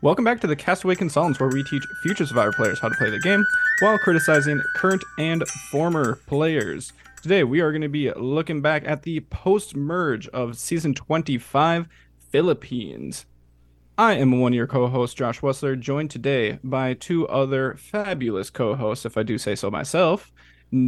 Welcome 0.00 0.24
back 0.24 0.40
to 0.42 0.46
the 0.46 0.54
Castaway 0.54 0.94
Consultants, 0.94 1.40
where 1.40 1.48
we 1.48 1.64
teach 1.64 1.84
future 2.04 2.24
Survivor 2.24 2.52
players 2.52 2.78
how 2.78 2.88
to 2.88 2.94
play 2.94 3.10
the 3.10 3.18
game 3.18 3.44
while 3.80 3.98
criticizing 3.98 4.62
current 4.76 5.02
and 5.18 5.42
former 5.72 6.20
players. 6.28 6.92
Today, 7.20 7.42
we 7.42 7.58
are 7.58 7.72
going 7.72 7.82
to 7.82 7.88
be 7.88 8.12
looking 8.12 8.62
back 8.62 8.84
at 8.86 9.02
the 9.02 9.18
post 9.18 9.74
merge 9.74 10.28
of 10.28 10.56
season 10.56 10.94
25 10.94 11.88
Philippines. 12.30 13.26
I 13.98 14.12
am 14.12 14.40
one 14.40 14.52
of 14.52 14.56
your 14.56 14.68
co 14.68 14.86
hosts, 14.86 15.16
Josh 15.16 15.40
Wessler, 15.40 15.76
joined 15.76 16.12
today 16.12 16.60
by 16.62 16.94
two 16.94 17.26
other 17.26 17.74
fabulous 17.74 18.50
co 18.50 18.76
hosts, 18.76 19.04
if 19.04 19.16
I 19.16 19.24
do 19.24 19.36
say 19.36 19.56
so 19.56 19.68
myself 19.68 20.30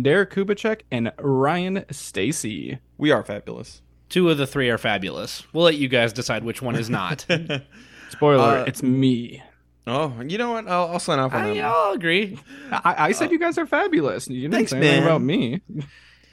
Derek 0.03 0.31
Kubicek 0.31 0.83
and 0.93 1.11
Ryan 1.19 1.85
Stacy. 1.91 2.79
We 2.97 3.11
are 3.11 3.25
fabulous. 3.25 3.83
Two 4.09 4.31
of 4.31 4.39
the 4.39 4.47
three 4.47 4.71
are 4.71 4.79
fabulous. 4.79 5.43
We'll 5.53 5.65
let 5.65 5.79
you 5.79 5.89
guys 5.89 6.13
decide 6.13 6.45
which 6.45 6.63
one 6.63 6.77
is 6.77 6.89
not. 6.89 7.27
Spoiler, 8.11 8.59
Uh, 8.59 8.65
it's 8.65 8.83
me. 8.83 9.43
Oh, 9.87 10.15
you 10.25 10.39
know 10.39 10.53
what? 10.53 10.69
I'll, 10.69 10.89
I'll 10.93 10.99
sign 10.99 11.19
off 11.19 11.33
on 11.33 11.43
I, 11.43 11.55
that. 11.55 11.65
I'll 11.65 11.93
agree. 11.95 12.39
I, 12.71 12.95
I 13.09 13.13
said 13.13 13.31
you 13.33 13.39
guys 13.39 13.57
are 13.59 13.67
fabulous. 13.67 14.29
You 14.29 14.43
didn't 14.43 14.53
Thanks, 14.55 14.71
say 14.71 14.77
anything 14.79 14.97
man. 15.01 15.07
about 15.07 15.23
me. 15.23 15.63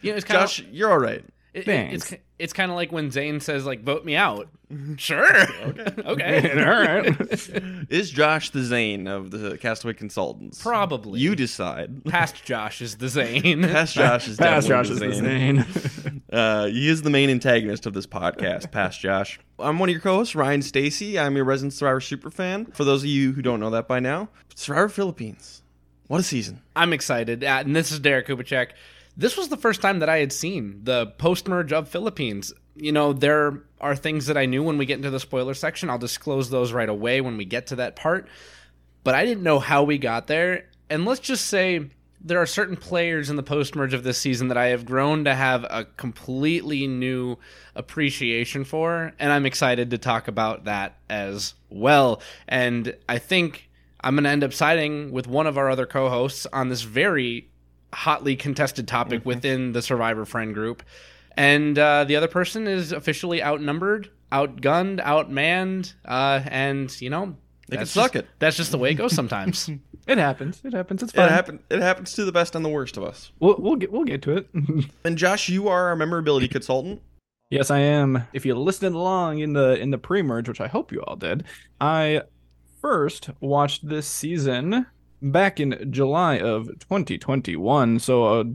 You 0.01 0.11
know, 0.11 0.17
it's 0.17 0.25
kind 0.25 0.41
Josh, 0.41 0.63
you're 0.71 0.91
all 0.91 0.99
right. 0.99 1.19
of 1.19 1.25
it, 1.53 1.65
thanks. 1.65 2.11
it's 2.11 2.21
it's 2.39 2.53
kind 2.53 2.69
of 2.71 2.75
like 2.75 2.91
when 2.91 3.09
Zane 3.11 3.39
says 3.39 3.65
like 3.65 3.83
vote 3.83 4.05
me 4.05 4.15
out. 4.15 4.47
Sure. 4.97 5.25
okay. 6.05 6.51
All 6.59 6.65
right. 6.65 7.15
Is 7.89 8.09
Josh 8.11 8.49
the 8.49 8.63
Zane 8.63 9.07
of 9.07 9.31
the 9.31 9.57
Castaway 9.57 9.93
Consultants? 9.93 10.61
Probably. 10.61 11.21
You 11.21 11.37
decide. 11.37 12.03
Past 12.03 12.43
Josh 12.43 12.81
is 12.81 12.97
the 12.97 13.07
Zane. 13.07 13.61
Past 13.63 13.95
Josh 13.95 14.27
is 14.27 14.35
Pass 14.35 14.65
definitely 14.65 14.69
Josh 14.69 14.89
is 14.89 14.99
the 14.99 15.07
the 15.07 15.13
Zane. 15.13 15.63
Zane. 15.63 16.21
Uh, 16.29 16.65
he 16.65 16.89
is 16.89 17.01
the 17.03 17.09
main 17.09 17.29
antagonist 17.29 17.85
of 17.85 17.93
this 17.93 18.05
podcast, 18.05 18.69
Past 18.71 18.99
Josh. 18.99 19.39
I'm 19.57 19.79
one 19.79 19.87
of 19.87 19.93
your 19.93 20.01
co-hosts, 20.01 20.35
Ryan 20.35 20.61
Stacy. 20.61 21.17
I'm 21.17 21.37
your 21.37 21.45
resident 21.45 21.71
Survivor 21.71 22.01
superfan. 22.01 22.75
For 22.75 22.83
those 22.83 23.03
of 23.03 23.09
you 23.09 23.31
who 23.31 23.41
don't 23.41 23.61
know 23.61 23.69
that 23.69 23.87
by 23.87 24.01
now, 24.01 24.27
Survivor 24.53 24.89
Philippines. 24.89 25.61
What 26.07 26.19
a 26.19 26.23
season! 26.23 26.61
I'm 26.75 26.91
excited. 26.91 27.41
Uh, 27.45 27.63
and 27.65 27.73
this 27.73 27.93
is 27.93 27.99
Derek 27.99 28.27
Kubicek. 28.27 28.71
This 29.17 29.35
was 29.35 29.49
the 29.49 29.57
first 29.57 29.81
time 29.81 29.99
that 29.99 30.09
I 30.09 30.19
had 30.19 30.31
seen 30.31 30.81
the 30.83 31.07
post 31.07 31.47
merge 31.47 31.73
of 31.73 31.89
Philippines. 31.89 32.53
You 32.75 32.91
know, 32.91 33.13
there 33.13 33.63
are 33.81 33.95
things 33.95 34.27
that 34.27 34.37
I 34.37 34.45
knew 34.45 34.61
when 34.61 34.77
we 34.77 34.85
get 34.85 34.97
into 34.97 35.09
the 35.09 35.19
spoiler 35.19 35.55
section. 35.55 35.89
I'll 35.89 35.97
disclose 35.97 36.51
those 36.51 36.71
right 36.71 36.87
away 36.87 37.19
when 37.19 37.35
we 37.35 37.43
get 37.43 37.67
to 37.67 37.77
that 37.77 37.95
part. 37.95 38.27
But 39.03 39.15
I 39.15 39.25
didn't 39.25 39.41
know 39.41 39.57
how 39.57 39.83
we 39.83 39.97
got 39.97 40.27
there. 40.27 40.69
And 40.87 41.03
let's 41.03 41.19
just 41.19 41.47
say 41.47 41.89
there 42.21 42.39
are 42.39 42.45
certain 42.45 42.75
players 42.75 43.31
in 43.31 43.37
the 43.37 43.43
post 43.43 43.75
merge 43.75 43.95
of 43.95 44.03
this 44.03 44.19
season 44.19 44.49
that 44.49 44.57
I 44.57 44.67
have 44.67 44.85
grown 44.85 45.23
to 45.25 45.33
have 45.33 45.63
a 45.63 45.85
completely 45.97 46.85
new 46.85 47.37
appreciation 47.73 48.65
for. 48.65 49.13
And 49.17 49.31
I'm 49.31 49.47
excited 49.47 49.89
to 49.89 49.97
talk 49.97 50.27
about 50.27 50.65
that 50.65 50.95
as 51.09 51.55
well. 51.69 52.21
And 52.47 52.95
I 53.09 53.17
think 53.17 53.67
I'm 53.99 54.13
going 54.13 54.25
to 54.25 54.29
end 54.29 54.43
up 54.43 54.53
siding 54.53 55.11
with 55.11 55.25
one 55.25 55.47
of 55.47 55.57
our 55.57 55.71
other 55.71 55.87
co 55.87 56.07
hosts 56.07 56.45
on 56.53 56.69
this 56.69 56.83
very 56.83 57.49
hotly 57.93 58.35
contested 58.35 58.87
topic 58.87 59.25
within 59.25 59.71
the 59.73 59.81
Survivor 59.81 60.25
friend 60.25 60.53
group. 60.53 60.83
And 61.35 61.77
uh, 61.77 62.03
the 62.03 62.15
other 62.15 62.27
person 62.27 62.67
is 62.67 62.91
officially 62.91 63.43
outnumbered, 63.43 64.09
outgunned, 64.31 64.99
outmanned, 65.03 65.93
uh, 66.05 66.41
and, 66.47 66.99
you 67.01 67.09
know, 67.09 67.35
They 67.69 67.75
can 67.77 67.81
that's 67.81 67.91
suck 67.91 68.13
just- 68.13 68.25
it. 68.25 68.29
That's 68.39 68.57
just 68.57 68.71
the 68.71 68.77
way 68.77 68.91
it 68.91 68.95
goes 68.95 69.13
sometimes. 69.13 69.69
It 70.07 70.17
happens. 70.19 70.61
It 70.63 70.71
happens. 70.71 71.03
It's 71.03 71.13
It 71.13 71.19
happen. 71.19 71.59
It 71.69 71.81
happens 71.81 72.13
to 72.13 72.23
the 72.23 72.31
best 72.31 72.55
and 72.55 72.63
the 72.63 72.69
worst 72.69 72.95
of 72.95 73.03
us. 73.03 73.33
We'll, 73.41 73.57
we'll 73.59 73.75
get 73.75 73.91
we'll 73.91 74.05
get 74.05 74.21
to 74.21 74.37
it. 74.37 74.47
And 75.03 75.17
Josh, 75.17 75.49
you 75.49 75.67
are 75.67 75.87
our 75.89 75.97
memorability 75.97 76.47
consultant. 76.47 77.01
yes, 77.49 77.69
I 77.69 77.79
am. 77.79 78.23
If 78.31 78.45
you 78.45 78.55
listened 78.55 78.95
along 78.95 79.39
in 79.39 79.51
the 79.51 79.77
in 79.77 79.91
the 79.91 79.97
pre-merge, 79.97 80.47
which 80.47 80.61
I 80.61 80.67
hope 80.67 80.93
you 80.93 81.01
all 81.01 81.17
did, 81.17 81.43
I 81.81 82.21
first 82.79 83.31
watched 83.41 83.85
this 83.89 84.07
season 84.07 84.85
back 85.21 85.59
in 85.59 85.91
July 85.91 86.39
of 86.39 86.67
2021. 86.79 87.99
So 87.99 88.41
a 88.41 88.45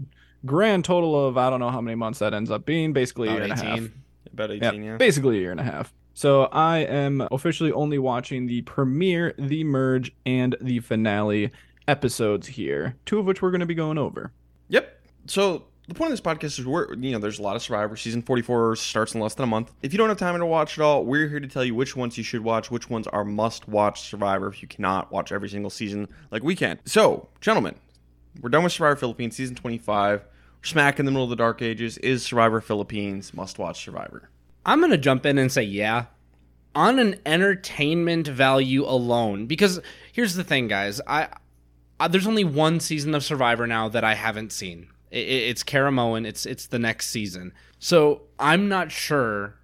grand 0.46 0.84
total 0.84 1.26
of 1.26 1.36
I 1.36 1.50
don't 1.50 1.60
know 1.60 1.70
how 1.70 1.80
many 1.80 1.94
months 1.94 2.18
that 2.20 2.34
ends 2.34 2.50
up 2.50 2.64
being. 2.64 2.92
Basically 2.92 3.28
a 3.28 3.32
About 3.32 3.42
year 3.44 3.52
and 3.52 3.60
a 3.60 3.64
half. 3.64 3.74
18. 3.78 3.92
About 4.32 4.50
Yeah, 4.50 4.68
18, 4.70 4.82
yeah. 4.84 4.96
basically 4.96 5.36
a 5.38 5.40
year 5.40 5.50
and 5.50 5.60
a 5.60 5.64
half. 5.64 5.92
So 6.14 6.44
I 6.44 6.78
am 6.78 7.26
officially 7.32 7.72
only 7.72 7.98
watching 7.98 8.46
the 8.46 8.62
premiere, 8.62 9.34
the 9.38 9.64
merge, 9.64 10.12
and 10.26 10.56
the 10.60 10.80
finale 10.80 11.50
episodes 11.88 12.46
here, 12.46 12.96
two 13.06 13.18
of 13.18 13.26
which 13.26 13.40
we're 13.42 13.50
going 13.50 13.60
to 13.60 13.66
be 13.66 13.74
going 13.74 13.98
over. 13.98 14.30
Yep. 14.68 15.00
So 15.26 15.64
the 15.92 15.98
point 15.98 16.10
of 16.10 16.18
this 16.18 16.20
podcast 16.20 16.58
is 16.58 16.66
we're 16.66 16.94
you 16.94 17.12
know 17.12 17.18
there's 17.18 17.38
a 17.38 17.42
lot 17.42 17.54
of 17.54 17.62
Survivor. 17.62 17.96
Season 17.96 18.22
44 18.22 18.76
starts 18.76 19.14
in 19.14 19.20
less 19.20 19.34
than 19.34 19.44
a 19.44 19.46
month. 19.46 19.72
If 19.82 19.92
you 19.92 19.98
don't 19.98 20.08
have 20.08 20.18
time 20.18 20.38
to 20.38 20.46
watch 20.46 20.78
it 20.78 20.82
all, 20.82 21.04
we're 21.04 21.28
here 21.28 21.40
to 21.40 21.46
tell 21.46 21.64
you 21.64 21.74
which 21.74 21.96
ones 21.96 22.16
you 22.16 22.24
should 22.24 22.42
watch, 22.42 22.70
which 22.70 22.88
ones 22.88 23.06
are 23.08 23.24
must-watch 23.24 24.00
Survivor 24.08 24.48
if 24.48 24.62
you 24.62 24.68
cannot 24.68 25.12
watch 25.12 25.32
every 25.32 25.48
single 25.48 25.70
season 25.70 26.08
like 26.30 26.42
we 26.42 26.56
can. 26.56 26.78
So, 26.86 27.28
gentlemen, 27.40 27.74
we're 28.40 28.48
done 28.48 28.64
with 28.64 28.72
Survivor 28.72 28.96
Philippines 28.96 29.36
season 29.36 29.54
25. 29.54 30.24
Smack 30.62 30.98
in 30.98 31.04
the 31.04 31.12
middle 31.12 31.24
of 31.24 31.30
the 31.30 31.36
dark 31.36 31.60
ages. 31.60 31.98
Is 31.98 32.22
Survivor 32.22 32.60
Philippines 32.60 33.34
must-watch 33.34 33.84
Survivor? 33.84 34.30
I'm 34.64 34.78
going 34.78 34.92
to 34.92 34.98
jump 34.98 35.26
in 35.26 35.36
and 35.36 35.52
say, 35.52 35.62
yeah. 35.62 36.06
On 36.74 36.98
an 36.98 37.16
entertainment 37.26 38.28
value 38.28 38.84
alone, 38.84 39.44
because 39.46 39.78
here's 40.12 40.34
the 40.36 40.44
thing, 40.44 40.68
guys. 40.68 41.02
I 41.06 41.28
there's 42.08 42.26
only 42.26 42.44
one 42.44 42.80
season 42.80 43.14
of 43.14 43.22
Survivor 43.22 43.66
now 43.66 43.88
that 43.90 44.04
I 44.04 44.14
haven't 44.14 44.52
seen. 44.52 44.88
It's 45.12 45.62
Karamoan. 45.62 46.26
It's 46.26 46.46
it's 46.46 46.66
the 46.66 46.78
next 46.78 47.08
season. 47.08 47.52
So 47.78 48.22
I'm 48.38 48.68
not 48.68 48.90
sure 48.90 49.56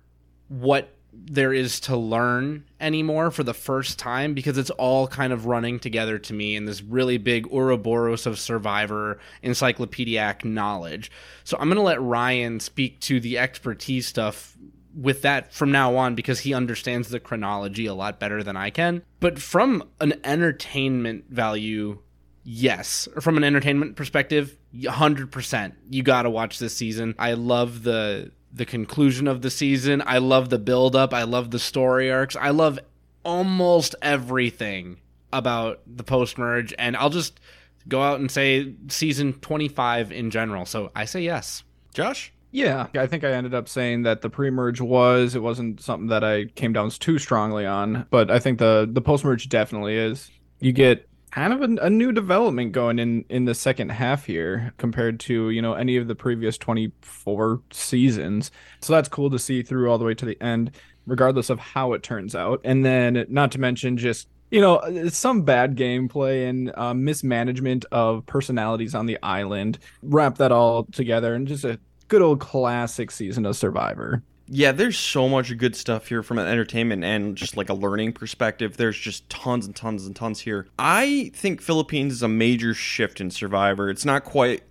what 0.49 0.95
there 1.13 1.53
is 1.53 1.81
to 1.81 1.97
learn 1.97 2.65
anymore 2.81 3.31
for 3.31 3.43
the 3.43 3.55
first 3.55 3.99
time 3.99 4.35
because 4.35 4.57
it's 4.57 4.71
all 4.71 5.09
kind 5.09 5.33
of 5.33 5.47
running 5.47 5.81
together 5.81 6.19
to 6.19 6.33
me 6.33 6.55
in 6.55 6.65
this 6.65 6.83
really 6.83 7.19
big 7.19 7.47
Ouroboros 7.53 8.27
of 8.27 8.39
Survivor 8.39 9.19
encyclopedic 9.43 10.45
knowledge. 10.45 11.11
So 11.45 11.57
I'm 11.59 11.69
to 11.71 11.81
let 11.81 12.01
Ryan 12.01 12.61
speak 12.61 13.01
to 13.01 13.21
the 13.21 13.39
expertise 13.39 14.07
stuff 14.07 14.57
with 14.95 15.23
that 15.23 15.53
from 15.53 15.71
now 15.71 15.97
on 15.97 16.15
because 16.15 16.41
he 16.41 16.55
understands 16.55 17.09
the 17.09 17.21
chronology 17.21 17.87
a 17.87 17.95
lot 17.95 18.21
better 18.21 18.43
than 18.43 18.57
I 18.57 18.71
can. 18.71 19.03
But 19.21 19.39
from 19.41 19.89
an 20.01 20.15
entertainment 20.25 21.27
value, 21.31 22.01
yes. 22.49 23.07
From 23.21 23.37
an 23.37 23.45
entertainment 23.45 23.97
perspective, 23.97 24.57
100%. 24.75 25.73
You 25.91 26.03
got 26.03 26.23
to 26.23 26.31
watch 26.31 26.59
this 26.59 26.75
season. 26.75 27.15
I 27.19 27.35
love 27.35 27.83
the 27.83 28.33
the 28.51 28.65
conclusion 28.65 29.29
of 29.29 29.43
the 29.43 29.51
season. 29.51 30.03
I 30.07 30.19
love 30.19 30.49
the 30.49 30.59
build 30.59 30.97
up. 30.97 31.13
I 31.13 31.25
love 31.25 31.51
the 31.51 31.59
story 31.59 32.11
arcs. 32.11 32.35
I 32.35 32.49
love 32.49 32.79
almost 33.23 33.95
everything 34.01 34.97
about 35.35 35.83
the 35.87 36.03
post 36.03 36.39
merge 36.39 36.73
and 36.79 36.97
I'll 36.97 37.11
just 37.11 37.39
go 37.87 38.01
out 38.01 38.21
and 38.21 38.31
say 38.31 38.75
season 38.89 39.35
25 39.35 40.13
in 40.13 40.31
general. 40.31 40.65
So 40.65 40.91
I 40.97 41.05
say 41.05 41.21
yes. 41.21 41.63
Josh? 41.93 42.33
Yeah, 42.51 42.87
I 42.95 43.07
think 43.07 43.25
I 43.25 43.33
ended 43.33 43.53
up 43.53 43.69
saying 43.69 44.05
that 44.05 44.23
the 44.23 44.31
pre-merge 44.31 44.81
was 44.81 45.35
it 45.35 45.43
wasn't 45.43 45.83
something 45.83 46.09
that 46.09 46.25
I 46.25 46.47
came 46.47 46.73
down 46.73 46.89
too 46.91 47.19
strongly 47.19 47.67
on, 47.67 48.07
but 48.09 48.31
I 48.31 48.39
think 48.39 48.59
the 48.59 48.89
the 48.91 49.03
post-merge 49.03 49.51
definitely 49.51 49.97
is. 49.97 50.31
You 50.59 50.73
get 50.73 51.07
kind 51.31 51.53
of 51.53 51.63
a, 51.63 51.87
a 51.87 51.91
new 51.91 52.13
development 52.13 52.73
going 52.73 52.99
in 52.99 53.25
in 53.29 53.45
the 53.45 53.55
second 53.55 53.91
half 53.91 54.25
here 54.25 54.73
compared 54.79 55.21
to 55.21 55.51
you 55.51 55.63
know 55.63 55.75
any 55.75 55.97
of 55.97 56.09
the 56.09 56.15
previous 56.15 56.59
24 56.59 57.61
seasons. 57.71 58.51
So 58.81 58.93
that's 58.93 59.09
cool 59.09 59.31
to 59.31 59.39
see 59.39 59.63
through 59.63 59.91
all 59.91 59.99
the 59.99 60.05
way 60.05 60.15
to 60.15 60.25
the 60.25 60.41
end 60.43 60.73
regardless 61.07 61.49
of 61.49 61.59
how 61.59 61.95
it 61.95 62.03
turns 62.03 62.35
out. 62.35 62.61
And 62.65 62.85
then 62.85 63.25
not 63.29 63.51
to 63.53 63.61
mention 63.61 63.97
just 63.97 64.29
you 64.51 64.61
know 64.61 65.09
some 65.09 65.43
bad 65.43 65.77
gameplay 65.77 66.49
and 66.49 66.73
uh, 66.77 66.95
mismanagement 66.95 67.85
of 67.93 68.25
personalities 68.27 68.95
on 68.95 69.07
the 69.07 69.19
island. 69.23 69.79
Wrap 70.03 70.39
that 70.39 70.53
all 70.53 70.85
together 70.85 71.35
and 71.35 71.47
just 71.47 71.65
a 71.65 71.79
good 72.09 72.23
old 72.23 72.41
classic 72.41 73.11
season 73.11 73.45
of 73.45 73.57
survivor 73.57 74.23
Yeah, 74.51 74.73
there's 74.73 74.99
so 74.99 75.29
much 75.29 75.55
good 75.59 75.77
stuff 75.77 76.09
here 76.09 76.23
from 76.23 76.39
an 76.39 76.47
entertainment 76.47 77.05
and 77.05 77.37
just 77.37 77.59
like 77.59 77.69
a 77.69 77.75
learning 77.75 78.15
perspective. 78.15 78.79
There's 78.79 78.99
just 78.99 79.29
tons 79.29 79.67
and 79.67 79.77
tons 79.77 80.07
and 80.07 80.17
tons 80.17 80.41
here. 80.41 80.67
I 80.79 81.31
think 81.35 81.61
Philippines 81.61 82.15
is 82.15 82.23
a 82.23 82.29
major 82.29 82.73
shift 82.73 83.21
in 83.21 83.31
Survivor. 83.31 83.91
It's 83.91 84.07
not 84.07 84.25
quite, 84.25 84.63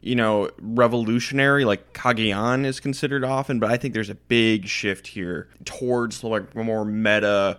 you 0.00 0.14
know, 0.14 0.50
revolutionary 0.60 1.64
like 1.64 1.92
Cagayan 1.94 2.64
is 2.64 2.78
considered 2.78 3.24
often, 3.24 3.58
but 3.58 3.72
I 3.72 3.76
think 3.76 3.92
there's 3.92 4.08
a 4.08 4.14
big 4.14 4.68
shift 4.68 5.08
here 5.08 5.48
towards 5.64 6.22
like 6.22 6.54
more 6.54 6.84
meta 6.84 7.58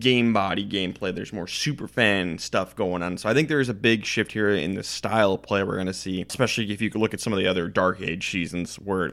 game 0.00 0.32
body 0.32 0.68
gameplay. 0.68 1.14
There's 1.14 1.32
more 1.32 1.46
super 1.46 1.86
fan 1.86 2.38
stuff 2.38 2.74
going 2.74 3.04
on. 3.04 3.16
So 3.16 3.28
I 3.28 3.34
think 3.34 3.48
there 3.48 3.60
is 3.60 3.68
a 3.68 3.74
big 3.74 4.04
shift 4.04 4.32
here 4.32 4.50
in 4.50 4.74
the 4.74 4.82
style 4.82 5.34
of 5.34 5.42
play 5.42 5.62
we're 5.62 5.74
going 5.74 5.86
to 5.86 5.94
see, 5.94 6.20
especially 6.28 6.72
if 6.72 6.82
you 6.82 6.90
look 6.90 7.14
at 7.14 7.20
some 7.20 7.32
of 7.32 7.38
the 7.38 7.46
other 7.46 7.68
Dark 7.68 8.00
Age 8.00 8.28
seasons 8.28 8.74
where 8.74 9.12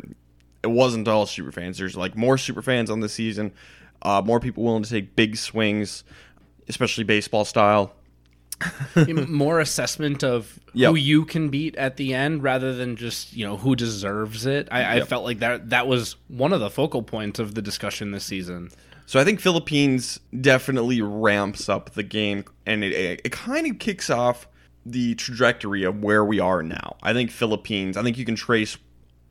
it 0.63 0.68
wasn't 0.68 1.07
all 1.07 1.25
super 1.25 1.51
fans. 1.51 1.77
There's 1.77 1.95
like 1.95 2.15
more 2.15 2.38
super 2.38 2.62
fans 2.62 2.89
on 2.89 3.00
this 3.00 3.13
season, 3.13 3.51
uh, 4.01 4.21
more 4.25 4.39
people 4.39 4.63
willing 4.63 4.83
to 4.83 4.89
take 4.89 5.15
big 5.15 5.38
swings, 5.38 6.04
especially 6.68 7.04
baseball 7.04 7.45
style. 7.45 7.94
more 9.27 9.59
assessment 9.59 10.24
of 10.24 10.59
Yep. 10.74 10.89
who 10.92 10.95
you 10.95 11.25
can 11.25 11.50
beat 11.50 11.75
at 11.75 11.98
the 11.98 12.13
end 12.13 12.44
rather 12.44 12.74
than 12.74 12.95
just 12.95 13.33
you 13.33 13.45
know 13.45 13.57
who 13.57 13.75
deserves 13.75 14.45
it. 14.45 14.68
I, 14.71 14.98
I 14.98 15.01
felt 15.01 15.24
like 15.24 15.39
that 15.39 15.69
that 15.71 15.88
was 15.88 16.15
one 16.27 16.54
of 16.54 16.59
the 16.59 16.69
focal 16.69 17.01
points 17.04 17.39
of 17.39 17.56
the 17.56 17.62
discussion 17.62 18.12
this 18.12 18.25
season. 18.25 18.69
So 19.07 19.19
I 19.19 19.24
think 19.24 19.39
Philippines 19.39 20.19
definitely 20.42 21.01
ramps 21.01 21.69
up 21.69 21.92
the 21.94 22.04
game, 22.04 22.45
and 22.65 22.83
it 22.83 22.94
it, 22.94 23.21
it 23.25 23.31
kind 23.31 23.65
of 23.69 23.80
kicks 23.80 24.09
off 24.09 24.48
the 24.86 25.15
trajectory 25.15 25.83
of 25.83 26.04
where 26.04 26.24
we 26.25 26.39
are 26.39 26.62
now. 26.63 26.95
I 27.01 27.13
think 27.13 27.31
Philippines. 27.31 27.95
I 27.98 28.04
think 28.04 28.18
you 28.18 28.25
can 28.25 28.36
trace 28.36 28.77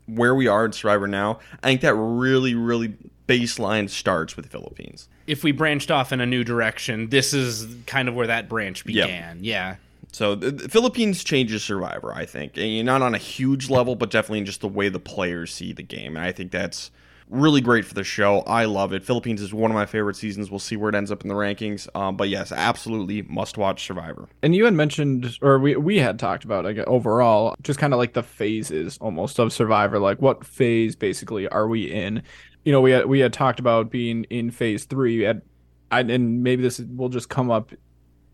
where 0.07 0.35
we 0.35 0.47
are 0.47 0.65
in 0.65 0.73
Survivor 0.73 1.07
now. 1.07 1.41
I 1.63 1.69
think 1.69 1.81
that 1.83 1.95
really, 1.95 2.55
really 2.55 2.95
baseline 3.29 3.91
starts 3.91 4.37
with 4.37 4.45
the 4.45 4.51
Philippines. 4.51 5.09
If 5.27 5.43
we 5.43 5.53
branched 5.53 5.91
off 5.91 6.13
in 6.13 6.21
a 6.21 6.27
new 6.27 6.45
direction, 6.45 7.09
this 7.09 7.35
is 7.35 7.67
kind 7.87 8.09
of 8.09 8.15
where 8.15 8.29
that 8.29 8.49
branch 8.49 8.85
began. 8.85 9.41
Yeah. 9.43 9.77
So 10.13 10.35
the, 10.35 10.51
the 10.51 10.69
Philippines 10.69 11.25
changes 11.25 11.65
Survivor, 11.65 12.13
I 12.15 12.25
think, 12.25 12.57
and 12.57 12.87
not 12.87 13.03
on 13.03 13.15
a 13.15 13.19
huge 13.19 13.69
level, 13.69 13.97
but 13.97 14.11
definitely 14.11 14.39
in 14.39 14.47
just 14.47 14.61
the 14.61 14.69
way 14.69 14.89
the 14.89 15.01
players 15.01 15.53
see 15.53 15.73
the 15.73 15.83
game, 15.83 16.17
and 16.17 16.25
I 16.25 16.33
think 16.33 16.53
that's 16.53 16.91
really 17.29 17.61
great 17.61 17.85
for 17.85 17.95
the 17.95 18.05
show. 18.05 18.41
I 18.41 18.67
love 18.67 18.93
it. 18.93 19.03
Philippines 19.05 19.41
is 19.43 19.53
one 19.53 19.71
of 19.71 19.75
my 19.75 19.87
favorite 19.87 20.17
seasons. 20.17 20.51
We'll 20.51 20.61
see 20.61 20.77
where 20.77 20.89
it 20.89 20.95
ends 20.95 21.11
up 21.11 21.23
in 21.23 21.29
the 21.29 21.35
rankings, 21.35 21.89
um, 21.97 22.17
but 22.17 22.29
yes, 22.29 22.53
absolutely 22.53 23.23
must 23.23 23.59
watch 23.59 23.85
Survivor. 23.85 24.29
And 24.43 24.55
you 24.55 24.65
had 24.65 24.75
mentioned, 24.75 25.39
or 25.43 25.59
we 25.59 25.77
we 25.77 25.99
had 25.99 26.19
talked 26.19 26.45
about, 26.45 26.65
like 26.65 26.79
overall, 26.79 27.55
just 27.63 27.79
kind 27.79 27.93
of 27.93 27.99
like 27.99 28.13
the 28.13 28.23
phases 28.23 28.99
almost 29.01 29.39
of 29.41 29.53
Survivor. 29.53 29.99
Like, 29.99 30.23
what 30.23 30.45
phase 30.45 30.95
basically 30.95 31.49
are 31.49 31.67
we 31.69 31.91
in? 31.91 32.23
You 32.65 32.73
know, 32.73 32.81
we 32.81 32.93
had 32.93 33.07
we 33.07 33.21
had 33.21 33.33
talked 33.33 33.59
about 33.61 33.91
being 33.91 34.25
in 34.25 34.51
phase 34.51 34.85
three. 34.85 35.27
At, 35.27 35.43
I, 35.91 36.01
and 36.01 36.43
maybe 36.43 36.63
this 36.63 36.79
will 36.81 37.09
just 37.09 37.29
come 37.29 37.51
up 37.51 37.73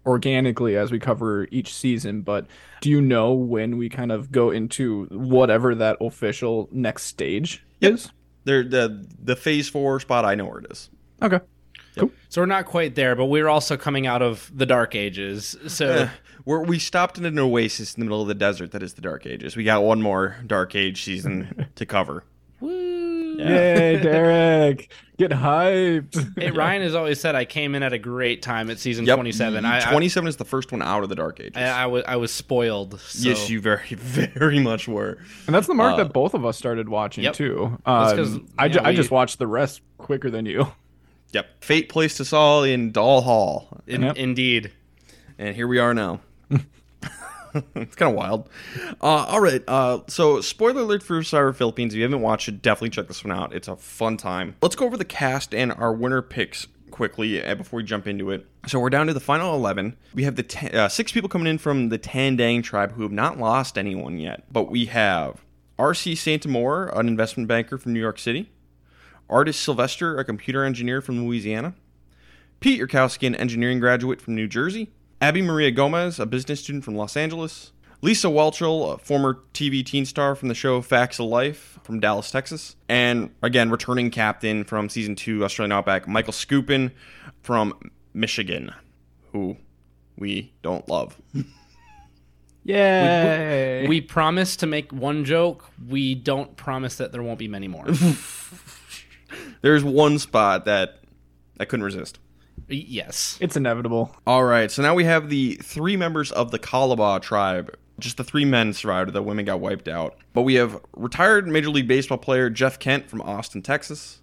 organically 0.06 0.76
as 0.76 0.90
we 0.90 0.98
cover 0.98 1.46
each 1.50 1.74
season. 1.74 2.22
But 2.22 2.46
do 2.80 2.90
you 2.90 3.00
know 3.00 3.32
when 3.32 3.78
we 3.78 3.88
kind 3.88 4.10
of 4.12 4.32
go 4.32 4.50
into 4.50 5.04
whatever 5.10 5.74
that 5.76 5.96
official 6.00 6.68
next 6.72 7.04
stage 7.04 7.64
Yep. 7.80 7.92
is? 7.92 8.10
There, 8.44 8.62
the 8.64 9.06
the 9.22 9.36
phase 9.36 9.68
four 9.68 10.00
spot, 10.00 10.24
I 10.24 10.34
know 10.34 10.46
where 10.46 10.58
it 10.58 10.66
is. 10.70 10.90
Okay. 11.22 11.40
cool. 11.96 12.10
So 12.28 12.40
we're 12.42 12.46
not 12.46 12.66
quite 12.66 12.94
there, 12.96 13.14
but 13.14 13.26
we're 13.26 13.48
also 13.48 13.76
coming 13.76 14.06
out 14.06 14.22
of 14.22 14.50
the 14.54 14.66
dark 14.66 14.94
ages. 14.94 15.56
So 15.68 15.86
eh, 15.88 16.08
We're, 16.44 16.64
we 16.64 16.78
stopped 16.80 17.18
in 17.18 17.24
an 17.24 17.38
oasis 17.38 17.94
in 17.94 18.00
the 18.00 18.04
middle 18.04 18.20
of 18.22 18.26
the 18.28 18.34
desert 18.34 18.72
that 18.72 18.82
is 18.82 18.94
the 18.94 19.02
Dark 19.02 19.26
Ages. 19.26 19.54
We 19.54 19.62
got 19.62 19.84
one 19.84 20.02
more 20.02 20.36
Dark 20.44 20.74
Age 20.74 21.04
season 21.04 21.68
to 21.76 21.86
cover. 21.86 22.24
woo. 22.60 23.11
Yay, 23.38 23.98
Derek! 24.02 24.90
Get 25.18 25.30
hyped. 25.30 26.38
Hey, 26.40 26.50
Ryan 26.50 26.82
has 26.82 26.94
always 26.94 27.20
said 27.20 27.34
I 27.34 27.44
came 27.44 27.74
in 27.74 27.82
at 27.82 27.92
a 27.92 27.98
great 27.98 28.42
time 28.42 28.70
at 28.70 28.78
season 28.80 29.04
Yep, 29.06 29.16
27. 29.16 29.64
I, 29.64 29.78
I, 29.78 29.90
27 29.92 30.26
is 30.28 30.36
the 30.36 30.44
first 30.44 30.72
one 30.72 30.82
out 30.82 31.02
of 31.04 31.08
the 31.10 31.14
Dark 31.14 31.38
Ages. 31.38 31.52
I, 31.56 31.82
I 31.84 31.86
was 31.86 32.02
I 32.08 32.16
was 32.16 32.32
spoiled. 32.32 32.98
So. 33.00 33.28
Yes, 33.28 33.48
you 33.48 33.60
very, 33.60 33.86
very 33.94 34.58
much 34.58 34.88
were. 34.88 35.18
And 35.46 35.54
that's 35.54 35.66
the 35.66 35.74
mark 35.74 35.94
Uh, 35.94 36.04
that 36.04 36.12
both 36.12 36.34
of 36.34 36.44
us 36.44 36.56
started 36.56 36.88
watching 36.88 37.24
Yep. 37.24 37.34
too. 37.34 37.78
That's 37.86 38.14
'cause, 38.14 38.34
Um, 38.34 38.48
I, 38.58 38.66
you 38.66 38.72
ju- 38.72 38.80
know, 38.80 38.88
I 38.88 38.94
just 38.94 39.10
watched 39.10 39.38
the 39.38 39.46
rest 39.46 39.80
quicker 39.98 40.30
than 40.30 40.46
you. 40.46 40.72
Yep. 41.32 41.64
Fate 41.64 41.88
placed 41.88 42.20
us 42.20 42.34
all 42.34 42.62
in 42.62 42.92
Doll 42.92 43.22
Hall. 43.22 43.80
In- 43.86 44.02
Yep. 44.02 44.16
Indeed. 44.18 44.70
And 45.38 45.56
here 45.56 45.66
we 45.66 45.78
are 45.78 45.94
now. 45.94 46.20
it's 47.74 47.94
kind 47.96 48.10
of 48.10 48.16
wild. 48.16 48.48
Uh, 49.00 49.26
all 49.28 49.40
right. 49.40 49.62
Uh, 49.66 50.00
so, 50.08 50.40
spoiler 50.40 50.82
alert 50.82 51.02
for 51.02 51.22
Survivor 51.22 51.52
Philippines. 51.52 51.92
If 51.92 51.98
you 51.98 52.02
haven't 52.04 52.22
watched 52.22 52.48
it, 52.48 52.62
definitely 52.62 52.90
check 52.90 53.08
this 53.08 53.24
one 53.24 53.32
out. 53.36 53.54
It's 53.54 53.68
a 53.68 53.76
fun 53.76 54.16
time. 54.16 54.56
Let's 54.62 54.76
go 54.76 54.86
over 54.86 54.96
the 54.96 55.04
cast 55.04 55.54
and 55.54 55.72
our 55.72 55.92
winner 55.92 56.22
picks 56.22 56.66
quickly 56.90 57.44
uh, 57.44 57.54
before 57.54 57.78
we 57.78 57.84
jump 57.84 58.06
into 58.06 58.30
it. 58.30 58.46
So, 58.66 58.78
we're 58.78 58.90
down 58.90 59.06
to 59.08 59.14
the 59.14 59.20
final 59.20 59.54
11. 59.54 59.96
We 60.14 60.24
have 60.24 60.36
the 60.36 60.42
te- 60.42 60.70
uh, 60.70 60.88
six 60.88 61.12
people 61.12 61.28
coming 61.28 61.46
in 61.46 61.58
from 61.58 61.88
the 61.88 61.98
Tandang 61.98 62.62
tribe 62.62 62.92
who 62.92 63.02
have 63.02 63.12
not 63.12 63.38
lost 63.38 63.76
anyone 63.76 64.18
yet. 64.18 64.44
But 64.50 64.70
we 64.70 64.86
have 64.86 65.44
R.C. 65.78 66.14
Saint-Amour, 66.14 66.90
an 66.94 67.08
investment 67.08 67.48
banker 67.48 67.76
from 67.76 67.92
New 67.92 68.00
York 68.00 68.18
City. 68.18 68.50
Artis 69.28 69.56
Silvester, 69.56 70.18
a 70.18 70.24
computer 70.24 70.64
engineer 70.64 71.00
from 71.00 71.24
Louisiana. 71.24 71.74
Pete 72.60 72.80
Yurkowski, 72.80 73.26
an 73.26 73.34
engineering 73.34 73.80
graduate 73.80 74.20
from 74.20 74.34
New 74.34 74.46
Jersey. 74.46 74.90
Abi-Maria 75.22 75.70
Gomes, 75.70 76.18
a 76.18 76.26
business 76.26 76.60
student 76.60 76.84
from 76.84 76.96
Los 76.96 77.16
Angeles. 77.16 77.70
Lisa 78.00 78.26
Whelchel, 78.26 78.94
a 78.94 78.98
former 78.98 79.38
TV 79.54 79.86
teen 79.86 80.04
star 80.04 80.34
from 80.34 80.48
the 80.48 80.54
show 80.54 80.82
Facts 80.82 81.20
of 81.20 81.26
Life 81.26 81.78
from 81.84 82.00
Dallas, 82.00 82.32
Texas. 82.32 82.74
And 82.88 83.30
again, 83.40 83.70
returning 83.70 84.10
captain 84.10 84.64
from 84.64 84.88
season 84.88 85.14
two 85.14 85.44
Australian 85.44 85.70
Outback, 85.70 86.08
Michael 86.08 86.32
Skupin 86.32 86.90
from 87.44 87.92
Michigan, 88.12 88.72
who 89.30 89.56
we 90.18 90.52
don't 90.62 90.88
love. 90.88 91.16
Yay! 92.64 93.86
We 93.88 94.00
promise 94.00 94.56
to 94.56 94.66
make 94.66 94.92
one 94.92 95.24
joke. 95.24 95.64
We 95.88 96.16
don't 96.16 96.56
promise 96.56 96.96
that 96.96 97.12
there 97.12 97.22
won't 97.22 97.38
be 97.38 97.48
many 97.48 97.68
more. 97.68 97.86
There's 99.62 99.84
one 99.84 100.18
spot 100.18 100.64
that 100.64 100.98
I 101.60 101.64
couldn't 101.64 101.84
resist. 101.84 102.18
Yes. 102.68 103.38
it's 103.40 103.56
inevitable. 103.56 104.14
All 104.26 104.44
right, 104.44 104.70
so 104.70 104.82
now 104.82 104.94
we 104.94 105.04
have 105.04 105.28
the 105.28 105.54
three 105.56 105.96
members 105.96 106.32
of 106.32 106.50
the 106.50 106.58
Kalabaw 106.58 107.20
tribe. 107.20 107.76
Just 107.98 108.16
the 108.16 108.24
three 108.24 108.44
men 108.44 108.72
survived. 108.72 109.12
The 109.12 109.22
women 109.22 109.44
got 109.44 109.60
wiped 109.60 109.86
out. 109.86 110.16
But 110.32 110.42
we 110.42 110.54
have 110.54 110.80
retired 110.96 111.46
Major 111.46 111.68
League 111.70 111.86
Baseball 111.86 112.18
player 112.18 112.48
Jeff 112.50 112.78
Kent 112.78 113.08
from 113.08 113.20
Austin, 113.20 113.62
Texas. 113.62 114.20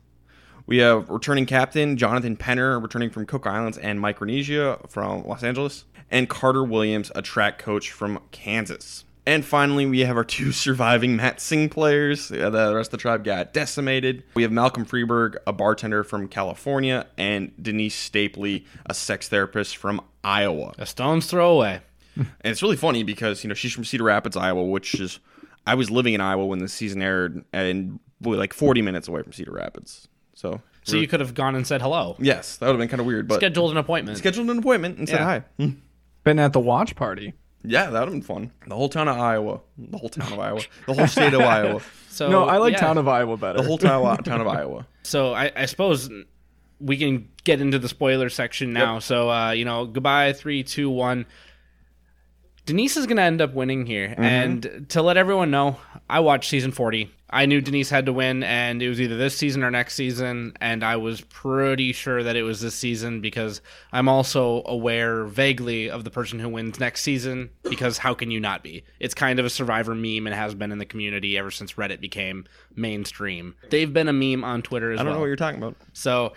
We 0.66 0.78
have 0.78 1.10
returning 1.10 1.46
captain 1.46 1.96
Jonathan 1.98 2.36
Penner, 2.36 2.82
returning 2.82 3.10
from 3.10 3.26
Cook 3.26 3.48
Islands 3.48 3.78
and 3.78 4.00
Micronesia 4.00 4.80
from 4.88 5.24
Los 5.24 5.44
Angeles. 5.44 5.86
And 6.12 6.28
Carter 6.28 6.64
Williams, 6.64 7.12
a 7.16 7.22
track 7.22 7.60
coach 7.60 7.92
from 7.92 8.20
Kansas. 8.32 9.06
And 9.26 9.46
finally, 9.46 9.86
we 9.86 10.00
have 10.02 10.18
our 10.18 10.24
two 10.24 10.52
surviving 10.54 11.18
Matsing 11.18 11.70
players. 11.70 12.30
The 12.30 12.74
rest 12.76 12.88
of 12.88 12.92
the 12.92 12.98
tribe 12.98 13.24
got 13.24 13.54
decimated. 13.54 14.24
We 14.34 14.44
have 14.44 14.52
Malcolm 14.52 14.86
Freberg, 14.86 15.36
a 15.46 15.54
bartender 15.54 16.04
from 16.04 16.28
California, 16.28 17.06
and 17.18 17.52
Denise 17.62 18.10
Stapley, 18.10 18.66
a 18.86 18.94
sex 18.94 19.28
therapist 19.30 19.78
from 19.78 20.02
Iowa. 20.24 20.74
A 20.78 20.86
stone's 20.86 21.28
throw 21.28 21.52
away. 21.56 21.82
And 22.18 22.52
it's 22.52 22.62
really 22.62 22.76
funny 22.76 23.04
because, 23.04 23.44
you 23.44 23.48
know, 23.48 23.54
she's 23.54 23.72
from 23.72 23.86
Cedar 23.86 24.04
Rapids, 24.04 24.36
Iowa, 24.36 24.64
which 24.66 24.96
is, 25.00 25.20
I 25.66 25.76
was 25.76 25.90
living 25.90 26.14
in 26.16 26.20
Iowa 26.20 26.46
when 26.46 26.60
the 26.60 26.68
season 26.68 27.02
aired 27.02 27.46
and 27.54 28.00
boy, 28.20 28.36
like 28.36 28.52
40 28.54 28.82
minutes 28.82 29.08
away 29.08 29.22
from 29.24 29.32
Cedar 29.32 29.54
Rapids. 29.54 30.10
So, 30.34 30.60
So 30.84 30.98
you 30.98 31.08
could 31.08 31.22
have 31.22 31.34
gone 31.34 31.56
and 31.56 31.66
said 31.66 31.82
hello. 31.82 32.18
yes, 32.20 32.58
that 32.58 32.66
would 32.66 32.74
have 32.74 32.80
been 32.80 32.90
kind 32.90 33.00
of 33.00 33.06
weird, 33.06 33.30
but 33.30 33.36
Scheduled 33.36 33.72
an 33.72 33.78
appointment. 33.78 34.18
scheduled 34.18 34.50
an 34.50 34.58
appointment 34.58 34.98
and 34.98 35.08
said 35.08 35.22
hi. 35.22 35.44
Been 36.26 36.40
at 36.40 36.52
the 36.52 36.60
watch 36.60 36.96
party. 36.98 37.34
Yeah, 37.64 37.90
that 37.90 38.00
would 38.00 38.06
have 38.06 38.12
been 38.14 38.22
fun. 38.22 38.52
The 38.68 38.76
whole 38.76 38.90
town 38.90 39.08
of 39.08 39.18
Iowa. 39.18 39.60
The 39.78 39.98
whole 39.98 40.10
town 40.10 40.32
of 40.32 40.40
Iowa. 40.40 40.62
The 40.88 40.94
whole 40.94 41.08
state 41.08 41.34
of 41.34 41.42
Iowa. 41.58 41.82
so 42.10 42.30
no, 42.30 42.46
I 42.46 42.58
like 42.58 42.74
yeah. 42.74 42.80
Town 42.80 42.98
of 42.98 43.08
Iowa 43.08 43.38
better. 43.38 43.62
The 43.62 43.68
whole 43.68 43.78
town, 43.78 44.24
town 44.24 44.42
of 44.42 44.48
Iowa. 44.48 44.86
So 45.04 45.34
I, 45.34 45.52
I 45.56 45.66
suppose 45.66 46.08
we 46.80 46.98
can 46.98 47.30
get 47.44 47.62
into 47.62 47.80
the 47.80 47.90
spoiler 47.90 48.30
section 48.30 48.74
now. 48.74 49.00
So 49.00 49.30
uh, 49.32 49.52
you 49.52 49.66
know, 49.66 49.86
goodbye, 49.86 50.34
three, 50.34 50.64
two, 50.64 50.90
one. 50.90 51.26
Denise 52.70 52.98
is 52.98 53.08
going 53.08 53.18
to 53.18 53.24
end 53.24 53.42
up 53.42 53.56
winning 53.56 53.88
here, 53.88 54.10
mm-hmm. 54.10 54.24
and 54.24 54.86
to 54.90 55.02
let 55.02 55.18
everyone 55.18 55.50
know, 55.50 55.78
I 56.08 56.20
watched 56.20 56.50
season 56.50 56.72
forty. 56.72 57.12
I 57.32 57.46
knew 57.46 57.62
Denise 57.62 57.90
had 57.90 58.06
to 58.06 58.14
win, 58.14 58.44
and 58.44 58.82
it 58.82 58.90
was 58.90 59.02
either 59.02 59.18
this 59.18 59.38
season 59.38 59.64
or 59.64 59.70
next 59.70 59.96
season, 59.96 60.54
and 60.62 60.84
I 60.84 60.96
was 60.98 61.22
pretty 61.22 61.94
sure 61.94 62.24
that 62.24 62.36
it 62.36 62.44
was 62.44 62.62
this 62.62 62.76
season 62.76 63.22
because 63.22 63.62
I'm 63.92 64.08
also 64.08 64.64
aware 64.66 65.26
vaguely 65.26 65.90
of 65.90 66.04
the 66.04 66.10
person 66.10 66.40
who 66.40 66.50
wins 66.50 66.80
next 66.80 67.02
season. 67.02 67.50
Because 67.64 67.98
how 67.98 68.14
can 68.14 68.32
you 68.32 68.40
not 68.40 68.64
be? 68.64 68.84
It's 69.00 69.14
kind 69.14 69.40
of 69.40 69.46
a 69.46 69.50
Survivor 69.50 69.94
meme 69.94 70.26
and 70.26 70.36
has 70.36 70.56
been 70.56 70.72
in 70.72 70.78
the 70.78 70.86
community 70.86 71.38
ever 71.38 71.52
since 71.52 71.74
Reddit 71.74 72.02
became 72.02 72.46
mainstream. 72.76 73.56
They've 73.70 73.92
been 73.92 74.08
a 74.08 74.14
meme 74.14 74.44
on 74.44 74.62
Twitter 74.62 74.92
as 74.92 74.98
well. 74.98 75.02
I 75.02 75.04
don't 75.04 75.12
well. 75.12 75.16
know 75.16 75.22
what 75.22 75.28
you're 75.28 75.36
talking 75.36 75.62
about. 75.62 75.76
So, 75.94 76.34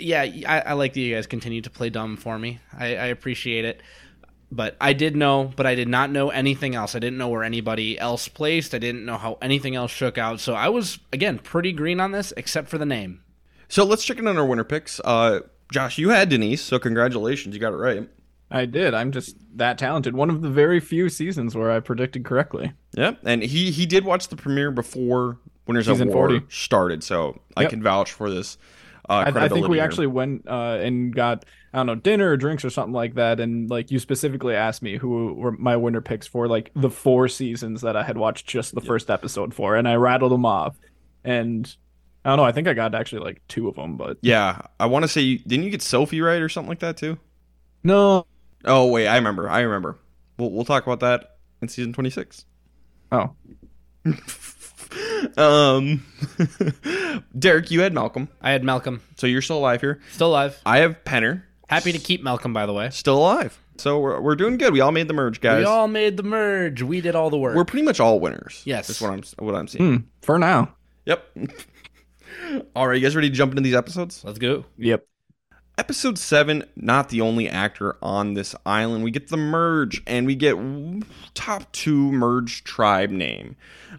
yeah, 0.00 0.22
I, 0.22 0.60
I 0.60 0.72
like 0.72 0.94
that 0.94 1.00
you 1.00 1.14
guys 1.14 1.28
continue 1.28 1.60
to 1.60 1.70
play 1.70 1.90
dumb 1.90 2.16
for 2.16 2.36
me. 2.38 2.58
I, 2.76 2.86
I 2.86 3.06
appreciate 3.06 3.64
it. 3.64 3.82
But 4.54 4.76
I 4.80 4.92
did 4.92 5.16
know, 5.16 5.52
but 5.56 5.66
I 5.66 5.74
did 5.74 5.88
not 5.88 6.10
know 6.10 6.30
anything 6.30 6.76
else. 6.76 6.94
I 6.94 7.00
didn't 7.00 7.18
know 7.18 7.28
where 7.28 7.42
anybody 7.42 7.98
else 7.98 8.28
placed. 8.28 8.72
I 8.72 8.78
didn't 8.78 9.04
know 9.04 9.16
how 9.16 9.36
anything 9.42 9.74
else 9.74 9.90
shook 9.90 10.16
out. 10.16 10.38
So 10.38 10.54
I 10.54 10.68
was, 10.68 11.00
again, 11.12 11.38
pretty 11.38 11.72
green 11.72 11.98
on 11.98 12.12
this, 12.12 12.32
except 12.36 12.68
for 12.68 12.78
the 12.78 12.86
name. 12.86 13.20
So 13.68 13.84
let's 13.84 14.04
check 14.04 14.18
in 14.18 14.28
on 14.28 14.38
our 14.38 14.46
winner 14.46 14.62
picks. 14.62 15.00
Uh, 15.00 15.40
Josh, 15.72 15.98
you 15.98 16.10
had 16.10 16.28
Denise, 16.28 16.62
so 16.62 16.78
congratulations. 16.78 17.52
You 17.54 17.60
got 17.60 17.72
it 17.72 17.78
right. 17.78 18.08
I 18.50 18.66
did. 18.66 18.94
I'm 18.94 19.10
just 19.10 19.36
that 19.56 19.78
talented. 19.78 20.14
One 20.14 20.30
of 20.30 20.40
the 20.42 20.50
very 20.50 20.78
few 20.78 21.08
seasons 21.08 21.56
where 21.56 21.72
I 21.72 21.80
predicted 21.80 22.24
correctly. 22.24 22.72
Yep, 22.96 23.20
and 23.24 23.42
he 23.42 23.72
he 23.72 23.86
did 23.86 24.04
watch 24.04 24.28
the 24.28 24.36
premiere 24.36 24.70
before 24.70 25.38
Winners 25.66 25.86
Season 25.86 26.08
of 26.08 26.14
War 26.14 26.28
40. 26.28 26.46
started, 26.48 27.02
so 27.02 27.40
I 27.56 27.64
can 27.64 27.82
vouch 27.82 28.12
for 28.12 28.30
this. 28.30 28.56
Uh, 29.08 29.24
I, 29.34 29.44
I 29.44 29.48
think 29.48 29.68
we 29.68 29.80
actually 29.80 30.06
went 30.06 30.46
uh, 30.48 30.78
and 30.80 31.14
got 31.14 31.44
I 31.72 31.78
don't 31.78 31.86
know 31.86 31.94
dinner 31.94 32.30
or 32.30 32.36
drinks 32.36 32.64
or 32.64 32.70
something 32.70 32.92
like 32.94 33.14
that, 33.14 33.40
and 33.40 33.68
like 33.68 33.90
you 33.90 33.98
specifically 33.98 34.54
asked 34.54 34.82
me 34.82 34.96
who 34.96 35.34
were 35.34 35.52
my 35.52 35.76
winner 35.76 36.00
picks 36.00 36.26
for 36.26 36.48
like 36.48 36.70
the 36.74 36.90
four 36.90 37.28
seasons 37.28 37.82
that 37.82 37.96
I 37.96 38.02
had 38.02 38.16
watched 38.16 38.46
just 38.46 38.74
the 38.74 38.80
first 38.80 39.10
episode 39.10 39.54
for, 39.54 39.76
and 39.76 39.86
I 39.88 39.94
rattled 39.96 40.32
them 40.32 40.46
off, 40.46 40.76
and 41.24 41.74
I 42.24 42.30
don't 42.30 42.38
know. 42.38 42.44
I 42.44 42.52
think 42.52 42.68
I 42.68 42.74
got 42.74 42.94
actually 42.94 43.22
like 43.22 43.42
two 43.48 43.68
of 43.68 43.76
them, 43.76 43.96
but 43.96 44.18
Yeah, 44.22 44.62
I 44.80 44.86
want 44.86 45.02
to 45.04 45.08
say 45.08 45.20
you, 45.20 45.38
didn't 45.40 45.64
you 45.64 45.70
get 45.70 45.82
Sophie 45.82 46.20
right 46.22 46.40
or 46.40 46.48
something 46.48 46.68
like 46.70 46.80
that 46.80 46.96
too? 46.96 47.18
no. 47.82 48.26
Oh 48.64 48.86
wait, 48.88 49.06
I 49.08 49.16
remember. 49.16 49.48
I 49.48 49.60
remember. 49.60 49.98
We'll 50.38 50.50
we'll 50.50 50.64
talk 50.64 50.86
about 50.86 51.00
that 51.00 51.36
in 51.60 51.68
season 51.68 51.92
twenty 51.92 52.10
six. 52.10 52.46
Oh, 53.12 53.34
Um, 55.36 56.04
Derek, 57.38 57.70
you 57.70 57.80
had 57.80 57.92
Malcolm, 57.92 58.28
I 58.40 58.50
had 58.50 58.62
Malcolm 58.64 59.00
so 59.16 59.26
you're 59.26 59.42
still 59.42 59.58
alive 59.58 59.80
here. 59.80 60.00
still 60.12 60.28
alive. 60.28 60.60
I 60.64 60.78
have 60.78 61.02
Penner, 61.04 61.42
Happy 61.68 61.92
to 61.92 61.98
keep 61.98 62.22
Malcolm, 62.22 62.52
by 62.52 62.66
the 62.66 62.72
way. 62.72 62.90
still 62.90 63.18
alive. 63.18 63.58
So 63.76 63.98
we're, 63.98 64.20
we're 64.20 64.36
doing 64.36 64.56
good. 64.56 64.72
We 64.72 64.80
all 64.80 64.92
made 64.92 65.08
the 65.08 65.14
merge, 65.14 65.40
guys. 65.40 65.58
We 65.58 65.64
all 65.64 65.88
made 65.88 66.16
the 66.16 66.22
merge. 66.22 66.82
We 66.82 67.00
did 67.00 67.16
all 67.16 67.30
the 67.30 67.38
work. 67.38 67.56
we're 67.56 67.64
pretty 67.64 67.84
much 67.84 67.98
all 67.98 68.20
winners. 68.20 68.62
Yes. 68.64 68.86
that's 68.86 69.00
what 69.00 69.10
I'm 69.10 69.22
what 69.44 69.54
I'm 69.54 69.66
seeing. 69.66 69.96
Hmm, 69.96 70.02
for 70.22 70.38
now. 70.38 70.74
Yep. 71.06 71.36
all 72.76 72.86
right, 72.86 72.94
you 72.94 73.02
guys 73.02 73.16
ready 73.16 73.30
to 73.30 73.34
jump 73.34 73.52
into 73.52 73.62
these 73.62 73.74
episodes? 73.74 74.22
Let's 74.24 74.38
go. 74.38 74.64
Yep. 74.78 75.06
Episode 75.76 76.18
7, 76.18 76.62
not 76.76 77.08
the 77.08 77.20
only 77.20 77.48
actor 77.48 77.96
on 78.00 78.34
this 78.34 78.54
island. 78.64 79.02
We 79.02 79.10
get 79.10 79.26
the 79.26 79.36
merge, 79.36 80.02
and 80.06 80.24
we 80.24 80.36
get 80.36 80.56
top 81.34 81.72
two 81.72 82.12
merge 82.12 82.62
tribe 82.62 83.10
name 83.10 83.56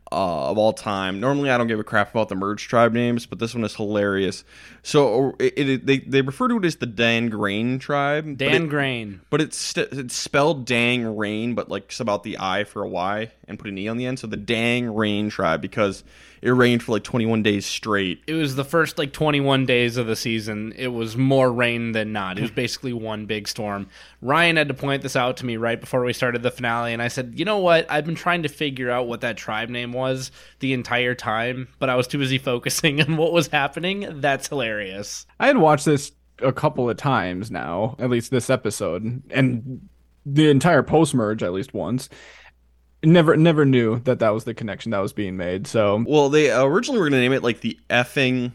uh, 0.10 0.51
of 0.51 0.58
all 0.58 0.72
time. 0.72 1.20
Normally, 1.20 1.50
I 1.50 1.58
don't 1.58 1.67
give 1.67 1.79
a 1.82 1.84
crap 1.84 2.12
about 2.12 2.29
the 2.29 2.36
merge 2.36 2.70
tribe 2.70 2.94
names, 2.94 3.25
but 3.25 3.39
this 3.39 3.53
one 3.53 3.65
is 3.65 3.75
hilarious. 3.75 4.46
So 4.84 5.36
it, 5.38 5.53
it, 5.58 5.86
they, 5.86 6.00
they 6.00 6.22
refer 6.22 6.48
to 6.48 6.58
it 6.60 6.63
as 6.63 6.77
the 6.77 6.86
Dan 6.86 7.27
Grain 7.27 7.77
tribe. 7.77 8.24
but 8.24 8.38
Dan 8.38 8.63
it- 8.63 8.70
Grain. 8.70 9.20
But 9.29 9.41
it's, 9.41 9.75
it's 9.77 10.15
spelled 10.15 10.65
Dang 10.65 11.17
Rain, 11.17 11.55
but 11.55 11.67
like 11.67 11.84
it's 11.88 12.00
about 12.00 12.24
the 12.24 12.38
I 12.39 12.63
for 12.63 12.84
a 12.84 12.88
Y 12.88 13.34
and 13.50 13.60
put 13.60 13.67
an 13.67 13.77
E 13.77 13.89
on 13.89 13.98
the 13.98 14.05
end. 14.05 14.20
So 14.20 14.27
the 14.27 14.38
Dang 14.38 14.96
Rain 14.96 15.29
tribe 15.29 15.62
because 15.62 16.05
it 16.46 16.52
rained 16.52 16.84
for 16.84 16.92
like 16.92 17.04
21 17.04 17.42
days 17.42 17.66
straight. 17.66 18.22
It 18.28 18.36
was 18.36 18.56
the 18.56 18.64
first 18.64 19.00
like 19.00 19.12
21 19.12 19.66
days 19.66 19.98
of 19.98 20.06
the 20.06 20.16
season. 20.16 20.75
It 20.78 20.90
was 20.90 21.18
more 21.18 21.52
rain 21.52 21.94
than 21.94 22.14
not. 22.14 22.38
It 22.38 22.44
was 22.44 22.52
basically 22.66 22.94
one 22.94 23.25
big 23.25 23.48
storm. 23.48 23.90
Ryan 24.22 24.58
had 24.58 24.68
to 24.68 24.75
point 24.75 25.02
this 25.02 25.16
out 25.16 25.38
to 25.38 25.46
me 25.46 25.58
right 25.58 25.82
before 25.82 26.04
we 26.04 26.14
started 26.14 26.44
the 26.44 26.52
finale, 26.52 26.94
and 26.94 27.02
I 27.02 27.08
said, 27.08 27.34
"You 27.36 27.46
know 27.46 27.58
what? 27.58 27.90
I've 27.90 28.06
been 28.06 28.14
trying 28.14 28.44
to 28.44 28.50
figure 28.50 28.92
out 28.92 29.08
what 29.08 29.22
that 29.22 29.38
tribe 29.38 29.70
name 29.70 29.92
was 29.92 30.30
the 30.60 30.74
entire 30.74 31.16
time, 31.16 31.68
but 31.80 31.90
I 31.90 31.96
was 31.96 32.06
too 32.06 32.20
busy 32.20 32.38
focusing 32.52 33.02
on 33.02 33.18
what 33.18 33.34
was 33.34 33.48
happening. 33.48 34.08
That's 34.22 34.48
hilarious." 34.48 35.25
I 35.40 35.48
had 35.48 35.58
watched 35.58 35.86
this 35.86 36.12
a 36.44 36.54
couple 36.54 36.88
of 36.88 36.98
times 36.98 37.50
now, 37.50 37.96
at 37.98 38.12
least 38.12 38.30
this 38.30 38.52
episode, 38.52 39.24
and 39.32 39.90
the 40.28 40.52
entire 40.52 40.84
post 40.84 41.16
merge 41.16 41.42
at 41.42 41.54
least 41.54 41.74
once. 41.74 42.08
Never, 43.06 43.38
never 43.38 43.66
knew 43.66 44.00
that 44.00 44.20
that 44.20 44.30
was 44.30 44.44
the 44.44 44.54
connection 44.54 44.92
that 44.92 45.00
was 45.00 45.14
being 45.14 45.38
made. 45.38 45.68
So 45.68 46.04
Well, 46.08 46.30
they 46.30 46.52
uh, 46.52 46.64
originally 46.64 47.00
were 47.00 47.06
going 47.06 47.14
to 47.14 47.20
name 47.20 47.34
it 47.34 47.44
like 47.44 47.62
the 47.62 47.78
effing 47.90 48.52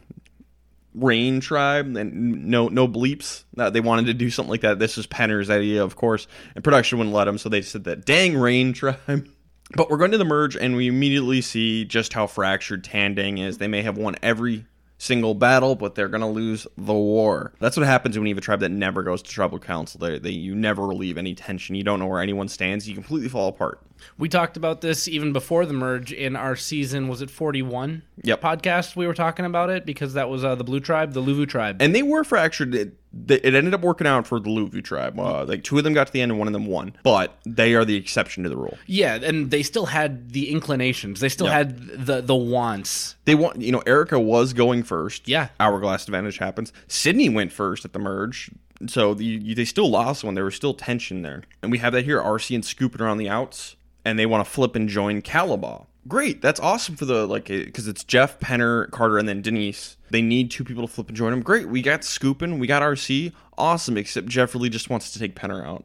Rain 0.94 1.40
Tribe, 1.40 1.96
and 1.96 2.46
no 2.46 2.68
no 2.68 2.88
bleeps. 2.88 3.44
Uh, 3.56 3.70
they 3.70 3.80
wanted 3.80 4.06
to 4.06 4.14
do 4.14 4.28
something 4.30 4.50
like 4.50 4.62
that. 4.62 4.78
This 4.78 4.98
is 4.98 5.06
Penner's 5.06 5.48
idea, 5.48 5.84
of 5.84 5.96
course, 5.96 6.26
and 6.54 6.64
production 6.64 6.98
wouldn't 6.98 7.14
let 7.14 7.26
them, 7.26 7.38
so 7.38 7.48
they 7.48 7.62
said 7.62 7.84
that 7.84 8.04
dang 8.04 8.36
Rain 8.36 8.72
Tribe. 8.72 9.28
But 9.76 9.88
we're 9.88 9.98
going 9.98 10.10
to 10.10 10.18
the 10.18 10.24
merge, 10.24 10.56
and 10.56 10.74
we 10.74 10.88
immediately 10.88 11.40
see 11.40 11.84
just 11.84 12.12
how 12.12 12.26
fractured 12.26 12.82
Tandang 12.82 13.38
is. 13.38 13.58
They 13.58 13.68
may 13.68 13.82
have 13.82 13.96
won 13.96 14.16
every 14.20 14.66
single 15.00 15.34
battle, 15.34 15.74
but 15.74 15.94
they're 15.94 16.08
going 16.08 16.20
to 16.20 16.26
lose 16.26 16.66
the 16.76 16.92
war. 16.92 17.52
That's 17.58 17.76
what 17.76 17.86
happens 17.86 18.18
when 18.18 18.26
you 18.26 18.34
have 18.34 18.38
a 18.38 18.42
tribe 18.42 18.60
that 18.60 18.68
never 18.68 19.02
goes 19.02 19.22
to 19.22 19.30
tribal 19.30 19.58
council. 19.58 19.98
They, 19.98 20.18
they 20.18 20.30
you 20.30 20.54
never 20.54 20.86
relieve 20.86 21.16
any 21.16 21.34
tension. 21.34 21.74
You 21.74 21.82
don't 21.82 21.98
know 21.98 22.06
where 22.06 22.20
anyone 22.20 22.48
stands. 22.48 22.86
You 22.86 22.94
completely 22.94 23.28
fall 23.28 23.48
apart. 23.48 23.80
We 24.18 24.28
talked 24.28 24.56
about 24.56 24.82
this 24.82 25.08
even 25.08 25.32
before 25.32 25.64
the 25.66 25.72
merge 25.72 26.12
in 26.12 26.36
our 26.36 26.54
season. 26.54 27.08
Was 27.08 27.22
it 27.22 27.30
41? 27.30 28.02
Yep. 28.22 28.40
Podcast. 28.42 28.94
We 28.94 29.06
were 29.06 29.14
talking 29.14 29.46
about 29.46 29.70
it 29.70 29.86
because 29.86 30.14
that 30.14 30.28
was 30.28 30.44
uh, 30.44 30.54
the 30.54 30.64
Blue 30.64 30.80
Tribe, 30.80 31.12
the 31.14 31.22
Luvu 31.22 31.48
Tribe. 31.48 31.80
and 31.80 31.94
they 31.94 32.02
were 32.02 32.22
fractured. 32.22 32.92
It, 33.28 33.44
it 33.44 33.54
ended 33.54 33.74
up 33.74 33.80
working 33.80 34.06
out 34.06 34.26
for 34.26 34.38
the 34.38 34.48
Luvu 34.48 34.82
tribe. 34.84 35.18
Uh, 35.18 35.44
like 35.44 35.64
two 35.64 35.76
of 35.78 35.84
them 35.84 35.92
got 35.94 36.06
to 36.06 36.12
the 36.12 36.20
end 36.22 36.30
and 36.30 36.38
one 36.38 36.46
of 36.46 36.52
them 36.52 36.66
won, 36.66 36.94
but 37.02 37.36
they 37.44 37.74
are 37.74 37.84
the 37.84 37.96
exception 37.96 38.44
to 38.44 38.48
the 38.48 38.56
rule. 38.56 38.78
Yeah, 38.86 39.16
and 39.16 39.50
they 39.50 39.62
still 39.64 39.86
had 39.86 40.30
the 40.30 40.50
inclinations. 40.50 41.18
They 41.20 41.28
still 41.28 41.46
Yeah. 41.48 41.52
had 41.58 41.78
the 42.06 42.20
the 42.22 42.36
wants. 42.36 43.16
They 43.24 43.34
want, 43.34 43.60
you 43.60 43.72
know, 43.72 43.82
Erica 43.86 44.20
was 44.20 44.52
going 44.52 44.82
first. 44.84 45.26
Yeah. 45.28 45.48
hourglass 45.58 46.04
advantage 46.04 46.38
happens. 46.38 46.72
Sydney 46.86 47.28
went 47.28 47.52
first 47.52 47.84
at 47.84 47.92
the 47.92 47.98
merge, 47.98 48.50
so 48.86 49.14
the, 49.14 49.24
you, 49.24 49.54
they 49.54 49.64
still 49.64 49.90
lost 49.90 50.22
one. 50.24 50.34
There 50.34 50.44
was 50.44 50.54
still 50.54 50.74
tension 50.74 51.22
there, 51.22 51.42
and 51.62 51.72
we 51.72 51.78
have 51.78 51.92
that 51.92 52.04
here. 52.04 52.20
RC 52.22 52.54
and 52.54 52.64
Skupin 52.64 53.00
around 53.00 53.18
the 53.18 53.28
outs, 53.28 53.74
and 54.04 54.18
they 54.18 54.26
want 54.26 54.44
to 54.44 54.50
flip 54.50 54.76
and 54.76 54.88
join 54.88 55.20
Kalabaw. 55.20 55.86
Great, 56.08 56.40
that's 56.40 56.58
awesome 56.60 56.96
for 56.96 57.04
the 57.04 57.26
like 57.26 57.50
eh, 57.50 57.64
because 57.64 57.86
it's 57.86 58.04
Jeff, 58.04 58.38
Penner, 58.40 58.90
Carter, 58.90 59.18
and 59.18 59.28
then 59.28 59.42
Denise. 59.42 59.96
They 60.10 60.22
need 60.22 60.50
two 60.50 60.64
people 60.64 60.86
to 60.86 60.92
flip 60.92 61.08
and 61.08 61.16
join 61.16 61.30
them. 61.30 61.42
Great, 61.42 61.68
we 61.68 61.82
got 61.82 62.00
Skupin, 62.00 62.58
we 62.58 62.66
got 62.66 62.82
RC, 62.82 63.32
awesome. 63.58 63.96
Except 63.96 64.26
Jeff 64.26 64.54
really 64.54 64.70
just 64.70 64.88
wants 64.88 65.12
to 65.12 65.18
take 65.18 65.34
Penner 65.34 65.64
out. 65.64 65.84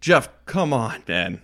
Jeff, 0.00 0.28
come 0.44 0.72
on, 0.72 1.02
man. 1.08 1.42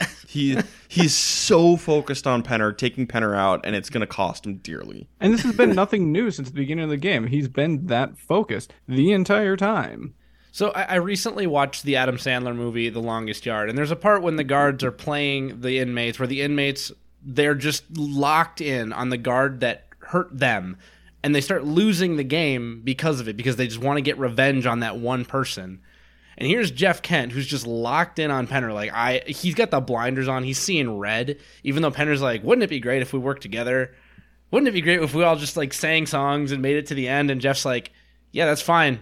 He 0.26 0.58
he's 0.88 1.14
so 1.14 1.76
focused 1.76 2.26
on 2.26 2.42
Penner, 2.42 2.76
taking 2.76 3.06
Penner 3.06 3.36
out, 3.36 3.64
and 3.64 3.76
it's 3.76 3.88
going 3.88 4.00
to 4.00 4.06
cost 4.06 4.44
him 4.44 4.56
dearly. 4.56 5.06
And 5.20 5.32
this 5.32 5.42
has 5.42 5.54
been 5.54 5.76
nothing 5.76 6.10
new 6.10 6.32
since 6.32 6.48
the 6.48 6.54
beginning 6.56 6.82
of 6.82 6.90
the 6.90 6.96
game. 6.96 7.28
He's 7.28 7.46
been 7.46 7.86
that 7.86 8.18
focused 8.18 8.72
the 8.88 9.12
entire 9.12 9.56
time. 9.56 10.14
So 10.50 10.70
I, 10.70 10.82
I 10.82 10.94
recently 10.96 11.46
watched 11.46 11.84
the 11.84 11.94
Adam 11.94 12.16
Sandler 12.16 12.56
movie, 12.56 12.88
The 12.88 13.00
Longest 13.00 13.46
Yard, 13.46 13.68
and 13.68 13.78
there's 13.78 13.92
a 13.92 13.96
part 13.96 14.22
when 14.22 14.34
the 14.34 14.42
guards 14.42 14.82
are 14.82 14.90
playing 14.90 15.60
the 15.60 15.78
inmates 15.78 16.18
where 16.18 16.26
the 16.26 16.42
inmates 16.42 16.90
they're 17.24 17.54
just 17.54 17.84
locked 17.96 18.60
in 18.60 18.92
on 18.92 19.08
the 19.08 19.16
guard 19.16 19.60
that 19.60 19.86
hurt 20.00 20.36
them, 20.36 20.76
and 21.22 21.34
they 21.34 21.40
start 21.40 21.64
losing 21.64 22.16
the 22.16 22.24
game 22.24 22.82
because 22.84 23.20
of 23.20 23.28
it 23.28 23.36
because 23.36 23.56
they 23.56 23.66
just 23.66 23.80
want 23.80 23.96
to 23.96 24.02
get 24.02 24.18
revenge 24.18 24.66
on 24.66 24.80
that 24.80 24.98
one 24.98 25.24
person. 25.24 25.80
And 26.36 26.48
here's 26.48 26.70
Jeff 26.70 27.00
Kent, 27.00 27.32
who's 27.32 27.46
just 27.46 27.66
locked 27.66 28.18
in 28.18 28.30
on 28.30 28.46
Penner. 28.46 28.74
Like 28.74 28.92
I, 28.92 29.22
he's 29.26 29.54
got 29.54 29.70
the 29.70 29.80
blinders 29.80 30.28
on. 30.28 30.42
He's 30.42 30.58
seeing 30.58 30.98
red. 30.98 31.38
Even 31.62 31.82
though 31.82 31.90
Penner's 31.90 32.22
like, 32.22 32.42
wouldn't 32.42 32.64
it 32.64 32.70
be 32.70 32.80
great 32.80 33.02
if 33.02 33.12
we 33.12 33.18
worked 33.18 33.42
together? 33.42 33.94
Wouldn't 34.50 34.68
it 34.68 34.72
be 34.72 34.80
great 34.80 35.00
if 35.00 35.14
we 35.14 35.22
all 35.24 35.36
just 35.36 35.56
like 35.56 35.72
sang 35.72 36.06
songs 36.06 36.52
and 36.52 36.60
made 36.60 36.76
it 36.76 36.86
to 36.86 36.94
the 36.94 37.08
end? 37.08 37.30
And 37.30 37.40
Jeff's 37.40 37.64
like, 37.64 37.92
yeah, 38.32 38.46
that's 38.46 38.62
fine, 38.62 39.00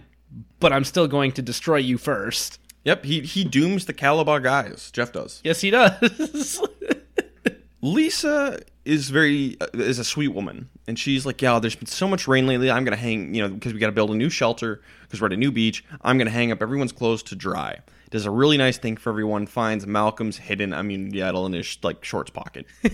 but 0.59 0.71
I'm 0.71 0.83
still 0.83 1.07
going 1.07 1.31
to 1.33 1.41
destroy 1.41 1.77
you 1.77 1.97
first. 1.97 2.59
Yep, 2.85 3.05
he 3.05 3.21
he 3.21 3.43
dooms 3.43 3.85
the 3.85 3.93
Kalabaw 3.93 4.43
guys. 4.43 4.91
Jeff 4.91 5.11
does. 5.11 5.41
Yes, 5.43 5.61
he 5.61 5.71
does. 5.71 6.61
Lisa 7.83 8.59
is 8.85 9.09
very 9.09 9.57
uh, 9.59 9.67
is 9.73 9.99
a 9.99 10.05
sweet 10.05 10.29
woman, 10.29 10.69
and 10.87 10.97
she's 10.97 11.25
like, 11.25 11.41
"Yeah, 11.41 11.59
there's 11.59 11.75
been 11.75 11.85
so 11.85 12.07
much 12.07 12.29
rain 12.29 12.47
lately. 12.47 12.71
I'm 12.71 12.85
gonna 12.85 12.95
hang, 12.95 13.35
you 13.35 13.41
know, 13.41 13.53
because 13.53 13.73
we 13.73 13.79
got 13.79 13.87
to 13.87 13.91
build 13.91 14.09
a 14.09 14.15
new 14.15 14.29
shelter 14.29 14.81
because 15.01 15.19
we're 15.19 15.27
at 15.27 15.33
a 15.33 15.37
new 15.37 15.51
beach. 15.51 15.83
I'm 16.01 16.17
gonna 16.17 16.29
hang 16.29 16.49
up 16.51 16.61
everyone's 16.61 16.93
clothes 16.93 17.21
to 17.23 17.35
dry." 17.35 17.79
Does 18.09 18.25
a 18.25 18.31
really 18.31 18.57
nice 18.57 18.77
thing 18.77 18.95
for 18.95 19.09
everyone. 19.09 19.47
Finds 19.47 19.85
Malcolm's 19.85 20.37
hidden 20.37 20.71
immunity 20.71 21.21
idol 21.21 21.45
in 21.45 21.53
his 21.53 21.77
like 21.83 22.05
shorts 22.05 22.31
pocket. 22.31 22.65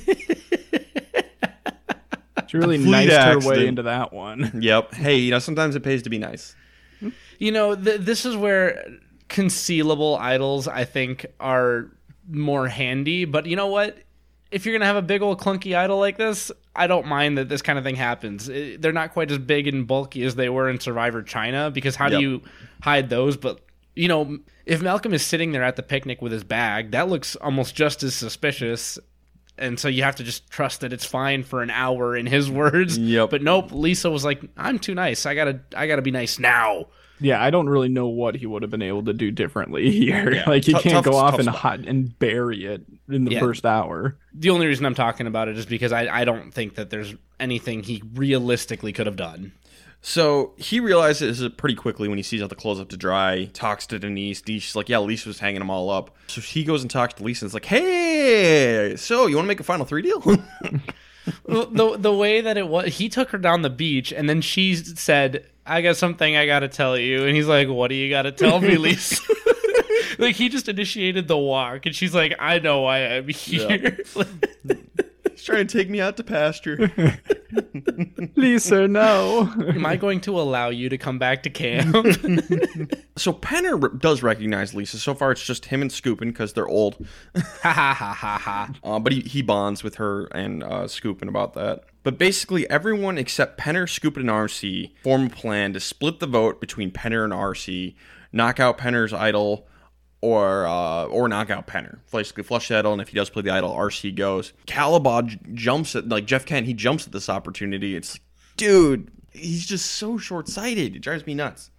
She 2.48 2.58
really 2.58 2.80
nice 2.80 3.08
niced 3.10 3.12
her 3.12 3.38
accident. 3.38 3.46
way 3.60 3.68
into 3.68 3.84
that 3.84 4.12
one. 4.12 4.52
yep. 4.60 4.92
Hey, 4.96 5.18
you 5.18 5.30
know, 5.30 5.38
sometimes 5.38 5.76
it 5.76 5.84
pays 5.84 6.02
to 6.02 6.10
be 6.10 6.18
nice. 6.18 6.56
you 7.38 7.52
know, 7.52 7.76
th- 7.76 8.02
this 8.02 8.26
is 8.26 8.36
where 8.36 8.88
concealable 9.30 10.18
idols, 10.18 10.68
I 10.68 10.84
think, 10.84 11.28
are 11.40 11.92
more 12.28 12.68
handy. 12.68 13.26
But 13.26 13.46
you 13.46 13.56
know 13.56 13.68
what? 13.68 14.00
If 14.52 14.66
you're 14.66 14.74
gonna 14.74 14.86
have 14.86 14.96
a 14.96 15.02
big 15.02 15.22
old 15.22 15.40
clunky 15.40 15.78
idol 15.78 16.00
like 16.00 16.18
this, 16.18 16.52
I 16.76 16.88
don't 16.88 17.06
mind 17.08 17.38
that 17.38 17.50
this 17.50 17.62
kind 17.62 17.78
of 17.78 17.84
thing 17.86 17.96
happens. 17.96 18.50
Eh, 18.50 18.78
They're 18.80 18.92
not 18.92 19.14
quite 19.14 19.30
as 19.32 19.38
big 19.38 19.68
and 19.68 19.86
bulky 19.86 20.24
as 20.24 20.36
they 20.36 20.50
were 20.50 20.70
in 20.70 20.80
Survivor 20.80 21.22
China 21.22 21.70
because 21.72 21.96
how 21.96 22.08
Yep. 22.08 22.20
do 22.20 22.22
you 22.22 22.42
hide 22.82 23.10
those? 23.10 23.38
But 23.38 23.60
you 23.96 24.08
know, 24.08 24.40
if 24.66 24.82
Malcolm 24.82 25.14
is 25.14 25.24
sitting 25.26 25.52
there 25.52 25.64
at 25.64 25.76
the 25.76 25.84
picnic 25.84 26.22
with 26.22 26.32
his 26.32 26.44
bag, 26.44 26.92
that 26.92 27.10
looks 27.10 27.36
almost 27.36 27.76
just 27.76 28.02
as 28.02 28.16
suspicious. 28.16 28.98
And 29.58 29.78
so 29.78 29.90
you 29.90 30.04
have 30.04 30.16
to 30.16 30.24
just 30.24 30.50
trust 30.50 30.82
that 30.82 30.94
it's 30.94 31.04
fine 31.04 31.44
for 31.44 31.62
an 31.62 31.70
hour 31.70 32.16
in 32.16 32.26
his 32.26 32.50
words. 32.62 32.98
Yep. 32.98 33.30
But 33.30 33.42
nope, 33.44 33.72
Lisa 33.72 34.10
was 34.10 34.24
like, 34.24 34.42
"I'm 34.58 34.80
too 34.80 34.96
nice. 34.96 35.26
I 35.26 35.36
gotta, 35.36 35.60
I 35.76 35.86
gotta 35.88 36.02
be 36.02 36.12
nice 36.12 36.40
now." 36.40 36.86
Yeah, 37.22 37.44
I 37.44 37.50
don't 37.50 37.68
really 37.70 37.90
know 37.90 38.08
what 38.08 38.36
he 38.36 38.46
would 38.46 38.62
have 38.62 38.72
been 38.72 38.82
able 38.82 39.04
to 39.06 39.14
do 39.14 39.32
differently 39.32 39.92
here. 40.00 40.32
Yeah. 40.34 40.44
Like 40.50 40.64
he 40.64 40.72
Tough- 40.74 40.84
can't 40.84 40.94
tough- 41.04 41.06
go 41.06 41.16
off 41.18 41.36
and 41.36 41.44
spot. 41.44 41.56
hot 41.56 41.80
and 41.80 42.18
bury 42.20 42.66
it 42.66 42.84
in 43.10 43.26
the 43.26 43.32
Yeah. 43.34 43.40
first 43.40 43.66
hour. 43.66 44.18
The 44.34 44.50
only 44.52 44.68
reason 44.68 44.86
I'm 44.86 44.96
talking 44.96 45.28
about 45.28 45.48
it 45.48 45.58
is 45.58 45.66
because 45.66 45.92
I, 45.92 46.08
I 46.08 46.26
don't 46.26 46.54
think 46.54 46.76
that 46.76 46.90
there's 46.90 47.14
anything 47.40 47.84
he 47.84 48.02
realistically 48.14 48.94
could 48.94 49.06
have 49.08 49.16
done. 49.18 49.52
So 50.02 50.54
he 50.56 50.80
realizes 50.80 51.42
it 51.42 51.58
pretty 51.58 51.76
quickly 51.76 52.08
when 52.08 52.18
he 52.18 52.24
sees 52.24 52.42
all 52.42 52.48
the 52.48 52.56
clothes 52.56 52.80
up 52.80 52.88
to 52.90 52.96
dry. 52.98 53.50
Talks 53.52 53.86
to 53.88 54.00
Denise. 54.00 54.42
Denise's 54.42 54.74
like, 54.74 54.88
"Yeah, 54.88 55.00
Lisa 55.00 55.28
was 55.28 55.40
hanging 55.40 55.60
them 55.60 55.70
all 55.70 55.90
up." 55.90 56.16
So 56.28 56.40
he 56.40 56.64
goes 56.64 56.84
and 56.84 56.90
talks 56.90 57.16
to 57.16 57.24
Lisa. 57.24 57.44
and 57.44 57.50
is 57.50 57.54
like, 57.54 57.66
"Hey, 57.66 58.96
so 58.96 59.28
you 59.28 59.36
want 59.36 59.44
to 59.46 59.50
make 59.50 59.60
a 59.60 59.64
final 59.64 59.86
three 59.86 60.02
deal?" 60.02 60.24
the 61.46 61.98
the 61.98 62.14
way 62.14 62.42
that 62.42 62.58
it 62.58 62.68
was, 62.68 62.98
he 62.98 63.10
took 63.10 63.30
her 63.30 63.38
down 63.38 63.62
the 63.62 63.70
beach, 63.70 64.12
and 64.12 64.30
then 64.30 64.42
she 64.42 64.76
said, 64.76 65.46
"I 65.66 65.82
got 65.82 65.98
something 65.98 66.36
I 66.36 66.46
got 66.46 66.60
to 66.60 66.68
tell 66.68 66.98
you," 66.98 67.26
and 67.26 67.36
he's 67.36 67.48
like, 67.48 67.68
"What 67.68 67.90
do 67.90 67.96
you 67.96 68.10
got 68.10 68.24
to 68.24 68.32
tell 68.32 68.60
me, 68.60 68.78
Lisa?" 68.78 69.22
like 70.18 70.36
he 70.36 70.50
just 70.50 70.68
initiated 70.70 71.28
the 71.28 71.38
walk, 71.38 71.86
and 71.86 71.96
she's 71.96 72.14
like, 72.14 72.36
"I 72.40 72.60
know 72.60 72.82
why 72.82 73.06
I'm 73.06 73.28
here." 73.28 74.00
He's 75.40 75.46
trying 75.46 75.68
to 75.68 75.78
take 75.78 75.90
me 75.90 76.02
out 76.02 76.18
to 76.18 76.24
pasture. 76.26 76.92
Lisa, 78.36 78.90
no. 78.90 79.50
Am 79.58 79.86
I 79.86 79.96
going 79.96 80.20
to 80.22 80.38
allow 80.38 80.68
you 80.68 80.90
to 80.90 80.98
come 80.98 81.18
back 81.18 81.44
to 81.44 81.50
camp? 81.50 81.96
So 83.20 83.34
Penner 83.34 83.82
r- 83.84 83.90
does 83.90 84.24
recognize 84.24 84.74
Lisa. 84.74 84.98
So 84.98 85.14
far, 85.14 85.34
it's 85.34 85.46
just 85.46 85.66
him 85.66 85.82
and 85.82 85.92
Skupin 85.92 86.28
because 86.30 86.54
they're 86.54 86.70
old. 86.70 87.06
ha 87.36 87.74
ha 87.74 87.94
ha 87.94 88.14
ha 88.14 88.38
ha. 88.38 88.72
Uh, 88.84 88.98
but 88.98 89.12
he, 89.12 89.20
he 89.22 89.42
bonds 89.42 89.84
with 89.84 89.96
her 89.96 90.26
and 90.28 90.64
uh, 90.64 90.84
Skupin 90.88 91.28
about 91.28 91.54
that. 91.54 91.84
But 92.04 92.18
basically, 92.18 92.70
everyone 92.70 93.18
except 93.18 93.60
Penner, 93.60 93.84
Skupin, 93.84 94.22
and 94.22 94.30
RC 94.30 94.92
form 95.04 95.26
a 95.26 95.30
plan 95.30 95.74
to 95.74 95.82
split 95.82 96.22
the 96.22 96.28
vote 96.28 96.62
between 96.62 96.92
Penner 96.92 97.26
and 97.26 97.34
RC, 97.34 97.94
knock 98.32 98.58
out 98.60 98.78
Penner's 98.78 99.12
idol, 99.12 99.68
or 100.22 100.66
uh, 100.68 101.06
or 101.06 101.28
knock 101.28 101.50
out 101.50 101.68
Penner. 101.68 102.00
Basically, 102.12 102.44
flush 102.44 102.68
the 102.68 102.78
idol, 102.78 102.94
and 102.94 103.02
if 103.02 103.10
he 103.10 103.16
does 103.16 103.30
play 103.30 103.42
the 103.42 103.52
idol, 103.52 103.74
RC 103.74 104.16
goes. 104.16 104.54
Kalabaw 104.68 105.28
j- 105.28 105.40
jumps 105.54 105.96
at 105.96 106.10
like 106.10 106.26
Jeff 106.26 106.46
Kent. 106.46 106.66
He 106.66 106.74
jumps 106.74 107.06
at 107.06 107.14
this 107.14 107.30
opportunity. 107.30 107.96
It's 107.96 108.16
like, 108.16 108.22
dude, 108.58 109.12
he's 109.32 109.66
just 109.66 109.86
so 109.86 110.18
short 110.18 110.48
sighted. 110.48 110.96
It 110.96 111.00
drives 111.00 111.26
me 111.26 111.34
nuts. 111.34 111.72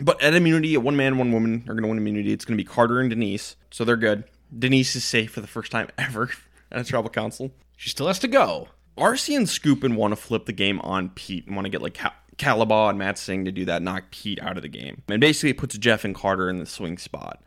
But 0.00 0.22
at 0.22 0.34
immunity, 0.34 0.76
one 0.76 0.96
man, 0.96 1.18
one 1.18 1.32
woman 1.32 1.64
are 1.66 1.74
going 1.74 1.82
to 1.82 1.88
win 1.88 1.98
immunity. 1.98 2.32
It's 2.32 2.44
going 2.44 2.56
to 2.56 2.62
be 2.62 2.68
Carter 2.68 3.00
and 3.00 3.10
Denise, 3.10 3.56
so 3.70 3.84
they're 3.84 3.96
good. 3.96 4.24
Denise 4.56 4.94
is 4.94 5.04
safe 5.04 5.32
for 5.32 5.40
the 5.40 5.48
first 5.48 5.72
time 5.72 5.88
ever 5.98 6.30
at 6.70 6.80
a 6.80 6.84
tribal 6.84 7.10
council. 7.10 7.50
She 7.76 7.90
still 7.90 8.06
has 8.06 8.18
to 8.20 8.28
go. 8.28 8.68
RC 8.96 9.36
and 9.36 9.46
Skupin 9.46 9.94
want 9.94 10.12
to 10.12 10.16
flip 10.16 10.46
the 10.46 10.52
game 10.52 10.80
on 10.80 11.10
Pete 11.10 11.46
and 11.46 11.54
want 11.54 11.66
to 11.66 11.70
get 11.70 11.82
like 11.82 11.94
Cal- 11.94 12.12
and 12.40 13.00
Matsing 13.00 13.44
to 13.44 13.52
do 13.52 13.64
that, 13.64 13.82
knock 13.82 14.10
Pete 14.10 14.40
out 14.40 14.56
of 14.56 14.62
the 14.62 14.68
game. 14.68 15.02
And 15.08 15.20
basically, 15.20 15.50
it 15.50 15.58
puts 15.58 15.76
Jeff 15.78 16.04
and 16.04 16.14
Carter 16.14 16.48
in 16.48 16.58
the 16.58 16.66
swing 16.66 16.98
spot. 16.98 17.42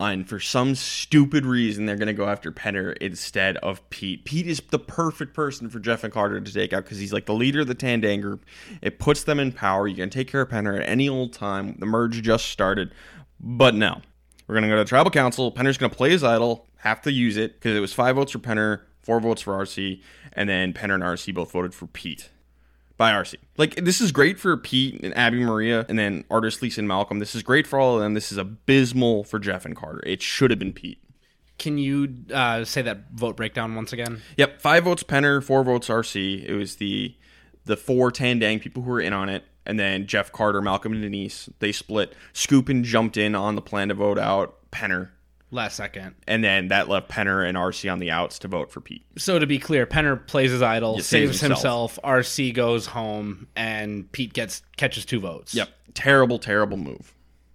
And 0.00 0.26
for 0.26 0.40
some 0.40 0.74
stupid 0.74 1.44
reason, 1.44 1.84
they're 1.84 1.96
going 1.96 2.06
to 2.06 2.14
go 2.14 2.26
after 2.26 2.50
Penner 2.50 2.96
instead 2.96 3.58
of 3.58 3.88
Pete. 3.90 4.24
Pete 4.24 4.46
is 4.46 4.62
the 4.70 4.78
perfect 4.78 5.34
person 5.34 5.68
for 5.68 5.78
Jeff 5.78 6.02
and 6.04 6.12
Carter 6.12 6.40
to 6.40 6.52
take 6.52 6.72
out 6.72 6.84
because 6.84 6.98
he's 6.98 7.12
like 7.12 7.26
the 7.26 7.34
leader 7.34 7.60
of 7.60 7.66
the 7.66 7.74
Tandang 7.74 8.22
group. 8.22 8.46
It 8.80 8.98
puts 8.98 9.24
them 9.24 9.38
in 9.38 9.52
power. 9.52 9.86
You 9.86 9.96
can 9.96 10.08
take 10.08 10.28
care 10.28 10.40
of 10.40 10.48
Penner 10.48 10.80
at 10.80 10.88
any 10.88 11.06
old 11.06 11.34
time. 11.34 11.76
The 11.78 11.84
merge 11.84 12.22
just 12.22 12.46
started. 12.46 12.92
But 13.38 13.74
no, 13.74 14.00
we're 14.46 14.54
going 14.54 14.62
to 14.62 14.68
go 14.68 14.76
to 14.76 14.84
the 14.84 14.88
tribal 14.88 15.10
council. 15.10 15.52
Penner's 15.52 15.76
going 15.76 15.90
to 15.90 15.96
play 15.96 16.10
his 16.10 16.24
idol, 16.24 16.66
have 16.78 17.02
to 17.02 17.12
use 17.12 17.36
it 17.36 17.54
because 17.54 17.76
it 17.76 17.80
was 17.80 17.92
five 17.92 18.16
votes 18.16 18.32
for 18.32 18.38
Penner, 18.38 18.80
four 19.02 19.20
votes 19.20 19.42
for 19.42 19.52
RC, 19.52 20.00
and 20.32 20.48
then 20.48 20.72
Penner 20.72 20.94
and 20.94 21.02
RC 21.02 21.34
both 21.34 21.52
voted 21.52 21.74
for 21.74 21.86
Pete 21.86 22.30
by 23.00 23.12
RC. 23.12 23.36
Like 23.56 23.76
this 23.76 24.02
is 24.02 24.12
great 24.12 24.38
for 24.38 24.54
Pete 24.58 25.00
and 25.02 25.16
Abi-Maria, 25.16 25.86
and 25.88 25.98
then 25.98 26.22
Artis 26.30 26.60
Lisa 26.60 26.82
and 26.82 26.86
Malcolm. 26.86 27.18
This 27.18 27.34
is 27.34 27.42
great 27.42 27.66
for 27.66 27.80
all 27.80 27.96
of 27.96 28.02
them. 28.02 28.12
This 28.12 28.30
is 28.30 28.36
abysmal 28.36 29.24
for 29.24 29.38
Jeff 29.38 29.64
and 29.64 29.74
Carter. 29.74 30.02
It 30.04 30.20
should 30.20 30.50
have 30.50 30.58
been 30.58 30.74
Pete. 30.74 31.02
Can 31.58 31.78
you 31.78 32.14
uh, 32.30 32.62
say 32.66 32.82
that 32.82 33.10
vote 33.12 33.38
breakdown 33.38 33.74
once 33.74 33.94
again? 33.94 34.20
Yep, 34.36 34.60
five 34.60 34.84
votes 34.84 35.02
Penner, 35.02 35.42
four 35.42 35.64
votes 35.64 35.88
RC. 35.88 36.44
It 36.44 36.54
was 36.54 36.76
the 36.76 37.16
the 37.64 37.78
four 37.78 38.12
Tandang 38.12 38.60
people 38.60 38.82
who 38.82 38.90
were 38.90 39.00
in 39.00 39.14
on 39.14 39.30
it, 39.30 39.44
and 39.64 39.80
then 39.80 40.06
Jeff 40.06 40.30
Carter, 40.30 40.60
Malcolm, 40.60 40.92
and 40.92 41.00
Denise. 41.00 41.48
They 41.58 41.72
split. 41.72 42.14
Skupin 42.34 42.84
jumped 42.84 43.16
in 43.16 43.34
on 43.34 43.54
the 43.54 43.62
plan 43.62 43.88
to 43.88 43.94
vote 43.94 44.18
out 44.18 44.70
Penner, 44.70 45.08
Last 45.52 45.76
second. 45.76 46.14
and 46.28 46.44
then 46.44 46.68
that 46.68 46.88
left 46.88 47.08
Penner 47.10 47.46
and 47.48 47.56
RC 47.58 47.90
on 47.92 47.98
the 47.98 48.10
outs 48.12 48.38
to 48.40 48.48
vote 48.48 48.70
for 48.70 48.80
Pete. 48.80 49.04
So 49.18 49.38
to 49.38 49.46
be 49.46 49.58
clear, 49.58 49.84
Penner 49.86 50.24
plays 50.26 50.50
his 50.52 50.62
idol, 50.62 50.94
saves 50.96 51.06
saves 51.08 51.40
himself. 51.40 51.94
himself. 51.96 51.98
RC 52.04 52.54
goes 52.54 52.86
home, 52.86 53.48
and 53.56 54.10
Pete 54.12 54.32
gets 54.32 54.62
catches 54.76 55.04
two 55.04 55.18
votes. 55.20 55.54
Yep, 55.54 55.68
terrible, 55.94 56.38
terrible 56.38 56.76
move. 56.76 57.14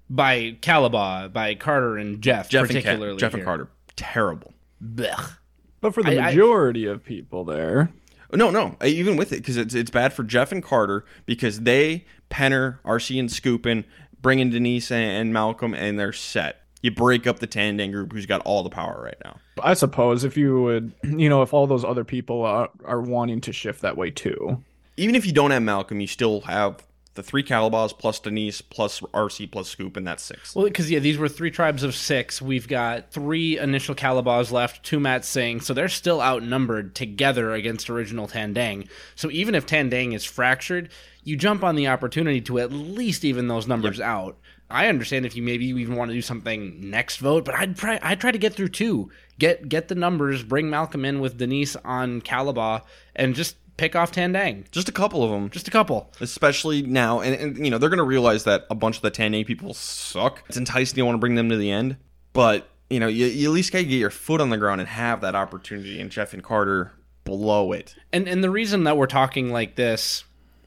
By 0.09 0.57
Kalabaw, 0.61 1.31
by 1.33 1.55
Carter 1.55 1.97
and 1.97 2.21
Jeff, 2.21 2.49
Jeff 2.49 2.63
and 2.63 2.67
particularly. 2.69 3.13
Ken, 3.13 3.19
Jeff 3.19 3.33
and. 3.33 3.43
Carter, 3.43 3.69
terrible. 3.95 4.53
Blech. 4.83 5.37
But 5.81 5.93
for 5.93 6.03
the 6.03 6.19
I- 6.19 6.27
I- 6.27 6.31
majority 6.31 6.85
of 6.85 7.03
people 7.03 7.45
there, 7.45 7.89
No, 8.33 8.49
no, 8.51 8.75
even 8.83 9.15
with 9.15 9.31
it, 9.31 9.37
because 9.37 9.55
it's 9.55 9.73
it's 9.73 9.89
bad 9.91 10.11
for 10.11 10.23
Jeff 10.23 10.51
and 10.51 10.61
Carter 10.61 11.05
because 11.25 11.61
they 11.61 12.05
Penner, 12.29 12.79
RC, 12.83 13.17
and 13.19 13.29
Skupin 13.29 13.85
bring 14.21 14.39
in 14.39 14.49
Denise 14.49 14.91
and, 14.91 15.03
and 15.21 15.33
Malcolm, 15.33 15.73
and 15.73 15.97
they're 15.97 16.11
set. 16.11 16.61
You 16.85 16.91
break 16.91 17.25
up 17.25 17.39
the 17.39 17.47
Tandang 17.47 17.91
group, 17.91 18.13
who's 18.13 18.27
got 18.27 18.41
all 18.41 18.61
the 18.61 18.69
power 18.69 19.01
right 19.03 19.17
now. 19.23 19.39
I 19.63 19.73
suppose 19.73 20.23
if 20.23 20.37
you 20.37 20.61
would, 20.61 20.93
you 21.03 21.29
know, 21.29 21.41
if 21.41 21.51
all 21.51 21.65
those 21.65 21.83
other 21.83 22.03
people 22.03 22.43
are, 22.43 22.69
are 22.85 23.01
wanting 23.01 23.41
to 23.41 23.51
shift 23.51 23.81
that 23.81 23.97
way 23.97 24.11
too. 24.11 24.63
Even 24.95 25.15
if 25.15 25.25
you 25.25 25.31
don't 25.31 25.49
have 25.49 25.63
Malcolm, 25.63 25.99
you 25.99 26.05
still 26.05 26.41
have 26.41 26.85
the 27.15 27.23
three 27.23 27.43
Kalabaws 27.43 27.97
plus 27.97 28.19
Denise 28.19 28.61
plus 28.61 28.99
RC 28.99 29.49
plus 29.49 29.67
Scoop, 29.67 29.97
and 29.97 30.05
that's 30.05 30.21
six. 30.21 30.53
Well, 30.53 30.65
because 30.65 30.91
yeah, 30.91 30.99
these 30.99 31.17
were 31.17 31.27
three 31.27 31.49
tribes 31.49 31.81
of 31.81 31.95
six. 31.95 32.39
We've 32.41 32.67
got 32.67 33.09
three 33.09 33.57
initial 33.57 33.95
Kalabaws 33.95 34.51
left, 34.51 34.83
two 34.83 34.99
Matsing, 34.99 35.63
so 35.63 35.73
they're 35.73 35.89
still 35.89 36.21
outnumbered 36.21 36.93
together 36.93 37.53
against 37.53 37.89
original 37.89 38.27
Tandang. 38.27 38.87
So 39.15 39.31
even 39.31 39.55
if 39.55 39.65
Tandang 39.65 40.13
is 40.13 40.23
fractured, 40.23 40.89
you 41.23 41.35
jump 41.35 41.63
on 41.63 41.75
the 41.75 41.87
opportunity 41.87 42.41
to 42.41 42.59
at 42.59 42.71
least 42.71 43.25
even 43.25 43.47
those 43.47 43.67
numbers 43.67 43.99
out. 43.99 44.37
I 44.69 44.87
understand 44.87 45.25
if 45.25 45.35
you 45.35 45.43
maybe 45.43 45.65
even 45.67 45.95
want 45.95 46.09
to 46.09 46.15
do 46.15 46.21
something 46.21 46.89
next 46.89 47.17
vote, 47.17 47.45
but 47.45 47.55
I'd 47.55 47.75
try. 47.77 47.99
I'd 48.01 48.19
try 48.19 48.31
to 48.31 48.37
get 48.37 48.53
through 48.53 48.69
two. 48.69 49.11
Get 49.37 49.69
get 49.69 49.87
the 49.87 49.95
numbers. 49.95 50.43
Bring 50.43 50.69
Malcolm 50.69 51.05
in 51.05 51.19
with 51.19 51.37
Denise 51.37 51.75
on 51.77 52.21
Kalabaw, 52.21 52.81
and 53.15 53.35
just 53.35 53.57
pick 53.77 53.95
off 53.95 54.11
Tandang. 54.11 54.69
Just 54.71 54.89
a 54.89 54.91
couple 54.91 55.23
of 55.23 55.29
them. 55.29 55.49
Just 55.49 55.67
a 55.67 55.71
couple. 55.71 56.11
especially 56.21 56.81
now 56.81 57.19
and, 57.19 57.35
and 57.35 57.57
you 57.65 57.69
know 57.69 57.77
they're 57.77 57.89
going 57.89 57.97
to 57.97 58.03
realize 58.05 58.45
that 58.45 58.65
a 58.69 58.75
bunch 58.75 58.95
of 58.95 59.01
the 59.01 59.11
Tandang 59.11 59.45
people 59.45 59.73
suck 59.73 60.43
it's 60.47 60.57
enticing 60.57 60.97
you 60.97 61.05
want 61.05 61.15
to 61.15 61.19
bring 61.19 61.35
them 61.35 61.49
to 61.49 61.57
the 61.57 61.69
end 61.69 61.97
but 62.31 62.69
you 62.89 63.01
know 63.01 63.07
you, 63.07 63.25
you 63.25 63.49
at 63.49 63.53
least 63.53 63.73
got 63.73 63.79
to 63.79 63.83
get 63.85 63.97
your 63.97 64.09
foot 64.09 64.39
on 64.39 64.49
the 64.49 64.57
ground 64.57 64.79
and 64.79 64.87
have 64.87 65.19
that 65.19 65.35
opportunity 65.35 65.99
and 65.99 66.09
jeff 66.09 66.33
and 66.33 66.41
carter 66.41 66.93
blow 67.25 67.73
it 67.73 67.95
And 68.13 68.29
and 68.29 68.41
the 68.41 68.49
reason 68.49 68.85
that 68.85 68.95
we're 68.95 69.07
talking 69.07 69.49
like 69.51 69.75
this, 69.75 70.23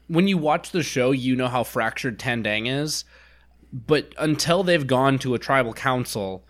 when 0.07 0.27
you 0.27 0.37
watch 0.37 0.69
the 0.71 0.83
show, 0.83 1.09
you 1.11 1.35
know 1.35 1.47
how 1.47 1.63
fractured 1.63 2.19
Tandang 2.19 2.67
is, 2.69 3.05
but 3.71 4.13
until 4.17 4.63
they've 4.63 4.87
gone 4.87 5.19
to 5.19 5.35
a 5.35 5.39
tribal 5.39 5.73
council, 5.73 6.45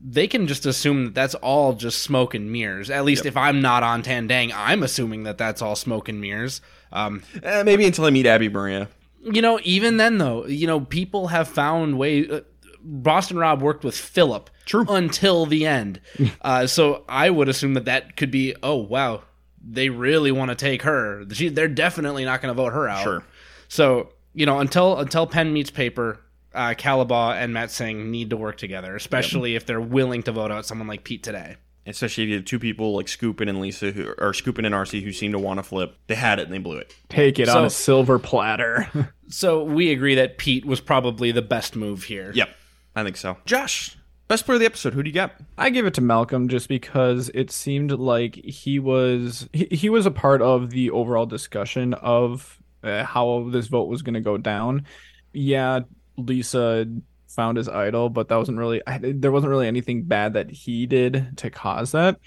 they 0.00 0.26
can 0.26 0.46
just 0.46 0.66
assume 0.66 1.04
that 1.04 1.14
that's 1.14 1.34
all 1.36 1.74
just 1.74 2.02
smoke 2.02 2.34
and 2.34 2.50
mirrors. 2.50 2.90
At 2.90 3.04
least 3.04 3.26
if 3.26 3.36
I'm 3.36 3.60
not 3.60 3.82
on 3.82 4.02
Tandang, 4.02 4.52
I'm 4.54 4.82
assuming 4.82 5.24
that 5.24 5.38
that's 5.38 5.62
all 5.62 5.76
smoke 5.76 6.08
and 6.08 6.20
mirrors. 6.20 6.60
Um, 6.92 7.22
Eh, 7.42 7.62
maybe 7.62 7.84
until 7.84 8.04
i 8.06 8.10
meet 8.10 8.26
abi-maria 8.26 8.88
you 9.22 9.42
know, 9.42 9.60
even 9.62 9.96
then 9.96 10.18
though, 10.18 10.46
you 10.46 10.66
know, 10.66 10.80
people 10.80 11.28
have 11.28 11.48
found 11.48 11.98
way. 11.98 12.28
Uh, 12.28 12.40
Boston 12.82 13.36
Rob 13.36 13.60
worked 13.60 13.84
with 13.84 13.94
Philip 13.94 14.48
True. 14.64 14.86
until 14.88 15.44
the 15.44 15.66
end, 15.66 16.00
uh, 16.40 16.66
so 16.66 17.04
I 17.08 17.28
would 17.28 17.48
assume 17.48 17.74
that 17.74 17.84
that 17.84 18.16
could 18.16 18.30
be. 18.30 18.54
Oh 18.62 18.76
wow, 18.76 19.22
they 19.62 19.90
really 19.90 20.32
want 20.32 20.50
to 20.50 20.54
take 20.54 20.82
her. 20.82 21.24
She, 21.32 21.48
they're 21.48 21.68
definitely 21.68 22.24
not 22.24 22.40
going 22.40 22.54
to 22.54 22.56
vote 22.60 22.72
her 22.72 22.88
out. 22.88 23.02
Sure. 23.02 23.22
So 23.68 24.12
you 24.32 24.46
know, 24.46 24.60
until 24.60 24.98
until 24.98 25.26
pen 25.26 25.52
meets 25.52 25.70
paper, 25.70 26.20
uh, 26.54 26.74
Kalabaw 26.76 27.34
and 27.34 27.54
Matsing 27.54 28.06
need 28.06 28.30
to 28.30 28.36
work 28.36 28.56
together, 28.56 28.94
especially 28.96 29.54
if 29.56 29.66
they're 29.66 29.80
willing 29.80 30.22
to 30.24 30.32
vote 30.32 30.50
out 30.50 30.66
someone 30.66 30.88
like 30.88 31.04
Pete 31.04 31.22
today. 31.22 31.56
especially 31.86 32.24
if 32.24 32.30
you 32.30 32.36
have 32.36 32.44
two 32.44 32.58
people 32.58 32.94
like 32.94 33.06
skupin 33.06 33.48
and 33.48 33.60
lisa 33.60 33.90
who 33.90 34.06
or 34.18 34.32
skupin 34.32 34.66
and 34.66 34.74
rc 34.74 35.02
who 35.02 35.10
seem 35.12 35.32
to 35.32 35.38
want 35.38 35.58
to 35.58 35.62
flip 35.62 35.96
they 36.08 36.14
had 36.14 36.38
it 36.38 36.42
and 36.44 36.52
they 36.52 36.58
blew 36.58 36.76
it 36.76 36.94
Take 37.08 37.38
it 37.38 37.46
So- 37.48 37.58
on 37.58 37.64
a 37.64 37.70
silver 37.70 38.18
platter. 38.18 38.88
So 39.32 39.62
we 39.62 39.92
agree 39.92 40.16
that 40.16 40.38
Pete 40.38 40.64
was 40.66 40.80
probably 40.80 41.30
the 41.32 41.40
best 41.42 41.76
move 41.76 42.02
here. 42.04 42.32
yep 42.34 42.50
i 42.96 43.02
think 43.04 43.16
so 43.16 43.36
josh 43.46 43.96
best 44.28 44.44
player 44.44 44.56
of 44.56 44.60
the 44.60 44.66
episode 44.66 44.92
who 44.92 45.02
do 45.04 45.08
you 45.08 45.14
got 45.14 45.32
I 45.56 45.70
give 45.70 45.86
it 45.86 45.94
to 45.94 46.00
Malcolm 46.00 46.48
just 46.48 46.68
because 46.68 47.30
it 47.32 47.50
seemed 47.50 47.92
like 47.92 48.34
he 48.34 48.78
was 48.78 49.48
he, 49.52 49.66
he 49.70 49.88
was 49.88 50.04
a 50.04 50.10
part 50.10 50.42
of 50.42 50.70
the 50.70 50.90
overall 50.90 51.26
discussion 51.26 51.94
of 51.94 52.58
uh, 52.84 53.04
how 53.04 53.48
this 53.50 53.68
vote 53.68 53.88
was 53.88 54.02
going 54.02 54.14
to 54.14 54.20
go 54.20 54.36
down. 54.38 54.84
Yeah, 55.32 55.80
Lisa 56.26 56.86
found 57.28 57.56
his 57.56 57.68
idol, 57.68 58.08
but 58.08 58.28
that 58.28 58.36
wasn't 58.36 58.58
really 58.58 58.82
there 59.00 59.32
wasn't 59.32 59.50
really 59.50 59.68
anything 59.68 60.02
bad 60.02 60.34
that 60.34 60.50
he 60.50 60.86
did 60.86 61.36
to 61.38 61.50
cause 61.50 61.92
that. 61.92 62.18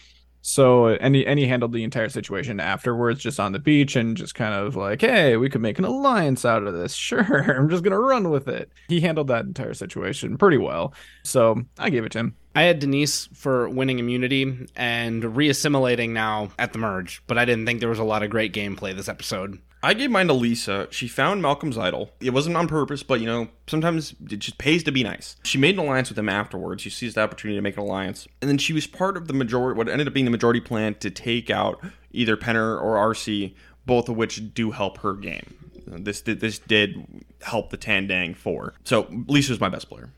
So 0.45 0.89
and 0.89 1.15
he, 1.15 1.25
and 1.25 1.39
he 1.39 1.47
handled 1.47 1.71
the 1.71 1.85
entire 1.85 2.09
situation 2.09 2.59
afterwards, 2.59 3.21
just 3.21 3.39
on 3.39 3.53
the 3.53 3.59
beach 3.59 3.95
and 3.95 4.17
just 4.17 4.35
kind 4.35 4.53
of 4.53 4.75
like, 4.75 4.99
hey, 4.99 5.37
we 5.37 5.49
could 5.49 5.61
make 5.61 5.79
an 5.79 5.85
alliance 5.85 6.43
out 6.43 6.63
of 6.63 6.73
this. 6.73 6.93
Sure, 7.03 7.57
I'm 7.57 7.69
just 7.69 7.83
gonna 7.83 7.99
run 7.99 8.29
with 8.29 8.47
it. 8.47 8.69
He 8.89 8.99
handled 8.99 9.27
that 9.27 9.45
entire 9.45 9.73
situation 9.73 10.37
pretty 10.37 10.57
well. 10.57 10.93
So 11.23 11.61
I 11.77 11.89
gave 11.89 12.03
it 12.05 12.11
to 12.13 12.19
him. 12.19 12.35
I 12.55 12.63
had 12.63 12.79
Denise 12.79 13.27
for 13.33 13.67
winning 13.69 13.99
immunity 13.99 14.67
and 14.75 15.23
reassimilating 15.23 16.09
now 16.09 16.49
at 16.59 16.71
the 16.71 16.79
merge, 16.79 17.23
but 17.25 17.37
I 17.37 17.45
didn't 17.45 17.65
think 17.65 17.79
there 17.79 17.89
was 17.89 17.99
a 17.99 18.03
lot 18.03 18.21
of 18.21 18.29
great 18.29 18.53
gameplay 18.53 18.95
this 18.95 19.09
episode. 19.09 19.59
I 19.83 19.93
gave 19.93 20.09
mine 20.09 20.27
to 20.27 20.33
Lisa. 20.33 20.87
She 20.91 21.09
found 21.09 21.41
Malcolm's 21.41 21.77
idol. 21.77 22.09
It 22.21 22.29
wasn't 22.29 22.55
on 22.55 22.69
purpose, 22.69 23.03
but 23.03 23.19
you 23.19 23.25
know, 23.25 23.49
sometimes 23.67 24.15
it 24.31 24.37
just 24.37 24.57
pays 24.57 24.81
to 24.83 24.93
be 24.93 25.03
nice. 25.03 25.35
She 25.43 25.57
made 25.57 25.75
an 25.75 25.81
alliance 25.81 26.07
with 26.07 26.17
him 26.17 26.29
afterwards. 26.29 26.81
She 26.81 26.89
seized 26.89 27.17
the 27.17 27.21
opportunity 27.21 27.57
to 27.57 27.61
make 27.61 27.75
an 27.75 27.83
alliance. 27.83 28.25
And 28.41 28.49
then 28.49 28.57
she 28.57 28.71
was 28.71 28.87
part 28.87 29.17
of 29.17 29.27
the 29.27 29.33
majority, 29.33 29.77
what 29.77 29.89
ended 29.89 30.07
up 30.07 30.13
being 30.13 30.23
the 30.23 30.31
majority 30.31 30.61
plan 30.61 30.95
to 30.95 31.11
take 31.11 31.49
out 31.49 31.83
either 32.13 32.37
Penner 32.37 32.81
or 32.81 32.95
RC, 33.13 33.55
both 33.85 34.07
of 34.07 34.15
which 34.15 34.53
do 34.53 34.71
help 34.71 34.99
her 34.99 35.13
game. 35.13 35.53
This 35.85 36.21
did, 36.21 36.39
this 36.39 36.59
did 36.59 37.25
help 37.41 37.69
the 37.69 37.77
Tandang 37.77 38.37
4. 38.37 38.75
So 38.85 39.07
Lisa 39.27 39.51
was 39.51 39.59
my 39.59 39.67
best 39.67 39.89
player. 39.89 40.09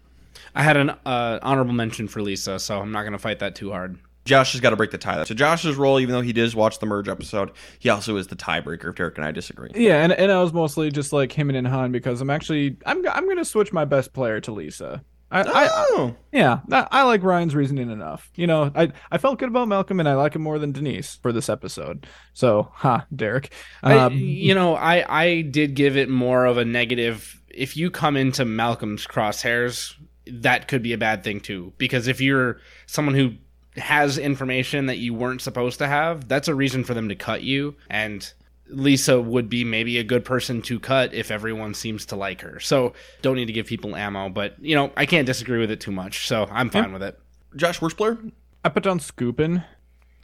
I 0.54 0.62
had 0.62 0.78
an 0.78 0.92
uh, 1.08 1.40
honorable 1.42 1.74
mention 1.74 2.08
for 2.08 2.22
Lisa, 2.22 2.60
so 2.60 2.80
I'm 2.80 2.92
not 2.92 3.02
going 3.02 3.14
to 3.14 3.20
fight 3.20 3.40
that 3.40 3.56
too 3.56 3.72
hard. 3.72 3.98
Josh 4.26 4.54
has 4.54 4.62
got 4.62 4.72
to 4.72 4.76
break 4.76 4.92
the 4.92 4.98
tie. 4.98 5.24
So 5.24 5.36
Josh's 5.36 5.76
role, 5.76 6.00
even 6.00 6.14
though 6.14 6.22
he 6.22 6.34
does 6.34 6.56
watch 6.56 6.80
the 6.80 6.88
merge 6.88 7.08
episode, 7.08 7.52
he 7.80 7.90
also 7.90 8.18
is 8.18 8.28
the 8.28 8.36
tiebreaker 8.36 8.90
if 8.90 8.96
Derek 8.96 9.18
and 9.18 9.26
I 9.26 9.32
disagree. 9.32 9.70
Yeah, 9.76 10.04
and, 10.04 10.12
and 10.12 10.32
I 10.32 10.42
was 10.42 10.52
mostly 10.52 10.90
just 10.92 11.14
like 11.14 11.32
him 11.32 11.50
and 11.52 11.68
Han 11.68 11.92
because 11.92 12.22
I'm 12.22 12.30
actually 12.32 12.78
I'm 12.86 13.08
I'm 13.08 13.28
gonna 13.28 13.46
switch 13.46 13.72
my 13.72 13.86
best 13.86 14.14
player 14.14 14.42
to 14.42 14.52
Lisa. 14.52 15.04
I, 15.32 15.42
I, 15.42 15.70
Oh, 15.72 16.16
yeah, 16.32 16.60
I, 16.72 16.88
I 16.92 17.04
like 17.04 17.24
Ryan's 17.24 17.56
reasoning 17.56 17.90
enough. 17.90 18.32
You 18.36 18.48
know, 18.48 18.72
I 18.76 18.92
I 19.12 19.18
felt 19.18 19.40
good 19.40 19.50
about 19.50 19.68
Malcolm 19.68 20.00
and 20.00 20.08
I 20.10 20.14
like 20.16 20.36
him 20.36 20.42
more 20.44 20.60
than 20.60 20.72
Denise 20.72 21.18
for 21.22 21.32
this 21.32 21.50
episode. 21.50 22.08
So, 22.34 22.70
ha, 22.74 23.06
Derek. 23.16 23.52
I, 23.84 23.98
Um, 23.98 24.14
you 24.14 24.56
know, 24.56 24.76
I 24.76 25.06
I 25.24 25.42
did 25.42 25.76
give 25.76 25.98
it 25.98 26.10
more 26.10 26.46
of 26.46 26.58
a 26.58 26.66
negative. 26.66 27.42
If 27.50 27.78
you 27.78 27.92
come 27.92 28.18
into 28.18 28.44
Malcolm's 28.46 29.06
crosshairs, 29.08 29.94
that 30.28 30.68
could 30.68 30.82
be 30.82 30.94
a 30.94 30.98
bad 30.98 31.24
thing 31.24 31.40
too. 31.40 31.74
Because 31.78 32.08
if 32.08 32.22
you're 32.22 32.60
someone 32.86 33.16
who 33.16 33.34
has 33.78 34.18
information 34.18 34.86
that 34.88 34.98
you 34.98 35.14
weren't 35.14 35.42
supposed 35.42 35.80
to 35.80 35.88
have, 35.88 36.28
that's 36.28 36.48
a 36.48 36.56
reason 36.56 36.84
for 36.84 36.94
them 36.94 37.10
to 37.10 37.16
cut 37.16 37.42
you. 37.44 37.76
And 37.90 38.32
Lisa 38.70 39.20
would 39.22 39.50
be 39.50 39.64
maybe 39.64 39.98
a 40.00 40.04
good 40.04 40.26
person 40.26 40.62
to 40.64 40.80
cut 40.80 41.14
if 41.14 41.30
everyone 41.32 41.74
seems 41.74 42.06
to 42.08 42.16
like 42.16 42.42
her. 42.42 42.60
So 42.60 42.94
don't 43.22 43.36
need 43.36 43.46
to 43.46 43.54
give 43.54 43.68
people 43.68 43.96
ammo, 43.96 44.30
but 44.30 44.56
you 44.62 44.76
know, 44.76 44.92
I 44.98 45.06
can't 45.06 45.26
disagree 45.26 45.60
with 45.60 45.72
it 45.72 45.80
too 45.80 45.92
much. 45.92 46.28
So 46.28 46.48
I'm 46.52 46.70
fine 46.70 46.94
with 46.94 47.04
it. 47.04 47.20
Josh, 47.56 47.82
worst 47.82 47.98
player? 47.98 48.18
I 48.64 48.70
put 48.70 48.84
down 48.84 49.00
Skupin. 49.00 49.64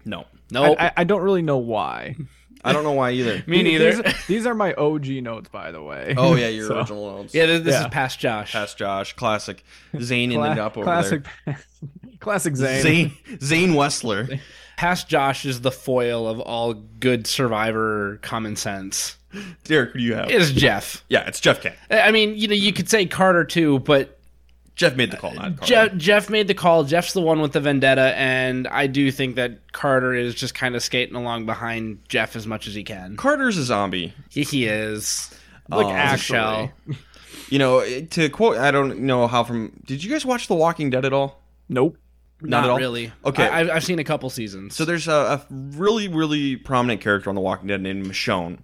No, 0.06 0.26
No, 0.50 0.74
I, 0.76 0.88
I, 0.88 0.92
I 0.98 1.04
don't 1.04 1.22
really 1.22 1.44
know 1.44 1.58
why. 1.60 2.16
I 2.64 2.74
don't 2.74 2.84
know 2.84 2.92
why 2.92 3.12
either. 3.12 3.44
me 3.48 3.64
neither. 3.64 3.94
These, 4.04 4.28
these 4.28 4.46
are 4.46 4.54
my 4.54 4.74
OG 4.74 5.08
notes, 5.08 5.50
by 5.50 5.72
the 5.72 5.82
way. 5.82 6.14
Oh 6.18 6.36
yeah, 6.36 6.48
your 6.48 6.68
So, 6.68 6.78
original 6.80 7.18
notes. 7.18 7.34
yeah, 7.34 7.46
this, 7.48 7.64
this 7.64 7.74
Yeah. 7.74 7.82
is 7.88 7.88
past 7.94 8.20
Josh. 8.20 8.52
Past 8.54 8.78
Josh, 8.78 9.14
classic. 9.14 9.64
Zane 10.00 10.32
cla- 10.32 10.50
ended 10.50 10.60
up 10.60 10.78
over 10.78 10.84
classic, 10.86 11.26
classic 11.44 11.66
there. 12.22 12.82
Zane. 12.82 12.82
Zane 12.82 13.40
Zane 13.42 13.70
Wessler. 13.72 14.40
Past 14.78 15.08
Josh 15.08 15.46
is 15.46 15.62
the 15.62 15.72
foil 15.72 16.28
of 16.28 16.40
all 16.40 16.74
good 16.74 17.28
survivor 17.28 18.18
common 18.22 18.56
sense. 18.56 19.18
Derek, 19.64 19.92
who 19.92 20.00
do 20.00 20.06
you 20.06 20.16
have? 20.16 20.30
Is 20.30 20.52
Jeff. 20.52 21.04
Yeah, 21.10 21.26
it's 21.28 21.40
Jeff 21.40 21.62
Kent. 21.62 21.76
I 21.90 22.12
mean, 22.12 22.36
you 22.36 22.48
know, 22.48 22.54
you 22.56 22.74
could 22.74 22.90
say 22.90 23.06
Carter 23.06 23.44
too, 23.46 23.80
but 23.80 24.20
Jeff 24.76 24.96
made 24.96 25.12
the 25.12 25.18
call, 25.18 25.34
not 25.34 25.58
Carter. 25.58 25.66
Jeff, 25.66 25.96
Jeff 25.96 26.30
made 26.30 26.48
the 26.48 26.54
call. 26.54 26.84
Jeff's 26.84 27.14
the 27.14 27.22
one 27.22 27.42
with 27.42 27.54
the 27.54 27.60
vendetta, 27.60 28.14
and 28.18 28.68
I 28.68 28.88
do 28.88 29.12
think 29.12 29.36
that 29.36 29.72
Carter 29.72 30.14
is 30.14 30.34
just 30.34 30.56
kind 30.56 30.76
of 30.76 30.84
skating 30.84 31.16
along 31.16 31.46
behind 31.46 32.00
Jeff 32.10 32.36
as 32.36 32.48
much 32.48 32.68
as 32.68 32.74
he 32.74 32.84
can. 32.84 33.16
Carter's 33.18 33.58
a 33.58 33.64
zombie. 33.64 34.14
He, 34.30 34.44
he 34.44 34.66
is. 34.66 35.30
Like 35.70 35.86
Like 35.86 35.96
Ashell. 35.96 36.72
You 37.50 37.60
know, 37.60 37.86
to 38.12 38.30
quote, 38.30 38.58
I 38.58 38.72
don't 38.72 39.02
know 39.02 39.28
how 39.28 39.44
from. 39.44 39.72
Did 39.86 40.04
you 40.04 40.10
guys 40.10 40.26
watch 40.26 40.48
The 40.48 40.56
Walking 40.56 40.90
Dead 40.90 41.06
at 41.06 41.14
all? 41.14 41.42
Nope. 41.70 41.98
Not, 42.42 42.64
at 42.64 42.70
all? 42.70 42.78
really. 42.78 43.12
Okay. 43.26 43.48
I, 43.48 43.62
I've, 43.62 43.70
I've 43.70 43.84
seen 43.84 44.00
a 44.00 44.04
couple 44.04 44.30
seasons. 44.30 44.76
So 44.76 44.86
there's 44.86 45.08
a, 45.08 45.12
a 45.12 45.46
really, 45.50 46.08
really 46.08 46.56
prominent 46.56 47.02
character 47.02 47.30
on 47.30 47.36
The 47.36 47.42
Walking 47.42 47.68
Dead 47.68 47.82
named 47.82 48.06
Michonne. 48.06 48.60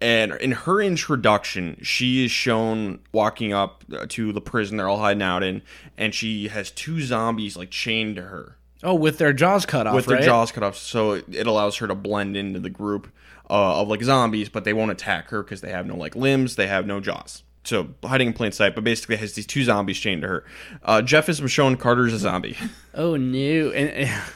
And 0.00 0.32
in 0.34 0.52
her 0.52 0.80
introduction, 0.80 1.78
she 1.82 2.24
is 2.24 2.30
shown 2.30 3.00
walking 3.12 3.52
up 3.52 3.84
uh, 3.92 4.06
to 4.10 4.32
the 4.32 4.40
prison 4.40 4.78
they're 4.78 4.88
all 4.88 4.98
hiding 4.98 5.22
out 5.22 5.42
in, 5.42 5.62
and 5.98 6.14
she 6.14 6.48
has 6.48 6.70
two 6.70 7.02
zombies 7.02 7.56
like 7.56 7.70
chained 7.70 8.16
to 8.16 8.22
her 8.22 8.56
oh, 8.82 8.94
with 8.94 9.18
their 9.18 9.32
jaws 9.32 9.66
cut 9.66 9.86
off, 9.86 9.94
with 9.94 10.06
their 10.06 10.16
right? 10.16 10.24
jaws 10.24 10.52
cut 10.52 10.62
off, 10.62 10.76
so 10.76 11.12
it, 11.12 11.24
it 11.30 11.46
allows 11.46 11.76
her 11.76 11.86
to 11.86 11.94
blend 11.94 12.36
into 12.36 12.60
the 12.60 12.70
group 12.70 13.12
uh, 13.48 13.80
of 13.80 13.88
like 13.88 14.02
zombies, 14.02 14.48
but 14.48 14.64
they 14.64 14.72
won't 14.72 14.90
attack 14.90 15.28
her 15.30 15.42
because 15.42 15.60
they 15.60 15.70
have 15.70 15.86
no 15.86 15.96
like 15.96 16.16
limbs, 16.16 16.56
they 16.56 16.66
have 16.66 16.86
no 16.86 17.00
jaws. 17.00 17.42
So 17.62 17.88
hiding 18.02 18.28
in 18.28 18.32
plain 18.32 18.52
sight, 18.52 18.74
but 18.74 18.84
basically 18.84 19.16
has 19.16 19.34
these 19.34 19.46
two 19.46 19.64
zombies 19.64 19.98
chained 19.98 20.22
to 20.22 20.28
her. 20.28 20.44
Uh, 20.82 21.02
Jeff 21.02 21.28
is 21.28 21.40
Michonne, 21.42 21.76
Carter's 21.78 22.12
a 22.14 22.18
zombie. 22.18 22.56
Oh 22.92 23.14
no! 23.14 23.70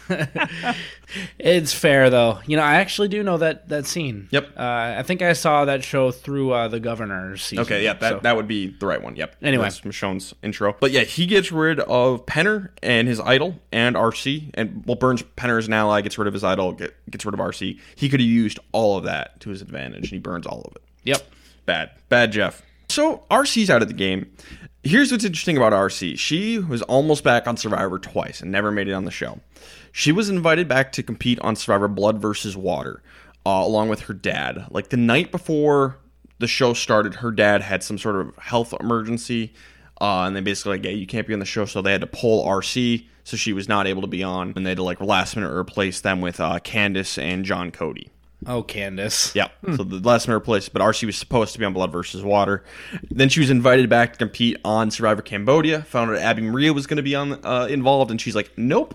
It's 1.39 1.73
fair 1.73 2.11
though. 2.11 2.39
You 2.47 2.57
know, 2.57 2.63
I 2.63 2.75
actually 2.77 3.09
do 3.09 3.23
know 3.23 3.37
that 3.39 3.69
that 3.69 3.87
scene. 3.87 4.29
Yep. 4.31 4.51
Uh, 4.57 4.95
I 4.99 5.03
think 5.03 5.23
I 5.23 5.33
saw 5.33 5.65
that 5.65 5.85
show 5.85 6.11
through 6.11 6.53
uh, 6.53 6.69
the 6.69 6.81
Governor's 6.81 7.43
season. 7.43 7.65
Okay, 7.65 7.83
yeah, 7.85 7.95
that, 7.95 8.11
so- 8.11 8.19
that 8.21 8.37
would 8.37 8.49
be 8.49 8.69
the 8.69 8.87
right 8.87 9.03
one. 9.03 9.17
Yep. 9.17 9.37
Anyway. 9.43 9.65
That's 9.65 9.81
Michonne's 9.81 10.35
intro. 10.43 10.77
But 10.81 10.91
yeah, 10.93 11.03
he 11.03 11.27
gets 11.27 11.53
rid 11.53 11.81
of 11.81 12.27
Penner 12.27 12.71
and 12.83 13.07
his 13.09 13.21
idol 13.21 13.61
and 13.73 13.97
RC, 13.97 14.51
and 14.55 14.85
well, 14.87 14.97
burns 14.97 15.23
Penner 15.37 15.59
as 15.59 15.67
an 15.67 15.73
ally, 15.73 16.01
gets 16.01 16.17
rid 16.19 16.27
of 16.29 16.35
his 16.35 16.45
idol, 16.45 16.73
get, 16.73 16.95
gets 17.11 17.25
rid 17.27 17.35
of 17.35 17.41
RC. 17.41 17.79
He 17.97 18.09
could 18.09 18.21
have 18.21 18.29
used 18.29 18.59
all 18.73 18.97
of 18.97 19.05
that 19.05 19.41
to 19.41 19.51
his 19.51 19.63
advantage, 19.63 20.05
and 20.05 20.11
he 20.13 20.19
burns 20.19 20.47
all 20.47 20.63
of 20.63 20.77
it. 20.77 20.83
Yep. 21.05 21.23
Bad, 21.67 21.91
bad, 22.09 22.33
Jeff. 22.33 22.63
So 22.95 23.25
RC's 23.29 23.71
out 23.71 23.83
of 23.83 23.89
the 23.89 23.95
game. 23.95 24.31
Here's 24.85 25.11
what's 25.11 25.25
interesting 25.25 25.57
about 25.57 25.73
RC. 25.73 26.17
She 26.17 26.61
was 26.61 26.81
almost 26.83 27.25
back 27.25 27.49
on 27.49 27.57
Survivor 27.57 27.99
twice 27.99 28.41
and 28.41 28.53
never 28.53 28.71
made 28.71 28.87
it 28.87 28.93
on 28.93 29.05
the 29.05 29.11
show. 29.11 29.41
She 29.91 30.13
was 30.13 30.29
invited 30.29 30.69
back 30.69 30.93
to 30.93 31.03
compete 31.03 31.41
on 31.41 31.57
Survivor 31.57 31.89
Blood 31.89 32.23
versus 32.23 32.57
Water, 32.57 33.03
uh, 33.45 33.63
along 33.65 33.89
with 33.89 34.03
her 34.03 34.15
dad. 34.15 34.67
Like 34.71 34.91
the 34.91 34.97
night 34.97 35.33
before 35.33 35.99
the 36.39 36.47
show 36.47 36.73
started, 36.73 37.17
her 37.17 37.33
dad 37.33 37.63
had 37.63 37.83
some 37.83 37.99
sort 37.99 38.15
of 38.15 38.37
health 38.37 38.73
emergency, 38.79 39.55
uh, 40.01 40.23
and 40.23 40.37
they 40.37 40.41
basically 40.41 40.77
like, 40.77 40.85
"Hey, 40.85 40.95
you 40.95 41.09
can't 41.09 41.27
be 41.27 41.35
on 41.35 41.41
the 41.41 41.47
show," 41.47 41.65
so 41.65 41.83
they 41.83 41.91
had 41.91 42.01
to 42.03 42.07
pull 42.07 42.47
RC, 42.47 43.09
so 43.25 43.37
she 43.37 43.53
was 43.53 43.69
not 43.69 43.89
able 43.89 44.03
to 44.03 44.09
be 44.09 44.23
on, 44.23 44.53
and 44.55 44.65
they 44.65 44.71
had 44.71 44.79
to 44.79 44.85
like 44.85 45.01
last 45.01 45.35
minute 45.35 45.53
replace 45.53 46.01
them 46.01 46.21
with 46.21 46.39
uh, 46.39 46.61
Candice 46.61 47.21
and 47.21 47.45
John 47.45 47.73
Cody. 47.73 48.13
Oh, 48.47 48.63
Candice. 48.63 49.35
Yeah. 49.35 49.49
So 49.77 49.83
the 49.85 50.07
last 50.07 50.27
minute 50.29 50.39
replaced, 50.39 50.73
but 50.73 50.83
RC 50.83 51.07
was 51.07 51.17
supposed 51.17 51.53
to 51.55 51.59
be 51.59 51.65
on 51.65 51.73
Blood 51.73 51.93
versus 51.93 52.23
Water. 52.23 52.63
Then 53.11 53.29
she 53.29 53.41
was 53.41 53.51
invited 53.51 53.89
back 53.89 54.13
to 54.13 54.19
compete 54.19 54.59
on 54.65 54.91
Survivor 54.91 55.23
Cambodia. 55.23 55.83
Found 55.83 56.11
out 56.11 56.23
Abi-Maria 56.23 56.73
was 56.73 56.87
going 56.87 56.99
to 56.99 57.03
be 57.03 57.15
on 57.15 57.45
uh, 57.45 57.67
involved, 57.71 58.11
and 58.11 58.21
she's 58.21 58.35
like, 58.35 58.51
"Nope." 58.57 58.95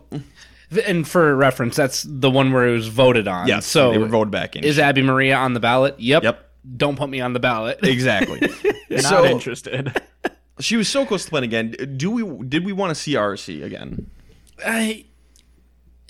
And 0.85 1.07
for 1.07 1.35
reference, 1.35 1.75
that's 1.75 2.05
the 2.07 2.29
one 2.29 2.53
where 2.53 2.67
it 2.67 2.73
was 2.73 2.87
voted 2.87 3.27
on. 3.27 3.47
Yeah. 3.47 3.59
So 3.59 3.91
they 3.91 3.97
were 3.97 4.07
voted 4.07 4.31
back 4.31 4.55
in. 4.55 4.63
is 4.63 4.77
Abi-Maria 4.79 5.35
on 5.35 5.53
the 5.53 5.59
ballot? 5.59 5.99
Yep. 5.99 6.23
Yep. 6.23 6.49
Don't 6.77 6.95
put 6.97 7.09
me 7.09 7.21
on 7.21 7.33
the 7.33 7.39
ballot. 7.39 7.79
exactly. 7.83 8.39
Not 8.89 9.01
so 9.01 9.25
interested. 9.25 9.99
she 10.59 10.75
was 10.75 10.87
so 10.87 11.05
close 11.05 11.23
to 11.23 11.29
playing 11.29 11.45
again. 11.45 11.71
Do 11.97 12.11
we? 12.11 12.45
Did 12.45 12.65
we 12.65 12.73
want 12.73 12.91
to 12.91 12.95
see 12.95 13.13
RC 13.13 13.63
again? 13.63 14.09
I, 14.65 15.05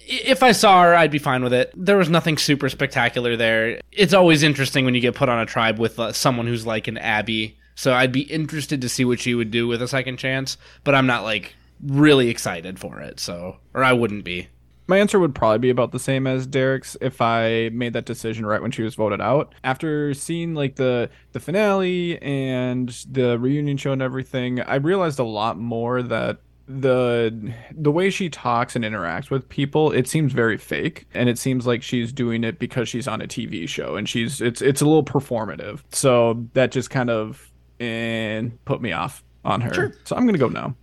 if 0.09 0.41
I 0.41 0.51
saw 0.51 0.83
her, 0.83 0.95
I'd 0.95 1.11
be 1.11 1.19
fine 1.19 1.43
with 1.43 1.53
it. 1.53 1.71
There 1.75 1.97
was 1.97 2.09
nothing 2.09 2.37
super 2.37 2.67
spectacular 2.67 3.37
there. 3.37 3.79
It's 3.91 4.13
always 4.13 4.41
interesting 4.41 4.83
when 4.83 4.95
you 4.95 5.01
get 5.01 5.15
put 5.15 5.29
on 5.29 5.39
a 5.39 5.45
tribe 5.45 5.77
with 5.77 5.99
uh, 5.99 6.11
someone 6.11 6.47
who's 6.47 6.65
like 6.65 6.87
an 6.87 6.97
Abby. 6.97 7.57
So 7.75 7.93
I'd 7.93 8.11
be 8.11 8.21
interested 8.21 8.81
to 8.81 8.89
see 8.89 9.05
what 9.05 9.19
she 9.19 9.35
would 9.35 9.51
do 9.51 9.67
with 9.67 9.81
a 9.81 9.87
second 9.87 10.17
chance, 10.17 10.57
but 10.83 10.95
I'm 10.95 11.05
not 11.05 11.23
like 11.23 11.55
really 11.81 12.29
excited 12.29 12.79
for 12.79 12.99
it. 12.99 13.19
So, 13.19 13.57
or 13.73 13.83
I 13.83 13.93
wouldn't 13.93 14.23
be. 14.23 14.47
My 14.87 14.97
answer 14.97 15.19
would 15.19 15.35
probably 15.35 15.59
be 15.59 15.69
about 15.69 15.91
the 15.91 15.99
same 15.99 16.25
as 16.25 16.47
Derek's 16.47 16.97
if 16.99 17.21
I 17.21 17.69
made 17.71 17.93
that 17.93 18.05
decision 18.05 18.47
right 18.47 18.61
when 18.61 18.71
she 18.71 18.81
was 18.81 18.95
voted 18.95 19.21
out. 19.21 19.53
After 19.63 20.15
seeing 20.15 20.55
like 20.55 20.77
the 20.77 21.11
the 21.33 21.39
finale 21.39 22.19
and 22.23 22.89
the 23.07 23.37
reunion 23.37 23.77
show 23.77 23.91
and 23.91 24.01
everything, 24.01 24.59
I 24.59 24.75
realized 24.75 25.19
a 25.19 25.23
lot 25.23 25.59
more 25.59 26.01
that 26.01 26.39
the 26.69 27.51
the 27.71 27.91
way 27.91 28.11
she 28.11 28.29
talks 28.29 28.75
and 28.75 28.85
interacts 28.85 29.31
with 29.31 29.49
people, 29.49 29.91
it 29.91 30.07
seems 30.07 30.33
very 30.33 30.57
fake 30.57 31.07
and 31.15 31.27
it 31.27 31.39
seems 31.39 31.65
like 31.65 31.81
she's 31.81 32.13
doing 32.13 32.43
it 32.43 32.59
because 32.59 32.87
she's 32.87 33.07
on 33.07 33.21
a 33.21 33.27
TV 33.27 33.67
show 33.67 33.95
and 33.95 34.07
she's 34.07 34.39
it's 34.39 34.61
it's 34.61 34.79
a 34.79 34.85
little 34.85 35.03
performative. 35.03 35.81
So 35.91 36.45
that 36.53 36.71
just 36.71 36.91
kind 36.91 37.09
of 37.09 37.51
and 37.79 38.63
put 38.65 38.81
me 38.81 38.91
off 38.91 39.23
on 39.43 39.61
her. 39.61 39.95
So 40.03 40.15
I'm 40.15 40.23
going 40.23 40.35
to 40.35 40.39
go 40.39 40.49
no. 40.49 40.75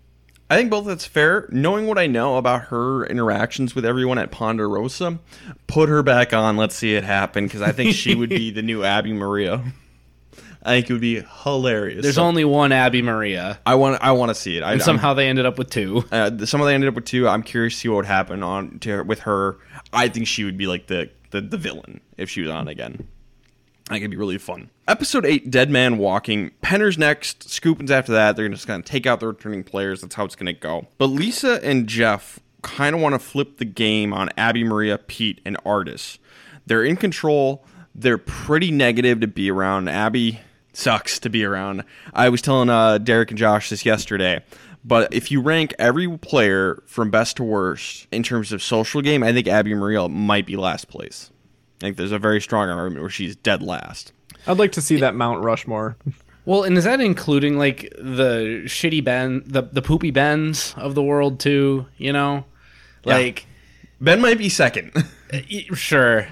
I 0.48 0.56
think 0.56 0.70
both 0.70 0.86
that's 0.86 1.04
fair. 1.04 1.48
Knowing 1.50 1.86
what 1.86 1.98
I 1.98 2.06
know 2.06 2.36
about 2.36 2.62
her 2.62 3.04
interactions 3.06 3.74
with 3.74 3.84
everyone 3.84 4.18
at 4.18 4.30
Ponderosa, 4.30 5.18
put 5.66 5.88
her 5.88 6.02
back 6.02 6.32
on. 6.32 6.56
Let's 6.56 6.74
see 6.74 6.94
it 6.94 7.04
happen 7.04 7.44
because 7.44 7.62
I 7.62 7.72
think 7.72 7.94
she 7.94 8.14
would 8.14 8.30
be 8.30 8.50
the 8.52 8.62
new 8.62 8.84
Abi-Maria. 8.84 9.64
I 10.66 10.70
think 10.70 10.90
it 10.90 10.92
would 10.94 11.00
be 11.00 11.22
hilarious. 11.44 12.02
There's 12.02 12.16
So 12.16 12.24
only 12.24 12.44
one 12.44 12.72
Abi-Maria, 12.72 13.58
I 13.64 13.76
want. 13.76 14.02
I 14.02 14.12
want 14.12 14.30
to 14.30 14.34
see 14.34 14.56
it. 14.56 14.62
I, 14.62 14.72
and 14.72 14.82
somehow 14.82 15.14
they 15.14 15.28
ended 15.28 15.46
up 15.46 15.58
with 15.58 15.70
two. 15.70 16.04
I'm- 16.10 16.38
uh, 16.40 16.46
some 16.46 16.60
of 16.60 16.66
them 16.66 16.74
ended 16.74 16.88
up 16.88 16.94
with 16.96 17.04
two. 17.04 17.28
I'm 17.28 17.42
curious 17.42 17.74
to 17.74 17.80
see 17.80 17.88
what 17.88 17.96
would 17.96 18.06
happen 18.06 18.42
on 18.42 18.78
to 18.80 18.90
her, 18.90 19.02
with 19.04 19.20
her. 19.20 19.56
I 19.92 20.08
think 20.08 20.26
she 20.26 20.44
would 20.44 20.58
be 20.58 20.66
like 20.66 20.88
the, 20.88 21.10
the 21.30 21.40
the 21.40 21.56
villain 21.56 22.00
if 22.16 22.28
she 22.28 22.42
was 22.42 22.50
on 22.50 22.68
again. 22.68 23.06
I 23.88 23.92
think 23.94 24.02
it'd 24.02 24.10
be 24.10 24.16
really 24.16 24.38
fun. 24.38 24.70
Episode 24.88 25.24
8, 25.24 25.48
Dead 25.48 25.70
Man 25.70 25.96
Walking. 25.96 26.50
Penner's 26.60 26.98
next, 26.98 27.48
Skupin's 27.48 27.92
after 27.92 28.10
that. 28.12 28.34
They're 28.34 28.48
just 28.48 28.66
to 28.66 28.82
take 28.82 29.06
out 29.06 29.20
the 29.20 29.28
returning 29.28 29.62
players. 29.62 30.00
That's 30.00 30.16
how 30.16 30.24
it's 30.24 30.34
going 30.34 30.46
to 30.52 30.52
go. 30.60 30.88
But 30.98 31.06
Lisa 31.06 31.64
and 31.64 31.86
Jeff 31.86 32.40
kind 32.62 32.96
of 32.96 33.00
want 33.00 33.14
to 33.14 33.20
flip 33.20 33.58
the 33.58 33.64
game 33.64 34.12
on 34.12 34.28
Abi-Maria, 34.36 34.98
Pete, 34.98 35.40
and 35.44 35.56
Artis. 35.64 36.18
They're 36.66 36.82
in 36.82 36.96
control. 36.96 37.64
They're 37.94 38.18
pretty 38.18 38.72
negative 38.72 39.20
to 39.20 39.28
be 39.28 39.52
around. 39.52 39.88
Abby 39.88 40.40
sucks 40.76 41.18
to 41.20 41.30
be 41.30 41.44
around. 41.44 41.84
I 42.12 42.28
was 42.28 42.42
telling 42.42 42.68
uh, 42.70 42.98
Derek 42.98 43.30
and 43.30 43.38
Josh 43.38 43.70
this 43.70 43.84
yesterday. 43.86 44.42
But 44.84 45.12
if 45.12 45.30
you 45.32 45.40
rank 45.40 45.74
every 45.80 46.06
player 46.18 46.82
from 46.86 47.10
best 47.10 47.36
to 47.38 47.42
worst 47.44 48.06
in 48.12 48.22
terms 48.22 48.52
of 48.52 48.62
social 48.62 49.02
game, 49.02 49.22
I 49.24 49.32
think 49.32 49.48
Abi-Maria 49.48 50.08
might 50.08 50.46
be 50.46 50.54
last 50.56 50.88
place. 50.88 51.30
I 51.80 51.86
think 51.86 51.96
there's 51.96 52.12
a 52.12 52.18
very 52.20 52.40
strong 52.40 52.68
argument 52.68 53.00
where 53.00 53.10
she's 53.10 53.34
dead 53.34 53.62
last. 53.62 54.12
I'd 54.46 54.58
like 54.58 54.72
to 54.72 54.80
see 54.80 54.96
that 55.00 55.14
Mount 55.16 55.42
Rushmore. 55.42 55.96
Well, 56.44 56.62
and 56.62 56.78
is 56.78 56.84
that 56.84 57.00
including 57.00 57.58
like 57.58 57.92
the 57.98 58.62
shitty 58.66 59.02
Ben, 59.02 59.42
the 59.44 59.62
the 59.62 59.82
poopy 59.82 60.12
Bens 60.12 60.72
of 60.76 60.94
the 60.94 61.02
world 61.02 61.40
too? 61.40 61.86
You 61.98 62.12
know, 62.12 62.44
Yeah. 63.04 63.14
like 63.14 63.46
Ben 64.00 64.20
might 64.20 64.38
be 64.38 64.48
second. 64.48 64.92
Sure. 65.74 66.28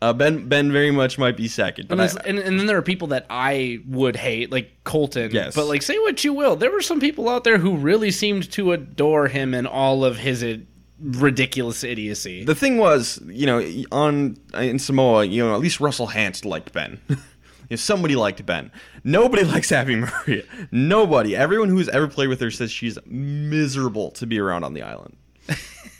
Uh, 0.00 0.12
ben 0.12 0.48
Ben 0.48 0.70
very 0.70 0.92
much 0.92 1.18
might 1.18 1.36
be 1.36 1.48
second. 1.48 1.90
And, 1.90 2.00
I, 2.00 2.08
and, 2.24 2.38
and 2.38 2.58
then 2.58 2.66
there 2.66 2.76
are 2.76 2.82
people 2.82 3.08
that 3.08 3.26
I 3.28 3.80
would 3.86 4.14
hate, 4.14 4.52
like 4.52 4.84
Colton. 4.84 5.32
Yes. 5.32 5.56
But 5.56 5.66
like, 5.66 5.82
say 5.82 5.98
what 5.98 6.22
you 6.22 6.32
will, 6.32 6.54
there 6.54 6.70
were 6.70 6.82
some 6.82 7.00
people 7.00 7.28
out 7.28 7.42
there 7.44 7.58
who 7.58 7.76
really 7.76 8.12
seemed 8.12 8.50
to 8.52 8.72
adore 8.72 9.26
him 9.26 9.54
and 9.54 9.66
all 9.66 10.04
of 10.04 10.16
his 10.18 10.44
uh, 10.44 10.58
ridiculous 11.00 11.82
idiocy. 11.82 12.44
the 12.44 12.54
thing 12.54 12.78
was, 12.78 13.20
you 13.26 13.46
know, 13.46 13.60
on 13.90 14.36
in 14.54 14.78
Samoa, 14.78 15.24
you 15.24 15.44
know, 15.44 15.54
at 15.54 15.60
least 15.60 15.80
Russell 15.80 16.08
Hantz 16.08 16.44
liked 16.44 16.72
Ben. 16.72 17.00
if 17.68 17.80
somebody 17.80 18.16
liked 18.16 18.44
Ben, 18.46 18.70
nobody 19.04 19.44
likes 19.52 19.72
Abi-Maria. 19.72 20.44
Nobody. 20.70 21.36
Everyone 21.36 21.68
who's 21.68 21.88
ever 21.88 22.08
played 22.08 22.28
with 22.28 22.40
her 22.40 22.50
says 22.50 22.70
she's 22.70 22.98
miserable 23.06 24.10
to 24.12 24.26
be 24.26 24.38
around 24.38 24.64
on 24.64 24.74
the 24.74 24.82
island. 24.82 25.16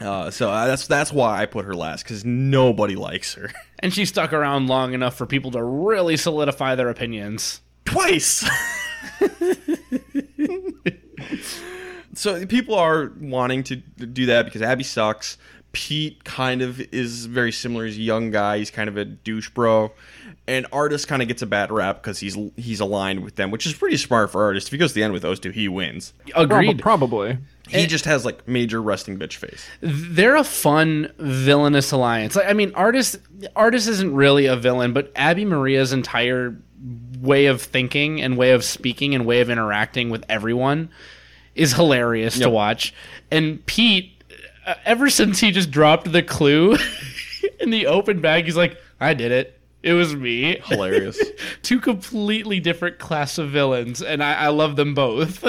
uh, 0.00 0.30
so 0.30 0.50
uh, 0.50 0.66
that's 0.66 0.86
that's 0.86 1.12
why 1.12 1.40
I 1.40 1.46
put 1.46 1.64
her 1.64 1.74
last 1.74 2.02
because 2.02 2.24
nobody 2.24 2.96
likes 2.96 3.34
her. 3.34 3.50
and 3.78 3.92
she 3.92 4.04
stuck 4.04 4.32
around 4.32 4.66
long 4.66 4.92
enough 4.92 5.16
for 5.16 5.26
people 5.26 5.50
to 5.52 5.62
really 5.62 6.16
solidify 6.16 6.74
their 6.74 6.88
opinions. 6.88 7.60
twice. 7.84 8.44
so 12.14 12.44
people 12.46 12.74
are 12.74 13.12
wanting 13.20 13.62
to 13.64 13.76
do 13.76 14.26
that 14.26 14.46
because 14.46 14.62
Abby 14.62 14.84
sucks. 14.84 15.38
Pete 15.72 16.24
kind 16.24 16.62
of 16.62 16.80
is 16.92 17.26
very 17.26 17.52
similar. 17.52 17.84
He's 17.84 17.98
a 17.98 18.02
young 18.02 18.30
guy. 18.30 18.58
He's 18.58 18.70
kind 18.70 18.88
of 18.88 18.96
a 18.96 19.04
douche 19.04 19.50
bro. 19.50 19.92
And 20.46 20.66
Artis 20.72 21.06
kind 21.06 21.22
of 21.22 21.28
gets 21.28 21.40
a 21.40 21.46
bad 21.46 21.72
rap 21.72 22.02
because 22.02 22.18
he's 22.18 22.36
he's 22.56 22.80
aligned 22.80 23.24
with 23.24 23.36
them, 23.36 23.50
which 23.50 23.64
is 23.64 23.72
pretty 23.72 23.96
smart 23.96 24.30
for 24.30 24.42
Artis. 24.42 24.66
If 24.66 24.72
he 24.72 24.78
goes 24.78 24.90
to 24.90 24.94
the 24.96 25.02
end 25.02 25.14
with 25.14 25.22
those 25.22 25.40
two, 25.40 25.50
he 25.50 25.68
wins. 25.68 26.12
Agreed. 26.34 26.80
probably. 26.80 27.38
He 27.68 27.86
just 27.86 28.04
has 28.04 28.26
like 28.26 28.46
major 28.46 28.82
resting 28.82 29.18
bitch 29.18 29.36
face. 29.36 29.66
They're 29.80 30.36
a 30.36 30.44
fun 30.44 31.10
villainous 31.18 31.92
alliance. 31.92 32.36
Like, 32.36 32.46
I 32.46 32.52
mean, 32.52 32.74
artist 32.74 33.16
artist 33.56 33.88
isn't 33.88 34.14
really 34.14 34.44
a 34.44 34.56
villain, 34.56 34.92
but 34.92 35.10
Abi-Maria's 35.16 35.94
entire 35.94 36.54
way 37.20 37.46
of 37.46 37.62
thinking 37.62 38.20
and 38.20 38.36
way 38.36 38.50
of 38.50 38.62
speaking 38.64 39.14
and 39.14 39.24
way 39.24 39.40
of 39.40 39.48
interacting 39.48 40.10
with 40.10 40.24
everyone 40.28 40.90
is 41.54 41.72
hilarious 41.72 42.38
to 42.38 42.50
watch. 42.50 42.92
And 43.30 43.64
Pete, 43.64 44.22
uh, 44.66 44.74
ever 44.84 45.08
since 45.08 45.40
he 45.40 45.50
just 45.50 45.70
dropped 45.70 46.12
the 46.12 46.22
clue 46.22 46.76
in 47.60 47.70
the 47.70 47.86
open 47.86 48.20
bag, 48.20 48.44
he's 48.44 48.56
like, 48.56 48.76
"I 49.00 49.14
did 49.14 49.32
it. 49.32 49.58
It 49.84 49.92
was 49.92 50.16
me." 50.16 50.60
Hilarious. 50.64 51.20
Two 51.62 51.78
completely 51.78 52.58
different 52.58 52.98
class 52.98 53.36
of 53.36 53.50
villains, 53.50 54.00
and 54.00 54.24
I, 54.24 54.32
I 54.34 54.48
love 54.48 54.76
them 54.76 54.94
both. 54.94 55.44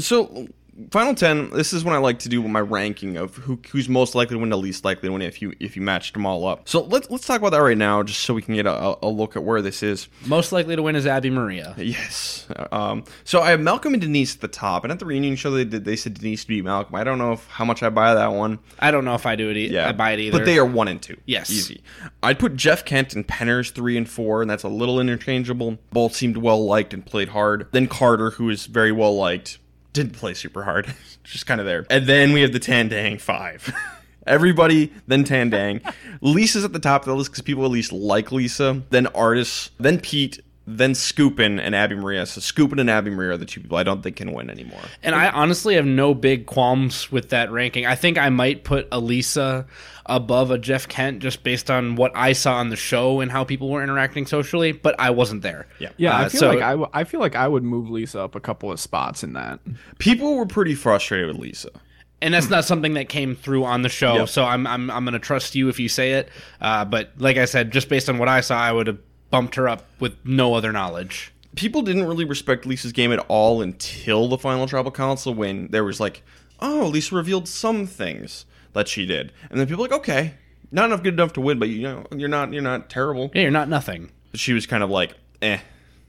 so 0.00 0.48
final 0.90 1.14
10 1.14 1.50
this 1.50 1.72
is 1.72 1.84
when 1.84 1.94
i 1.94 1.98
like 1.98 2.18
to 2.18 2.28
do 2.28 2.42
my 2.48 2.60
ranking 2.60 3.16
of 3.16 3.36
who, 3.36 3.58
who's 3.70 3.88
most 3.88 4.14
likely 4.14 4.34
to 4.36 4.40
win 4.40 4.48
the 4.48 4.56
least 4.56 4.84
likely 4.84 5.08
to 5.08 5.12
win 5.12 5.22
if 5.22 5.42
you 5.42 5.52
if 5.60 5.76
you 5.76 5.82
matched 5.82 6.14
them 6.14 6.24
all 6.24 6.46
up. 6.46 6.68
So 6.68 6.82
let's 6.84 7.10
let's 7.10 7.26
talk 7.26 7.38
about 7.40 7.50
that 7.50 7.58
right 7.62 7.76
now 7.76 8.02
just 8.02 8.20
so 8.20 8.32
we 8.34 8.42
can 8.42 8.54
get 8.54 8.66
a, 8.66 8.96
a 9.02 9.08
look 9.08 9.36
at 9.36 9.44
where 9.44 9.60
this 9.60 9.82
is. 9.82 10.08
Most 10.26 10.50
likely 10.52 10.74
to 10.76 10.82
win 10.82 10.96
is 10.96 11.06
Abi-Maria. 11.06 11.74
yes. 11.76 12.46
Um 12.70 13.04
so 13.24 13.40
i 13.40 13.50
have 13.50 13.60
malcolm 13.60 13.92
and 13.94 14.00
denise 14.00 14.34
at 14.34 14.40
the 14.40 14.48
top 14.48 14.84
and 14.84 14.92
at 14.92 14.98
the 14.98 15.04
reunion 15.04 15.36
show 15.36 15.50
they 15.50 15.64
did 15.64 15.84
they 15.84 15.96
said 15.96 16.14
denise 16.14 16.42
to 16.42 16.48
beat 16.48 16.64
malcolm. 16.64 16.94
I 16.94 17.04
don't 17.04 17.18
know 17.18 17.32
if, 17.32 17.46
how 17.48 17.64
much 17.64 17.82
i 17.82 17.90
buy 17.90 18.14
that 18.14 18.32
one. 18.32 18.58
I 18.78 18.90
don't 18.90 19.04
know 19.04 19.14
if 19.14 19.26
I 19.26 19.36
do 19.36 19.50
it. 19.50 19.56
E- 19.56 19.68
yeah. 19.68 19.88
I 19.88 19.92
buy 19.92 20.12
it 20.12 20.20
either. 20.20 20.38
but 20.38 20.44
they 20.46 20.58
are 20.58 20.66
one 20.66 20.88
and 20.88 21.00
two. 21.00 21.16
Yes. 21.26 21.50
easy. 21.50 21.82
I'd 22.22 22.38
put 22.38 22.56
jeff 22.56 22.84
kent 22.84 23.14
and 23.14 23.26
penners 23.26 23.72
three 23.72 23.96
and 23.96 24.08
four 24.08 24.40
and 24.42 24.50
that's 24.50 24.64
a 24.64 24.68
little 24.68 25.00
interchangeable. 25.00 25.78
Both 25.92 26.14
seemed 26.16 26.38
well 26.38 26.64
liked 26.64 26.94
and 26.94 27.04
played 27.04 27.28
hard. 27.28 27.68
Then 27.72 27.86
carter 27.88 28.30
who 28.30 28.48
is 28.50 28.66
very 28.66 28.92
well 28.92 29.14
liked 29.14 29.58
didn't 29.92 30.12
play 30.12 30.34
super 30.34 30.64
hard. 30.64 30.94
Just 31.24 31.46
kind 31.46 31.60
of 31.60 31.66
there. 31.66 31.86
And 31.90 32.06
then 32.06 32.32
we 32.32 32.42
have 32.42 32.52
the 32.52 32.60
tandang 32.60 33.20
five. 33.20 33.72
Everybody 34.26 34.92
then 35.08 35.24
tandang. 35.24 35.82
Lisa's 36.20 36.64
at 36.64 36.72
the 36.72 36.78
top 36.78 37.02
of 37.02 37.06
the 37.06 37.16
list 37.16 37.32
because 37.32 37.42
people 37.42 37.64
at 37.64 37.70
least 37.70 37.92
like 37.92 38.30
lisa. 38.30 38.82
Then 38.90 39.08
artists 39.08 39.70
then 39.78 39.98
pete 39.98 40.40
then 40.66 40.92
Skupin 40.92 41.58
and 41.60 41.74
Abi-Maria. 41.74 42.24
So 42.26 42.40
Skupin 42.40 42.78
and 42.80 42.88
Abi-Maria 42.88 43.32
are 43.32 43.36
the 43.36 43.44
two 43.44 43.60
people 43.60 43.76
I 43.78 43.82
don't 43.82 44.02
think 44.02 44.16
can 44.16 44.32
win 44.32 44.48
anymore. 44.50 44.80
And 45.02 45.14
I 45.14 45.28
honestly 45.30 45.74
have 45.74 45.86
no 45.86 46.14
big 46.14 46.46
qualms 46.46 47.10
with 47.10 47.30
that 47.30 47.50
ranking. 47.50 47.84
I 47.86 47.94
think 47.96 48.16
I 48.18 48.28
might 48.28 48.62
put 48.64 48.86
Elisa 48.92 49.66
above 50.06 50.50
a 50.50 50.58
Jeff 50.58 50.86
Kent 50.88 51.20
just 51.20 51.42
based 51.44 51.70
on 51.70 51.96
what 51.96 52.12
I 52.14 52.32
saw 52.32 52.54
on 52.56 52.70
the 52.70 52.76
show 52.76 53.20
and 53.20 53.30
how 53.30 53.44
people 53.44 53.70
were 53.70 53.82
interacting 53.82 54.26
socially, 54.26 54.72
but 54.72 54.94
I 54.98 55.10
wasn't 55.10 55.42
there. 55.42 55.66
Yeah. 55.78 55.90
Yeah, 55.96 56.16
I 56.16 56.24
Uh, 56.24 56.28
feel 56.28 56.40
so- 56.40 56.48
like 56.50 56.62
I, 56.62 56.70
w- 56.70 56.90
I 56.92 57.04
feel 57.04 57.20
like 57.20 57.34
I 57.36 57.46
would 57.48 57.62
move 57.64 57.88
Lisa 57.90 58.20
up 58.20 58.34
a 58.34 58.40
couple 58.40 58.70
of 58.70 58.78
spots 58.80 59.22
in 59.24 59.32
that. 59.34 59.60
People 59.98 60.36
were 60.36 60.46
pretty 60.46 60.74
frustrated 60.74 61.28
with 61.28 61.36
Lisa. 61.38 61.70
And 62.20 62.34
that's 62.34 62.50
not 62.50 62.64
something 62.64 62.94
that 62.94 63.08
came 63.08 63.34
through 63.34 63.64
on 63.64 63.82
the 63.82 63.88
show, 63.88 64.14
Yep. 64.14 64.28
so 64.28 64.44
I'm 64.44 64.64
I'm 64.64 64.92
I'm 64.92 65.04
going 65.04 65.14
to 65.14 65.18
trust 65.18 65.56
you 65.56 65.68
if 65.68 65.80
you 65.80 65.88
say 65.88 66.12
it. 66.12 66.28
Uh, 66.60 66.84
but 66.84 67.10
like 67.18 67.36
I 67.36 67.46
said, 67.46 67.72
just 67.72 67.88
based 67.88 68.08
on 68.08 68.16
what 68.18 68.28
I 68.28 68.42
saw, 68.42 68.56
I 68.60 68.70
would 68.70 68.86
have 68.86 68.98
bumped 69.32 69.56
her 69.56 69.68
up 69.68 69.84
with 69.98 70.14
no 70.24 70.54
other 70.54 70.70
knowledge. 70.70 71.32
people 71.56 71.82
didn't 71.82 72.04
really 72.06 72.24
respect 72.24 72.64
Lisa's 72.64 72.92
game 72.92 73.12
at 73.12 73.18
all 73.28 73.60
until 73.60 74.28
the 74.28 74.38
final 74.38 74.66
tribal 74.68 74.92
council 74.92 75.34
when 75.34 75.66
there 75.68 75.84
was 75.84 75.98
like, 75.98 76.22
oh, 76.60 76.86
Lisa 76.86 77.14
revealed 77.16 77.48
some 77.48 77.86
things 77.86 78.46
that 78.74 78.86
she 78.88 79.04
did, 79.04 79.32
and 79.50 79.58
then 79.58 79.66
people 79.66 79.82
were 79.82 79.88
like, 79.88 79.98
okay, 80.00 80.34
not 80.70 80.86
enough 80.86 81.02
good 81.02 81.14
enough 81.14 81.32
to 81.34 81.40
win, 81.40 81.58
but 81.58 81.68
you 81.68 81.82
know, 81.82 82.04
you're 82.16 82.28
not 82.28 82.52
you're 82.52 82.62
not 82.62 82.88
terrible. 82.88 83.30
Yeah, 83.34 83.42
you're 83.42 83.50
not 83.50 83.68
nothing. 83.68 84.10
But 84.30 84.40
she 84.40 84.52
was 84.54 84.66
kind 84.66 84.82
of 84.82 84.88
like, 84.88 85.14
eh, 85.42 85.58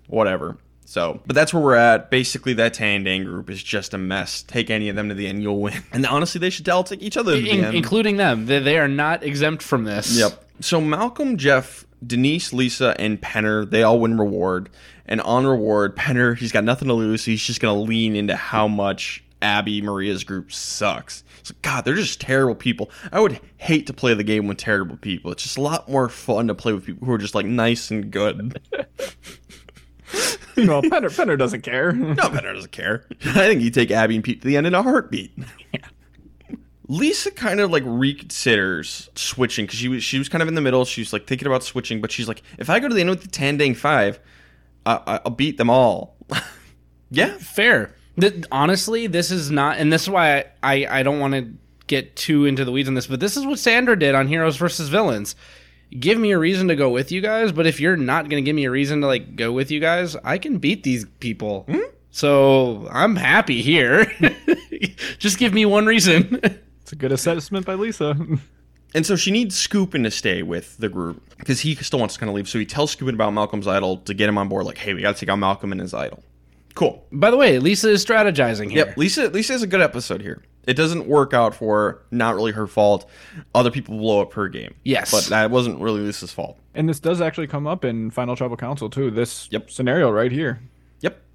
whatever. 0.07 0.57
So, 0.85 1.21
but 1.25 1.35
that's 1.35 1.53
where 1.53 1.63
we're 1.63 1.75
at. 1.75 2.11
Basically, 2.11 2.53
that 2.53 2.73
Tandang 2.75 3.25
group 3.25 3.49
is 3.49 3.63
just 3.63 3.93
a 3.93 3.97
mess. 3.97 4.43
Take 4.43 4.69
any 4.69 4.89
of 4.89 4.95
them 4.95 5.09
to 5.09 5.15
the 5.15 5.27
end, 5.27 5.41
you'll 5.41 5.59
win. 5.59 5.81
And 5.91 6.05
honestly, 6.05 6.39
they 6.39 6.49
should 6.51 6.69
all 6.69 6.83
take 6.83 7.01
each 7.01 7.17
other 7.17 7.35
to 7.35 7.41
the 7.41 7.51
end. 7.51 7.75
including 7.75 8.17
them. 8.17 8.45
They, 8.45 8.59
they 8.59 8.77
are 8.77 8.87
not 8.87 9.23
exempt 9.23 9.63
from 9.63 9.85
this. 9.85 10.17
Yep. 10.17 10.45
So 10.59 10.79
Malcolm, 10.79 11.37
Jeff, 11.37 11.85
Denise, 12.05 12.53
Lisa, 12.53 12.95
and 12.99 13.21
Penner, 13.21 13.69
they 13.69 13.83
all 13.83 13.99
win 13.99 14.17
reward. 14.17 14.69
And 15.05 15.21
on 15.21 15.45
reward, 15.45 15.95
Penner, 15.95 16.37
he's 16.37 16.51
got 16.51 16.63
nothing 16.63 16.87
to 16.87 16.93
lose, 16.93 17.23
so 17.23 17.31
he's 17.31 17.43
just 17.43 17.59
gonna 17.59 17.79
lean 17.79 18.15
into 18.15 18.35
how 18.35 18.67
much 18.67 19.23
Abi-Maria's 19.41 20.23
group 20.23 20.51
sucks. 20.51 21.23
It's 21.39 21.51
like, 21.51 21.61
God, 21.61 21.85
they're 21.85 21.95
just 21.95 22.21
terrible 22.21 22.55
people. 22.55 22.89
I 23.11 23.19
would 23.19 23.39
hate 23.57 23.87
to 23.87 23.93
play 23.93 24.13
the 24.13 24.23
game 24.23 24.47
with 24.47 24.57
terrible 24.57 24.97
people. 24.97 25.31
It's 25.31 25.43
just 25.43 25.57
a 25.57 25.61
lot 25.61 25.89
more 25.89 26.07
fun 26.07 26.47
to 26.47 26.55
play 26.55 26.73
with 26.73 26.85
people 26.85 27.05
who 27.05 27.11
are 27.11 27.17
just 27.17 27.35
like 27.35 27.45
nice 27.45 27.91
and 27.91 28.09
good. 28.09 28.61
well, 28.71 30.81
Penner, 30.81 31.09
Penner 31.09 31.37
doesn't 31.37 31.61
care. 31.61 31.91
No, 31.91 32.15
Penner 32.15 32.53
doesn't 32.53 32.71
care. 32.71 33.05
I 33.25 33.47
think 33.47 33.61
you 33.61 33.71
take 33.71 33.91
Abby 33.91 34.15
and 34.15 34.23
Pete 34.23 34.41
to 34.41 34.47
the 34.47 34.55
end 34.55 34.67
in 34.67 34.73
a 34.73 34.81
heartbeat. 34.81 35.37
Lisa 36.93 37.31
kind 37.31 37.59
of 37.59 37.71
like 37.71 37.83
reconsiders 37.83 39.09
switching 39.17 39.65
because 39.65 39.79
she 39.79 39.87
was 39.87 40.03
she 40.03 40.17
was 40.19 40.29
kind 40.29 40.41
of 40.41 40.47
in 40.47 40.53
the 40.53 40.61
middle. 40.61 40.85
She 40.85 41.01
was 41.01 41.11
like 41.11 41.25
thinking 41.27 41.47
about 41.47 41.63
switching, 41.63 42.01
but 42.01 42.11
she's 42.11 42.27
like, 42.27 42.43
if 42.59 42.69
I 42.69 42.79
go 42.79 42.87
to 42.87 42.93
the 42.93 43.01
end 43.01 43.09
with 43.09 43.21
the 43.23 43.27
Tandang 43.29 43.75
Five, 43.75 44.19
I, 44.85 44.99
I- 45.07 45.19
I'll 45.25 45.31
beat 45.31 45.57
them 45.57 45.69
all. 45.69 46.15
yeah, 47.09 47.37
Fair. 47.37 47.95
Th- 48.19 48.43
honestly, 48.51 49.07
this 49.07 49.31
is 49.31 49.49
not, 49.49 49.77
and 49.79 49.91
this 49.91 50.03
is 50.03 50.09
why 50.09 50.37
I, 50.37 50.45
I, 50.61 50.99
I 50.99 51.03
don't 51.03 51.19
want 51.19 51.33
to 51.33 51.51
get 51.87 52.15
too 52.15 52.45
into 52.45 52.63
the 52.63 52.71
weeds 52.71 52.87
on 52.87 52.93
this, 52.93 53.07
but 53.07 53.19
this 53.19 53.35
is 53.37 53.45
what 53.45 53.57
Sandra 53.57 53.97
did 53.97 54.13
on 54.13 54.27
Heroes 54.27 54.55
versus 54.57 54.87
Villains. 54.89 55.35
Give 55.99 56.19
me 56.19 56.31
a 56.31 56.37
reason 56.37 56.67
to 56.67 56.75
go 56.75 56.89
with 56.91 57.11
you 57.11 57.21
guys, 57.21 57.51
but 57.51 57.65
if 57.65 57.79
you're 57.79 57.97
not 57.97 58.29
going 58.29 58.43
to 58.43 58.45
give 58.47 58.55
me 58.55 58.65
a 58.65 58.71
reason 58.71 59.01
to 59.01 59.07
like 59.07 59.35
go 59.35 59.51
with 59.51 59.71
you 59.71 59.79
guys, 59.79 60.15
I 60.23 60.37
can 60.37 60.59
beat 60.59 60.83
these 60.83 61.05
people. 61.19 61.63
Hmm? 61.67 61.79
So 62.11 62.87
I'm 62.91 63.15
happy 63.15 63.63
here. 63.63 64.05
Just 65.17 65.39
give 65.39 65.53
me 65.53 65.65
one 65.65 65.85
reason. 65.87 66.39
It's 66.93 66.99
a 66.99 66.99
good 66.99 67.11
assessment 67.11 67.65
by 67.65 67.73
Lisa. 67.73 68.15
and 68.93 69.03
so 69.03 69.15
she 69.15 69.31
needs 69.31 69.55
Skupin 69.55 70.03
to 70.03 70.11
stay 70.11 70.43
with 70.43 70.77
the 70.77 70.89
group 70.89 71.23
because 71.39 71.61
he 71.61 71.73
still 71.73 71.97
wants 71.97 72.13
to 72.13 72.19
kind 72.19 72.29
of 72.29 72.35
leave. 72.35 72.47
So 72.47 72.59
he 72.59 72.67
tells 72.67 72.95
Skupin 72.95 73.15
about 73.15 73.33
Malcolm's 73.33 73.65
idol 73.67 73.97
to 73.97 74.13
get 74.13 74.29
him 74.29 74.37
on 74.37 74.47
board. 74.47 74.67
Like, 74.67 74.77
hey, 74.77 74.93
we 74.93 75.01
got 75.01 75.15
to 75.15 75.19
take 75.19 75.29
out 75.29 75.37
Malcolm 75.39 75.71
and 75.71 75.81
his 75.81 75.95
idol. 75.95 76.23
Cool. 76.75 77.03
By 77.11 77.31
the 77.31 77.37
way, 77.37 77.57
Lisa 77.57 77.89
is 77.89 78.05
strategizing 78.05 78.69
here. 78.69 78.85
Yep, 78.85 78.97
Lisa. 78.97 79.27
Lisa 79.29 79.53
has 79.53 79.63
a 79.63 79.67
good 79.67 79.81
episode 79.81 80.21
here. 80.21 80.43
It 80.67 80.75
doesn't 80.75 81.07
work 81.07 81.33
out 81.33 81.55
for 81.55 81.79
her. 81.79 82.01
Not 82.11 82.35
really 82.35 82.51
her 82.51 82.67
fault. 82.67 83.09
Other 83.55 83.71
people 83.71 83.97
blow 83.97 84.21
up 84.21 84.33
her 84.33 84.47
game. 84.47 84.75
Yes. 84.83 85.09
but 85.11 85.25
that 85.31 85.49
wasn't 85.49 85.81
really 85.81 86.01
Lisa's 86.01 86.31
fault. 86.31 86.59
and 86.75 86.87
this 86.87 86.99
does 86.99 87.21
actually 87.21 87.47
come 87.47 87.65
up 87.65 87.83
in 87.83 88.11
Final 88.11 88.35
Tribal 88.35 88.55
Council 88.57 88.87
too. 88.87 89.09
This 89.09 89.47
Yep. 89.51 89.71
scenario 89.71 90.11
right 90.11 90.31
here. 90.31 90.61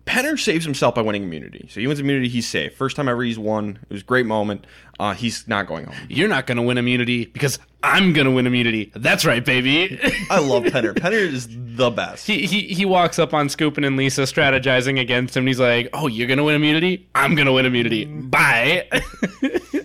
Penner 0.09 0.39
saves 0.41 0.65
himself 0.65 0.95
by 0.95 1.03
winning 1.03 1.25
immunity. 1.25 1.69
So 1.71 1.81
he 1.81 1.87
wins 1.87 2.01
immunity. 2.01 2.29
He's 2.29 2.49
safe. 2.49 2.75
First 2.75 2.97
time 2.97 3.09
ever 3.09 3.23
he's 3.23 3.39
won. 3.39 3.79
It 3.83 3.93
was 3.93 4.01
a 4.01 4.05
great 4.05 4.25
moment. 4.25 4.67
Uh, 4.99 5.13
he's 5.13 5.47
not 5.47 5.67
going 5.67 5.85
home. 5.85 5.95
You're 6.09 6.29
not 6.29 6.47
going 6.47 6.57
to 6.57 6.63
win 6.63 6.79
immunity 6.79 7.27
because 7.27 7.59
I'm 7.83 8.15
going 8.15 8.25
to 8.25 8.31
win 8.31 8.47
immunity. 8.47 8.91
That's 8.97 9.27
right, 9.27 9.45
baby. 9.45 10.01
I 10.31 10.41
love 10.41 10.65
Penner. 10.65 10.95
Penner 10.95 11.21
is 11.21 11.47
the 11.51 11.91
best. 11.91 12.27
he, 12.27 12.47
he 12.47 12.63
he 12.63 12.87
walks 12.87 13.19
up 13.19 13.35
on 13.35 13.49
Skupin 13.49 13.87
and 13.87 13.97
Lisa 13.99 14.23
strategizing 14.23 14.99
against 14.99 15.37
him. 15.37 15.43
And 15.43 15.49
he's 15.49 15.61
like, 15.61 15.91
"Oh, 15.93 16.07
you're 16.07 16.27
gonna 16.27 16.43
win 16.45 16.57
immunity? 16.57 17.09
I'm 17.15 17.35
gonna 17.35 17.53
win 17.53 17.67
immunity. 17.67 18.07
Bye." 18.07 18.89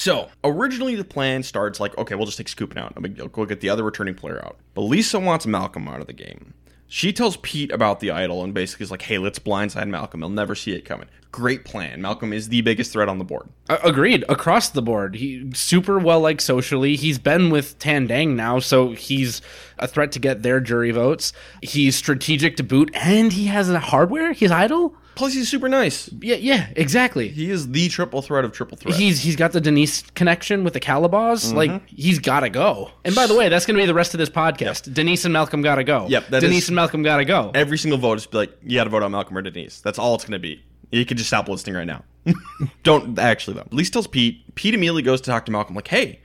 So 0.00 0.30
originally 0.44 0.94
the 0.94 1.04
plan 1.04 1.42
starts 1.42 1.78
like, 1.78 1.98
okay, 1.98 2.14
we'll 2.14 2.24
just 2.24 2.38
take 2.38 2.46
Skupin 2.46 2.78
out. 2.78 2.96
No 2.96 3.02
big 3.02 3.16
deal. 3.16 3.28
Go 3.28 3.44
get 3.44 3.60
the 3.60 3.68
other 3.68 3.84
returning 3.84 4.14
player 4.14 4.42
out. 4.42 4.56
But 4.72 4.80
Lisa 4.80 5.20
wants 5.20 5.44
Malcolm 5.46 5.86
out 5.88 6.00
of 6.00 6.06
the 6.06 6.14
game. 6.14 6.54
She 6.92 7.12
tells 7.12 7.36
Pete 7.36 7.70
about 7.70 8.00
the 8.00 8.10
idol 8.10 8.42
and 8.42 8.52
basically 8.52 8.82
is 8.82 8.90
like, 8.90 9.02
"Hey, 9.02 9.16
let's 9.16 9.38
blindside 9.38 9.86
Malcolm. 9.88 10.22
He'll 10.22 10.28
never 10.28 10.56
see 10.56 10.72
it 10.72 10.84
coming." 10.84 11.06
Great 11.30 11.64
plan. 11.64 12.02
Malcolm 12.02 12.32
is 12.32 12.48
the 12.48 12.62
biggest 12.62 12.92
threat 12.92 13.08
on 13.08 13.18
the 13.18 13.24
board. 13.24 13.48
Agreed. 13.68 14.24
Across 14.28 14.70
the 14.70 14.82
board, 14.82 15.14
he 15.14 15.48
super 15.54 16.00
well 16.00 16.18
liked 16.18 16.42
socially. 16.42 16.96
He's 16.96 17.20
been 17.20 17.48
with 17.48 17.78
Tandang 17.78 18.34
now, 18.34 18.58
so 18.58 18.90
he's 18.90 19.40
a 19.78 19.86
threat 19.86 20.10
to 20.12 20.18
get 20.18 20.42
their 20.42 20.58
jury 20.58 20.90
votes. 20.90 21.32
He's 21.62 21.94
strategic 21.94 22.56
to 22.56 22.64
boot, 22.64 22.90
and 22.92 23.32
he 23.32 23.46
has 23.46 23.70
a 23.70 23.78
hardware. 23.78 24.32
He's 24.32 24.50
idle. 24.50 24.96
Plus, 25.14 25.34
he's 25.34 25.48
super 25.48 25.68
nice. 25.68 26.08
Yeah, 26.20 26.36
yeah, 26.36 26.68
exactly. 26.76 27.28
He 27.28 27.50
is 27.50 27.70
the 27.70 27.88
triple 27.88 28.22
threat 28.22 28.44
of 28.44 28.52
triple 28.52 28.76
threat. 28.78 28.94
He's 28.96 29.20
he's 29.20 29.36
got 29.36 29.52
the 29.52 29.60
Denise 29.60 30.02
connection 30.14 30.64
with 30.64 30.72
the 30.72 30.80
Calabas. 30.80 31.48
Mm-hmm. 31.48 31.56
Like 31.56 31.88
he's 31.88 32.18
got 32.18 32.40
to 32.40 32.48
go. 32.48 32.90
And 33.04 33.14
by 33.14 33.26
the 33.26 33.34
way, 33.34 33.48
that's 33.48 33.66
going 33.66 33.76
to 33.76 33.82
be 33.82 33.86
the 33.86 33.94
rest 33.94 34.14
of 34.14 34.18
this 34.18 34.30
podcast. 34.30 34.92
Denise 34.94 35.24
and 35.24 35.32
Malcolm 35.32 35.62
got 35.62 35.76
to 35.76 35.84
go. 35.84 36.06
Yep, 36.08 36.28
Denise 36.30 36.62
is- 36.64 36.68
and 36.68 36.76
Malcolm 36.76 37.02
got 37.02 37.18
to 37.18 37.24
go. 37.24 37.50
Every 37.54 37.76
single 37.76 37.98
vote 37.98 38.18
is 38.18 38.26
be 38.26 38.38
like, 38.38 38.56
you 38.62 38.76
got 38.76 38.84
to 38.84 38.90
vote 38.90 39.02
on 39.02 39.12
Malcolm 39.12 39.36
or 39.36 39.42
Denise. 39.42 39.80
That's 39.80 39.98
all 39.98 40.14
it's 40.14 40.24
going 40.24 40.32
to 40.32 40.38
be. 40.38 40.62
You 40.90 41.04
could 41.04 41.16
just 41.18 41.28
stop 41.28 41.48
listening 41.48 41.76
right 41.76 41.86
now. 41.86 42.04
Don't 42.82 43.18
actually 43.18 43.54
though. 43.54 43.66
Lisa 43.70 43.92
tells 43.92 44.06
Pete. 44.06 44.54
Pete 44.54 44.74
immediately 44.74 45.02
goes 45.02 45.20
to 45.20 45.30
talk 45.30 45.46
to 45.46 45.52
Malcolm, 45.52 45.74
like, 45.76 45.88
"Hey, 45.88 46.20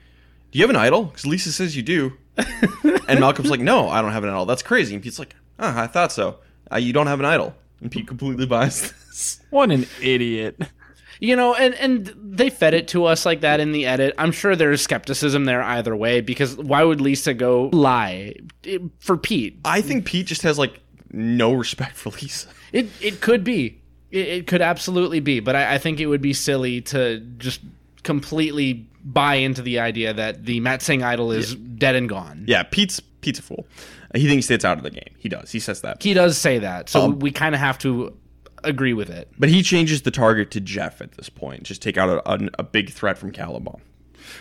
do 0.50 0.58
you 0.58 0.62
have 0.62 0.70
an 0.70 0.76
idol?" 0.76 1.04
Because 1.04 1.26
Lisa 1.26 1.52
says 1.52 1.76
you 1.76 1.82
do. 1.82 2.12
and 3.08 3.20
Malcolm's 3.20 3.50
like, 3.50 3.60
"No, 3.60 3.88
I 3.88 4.02
don't 4.02 4.12
have 4.12 4.24
an 4.24 4.30
idol. 4.30 4.46
That's 4.46 4.62
crazy." 4.62 4.94
And 4.94 5.02
Pete's 5.02 5.18
like, 5.18 5.34
"Ah, 5.58 5.82
I 5.82 5.86
thought 5.86 6.12
so. 6.12 6.38
Uh, 6.70 6.76
you 6.76 6.92
don't 6.92 7.06
have 7.06 7.20
an 7.20 7.26
idol." 7.26 7.54
And 7.80 7.90
Pete 7.90 8.06
completely 8.06 8.46
buys 8.46 8.80
this. 9.08 9.40
What 9.50 9.70
an 9.70 9.86
idiot. 10.02 10.60
You 11.20 11.34
know, 11.34 11.54
and 11.54 11.74
and 11.74 12.12
they 12.16 12.50
fed 12.50 12.74
it 12.74 12.88
to 12.88 13.06
us 13.06 13.24
like 13.24 13.40
that 13.40 13.58
in 13.60 13.72
the 13.72 13.86
edit. 13.86 14.14
I'm 14.18 14.32
sure 14.32 14.54
there's 14.54 14.82
skepticism 14.82 15.46
there 15.46 15.62
either 15.62 15.96
way 15.96 16.20
because 16.20 16.56
why 16.56 16.82
would 16.82 17.00
Lisa 17.00 17.32
go 17.32 17.70
lie 17.72 18.34
for 18.98 19.16
Pete? 19.16 19.58
I 19.64 19.80
think 19.80 20.04
Pete 20.04 20.26
just 20.26 20.42
has 20.42 20.58
like 20.58 20.80
no 21.12 21.54
respect 21.54 21.96
for 21.96 22.10
Lisa. 22.10 22.48
It 22.72 22.88
it 23.00 23.20
could 23.20 23.44
be. 23.44 23.80
It, 24.10 24.28
it 24.28 24.46
could 24.46 24.60
absolutely 24.60 25.20
be, 25.20 25.40
but 25.40 25.56
I, 25.56 25.74
I 25.74 25.78
think 25.78 26.00
it 26.00 26.06
would 26.06 26.20
be 26.20 26.34
silly 26.34 26.82
to 26.82 27.20
just 27.38 27.60
completely 28.02 28.86
buy 29.04 29.36
into 29.36 29.62
the 29.62 29.78
idea 29.78 30.12
that 30.12 30.44
the 30.44 30.60
Matsing 30.60 31.02
idol 31.02 31.32
is 31.32 31.54
dead 31.54 31.94
and 31.94 32.08
gone. 32.08 32.44
Yeah, 32.46 32.62
Pete's 32.64 33.00
Pete's 33.00 33.38
a 33.38 33.42
fool. 33.42 33.66
He 34.16 34.28
thinks 34.28 34.50
it's 34.50 34.64
out 34.64 34.78
of 34.78 34.84
the 34.84 34.90
game. 34.90 35.14
He 35.18 35.28
does. 35.28 35.50
He 35.52 35.60
says 35.60 35.80
that. 35.82 36.02
He 36.02 36.14
does 36.14 36.38
say 36.38 36.58
that, 36.58 36.88
so 36.88 37.02
Um, 37.02 37.18
we 37.18 37.30
kind 37.30 37.54
of 37.54 37.60
have 37.60 37.78
to 37.78 38.16
agree 38.64 38.92
with 38.92 39.10
it. 39.10 39.30
But 39.38 39.48
he 39.48 39.62
changes 39.62 40.02
the 40.02 40.10
target 40.10 40.50
to 40.52 40.60
Jeff 40.60 41.00
at 41.00 41.12
this 41.12 41.28
point. 41.28 41.62
Just 41.64 41.82
take 41.82 41.96
out 41.96 42.08
a, 42.08 42.30
a, 42.30 42.48
a 42.58 42.62
big 42.62 42.90
threat 42.90 43.18
from 43.18 43.32
Kalabaw. 43.32 43.78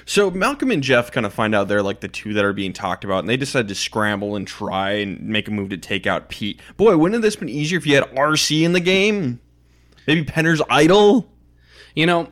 So 0.05 0.31
Malcolm 0.31 0.71
and 0.71 0.81
Jeff 0.81 1.11
kind 1.11 1.25
of 1.27 1.33
find 1.33 1.53
out 1.53 1.67
they're 1.67 1.83
like 1.83 1.99
the 1.99 2.07
two 2.07 2.33
that 2.33 2.43
are 2.43 2.53
being 2.53 2.73
talked 2.73 3.03
about, 3.03 3.19
and 3.19 3.29
they 3.29 3.37
decide 3.37 3.67
to 3.67 3.75
scramble 3.75 4.35
and 4.35 4.47
try 4.47 4.91
and 4.91 5.21
make 5.21 5.47
a 5.47 5.51
move 5.51 5.69
to 5.69 5.77
take 5.77 6.07
out 6.07 6.29
Pete. 6.29 6.59
Boy, 6.77 6.97
wouldn't 6.97 7.13
have 7.13 7.21
this 7.21 7.35
been 7.35 7.49
easier 7.49 7.77
if 7.77 7.85
you 7.85 7.95
had 7.95 8.05
RC 8.15 8.63
in 8.63 8.73
the 8.73 8.79
game? 8.79 9.39
Maybe 10.07 10.23
Penner's 10.23 10.61
idol? 10.69 11.29
You 11.95 12.05
know, 12.07 12.31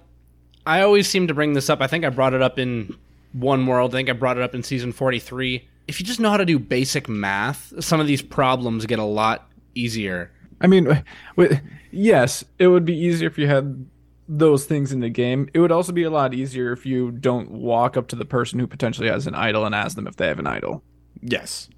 I 0.66 0.82
always 0.82 1.08
seem 1.08 1.28
to 1.28 1.34
bring 1.34 1.54
this 1.54 1.70
up. 1.70 1.82
I 1.82 1.88
think 1.88 2.06
I 2.06 2.10
brought 2.10 2.34
it 2.34 2.42
up 2.42 2.58
in 2.58 2.96
One 3.34 3.66
World. 3.68 3.94
I 3.94 3.98
think 4.00 4.10
I 4.10 4.14
brought 4.14 4.38
it 4.38 4.44
up 4.44 4.56
in 4.56 4.64
season 4.64 4.92
43. 4.92 5.68
If 5.88 6.00
you 6.00 6.06
just 6.06 6.20
know 6.20 6.30
how 6.30 6.38
to 6.38 6.46
do 6.46 6.60
basic 6.60 7.10
math, 7.10 7.74
some 7.84 8.00
of 8.00 8.08
these 8.08 8.22
problems 8.22 8.86
get 8.86 9.00
a 9.00 9.04
lot 9.04 9.50
easier. 9.76 10.32
I 10.62 10.68
mean, 10.68 11.04
yes, 11.92 12.44
it 12.60 12.68
would 12.68 12.86
be 12.86 12.98
easier 12.98 13.28
if 13.28 13.38
you 13.38 13.48
had 13.48 13.86
those 14.28 14.66
things 14.66 14.92
in 14.92 15.02
the 15.02 15.10
game. 15.10 15.50
It 15.54 15.60
would 15.60 15.72
also 15.72 15.92
be 15.92 16.04
a 16.04 16.10
lot 16.10 16.34
easier 16.34 16.72
if 16.72 16.86
you 16.86 17.12
don't 17.12 17.52
walk 17.52 17.98
up 17.98 18.08
to 18.10 18.16
the 18.16 18.26
person 18.26 18.60
who 18.60 18.68
potentially 18.68 19.10
has 19.10 19.28
an 19.28 19.36
idol 19.36 19.66
and 19.66 19.76
ask 19.76 19.96
them 19.96 20.08
if 20.08 20.16
they 20.16 20.28
have 20.28 20.40
an 20.40 20.48
idol. 20.48 20.84
Yes. 21.22 21.70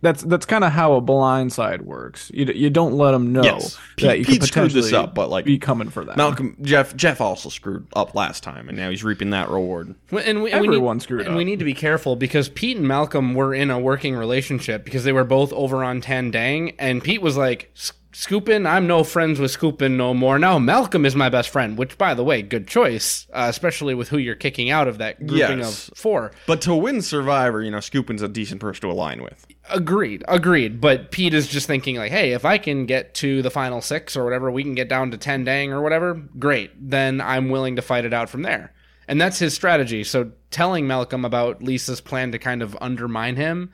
That's 0.00 0.22
that's 0.22 0.46
kind 0.46 0.62
of 0.62 0.72
how 0.72 0.92
a 0.92 1.00
blind 1.00 1.52
side 1.52 1.82
works. 1.82 2.30
You, 2.32 2.44
you 2.46 2.70
don't 2.70 2.92
let 2.92 3.10
them 3.10 3.32
know 3.32 3.42
Yes. 3.42 3.76
Pete- 3.96 4.06
that 4.06 4.18
you 4.20 4.24
Pete 4.24 4.40
could 4.40 4.48
screwed 4.48 4.66
this 4.70 4.86
potentially 4.86 5.02
up, 5.04 5.14
but, 5.14 5.28
like, 5.28 5.44
be 5.44 5.58
coming 5.58 5.88
for 5.90 6.04
that. 6.04 6.16
Malcolm 6.16 6.56
Jeff 6.62 6.94
Jeff 6.94 7.20
also 7.20 7.48
screwed 7.48 7.86
up 7.94 8.14
last 8.14 8.42
time, 8.44 8.68
and 8.68 8.78
now 8.78 8.90
he's 8.90 9.02
reaping 9.02 9.30
that 9.30 9.48
reward. 9.50 9.94
And 10.12 10.14
we, 10.14 10.22
and 10.24 10.42
we 10.42 10.52
Everyone 10.52 10.98
need, 10.98 11.02
screwed 11.02 11.26
and 11.26 11.34
we 11.36 11.44
need 11.44 11.58
to 11.58 11.64
be 11.64 11.74
careful 11.74 12.14
because 12.14 12.48
Pete 12.48 12.76
and 12.76 12.86
Malcolm 12.86 13.34
were 13.34 13.52
in 13.54 13.70
a 13.70 13.78
working 13.78 14.14
relationship 14.14 14.84
because 14.84 15.02
they 15.04 15.12
were 15.12 15.24
both 15.24 15.52
over 15.52 15.82
on 15.82 16.00
Tandang, 16.00 16.74
and 16.78 17.02
Pete 17.02 17.20
was 17.20 17.36
like, 17.36 17.70
"S- 17.76 17.92
Skupin, 18.18 18.68
I'm 18.68 18.88
no 18.88 19.04
friends 19.04 19.38
with 19.38 19.56
Skupin 19.56 19.92
no 19.92 20.12
more. 20.12 20.40
Now 20.40 20.58
Malcolm 20.58 21.06
is 21.06 21.14
my 21.14 21.28
best 21.28 21.50
friend, 21.50 21.78
which, 21.78 21.96
by 21.96 22.14
the 22.14 22.24
way, 22.24 22.42
good 22.42 22.66
choice, 22.66 23.28
uh, 23.32 23.46
especially 23.48 23.94
with 23.94 24.08
who 24.08 24.18
you're 24.18 24.34
kicking 24.34 24.70
out 24.70 24.88
of 24.88 24.98
that 24.98 25.24
grouping 25.24 25.58
Yes. 25.60 25.86
of 25.86 25.96
four. 25.96 26.32
But 26.44 26.60
to 26.62 26.74
win 26.74 27.00
Survivor, 27.00 27.62
you 27.62 27.70
know, 27.70 27.78
Skupin's 27.78 28.20
a 28.20 28.26
decent 28.26 28.60
person 28.60 28.80
to 28.80 28.90
align 28.90 29.22
with. 29.22 29.46
Agreed, 29.70 30.24
agreed. 30.26 30.80
But 30.80 31.12
Pete 31.12 31.32
is 31.32 31.46
just 31.46 31.68
thinking 31.68 31.94
like, 31.94 32.10
hey, 32.10 32.32
if 32.32 32.44
I 32.44 32.58
can 32.58 32.86
get 32.86 33.14
to 33.14 33.40
the 33.40 33.52
final 33.52 33.80
six 33.80 34.16
or 34.16 34.24
whatever, 34.24 34.50
we 34.50 34.64
can 34.64 34.74
get 34.74 34.88
down 34.88 35.12
to 35.12 35.16
Tandang 35.16 35.68
or 35.68 35.80
whatever. 35.80 36.14
Great, 36.14 36.72
then 36.90 37.20
I'm 37.20 37.50
willing 37.50 37.76
to 37.76 37.82
fight 37.82 38.04
it 38.04 38.12
out 38.12 38.28
from 38.28 38.42
there. 38.42 38.72
And 39.06 39.20
that's 39.20 39.38
his 39.38 39.54
strategy. 39.54 40.02
So 40.02 40.32
telling 40.50 40.88
Malcolm 40.88 41.24
about 41.24 41.62
Lisa's 41.62 42.00
plan 42.00 42.32
to 42.32 42.38
kind 42.40 42.62
of 42.62 42.76
undermine 42.80 43.36
him 43.36 43.70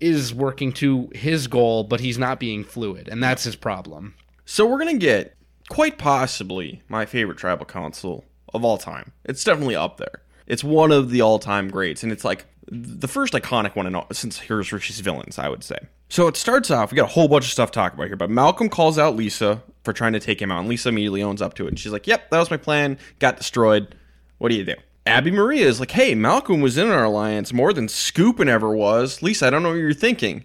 is 0.00 0.34
working 0.34 0.72
to 0.74 1.10
his 1.14 1.46
goal, 1.46 1.84
but 1.84 2.00
he's 2.00 2.18
not 2.18 2.40
being 2.40 2.64
fluid, 2.64 3.08
and 3.08 3.22
that's 3.22 3.44
his 3.44 3.56
problem. 3.56 4.14
So 4.44 4.66
we're 4.66 4.78
gonna 4.78 4.98
get 4.98 5.34
quite 5.68 5.98
possibly 5.98 6.82
my 6.88 7.06
favorite 7.06 7.38
tribal 7.38 7.66
council 7.66 8.24
of 8.54 8.64
all 8.64 8.78
time. 8.78 9.12
It's 9.24 9.44
definitely 9.44 9.76
up 9.76 9.96
there. 9.96 10.22
It's 10.46 10.62
one 10.62 10.92
of 10.92 11.10
the 11.10 11.22
all-time 11.22 11.68
greats, 11.70 12.02
and 12.02 12.12
it's 12.12 12.24
like 12.24 12.46
the 12.68 13.08
first 13.08 13.32
iconic 13.32 13.74
one 13.74 13.86
in 13.86 13.94
all, 13.94 14.06
since 14.12 14.38
Heroes 14.38 14.68
vs. 14.68 15.00
Villains, 15.00 15.38
I 15.38 15.48
would 15.48 15.64
say. 15.64 15.78
So 16.08 16.28
it 16.28 16.36
starts 16.36 16.70
off. 16.70 16.92
We 16.92 16.96
got 16.96 17.10
a 17.10 17.12
whole 17.12 17.26
bunch 17.26 17.46
of 17.46 17.50
stuff 17.50 17.72
to 17.72 17.74
talk 17.74 17.94
about 17.94 18.06
here, 18.06 18.16
but 18.16 18.30
Malcolm 18.30 18.68
calls 18.68 18.98
out 18.98 19.16
Lisa 19.16 19.62
for 19.82 19.92
trying 19.92 20.12
to 20.12 20.20
take 20.20 20.40
him 20.40 20.52
out, 20.52 20.60
and 20.60 20.68
Lisa 20.68 20.88
immediately 20.88 21.22
owns 21.22 21.42
up 21.42 21.54
to 21.54 21.64
it, 21.64 21.68
and 21.70 21.78
she's 21.78 21.92
like, 21.92 22.06
"Yep, 22.06 22.30
that 22.30 22.38
was 22.38 22.50
my 22.50 22.56
plan. 22.56 22.98
Got 23.18 23.36
destroyed. 23.38 23.94
What 24.38 24.50
do 24.50 24.56
you 24.56 24.64
do?" 24.64 24.74
Abi-Maria 25.06 25.66
is 25.66 25.80
like, 25.80 25.90
"Hey, 25.92 26.14
Malcolm 26.14 26.60
was 26.60 26.76
in 26.78 26.88
our 26.90 27.04
alliance 27.04 27.52
more 27.52 27.72
than 27.72 27.86
Skupin 27.86 28.48
ever 28.48 28.74
was. 28.74 29.22
Lisa, 29.22 29.46
I 29.46 29.50
don't 29.50 29.62
know 29.62 29.70
what 29.70 29.76
you're 29.76 29.92
thinking." 29.92 30.44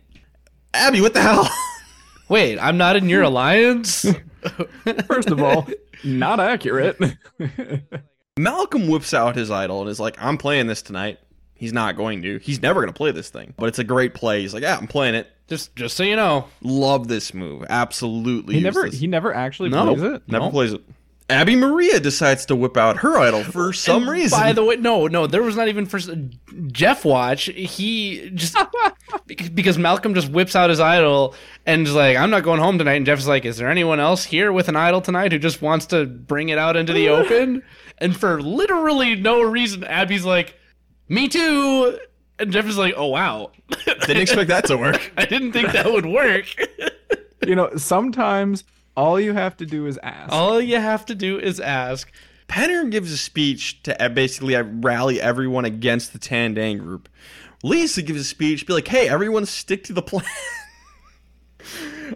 Abi, 0.74 1.02
what 1.02 1.14
the 1.14 1.22
hell? 1.22 1.50
Wait, 2.30 2.58
I'm 2.60 2.78
not 2.78 2.96
in 2.96 3.10
your 3.10 3.24
alliance. 3.24 4.06
First 5.08 5.30
of 5.30 5.42
all, 5.42 5.68
not 6.04 6.40
accurate. 6.40 6.98
Malcolm 8.40 8.88
whips 8.88 9.14
out 9.14 9.36
his 9.36 9.52
idol 9.52 9.82
and 9.82 9.90
is 9.90 10.00
like, 10.00 10.16
I'm 10.20 10.38
playing 10.38 10.68
this 10.68 10.82
tonight. 10.82 11.20
He's 11.54 11.74
not 11.74 11.98
going 11.98 12.22
to. 12.24 12.40
He's 12.40 12.62
never 12.62 12.80
going 12.80 12.88
to 12.92 12.98
play 12.98 13.12
this 13.12 13.30
thing. 13.30 13.54
But 13.58 13.68
it's 13.68 13.80
a 13.80 13.84
great 13.84 14.14
play. 14.14 14.42
He's 14.42 14.54
like, 14.54 14.64
yeah, 14.64 14.78
I'm 14.78 14.88
playing 14.88 15.14
it. 15.16 15.28
just, 15.48 15.76
just 15.76 15.96
so 15.98 16.04
you 16.04 16.16
know, 16.16 16.46
Love 16.62 17.08
this 17.10 17.34
move. 17.34 17.66
Absolutely. 17.70 18.54
he 18.56 18.60
use 18.62 18.64
never 18.64 18.90
this. 18.90 19.00
he 19.00 19.08
never 19.08 19.34
actually 19.36 19.70
No. 19.70 19.94
plays 19.94 20.02
it. 20.14 20.24
never 20.28 20.46
No. 20.46 20.52
plays 20.52 20.74
it. 20.74 20.82
Abi-Maria 21.32 22.00
decides 22.00 22.46
to 22.48 22.56
whip 22.56 22.78
out 22.78 22.98
her 22.98 23.18
idol 23.18 23.44
for 23.44 23.74
some 23.74 24.04
And 24.04 24.12
reason. 24.12 24.38
By 24.40 24.54
the 24.54 24.64
way, 24.64 24.76
no, 24.76 25.08
no, 25.08 25.28
there 25.28 25.42
was 25.42 25.56
not 25.56 25.68
even 25.68 25.86
for 25.86 26.00
Jeff 26.68 27.06
Watch. 27.06 27.46
He 27.46 28.30
just 28.34 28.56
because 29.56 29.78
Malcolm 29.78 30.14
just 30.14 30.30
whips 30.30 30.56
out 30.56 30.70
his 30.70 30.80
idol 30.80 31.36
and 31.66 31.88
is 31.88 31.94
like, 31.96 32.18
"I'm 32.18 32.30
not 32.30 32.44
going 32.44 32.60
home 32.60 32.78
tonight." 32.78 32.96
And 32.96 33.06
Jeff's 33.06 33.28
like, 33.28 33.46
"Is 33.46 33.58
there 33.58 33.70
anyone 33.70 34.00
else 34.00 34.24
here 34.24 34.52
with 34.52 34.68
an 34.68 34.76
idol 34.76 35.02
tonight 35.02 35.32
who 35.32 35.40
just 35.40 35.62
wants 35.62 35.86
to 35.88 36.06
bring 36.06 36.50
it 36.50 36.58
out 36.58 36.76
into 36.76 36.94
the 36.94 37.10
open?" 37.18 37.64
And 37.98 38.16
for 38.16 38.42
literally 38.42 39.16
no 39.16 39.42
reason, 39.42 39.84
Abi's 39.84 40.26
like, 40.26 40.58
"Me 41.08 41.28
too." 41.28 41.98
And 42.40 42.52
Jeff 42.52 42.66
is 42.66 42.78
like, 42.78 42.94
"Oh 42.98 43.08
wow, 43.08 43.52
Didn't 43.86 44.18
expect 44.18 44.50
that 44.50 44.66
to 44.66 44.78
work. 44.78 45.12
I 45.18 45.26
didn't 45.26 45.52
think 45.52 45.72
that 45.72 45.92
would 45.92 46.06
work." 46.06 46.46
You 47.46 47.56
know, 47.56 47.76
sometimes 47.76 48.64
all 49.02 49.20
you 49.20 49.34
have 49.34 49.58
to 49.58 49.66
do 49.66 49.88
is 49.88 50.00
ask. 50.04 50.32
All 50.32 50.62
you 50.62 50.80
have 50.80 51.06
to 51.08 51.16
do 51.16 51.40
is 51.40 51.60
ask. 51.60 52.12
Penner 52.48 52.90
gives 52.90 53.12
a 53.12 53.18
speech 53.18 53.82
to 53.84 54.10
basically 54.14 54.56
uh, 54.56 54.64
rally 54.64 55.22
everyone 55.22 55.66
against 55.66 56.14
the 56.14 56.20
Tandang 56.20 56.80
group. 56.80 57.10
Lisa 57.64 58.02
gives 58.02 58.20
a 58.20 58.24
speech, 58.24 58.66
be 58.66 58.74
like, 58.74 58.88
hey, 58.88 59.08
everyone 59.08 59.46
stick 59.46 59.84
to 59.86 59.94
the 59.94 60.02
plan. 60.02 60.26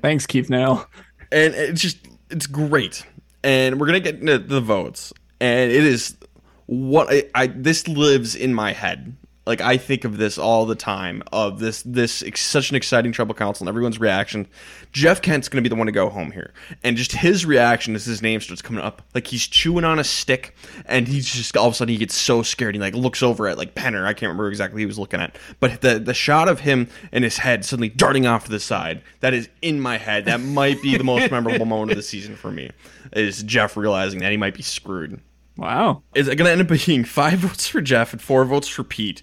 Thanks, 0.01 0.25
Keith. 0.25 0.49
Now, 0.49 0.87
and 1.31 1.53
it's 1.53 1.81
just 1.81 1.97
it's 2.29 2.47
great 2.47 3.05
and 3.43 3.79
we're 3.79 3.85
gonna 3.85 3.99
get 3.99 4.15
into 4.15 4.39
the 4.39 4.61
votes 4.61 5.13
and 5.39 5.71
it 5.71 5.83
is 5.83 6.17
what 6.65 7.07
I, 7.09 7.23
I 7.35 7.47
this 7.47 7.87
lives 7.87 8.35
in 8.35 8.53
my 8.53 8.73
head 8.73 9.15
like 9.45 9.61
i 9.61 9.77
think 9.77 10.03
of 10.03 10.17
this 10.17 10.37
all 10.37 10.65
the 10.65 10.75
time 10.75 11.21
of 11.31 11.59
this 11.59 11.83
this 11.83 12.23
ex- 12.23 12.41
such 12.41 12.69
an 12.69 12.75
exciting 12.75 13.11
tribal 13.11 13.33
council 13.33 13.63
and 13.63 13.69
everyone's 13.69 13.99
reaction. 13.99 14.47
Jeff 14.91 15.21
kent's 15.21 15.49
gonna 15.49 15.61
be 15.61 15.69
the 15.69 15.75
one 15.75 15.87
to 15.87 15.91
go 15.91 16.09
home 16.09 16.31
here. 16.31 16.53
And 16.83 16.97
just 16.97 17.11
his 17.11 17.45
reaction 17.45 17.95
as 17.95 18.05
his 18.05 18.21
name 18.21 18.41
starts 18.41 18.61
coming 18.61 18.83
up 18.83 19.01
like 19.13 19.27
he's 19.27 19.47
chewing 19.47 19.83
on 19.83 19.99
a 19.99 20.03
stick 20.03 20.55
and 20.85 21.07
he's 21.07 21.31
just 21.31 21.55
all 21.57 21.67
of 21.67 21.73
a 21.73 21.75
sudden 21.75 21.91
he 21.91 21.97
gets 21.97 22.15
so 22.15 22.43
scared. 22.43 22.75
He 22.75 22.81
like 22.81 22.95
looks 22.95 23.23
over 23.23 23.47
at 23.47 23.57
like 23.57 23.75
penner. 23.75 24.05
I 24.05 24.13
can't 24.13 24.29
remember 24.29 24.49
exactly 24.49 24.75
who 24.75 24.79
he 24.79 24.85
was 24.85 24.99
looking 24.99 25.19
at. 25.19 25.37
But 25.59 25.81
the 25.81 25.99
the 25.99 26.13
shot 26.13 26.47
of 26.47 26.61
him 26.61 26.87
and 27.11 27.23
his 27.23 27.37
head 27.37 27.65
suddenly 27.65 27.89
darting 27.89 28.25
off 28.25 28.45
to 28.45 28.51
the 28.51 28.59
side 28.59 29.01
that 29.21 29.33
is 29.33 29.49
in 29.61 29.79
my 29.79 29.97
head. 29.97 30.25
That 30.25 30.41
might 30.41 30.81
be 30.81 30.97
the 30.97 31.03
most 31.03 31.31
memorable 31.35 31.65
moment 31.65 31.91
of 31.91 31.97
the 31.97 32.03
season 32.03 32.35
for 32.35 32.51
me 32.51 32.71
is 33.13 33.43
jeff 33.43 33.77
realizing 33.77 34.19
that 34.19 34.31
he 34.31 34.37
might 34.37 34.55
be 34.55 34.63
screwed 34.63 35.19
Wow. 35.57 36.03
It's 36.13 36.27
going 36.27 36.37
to 36.37 36.51
end 36.51 36.61
up 36.61 36.85
being 36.85 37.05
five 37.05 37.39
votes 37.39 37.67
for 37.67 37.79
Jeff 37.79 38.11
and 38.11 38.21
four 38.21 38.43
votes 38.43 38.67
for 38.67 38.83
Pete. 38.83 39.21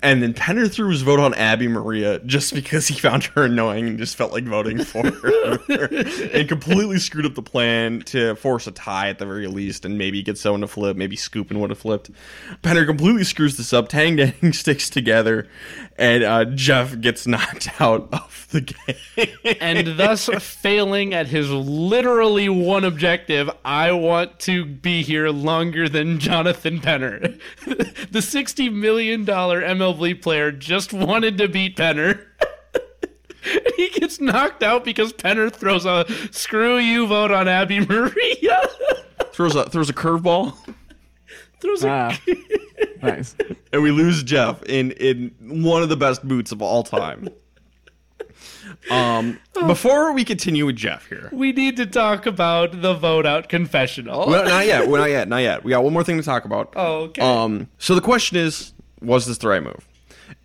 And 0.00 0.22
then 0.22 0.32
Penner 0.32 0.70
threw 0.70 0.90
his 0.90 1.02
vote 1.02 1.18
on 1.18 1.34
Abi-Maria 1.34 2.20
just 2.20 2.54
because 2.54 2.86
he 2.86 2.94
found 2.94 3.24
her 3.24 3.44
annoying 3.44 3.88
and 3.88 3.98
just 3.98 4.14
felt 4.14 4.32
like 4.32 4.44
voting 4.44 4.84
for 4.84 5.10
her. 5.10 5.58
and 6.32 6.48
completely 6.48 6.98
screwed 6.98 7.26
up 7.26 7.34
the 7.34 7.42
plan 7.42 8.00
to 8.02 8.36
force 8.36 8.68
a 8.68 8.70
tie 8.70 9.08
at 9.08 9.18
the 9.18 9.26
very 9.26 9.48
least 9.48 9.84
and 9.84 9.98
maybe 9.98 10.22
get 10.22 10.38
someone 10.38 10.60
to 10.60 10.68
flip. 10.68 10.96
Maybe 10.96 11.16
Skupin 11.16 11.58
would 11.58 11.70
have 11.70 11.78
flipped. 11.78 12.10
Penner 12.62 12.86
completely 12.86 13.24
screws 13.24 13.56
this 13.56 13.72
up. 13.72 13.88
Tandang 13.88 14.54
sticks 14.54 14.88
together. 14.88 15.48
And 15.98 16.22
uh, 16.22 16.44
Jeff 16.44 17.00
gets 17.00 17.26
knocked 17.26 17.68
out 17.80 18.08
of 18.12 18.46
the 18.52 18.60
game. 18.60 19.56
and 19.60 19.98
thus 19.98 20.26
failing 20.26 21.12
at 21.12 21.26
his 21.26 21.50
literally 21.50 22.48
one 22.48 22.84
objective 22.84 23.50
I 23.64 23.90
want 23.92 24.38
to 24.40 24.64
be 24.64 25.02
here 25.02 25.28
longer 25.28 25.71
than 25.88 26.18
Jonathan 26.18 26.80
Penner. 26.80 27.38
the 27.64 28.18
$60 28.20 28.72
million 28.72 29.24
MLB 29.26 30.20
player 30.20 30.52
just 30.52 30.92
wanted 30.92 31.38
to 31.38 31.48
beat 31.48 31.76
Penner. 31.76 32.24
he 33.76 33.88
gets 33.90 34.20
knocked 34.20 34.62
out 34.62 34.84
because 34.84 35.12
Penner 35.12 35.52
throws 35.52 35.84
a 35.84 36.04
screw 36.30 36.76
you 36.78 37.06
vote 37.06 37.30
on 37.30 37.48
Abi-Maria. 37.48 38.60
throws 39.32 39.54
a 39.56 39.64
throws 39.68 39.88
a 39.90 39.94
curveball. 39.94 40.54
throws 41.60 41.82
a 41.84 41.88
Ah. 41.88 42.20
nice. 43.02 43.34
and 43.72 43.82
we 43.82 43.90
lose 43.90 44.22
Jeff 44.22 44.62
in 44.64 44.92
in 44.92 45.32
one 45.40 45.82
of 45.82 45.88
the 45.88 45.96
best 45.96 46.26
boots 46.26 46.52
of 46.52 46.62
all 46.62 46.82
time. 46.82 47.28
Um, 48.90 49.38
before 49.66 50.12
we 50.12 50.24
continue 50.24 50.66
with 50.66 50.76
Jeff 50.76 51.06
here, 51.06 51.28
we 51.32 51.52
need 51.52 51.76
to 51.76 51.86
talk 51.86 52.26
about 52.26 52.82
the 52.82 52.94
vote 52.94 53.26
out 53.26 53.48
confessional. 53.48 54.26
well, 54.26 54.44
not 54.44 54.66
yet. 54.66 54.88
Well, 54.88 55.00
not 55.00 55.10
yet. 55.10 55.28
Not 55.28 55.38
yet. 55.38 55.64
We 55.64 55.70
got 55.70 55.84
one 55.84 55.92
more 55.92 56.02
thing 56.04 56.16
to 56.16 56.22
talk 56.22 56.44
about. 56.44 56.72
Oh, 56.76 57.02
okay. 57.04 57.22
Um, 57.22 57.68
so 57.78 57.94
the 57.94 58.00
question 58.00 58.36
is, 58.36 58.72
was 59.00 59.26
this 59.26 59.38
the 59.38 59.48
right 59.48 59.62
move? 59.62 59.86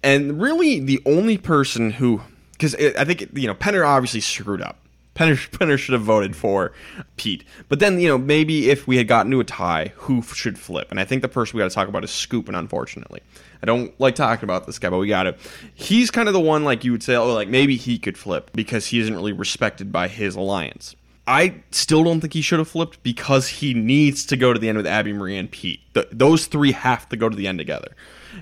And 0.04 0.40
really, 0.42 0.80
the 0.80 1.02
only 1.06 1.38
person 1.38 1.92
who, 1.92 2.22
because 2.52 2.76
I 2.76 3.04
think 3.06 3.28
you 3.34 3.48
know, 3.48 3.56
Penner 3.56 3.86
obviously 3.88 4.20
screwed 4.20 4.62
up. 4.62 4.78
Penner, 5.16 5.36
Penner 5.58 5.78
should 5.80 5.94
have 5.94 6.04
voted 6.04 6.36
for 6.36 6.74
Pete. 7.16 7.44
But 7.70 7.80
then, 7.80 8.00
you 8.00 8.08
know, 8.08 8.18
maybe 8.20 8.70
if 8.70 8.86
we 8.88 8.98
had 8.98 9.08
gotten 9.08 9.32
to 9.32 9.40
a 9.40 9.44
tie, 9.44 9.94
who 9.96 10.20
f- 10.20 10.36
should 10.36 10.60
flip? 10.60 10.92
And 10.92 11.00
I 11.00 11.06
think 11.06 11.24
the 11.24 11.28
person 11.28 11.58
we 11.58 11.64
got 11.64 11.70
to 11.70 11.76
talk 11.76 11.88
about 11.88 12.04
is 12.04 12.12
Scoop, 12.12 12.48
and 12.48 12.56
unfortunately. 12.56 13.22
I 13.62 13.66
don't 13.66 13.98
like 14.00 14.16
talking 14.16 14.44
about 14.44 14.66
this 14.66 14.80
guy, 14.80 14.90
but 14.90 14.98
we 14.98 15.08
got 15.08 15.24
to. 15.24 15.36
He's 15.74 16.12
kind 16.12 16.28
of 16.28 16.34
the 16.34 16.40
one, 16.40 16.64
like, 16.64 16.84
you 16.84 16.92
would 16.92 17.04
say, 17.04 17.16
oh, 17.16 17.34
like, 17.34 17.50
maybe 17.50 17.76
he 17.76 17.98
could 17.98 18.18
flip 18.18 18.52
because 18.54 18.88
he 18.88 19.00
isn't 19.00 19.16
really 19.16 19.34
respected 19.34 19.92
by 19.92 20.08
his 20.08 20.36
alliance. 20.36 20.96
I 21.28 21.56
still 21.72 22.06
don't 22.06 22.22
think 22.22 22.34
he 22.34 22.42
should 22.42 22.60
have 22.60 22.70
flipped 22.70 23.04
because 23.04 23.50
he 23.50 23.74
needs 23.74 24.26
to 24.28 24.38
go 24.38 24.54
to 24.54 24.60
the 24.60 24.70
end 24.70 24.78
with 24.78 24.88
Abi-Maria 24.88 25.40
and 25.40 25.52
Pete. 25.52 25.82
Th 25.94 26.08
those 26.12 26.46
three 26.46 26.72
have 26.72 27.10
to 27.10 27.18
go 27.18 27.28
to 27.28 27.36
the 27.36 27.48
end 27.48 27.58
together. 27.58 27.96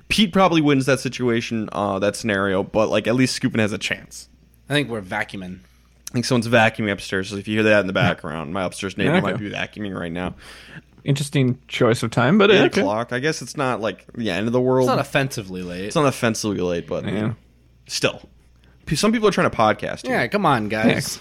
Pete 0.08 0.32
probably 0.32 0.62
wins 0.62 0.86
that 0.86 1.00
situation, 1.00 1.68
uh, 1.72 1.98
that 2.00 2.16
scenario, 2.16 2.62
but 2.62 2.90
like 2.90 3.08
at 3.08 3.16
least 3.16 3.42
Skupin 3.42 3.60
has 3.60 3.72
a 3.72 3.80
chance. 3.80 4.30
I 4.70 4.74
think 4.74 4.90
we're 4.90 5.02
vacuuming. 5.02 5.60
I 6.12 6.14
think 6.14 6.26
someone's 6.26 6.48
vacuuming 6.48 6.92
upstairs. 6.92 7.30
So 7.30 7.38
if 7.38 7.48
you 7.48 7.56
hear 7.56 7.64
that 7.64 7.80
in 7.80 7.88
the 7.88 7.94
background, 7.94 8.54
my 8.54 8.64
upstairs 8.64 8.98
neighbor 8.98 9.20
might 9.20 9.40
be 9.40 9.50
vacuuming 9.50 9.98
right 10.00 10.12
now. 10.12 10.36
Interesting 11.06 11.60
choice 11.68 12.02
of 12.04 12.10
time, 12.12 12.38
but 12.38 12.50
Eight 12.52 12.62
okay. 12.66 12.82
o'clock. 12.82 13.14
I 13.14 13.20
guess 13.20 13.42
it's 13.42 13.56
not 13.56 13.80
like 13.80 14.06
the 14.14 14.30
end 14.32 14.48
of 14.48 14.54
the 14.54 14.60
world. 14.60 14.86
It's 14.90 14.96
not 14.96 15.00
offensively 15.00 15.62
late. 15.62 15.86
It's 15.86 15.96
not 15.96 16.06
offensively 16.08 16.58
late, 16.60 16.88
but 16.88 17.06
Yeah. 17.06 17.34
still, 17.88 18.28
some 18.94 19.12
people 19.12 19.28
are 19.28 19.32
trying 19.32 19.50
to 19.50 19.56
podcast. 19.56 20.08
Here. 20.08 20.16
yeah, 20.18 20.28
come 20.28 20.46
on, 20.46 20.68
guys. 20.68 21.20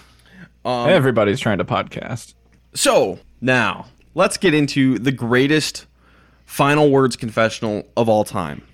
Um, 0.65 0.89
Everybody's 0.89 1.39
trying 1.39 1.59
to 1.59 1.65
podcast. 1.65 2.33
So 2.73 3.19
now 3.39 3.85
let's 4.15 4.37
get 4.37 4.55
into 4.55 4.97
the 4.97 5.11
greatest 5.11 5.85
final 6.45 6.89
words 6.89 7.15
confessional 7.15 7.83
of 7.95 8.09
all 8.09 8.23
time. 8.23 8.63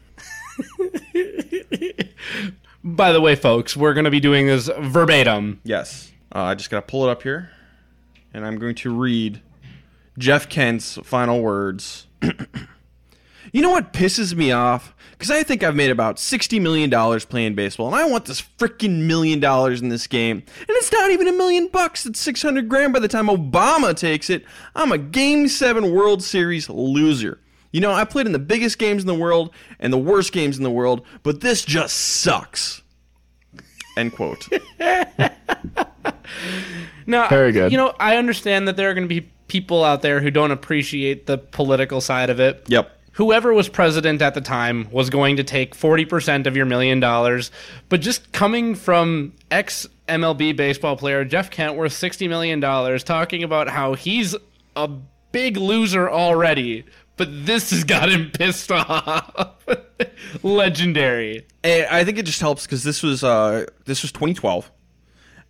By 2.83 3.11
the 3.11 3.21
way, 3.21 3.35
folks, 3.35 3.75
we're 3.77 3.93
going 3.93 4.05
to 4.05 4.11
be 4.11 4.19
doing 4.19 4.47
this 4.47 4.69
verbatim. 4.79 5.59
Yes. 5.63 6.11
Uh, 6.33 6.43
I 6.43 6.55
just 6.55 6.69
got 6.69 6.79
to 6.79 6.87
pull 6.89 7.07
it 7.07 7.11
up 7.11 7.21
here. 7.23 7.51
And 8.33 8.45
I'm 8.45 8.57
going 8.57 8.75
to 8.75 8.95
read 8.95 9.41
Jeff 10.17 10.49
Kent's 10.49 10.97
final 11.03 11.41
words. 11.41 12.07
you 13.51 13.61
know 13.61 13.71
what 13.71 13.93
pisses 13.93 14.35
me 14.35 14.51
off? 14.51 14.93
Because 15.11 15.31
I 15.31 15.43
think 15.43 15.63
I've 15.63 15.75
made 15.75 15.91
about 15.91 16.15
$60 16.15 16.59
million 16.61 16.89
playing 17.21 17.53
baseball, 17.53 17.87
and 17.87 17.95
I 17.95 18.05
want 18.09 18.25
this 18.25 18.41
freaking 18.41 19.03
million 19.03 19.39
dollars 19.39 19.81
in 19.81 19.89
this 19.89 20.07
game. 20.07 20.37
And 20.37 20.69
it's 20.69 20.91
not 20.91 21.11
even 21.11 21.27
a 21.27 21.31
million 21.31 21.67
bucks, 21.67 22.05
it's 22.05 22.19
600 22.19 22.67
grand 22.67 22.91
by 22.91 22.99
the 22.99 23.07
time 23.07 23.27
Obama 23.27 23.95
takes 23.95 24.29
it. 24.29 24.45
I'm 24.75 24.91
a 24.91 24.97
Game 24.97 25.47
7 25.47 25.93
World 25.93 26.23
Series 26.23 26.69
loser. 26.69 27.39
You 27.71 27.81
know, 27.81 27.91
I 27.91 28.03
played 28.03 28.25
in 28.25 28.31
the 28.31 28.39
biggest 28.39 28.79
games 28.79 29.03
in 29.03 29.07
the 29.07 29.15
world 29.15 29.53
and 29.79 29.93
the 29.93 29.97
worst 29.97 30.33
games 30.33 30.57
in 30.57 30.63
the 30.63 30.71
world, 30.71 31.05
but 31.23 31.41
this 31.41 31.63
just 31.63 31.95
sucks. 31.95 32.81
End 33.97 34.13
quote. 34.13 34.47
Now, 37.11 37.27
Very 37.29 37.51
good. 37.51 37.71
You 37.71 37.77
know, 37.77 37.93
I 37.99 38.17
understand 38.17 38.67
that 38.67 38.77
there 38.77 38.89
are 38.89 38.93
going 38.93 39.07
to 39.07 39.21
be 39.21 39.29
people 39.47 39.83
out 39.83 40.01
there 40.01 40.21
who 40.21 40.31
don't 40.31 40.51
appreciate 40.51 41.25
the 41.27 41.37
political 41.37 42.01
side 42.01 42.29
of 42.29 42.39
it. 42.39 42.63
yep. 42.67 42.97
Whoever 43.15 43.51
was 43.53 43.67
president 43.67 44.21
at 44.21 44.33
the 44.33 44.41
time 44.41 44.87
was 44.89 45.09
going 45.09 45.35
to 45.35 45.43
take 45.43 45.75
40% 45.75 46.47
of 46.47 46.55
your 46.55 46.65
million 46.65 47.01
dollars. 47.01 47.51
But 47.89 47.99
just 47.99 48.31
coming 48.31 48.73
from 48.73 49.33
ex 49.51 49.85
MLB 50.07 50.55
baseball 50.55 50.95
player 50.95 51.25
Jeff 51.25 51.51
Kent, 51.51 51.75
worth 51.75 51.91
$60 51.91 52.29
million, 52.29 52.61
talking 52.99 53.43
about 53.43 53.67
how 53.67 53.95
he's 53.95 54.33
a 54.77 54.87
big 55.33 55.57
loser 55.57 56.09
already, 56.09 56.85
but 57.17 57.27
this 57.45 57.71
has 57.71 57.83
got 57.83 58.09
him 58.09 58.31
pissed 58.33 58.71
off. 58.71 59.57
Legendary. 60.43 61.45
And 61.63 61.85
I 61.87 62.03
think 62.05 62.17
it 62.17 62.25
just 62.25 62.39
helps 62.39 62.65
because 62.65 62.83
this 62.85 63.03
was 63.03 63.23
uh 63.23 63.65
this 63.85 64.01
was 64.01 64.11
2012, 64.13 64.71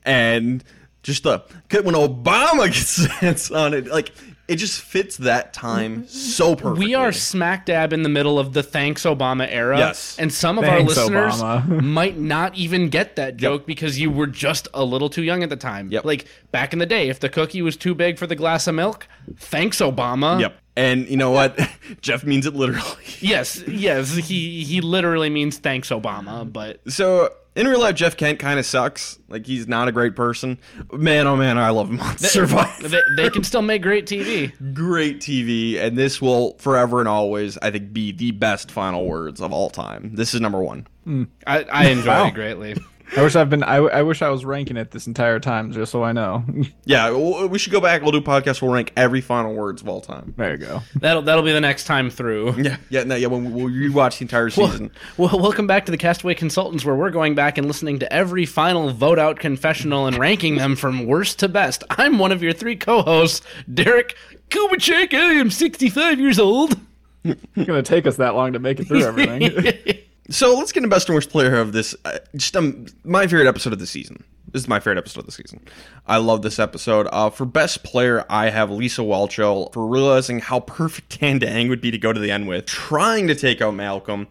and 0.04 0.64
just 1.04 1.24
the 1.24 1.40
when 1.70 1.96
Obama 1.96 2.66
gets 2.66 3.06
hands 3.06 3.52
on 3.52 3.74
it, 3.74 3.88
like 3.88 4.12
it 4.52 4.58
just 4.58 4.82
fits 4.82 5.18
that 5.18 5.54
time 5.54 6.06
so 6.08 6.56
perfectly. 6.56 6.88
We 6.88 6.94
are 6.94 7.14
smack 7.14 7.66
dab 7.68 7.94
in 7.94 8.04
the 8.04 8.10
middle 8.10 8.38
of 8.38 8.52
the 8.52 8.62
thanks 8.62 9.04
Obama 9.04 9.48
era. 9.50 9.78
Yes. 9.78 10.20
And 10.20 10.32
some 10.34 10.58
of 10.58 10.66
Thanks, 10.66 10.98
our 10.98 11.06
listeners 11.06 11.68
might 11.84 12.18
not 12.18 12.56
even 12.56 12.90
get 12.90 13.16
that 13.16 13.38
joke 13.38 13.66
because 13.66 13.98
you 13.98 14.12
were 14.12 14.28
just 14.28 14.68
a 14.74 14.84
little 14.84 15.10
too 15.10 15.24
young 15.24 15.42
at 15.42 15.50
the 15.50 15.56
time. 15.56 15.90
Yep. 15.90 16.04
Like 16.04 16.26
back 16.52 16.74
in 16.74 16.80
the 16.80 16.86
day, 16.86 17.08
if 17.08 17.22
the 17.22 17.30
cookie 17.30 17.62
was 17.62 17.78
too 17.78 17.96
big 17.96 18.18
for 18.18 18.28
the 18.28 18.36
glass 18.36 18.68
of 18.68 18.76
milk, 18.76 19.08
thanks 19.38 19.78
Obama. 19.78 20.42
Yep. 20.42 20.58
And 20.76 21.08
you 21.08 21.16
know 21.18 21.32
what? 21.32 21.58
Jeff 22.02 22.26
means 22.26 22.46
it 22.46 22.54
literally. 22.54 23.06
Yes, 23.20 23.66
yes, 23.68 24.16
he 24.16 24.64
he 24.64 24.82
literally 24.82 25.30
means 25.30 25.60
thanks 25.60 25.90
Obama, 25.90 26.52
but 26.52 26.82
So 26.92 27.30
in 27.56 27.68
real 27.68 27.80
life, 27.80 27.96
Jeff 27.96 28.16
Kent 28.18 28.40
kind 28.40 28.60
of 28.60 28.66
sucks. 28.66 29.20
Like 29.28 29.46
he's 29.46 29.68
not 29.68 29.88
a 29.88 29.92
great 29.92 30.16
person. 30.16 30.58
Man, 30.92 31.28
oh 31.28 31.36
man, 31.36 31.58
I 31.58 31.70
love 31.70 31.90
him 31.90 32.00
on 32.00 32.18
Survivor. 32.18 32.88
they, 32.88 33.02
they 33.18 33.30
can 33.30 33.44
still 33.44 33.62
make 33.62 33.82
great 33.82 34.06
TV. 34.06 34.52
Great 34.74 35.20
TV, 35.20 35.78
and 35.80 35.98
this 35.98 36.22
will 36.22 36.54
forever 36.58 37.00
and 37.00 37.08
always, 37.08 37.58
I 37.58 37.72
think, 37.72 37.94
be 37.94 38.12
the 38.12 38.32
best 38.32 38.72
final 38.72 39.06
words 39.06 39.42
of 39.42 39.52
all 39.54 39.70
time. 39.70 40.12
This 40.16 40.34
is 40.34 40.42
number 40.42 40.60
one. 40.62 40.88
Hmm. 41.04 41.24
I, 41.48 41.64
I 41.64 41.86
enjoy 41.90 42.08
Wow. 42.12 42.28
it 42.28 42.34
greatly. 42.34 42.76
I 43.18 43.22
wish 43.24 43.36
I've 43.36 43.50
been. 43.50 43.62
I, 43.64 43.76
I 43.78 44.02
wish 44.04 44.22
I 44.22 44.30
was 44.30 44.46
ranking 44.46 44.78
it 44.78 44.92
this 44.92 45.06
entire 45.06 45.40
time, 45.40 45.72
just 45.74 45.92
so 45.92 46.04
I 46.04 46.12
know. 46.14 46.44
Yeah, 46.86 47.12
we 47.46 47.58
should 47.60 47.72
go 47.72 47.80
back. 47.80 48.02
We'll 48.02 48.12
do 48.12 48.18
a 48.18 48.22
podcast. 48.22 48.62
We'll 48.62 48.72
rank 48.72 48.92
every 48.98 49.22
final 49.22 49.54
words 49.54 49.82
of 49.82 49.88
all 49.88 50.02
time. 50.02 50.34
there 50.38 50.52
you 50.52 50.58
go. 50.58 50.82
That'll 50.96 51.22
that'll 51.22 51.44
be 51.44 51.52
the 51.54 51.62
next 51.62 51.86
time 51.86 52.10
through. 52.10 52.56
Yeah, 52.62 52.78
yeah, 52.90 53.04
no, 53.04 53.16
yeah. 53.16 53.28
When 53.28 53.54
we- 53.54 53.64
we'll 53.64 53.72
rewatch 53.92 54.18
the 54.20 54.24
entire 54.24 54.50
season. 54.50 54.92
Well, 55.18 55.40
welcome 55.40 55.68
back 55.68 55.86
to 55.86 55.92
the 55.92 55.98
Castaway 55.98 56.34
Consultants, 56.36 56.84
where 56.86 56.96
we're 56.96 57.12
going 57.12 57.36
back 57.36 57.58
and 57.58 57.68
listening 57.68 58.00
to 58.00 58.12
every 58.14 58.46
final 58.46 58.92
vote 58.92 59.20
out 59.20 59.40
confessional 59.40 60.08
and 60.08 60.18
ranking 60.18 60.56
them 60.56 60.76
from 60.76 61.06
worst 61.06 61.40
to 61.40 61.48
best. 61.50 61.84
I'm 61.90 62.18
one 62.20 62.32
of 62.32 62.42
your 62.44 62.54
three 62.54 62.76
co 62.76 63.02
hosts, 63.04 63.46
Derek 63.74 64.16
Kubachek. 64.50 65.14
I 65.14 65.34
am 65.34 65.50
65 65.52 66.20
years 66.20 66.40
old. 66.40 66.78
It's 67.24 67.42
gonna 67.68 67.84
take 67.84 68.08
us 68.08 68.18
that 68.18 68.36
long 68.36 68.54
to 68.54 68.60
make 68.60 68.80
it 68.80 68.88
through 68.88 69.04
everything. 69.06 70.00
So 70.32 70.56
let's 70.58 70.72
get 70.72 70.82
the 70.82 70.88
best 70.88 71.10
and 71.10 71.16
worst 71.16 71.30
player 71.30 71.58
of 71.58 71.74
this. 71.74 71.94
Uh, 72.06 72.20
just 72.36 72.56
um, 72.56 72.86
my 73.04 73.28
favorite 73.28 73.48
episode 73.48 73.74
of 73.74 73.80
the 73.80 73.88
season. 73.88 74.24
This 74.48 74.64
is 74.64 74.68
my 74.68 74.80
favorite 74.80 74.98
episode 74.98 75.22
of 75.22 75.26
the 75.26 75.32
season. 75.34 75.66
I 76.08 76.18
love 76.18 76.42
this 76.42 76.58
episode. 76.58 77.08
Uh, 77.12 77.30
for 77.30 77.46
best 77.46 77.84
player, 77.84 78.26
I 78.30 78.50
have 78.50 78.72
Lisa 78.72 79.02
Whelchel 79.02 79.74
for 79.74 79.86
realizing 79.86 80.40
how 80.40 80.62
perfect 80.62 81.20
Tandang 81.20 81.68
would 81.68 81.82
be 81.82 81.92
to 81.92 81.98
go 81.98 82.14
to 82.14 82.20
the 82.20 82.32
end 82.32 82.48
with, 82.48 82.66
trying 82.66 83.28
to 83.28 83.36
take 83.36 83.62
out 83.62 83.74
Malcolm. 83.74 84.28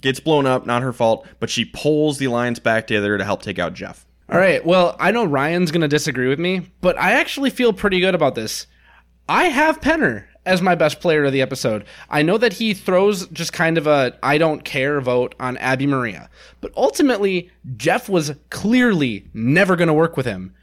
Gets 0.00 0.18
blown 0.18 0.44
up, 0.44 0.66
not 0.66 0.82
her 0.82 0.92
fault, 0.92 1.24
but 1.38 1.50
she 1.50 1.64
pulls 1.64 2.18
the 2.18 2.24
alliance 2.24 2.58
back 2.58 2.88
together 2.88 3.16
to 3.16 3.24
help 3.24 3.42
take 3.42 3.60
out 3.60 3.74
Jeff. 3.74 4.04
All 4.28 4.38
right. 4.38 4.64
Well, 4.64 4.96
I 4.98 5.12
know 5.12 5.24
Ryan's 5.24 5.70
going 5.70 5.82
to 5.82 5.88
disagree 5.88 6.28
with 6.28 6.40
me, 6.40 6.62
but 6.80 6.98
I 6.98 7.12
actually 7.12 7.50
feel 7.50 7.72
pretty 7.72 8.00
good 8.00 8.16
about 8.16 8.34
this. 8.34 8.66
I 9.28 9.44
have 9.44 9.80
Penner 9.80 10.24
as 10.46 10.62
my 10.62 10.74
best 10.74 11.00
player 11.00 11.24
of 11.24 11.32
the 11.32 11.42
episode. 11.42 11.84
I 12.10 12.22
know 12.22 12.38
that 12.38 12.54
he 12.54 12.74
throws 12.74 13.26
just 13.28 13.52
kind 13.52 13.78
of 13.78 13.86
a 13.86 14.16
I 14.22 14.38
don't 14.38 14.64
care 14.64 15.00
vote 15.00 15.34
on 15.40 15.58
Abi-Maria, 15.58 16.28
but 16.60 16.72
ultimately, 16.76 17.50
Jeff 17.76 18.08
was 18.08 18.34
clearly 18.50 19.28
never 19.32 19.76
going 19.76 19.88
to 19.88 19.94
work 19.94 20.16
with 20.16 20.26
him. 20.26 20.54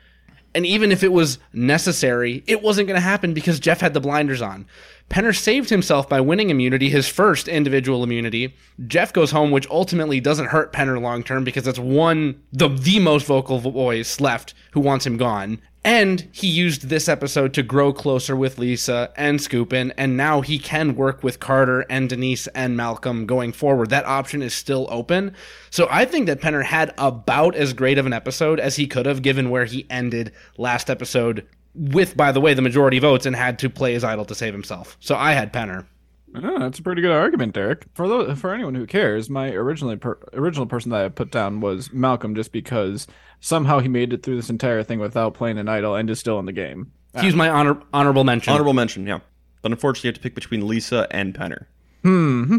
And 0.53 0.65
even 0.65 0.91
if 0.91 1.01
it 1.03 1.13
was 1.13 1.39
necessary, 1.53 2.43
it 2.45 2.61
wasn't 2.61 2.88
going 2.88 2.97
to 2.97 3.01
happen 3.01 3.34
because 3.34 3.59
Jeff 3.59 3.79
had 3.79 3.93
the 3.93 4.01
blinders 4.01 4.41
on. 4.41 4.67
Penner 5.09 5.36
saved 5.36 5.69
himself 5.69 6.07
by 6.09 6.21
winning 6.21 6.49
immunity, 6.49 6.89
his 6.89 7.07
first 7.07 7.47
individual 7.47 8.03
immunity. 8.03 8.55
Jeff 8.88 9.13
goes 9.13 9.32
home, 9.32 9.51
which 9.51 9.69
ultimately 9.69 10.19
doesn't 10.19 10.47
hurt 10.47 10.73
Penner 10.73 11.01
long 11.01 11.23
term 11.23 11.43
because 11.43 11.63
that's 11.63 11.79
one 11.79 12.41
the 12.51 12.69
the 12.69 12.99
most 12.99 13.25
vocal 13.25 13.59
voice 13.59 14.19
left 14.19 14.53
who 14.71 14.79
wants 14.79 15.05
him 15.05 15.17
gone. 15.17 15.61
And 15.84 16.27
he 16.32 16.47
used 16.47 16.89
this 16.89 17.09
episode 17.09 17.55
to 17.55 17.63
grow 17.63 17.91
closer 17.91 18.36
with 18.36 18.59
Lisa 18.59 19.11
and 19.15 19.39
Skupin, 19.39 19.91
and 19.97 20.15
now 20.15 20.41
he 20.41 20.59
can 20.59 20.95
work 20.95 21.23
with 21.23 21.39
Carter 21.39 21.82
and 21.89 22.07
Denise 22.07 22.45
and 22.47 22.77
Malcolm 22.77 23.25
going 23.25 23.51
forward. 23.51 23.89
That 23.89 24.05
option 24.05 24.43
is 24.43 24.53
still 24.53 24.88
open. 24.91 25.34
So 25.71 25.88
I 25.89 26.05
think 26.05 26.27
that 26.27 26.39
Penner 26.39 26.63
had 26.63 26.93
about 26.99 27.55
as 27.55 27.73
great 27.73 27.97
of 27.97 28.05
an 28.05 28.13
episode 28.13 28.59
as 28.59 28.75
he 28.75 28.86
could 28.86 29.07
have 29.07 29.23
given 29.23 29.49
where 29.49 29.65
he 29.65 29.88
ended 29.89 30.34
last 30.55 30.89
episode 30.89 31.47
with, 31.73 32.15
by 32.15 32.32
the 32.32 32.41
way, 32.41 32.53
the 32.53 32.61
majority 32.61 32.99
votes 32.99 33.25
and 33.25 33.36
had 33.36 33.57
to 33.59 33.69
play 33.69 33.93
his 33.93 34.03
idol 34.03 34.25
to 34.25 34.36
save 34.36 34.53
himself. 34.53 34.97
So 34.99 35.15
I 35.15 35.34
had 35.34 35.51
Penner. 35.51 35.88
Oh, 36.34 36.59
that's 36.59 36.79
a 36.79 36.84
pretty 36.84 37.01
good 37.01 37.11
argument, 37.11 37.53
Derek. 37.53 37.86
For 37.93 38.07
those, 38.07 38.39
for 38.39 38.53
anyone 38.53 38.75
who 38.75 38.86
cares, 38.86 39.29
my 39.29 39.51
originally 39.51 39.97
per, 39.97 40.17
original 40.34 40.65
person 40.65 40.91
that 40.91 41.05
I 41.05 41.09
put 41.09 41.32
down 41.32 41.59
was 41.59 41.91
Malcolm, 41.91 42.36
just 42.36 42.51
because 42.51 43.07
somehow 43.39 43.79
he 43.79 43.89
made 43.89 44.13
it 44.13 44.23
through 44.23 44.38
this 44.38 44.49
entire 44.49 44.84
thing 44.84 44.99
without 44.99 45.34
playing 45.34 45.57
an 45.57 45.67
idol 45.67 45.95
and 45.95 46.09
is 46.09 46.19
still 46.19 46.39
in 46.39 46.45
the 46.45 46.53
game. 46.53 46.91
He 47.19 47.25
was 47.25 47.36
my 47.36 47.49
honor, 47.49 47.82
honorable 47.93 48.23
mention. 48.23 48.53
Honorable 48.53 48.73
mention, 48.73 49.05
yeah. 49.05 49.19
But 49.61 49.71
unfortunately, 49.71 50.07
you 50.07 50.11
have 50.11 50.15
to 50.15 50.21
pick 50.21 50.36
between 50.36 50.67
Lisa 50.67 51.07
and 51.11 51.34
Penner. 51.34 51.65
Hmm. 52.03 52.57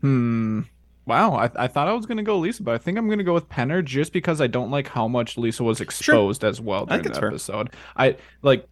hmm. 0.00 0.60
Wow, 1.06 1.34
I, 1.34 1.50
I 1.56 1.66
thought 1.66 1.88
I 1.88 1.92
was 1.92 2.06
gonna 2.06 2.22
go 2.22 2.38
Lisa, 2.38 2.62
but 2.62 2.74
I 2.74 2.78
think 2.78 2.96
I'm 2.96 3.08
gonna 3.08 3.24
go 3.24 3.34
with 3.34 3.48
Penner 3.48 3.84
just 3.84 4.12
because 4.12 4.40
I 4.40 4.46
don't 4.46 4.70
like 4.70 4.86
how 4.86 5.08
much 5.08 5.36
Lisa 5.36 5.64
was 5.64 5.80
exposed 5.80 6.44
as 6.44 6.60
well 6.60 6.84
I 6.84 6.98
during 6.98 7.02
think 7.02 7.02
the 7.02 7.08
that's 7.08 7.18
fair. 7.18 7.28
episode. 7.30 7.70
I 7.96 8.16
like, 8.42 8.68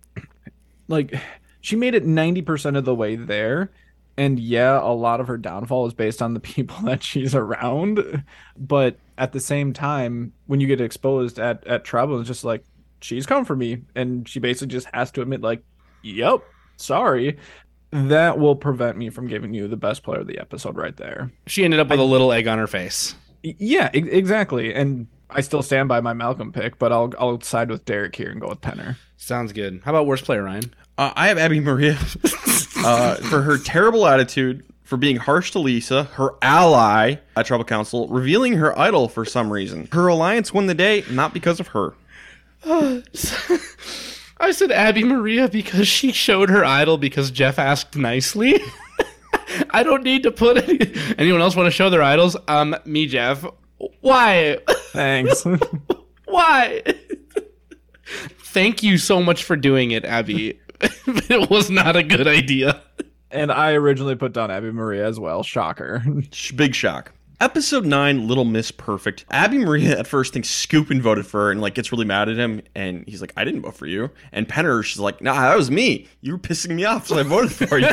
like, 0.87 1.15
she 1.61 1.75
made 1.75 1.95
it 1.97 2.05
ninety 2.05 2.43
percent 2.43 2.77
of 2.77 2.85
the 2.85 2.95
way 2.95 3.17
there, 3.17 3.73
and 4.19 4.39
yeah, 4.39 4.81
a 4.83 4.93
lot 4.93 5.21
of 5.21 5.29
her 5.29 5.39
downfall 5.39 5.87
is 5.87 5.95
based 5.95 6.21
on 6.21 6.35
the 6.35 6.41
people 6.55 6.77
that 6.83 7.03
she's 7.03 7.35
around. 7.35 8.25
But 8.57 8.99
at 9.17 9.33
the 9.33 9.41
same 9.41 9.73
time, 9.73 10.33
when 10.47 10.61
you 10.61 10.67
get 10.67 10.81
exposed 10.81 11.39
at 11.39 11.67
at 11.67 11.85
trouble, 11.85 12.19
it's 12.19 12.29
just 12.29 12.45
like 12.45 12.65
she's 13.01 13.25
come 13.25 13.45
for 13.47 13.57
me, 13.57 13.83
and 13.95 14.29
she 14.29 14.41
basically 14.41 14.69
just 14.69 14.89
has 14.93 15.11
to 15.13 15.23
admit, 15.23 15.41
like, 15.41 15.63
"Yep, 16.03 16.43
sorry." 16.77 17.39
That 17.91 18.39
will 18.39 18.55
prevent 18.55 18.99
me 18.99 19.09
from 19.09 19.29
giving 19.29 19.55
you 19.55 19.67
the 19.67 19.77
best 19.79 20.03
player 20.03 20.21
of 20.21 20.27
the 20.27 20.39
episode 20.39 20.77
right 20.77 20.95
there. 20.95 21.33
She 21.47 21.65
ended 21.65 21.81
up 21.81 21.89
with 21.89 22.01
a 22.01 22.05
little 22.05 22.33
egg 22.33 22.47
on 22.47 22.59
her 22.59 22.67
face. 22.67 23.15
Yeah, 23.43 23.89
e- 23.95 24.11
exactly. 24.11 24.75
And 24.75 25.07
I 25.31 25.41
still 25.41 25.63
stand 25.63 25.89
by 25.89 26.03
my 26.03 26.13
Malcolm 26.13 26.53
pick, 26.53 26.79
but 26.79 26.93
I'll 26.93 27.13
I'll 27.19 27.41
side 27.41 27.71
with 27.71 27.87
Derek 27.87 28.15
here 28.15 28.31
and 28.31 28.41
go 28.41 28.49
with 28.49 28.61
Penner. 28.61 28.97
Sounds 29.17 29.55
good. 29.55 29.81
How 29.85 29.93
about 29.93 30.07
worst 30.07 30.25
player, 30.25 30.43
Ryan? 30.43 30.75
Uh, 30.99 31.13
I 31.15 31.29
have 31.29 31.39
Abi-Maria 31.39 31.93
uh, 32.79 33.15
for 33.15 33.43
her 33.43 33.57
terrible 33.57 34.07
attitude, 34.07 34.65
for 34.83 34.97
being 34.97 35.17
harsh 35.17 35.53
to 35.53 35.61
Lisa, 35.61 36.05
her 36.05 36.31
ally 36.43 37.17
at 37.37 37.47
Tribal 37.47 37.65
Council, 37.65 38.09
revealing 38.09 38.55
her 38.55 38.77
idol 38.77 39.09
for 39.09 39.25
some 39.25 39.53
reason. 39.53 39.89
Her 39.93 40.09
alliance 40.09 40.53
won 40.53 40.67
the 40.67 40.75
day, 40.75 41.05
not 41.09 41.33
because 41.33 41.61
of 41.61 41.69
her. 41.69 41.95
I 44.41 44.51
said 44.51 44.73
Abi-Maria 44.73 45.49
because 45.49 45.87
she 45.87 46.11
showed 46.11 46.51
her 46.51 46.65
idol 46.65 46.99
because 46.99 47.31
Jeff 47.31 47.59
asked 47.59 47.97
nicely. 47.97 48.59
I 49.71 49.83
don't 49.83 50.03
need 50.03 50.25
to 50.25 50.33
put 50.33 50.69
any. 50.69 50.81
Anyone 51.17 51.41
else 51.41 51.55
want 51.55 51.67
to 51.69 51.71
show 51.71 51.91
their 51.91 52.03
idols? 52.03 52.37
Um, 52.49 52.77
me, 52.85 53.07
Jeff. 53.07 53.45
Why? 54.01 54.59
Thanks. 54.93 55.45
Why? 56.25 56.83
Thank 58.39 58.83
you 58.83 58.99
so 58.99 59.23
much 59.23 59.45
for 59.45 59.55
doing 59.55 59.93
it, 59.93 60.05
Abi. 60.05 60.59
it 61.31 61.51
was 61.51 61.71
not 61.71 61.97
a 61.97 62.03
good 62.03 62.27
idea. 62.27 62.83
and 63.31 63.51
I 63.51 63.73
originally 63.73 64.15
put 64.15 64.33
down 64.33 64.51
Abi-Maria 64.51 65.07
as 65.07 65.19
well. 65.19 65.43
Shocker. 65.43 66.03
Big 66.57 66.75
shock. 66.75 67.13
Episode 67.41 67.87
9, 67.87 68.27
Little 68.27 68.45
Miss 68.45 68.73
Perfect. 68.73 69.25
Abi-Maria 69.31 69.97
at 69.97 70.09
first 70.09 70.33
thinks 70.33 70.49
Skupin 70.49 71.01
voted 71.01 71.25
for 71.25 71.45
her 71.45 71.51
and 71.53 71.61
like 71.61 71.75
gets 71.75 71.93
really 71.93 72.05
mad 72.05 72.29
at 72.29 72.37
him. 72.37 72.63
And 72.75 73.05
he's 73.07 73.21
like, 73.21 73.33
I 73.37 73.45
didn't 73.45 73.63
vote 73.63 73.77
for 73.77 73.87
you. 73.87 74.11
And 74.33 74.49
Penner, 74.49 74.83
she's 74.83 74.99
like, 74.99 75.21
nah, 75.23 75.35
that 75.35 75.57
was 75.57 75.71
me. 75.71 76.09
You 76.21 76.33
were 76.33 76.39
pissing 76.39 76.75
me 76.75 76.85
off, 76.85 77.07
so 77.07 77.17
I 77.17 77.23
voted 77.23 77.53
for 77.53 77.79
you. 77.79 77.89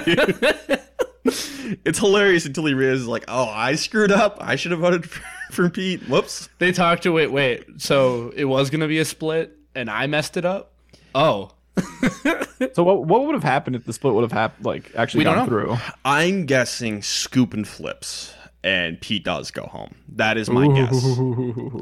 it's 1.86 2.00
hilarious 2.00 2.46
until 2.46 2.66
he 2.66 2.74
realizes, 2.74 3.08
like, 3.08 3.26
oh, 3.28 3.46
I 3.48 3.76
screwed 3.76 4.12
up. 4.12 4.38
I 4.42 4.56
should 4.56 4.72
have 4.72 4.80
voted 4.80 5.08
for, 5.08 5.22
for 5.52 5.70
Pete. 5.70 6.02
Whoops. 6.10 6.50
They 6.58 6.72
talked 6.72 7.04
to 7.04 7.12
wait, 7.12 7.32
wait. 7.32 7.66
So 7.78 8.32
it 8.36 8.46
was 8.46 8.70
gonna 8.70 8.88
be 8.88 9.00
a 9.00 9.06
split, 9.06 9.58
and 9.76 9.90
I 9.90 10.08
messed 10.08 10.38
it 10.38 10.46
up. 10.46 10.74
Oh, 11.14 11.52
so 12.74 12.84
what 12.84 13.06
what 13.06 13.26
would 13.26 13.34
have 13.36 13.44
happened 13.44 13.76
if 13.76 13.86
the 13.86 13.94
split 13.94 14.14
would 14.14 14.22
have 14.24 14.32
happened 14.32 14.66
like 14.66 14.92
actually 14.96 15.20
We 15.20 15.24
don't 15.26 15.36
gone 15.36 15.46
know. 15.46 15.76
through? 15.76 15.78
I'm 16.06 16.46
guessing 16.46 17.02
Skupin 17.02 17.66
flips 17.66 18.34
and 18.64 19.00
Pete 19.00 19.24
does 19.24 19.52
go 19.52 19.64
home. 19.64 19.94
That 20.16 20.38
is 20.38 20.50
my 20.50 20.68
guess. 20.68 21.04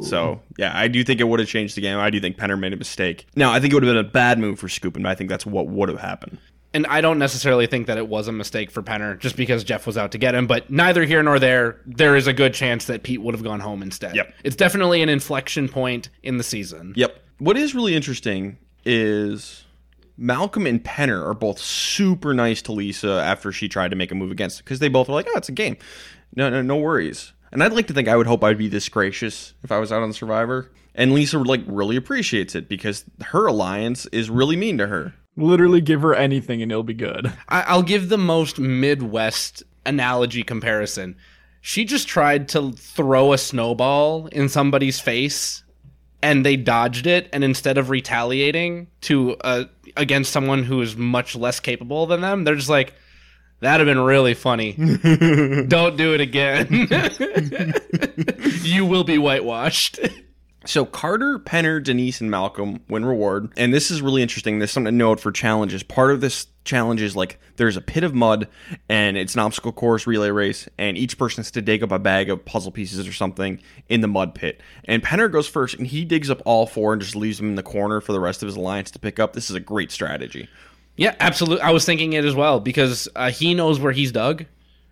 So 0.10 0.42
yeah, 0.58 0.72
I 0.76 0.88
do 0.88 1.04
think 1.04 1.22
it 1.22 1.26
would 1.26 1.40
have 1.40 1.48
changed 1.50 1.78
the 1.78 1.82
game. 1.82 1.98
I 1.98 2.10
do 2.10 2.20
think 2.20 2.38
Penner 2.38 2.60
made 2.60 2.74
a 2.74 2.78
mistake. 2.78 3.28
Now 3.36 3.52
I 3.54 3.60
think 3.60 3.72
it 3.72 3.76
would 3.76 3.84
have 3.84 3.90
been 3.94 4.06
a 4.06 4.10
bad 4.10 4.40
move 4.40 4.60
for 4.60 4.68
Skupin, 4.68 5.04
but 5.04 5.06
I 5.06 5.16
think 5.16 5.30
that's 5.30 5.46
what 5.46 5.68
would 5.68 5.90
have 5.90 6.00
happened. 6.00 6.40
and 6.74 6.86
I 6.88 7.02
don't 7.02 7.20
necessarily 7.20 7.68
think 7.68 7.86
that 7.88 7.98
it 8.00 8.08
was 8.08 8.28
a 8.28 8.32
mistake 8.32 8.72
for 8.72 8.82
Penner 8.82 9.18
just 9.20 9.36
because 9.38 9.64
Jeff 9.64 9.86
was 9.86 9.98
out 9.98 10.12
to 10.14 10.18
get 10.18 10.34
him. 10.36 10.48
But 10.48 10.70
neither 10.72 11.06
here 11.06 11.22
nor 11.24 11.38
there, 11.40 11.78
there 11.86 12.16
is 12.16 12.26
a 12.28 12.34
good 12.34 12.54
chance 12.56 12.86
that 12.86 13.04
Pete 13.04 13.22
would 13.22 13.36
have 13.36 13.44
gone 13.44 13.60
home 13.60 13.82
instead. 13.84 14.16
Yep. 14.16 14.34
It's 14.44 14.56
definitely 14.56 15.02
an 15.04 15.10
inflection 15.10 15.70
point 15.70 16.10
in 16.24 16.38
the 16.38 16.44
season. 16.44 16.94
Yep. 16.96 17.16
What 17.38 17.58
is 17.58 17.76
really 17.76 17.94
interesting 17.96 18.58
is 18.86 19.64
Malcolm 20.18 20.68
and 20.68 20.84
Penner 20.84 21.26
are 21.26 21.34
both 21.34 21.60
super 21.60 22.34
nice 22.34 22.62
to 22.64 22.72
Lisa 22.72 23.22
after 23.22 23.52
she 23.52 23.68
tried 23.68 23.90
to 23.90 23.96
make 23.96 24.12
a 24.12 24.16
move 24.16 24.32
against 24.32 24.64
because 24.64 24.80
they 24.80 24.90
both 24.90 25.08
were 25.08 25.16
like, 25.16 25.28
"Oh, 25.30 25.38
it's 25.38 25.50
a 25.50 25.54
game. 25.54 25.78
No, 26.36 26.50
no, 26.50 26.62
no 26.62 26.78
worries." 26.78 27.34
And 27.52 27.64
I'd 27.64 27.74
like 27.74 27.88
to 27.88 27.94
think 27.94 28.08
I 28.08 28.16
would 28.16 28.28
hope 28.28 28.44
I'd 28.44 28.58
be 28.58 28.68
this 28.68 28.90
gracious 28.90 29.54
if 29.64 29.72
I 29.72 29.78
was 29.78 29.92
out 29.92 30.02
on 30.02 30.12
Survivor. 30.12 30.72
And 30.96 31.14
Lisa 31.14 31.40
like 31.40 31.62
really 31.68 31.96
appreciates 31.96 32.56
it 32.56 32.68
because 32.68 33.06
her 33.26 33.48
alliance 33.48 34.06
is 34.08 34.30
really 34.30 34.56
mean 34.56 34.78
to 34.80 34.88
her. 34.88 35.14
Literally 35.36 35.82
give 35.82 36.02
her 36.02 36.14
anything 36.14 36.62
and 36.62 36.72
it'll 36.72 36.84
be 36.84 36.94
good. 36.94 37.32
I, 37.50 37.62
I'll 37.62 37.84
give 37.84 38.10
the 38.10 38.18
most 38.18 38.60
Midwest 38.60 39.64
analogy 39.86 40.44
comparison. 40.44 41.16
She 41.62 41.86
just 41.86 42.08
tried 42.08 42.48
to 42.50 42.72
throw 42.74 43.34
a 43.34 43.38
snowball 43.38 44.28
in 44.28 44.50
somebody's 44.50 45.00
face, 45.00 45.63
and 46.24 46.44
they 46.46 46.56
dodged 46.56 47.06
it. 47.06 47.30
And 47.32 47.44
instead 47.44 47.78
of 47.78 47.92
retaliating 47.92 48.88
to 49.02 49.36
uh, 49.42 49.66
against 49.96 50.32
someone 50.32 50.64
who 50.64 50.82
is 50.82 50.96
much 50.96 51.36
less 51.36 51.60
capable 51.60 52.08
than 52.08 52.22
them, 52.22 52.46
they're 52.46 52.56
just 52.56 52.70
like, 52.70 52.96
"That'd 53.60 53.86
have 53.86 53.96
been 53.96 54.04
really 54.04 54.34
funny. 54.34 54.74
Don't 55.68 55.98
do 55.98 56.16
it 56.16 56.22
again. 56.22 56.88
you 58.64 58.86
will 58.86 59.04
be 59.04 59.20
whitewashed." 59.20 60.00
So 60.66 60.86
Carter, 60.86 61.40
Penner, 61.40 61.84
Denise, 61.84 62.22
and 62.22 62.32
Malcolm 62.32 62.80
win 62.88 63.06
reward. 63.06 63.52
And 63.58 63.74
this 63.74 63.92
is 63.92 64.02
really 64.02 64.22
interesting. 64.22 64.60
There's 64.60 64.72
something 64.72 64.92
to 64.94 64.98
note 64.98 65.20
for 65.20 65.32
challenges. 65.32 65.84
Part 65.84 66.12
of 66.12 66.22
this 66.22 66.48
challenge 66.64 67.02
is 67.02 67.16
like 67.16 67.40
there's 67.58 67.76
a 67.76 67.82
pit 67.82 68.04
of 68.04 68.14
mud 68.14 68.48
and 68.88 69.18
it's 69.18 69.34
an 69.34 69.42
obstacle 69.42 69.74
course 69.74 70.08
relay 70.08 70.30
race, 70.30 70.70
and 70.78 70.98
each 70.98 71.18
person 71.18 71.44
has 71.44 71.52
to 71.52 71.62
dig 71.62 71.84
up 71.84 71.92
a 71.92 72.00
bag 72.00 72.30
of 72.30 72.46
puzzle 72.46 72.72
pieces 72.72 73.06
or 73.08 73.14
something 73.14 73.60
in 73.90 74.02
the 74.02 74.08
mud 74.08 74.34
pit. 74.34 74.62
And 74.86 75.04
Penner 75.04 75.32
goes 75.32 75.48
first 75.48 75.76
and 75.76 75.86
he 75.86 76.06
digs 76.06 76.30
up 76.30 76.42
all 76.46 76.66
four 76.66 76.94
and 76.94 77.02
just 77.02 77.16
leaves 77.16 77.38
them 77.38 77.50
in 77.50 77.56
the 77.56 77.64
corner 77.64 78.00
for 78.00 78.14
the 78.14 78.20
rest 78.20 78.42
of 78.42 78.48
his 78.48 78.56
alliance 78.56 78.92
to 78.92 79.00
pick 79.00 79.20
up. 79.20 79.34
This 79.34 79.50
is 79.50 79.56
a 79.56 79.60
great 79.60 79.92
strategy. 79.92 80.48
Yeah, 80.96 81.16
absolutely. 81.20 81.62
I 81.62 81.72
was 81.72 81.86
thinking 81.86 82.14
it 82.14 82.24
as 82.24 82.36
well 82.36 82.60
because 82.60 83.10
uh, 83.16 83.32
he 83.32 83.54
knows 83.54 83.80
where 83.80 83.92
he's 83.92 84.12
dug, 84.12 84.46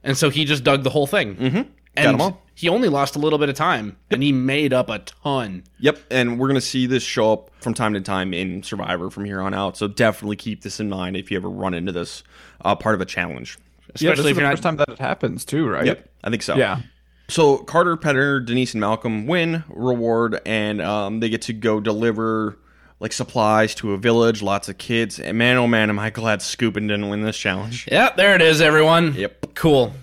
and 0.03 0.17
so 0.17 0.29
he 0.29 0.45
just 0.45 0.63
dug 0.63 0.83
the 0.83 0.89
whole 0.89 1.07
thing. 1.07 1.35
Mm-hmm. 1.35 1.61
And 1.95 2.05
Got 2.05 2.13
'em 2.13 2.21
all. 2.21 2.41
he 2.55 2.69
only 2.69 2.87
lost 2.89 3.15
a 3.15 3.19
little 3.19 3.37
bit 3.37 3.49
of 3.49 3.55
time, 3.55 3.97
and 4.09 4.23
he 4.23 4.31
made 4.31 4.71
up 4.71 4.89
a 4.89 4.99
ton. 4.99 5.63
Yep, 5.79 5.99
and 6.09 6.39
we're 6.39 6.47
gonna 6.47 6.61
see 6.61 6.85
this 6.85 7.03
show 7.03 7.33
up 7.33 7.51
from 7.59 7.73
time 7.73 7.93
to 7.95 8.01
time 8.01 8.33
in 8.33 8.63
Survivor 8.63 9.09
from 9.09 9.25
here 9.25 9.41
on 9.41 9.53
out. 9.53 9.75
So 9.77 9.87
definitely 9.87 10.37
keep 10.37 10.61
this 10.61 10.79
in 10.79 10.89
mind 10.89 11.17
if 11.17 11.29
you 11.31 11.37
ever 11.37 11.49
run 11.49 11.73
into 11.73 11.91
this 11.91 12.23
uh, 12.63 12.75
part 12.75 12.95
of 12.95 13.01
a 13.01 13.05
challenge. 13.05 13.57
Yeah, 13.59 13.91
this 13.93 14.01
Especially 14.03 14.19
is 14.23 14.29
if 14.31 14.35
the 14.37 14.41
you're 14.43 14.51
first 14.51 14.63
time 14.63 14.77
that 14.77 14.89
it 14.89 14.99
happens 14.99 15.43
too, 15.43 15.67
right? 15.67 15.85
Yep, 15.85 16.09
I 16.23 16.29
think 16.29 16.43
so. 16.43 16.55
Yeah. 16.55 16.79
So 17.27 17.57
Carter, 17.57 17.97
Penner, 17.97 18.45
Denise, 18.45 18.73
and 18.73 18.81
Malcolm 18.81 19.25
win 19.27 19.63
reward, 19.69 20.39
and 20.45 20.81
um, 20.81 21.19
they 21.19 21.27
get 21.29 21.41
to 21.43 21.53
go 21.53 21.79
deliver 21.81 22.57
like 23.01 23.11
supplies 23.13 23.75
to 23.75 23.93
a 23.93 23.97
village. 23.97 24.41
Lots 24.41 24.69
of 24.69 24.77
kids, 24.77 25.19
and 25.19 25.37
man, 25.37 25.57
oh 25.57 25.67
man, 25.67 25.89
am 25.89 25.99
I 25.99 26.09
glad 26.09 26.39
Skupin 26.39 26.87
didn't 26.87 27.09
win 27.09 27.21
this 27.21 27.37
challenge. 27.37 27.87
Yeah, 27.91 28.11
there 28.15 28.33
it 28.35 28.41
is, 28.41 28.61
everyone. 28.61 29.13
Yep, 29.15 29.55
Cool. 29.55 29.93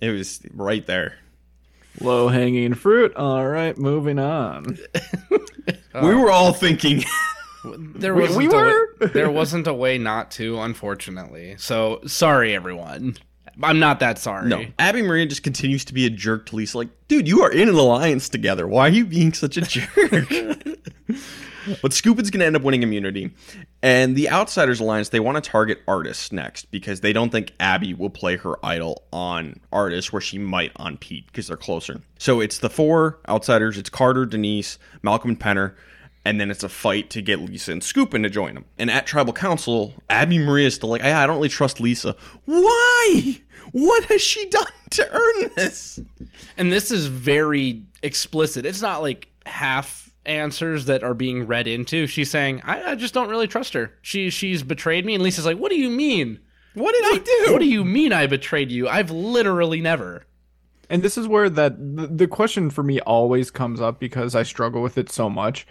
it 0.00 0.10
was 0.10 0.40
right 0.54 0.84
there. 0.86 1.14
Low 2.00 2.28
hanging 2.28 2.74
fruit. 2.74 3.14
All 3.16 3.46
right, 3.46 3.76
moving 3.78 4.18
on. 4.18 4.78
We 6.02 6.14
were 6.14 6.30
all 6.30 6.52
thinking. 6.52 7.04
There 7.64 8.14
We- 8.14 8.20
wasn't 8.22 8.38
we 8.38 8.46
a 8.46 8.50
way- 8.50 8.56
were? 9.00 9.06
there 9.08 9.30
wasn't 9.30 9.66
a 9.66 9.72
way 9.74 9.98
not 9.98 10.30
to, 10.32 10.60
unfortunately. 10.60 11.56
So 11.58 12.00
sorry, 12.06 12.54
everyone. 12.54 13.16
I'm 13.60 13.80
not 13.80 13.98
that 14.00 14.18
sorry. 14.20 14.46
No, 14.48 14.64
Abby 14.78 15.02
Maria 15.02 15.26
just 15.26 15.42
continues 15.42 15.84
to 15.86 15.94
be 15.94 16.06
a 16.06 16.10
jerk 16.10 16.46
to 16.46 16.56
Lisa. 16.56 16.78
Like, 16.78 16.90
dude, 17.08 17.26
you 17.26 17.40
are 17.42 17.50
in 17.50 17.68
an 17.68 17.74
alliance 17.74 18.28
together. 18.28 18.68
Why 18.68 18.86
are 18.86 18.90
you 18.90 19.04
being 19.06 19.32
such 19.32 19.56
a 19.56 19.62
jerk? 19.62 19.88
But 21.82 21.92
Skupin's 21.92 22.30
going 22.30 22.40
to 22.40 22.46
end 22.46 22.56
up 22.56 22.62
winning 22.62 22.82
immunity. 22.82 23.32
And 23.82 24.16
the 24.16 24.30
Outsiders 24.30 24.80
Alliance, 24.80 25.10
they 25.10 25.20
want 25.20 25.42
to 25.42 25.50
target 25.50 25.80
Artis 25.86 26.32
next 26.32 26.70
because 26.70 27.00
they 27.00 27.12
don't 27.12 27.30
think 27.30 27.52
Abi 27.60 27.94
will 27.94 28.10
play 28.10 28.36
her 28.36 28.64
idol 28.64 29.04
on 29.12 29.60
Artis 29.72 30.12
where 30.12 30.20
she 30.20 30.38
might 30.38 30.72
on 30.76 30.96
Pete 30.96 31.26
because 31.26 31.48
they're 31.48 31.56
closer. 31.56 32.00
So 32.18 32.40
it's 32.40 32.58
the 32.58 32.70
four 32.70 33.18
Outsiders. 33.28 33.78
It's 33.78 33.90
Carter, 33.90 34.26
Denise, 34.26 34.78
Malcolm, 35.02 35.30
and 35.30 35.40
Penner. 35.40 35.74
And 36.24 36.40
then 36.40 36.50
it's 36.50 36.64
a 36.64 36.68
fight 36.68 37.10
to 37.10 37.22
get 37.22 37.38
Lisa 37.38 37.70
and 37.70 37.82
Skupin 37.82 38.24
to 38.24 38.30
join 38.30 38.54
them. 38.54 38.64
And 38.78 38.90
at 38.90 39.06
Tribal 39.06 39.32
Council, 39.32 39.94
Abi-Maria 40.10 40.66
is 40.66 40.74
still 40.74 40.88
like, 40.88 41.04
I 41.04 41.24
don't 41.24 41.36
really 41.36 41.48
trust 41.48 41.80
Lisa. 41.80 42.16
Why? 42.46 43.40
What 43.70 44.04
has 44.06 44.22
she 44.22 44.48
done 44.48 44.66
to 44.90 45.08
earn 45.08 45.50
this? 45.54 46.00
And 46.56 46.72
this 46.72 46.90
is 46.90 47.06
very 47.06 47.84
explicit. 48.02 48.66
It's 48.66 48.82
not 48.82 49.02
like 49.02 49.28
half 49.44 50.05
answers 50.26 50.86
that 50.86 51.02
are 51.02 51.14
being 51.14 51.46
read 51.46 51.66
into. 51.66 52.06
She's 52.06 52.30
saying, 52.30 52.62
I, 52.64 52.92
I 52.92 52.94
just 52.94 53.14
don't 53.14 53.28
really 53.30 53.46
trust 53.46 53.74
her. 53.74 53.92
She 54.02 54.30
she's 54.30 54.62
betrayed 54.62 55.06
me. 55.06 55.14
And 55.14 55.22
Lisa's 55.22 55.46
like, 55.46 55.58
What 55.58 55.70
do 55.70 55.76
you 55.76 55.90
mean? 55.90 56.40
What 56.74 56.92
did 56.92 57.04
I 57.04 57.24
do? 57.24 57.52
What 57.52 57.60
do 57.60 57.66
you 57.66 57.84
mean 57.84 58.12
I 58.12 58.26
betrayed 58.26 58.70
you? 58.70 58.86
I've 58.86 59.10
literally 59.10 59.80
never. 59.80 60.26
And 60.90 61.02
this 61.02 61.16
is 61.16 61.26
where 61.26 61.48
that 61.48 61.78
the, 61.96 62.06
the 62.06 62.28
question 62.28 62.70
for 62.70 62.82
me 62.82 63.00
always 63.00 63.50
comes 63.50 63.80
up 63.80 63.98
because 63.98 64.34
I 64.34 64.42
struggle 64.42 64.82
with 64.82 64.98
it 64.98 65.10
so 65.10 65.30
much. 65.30 65.66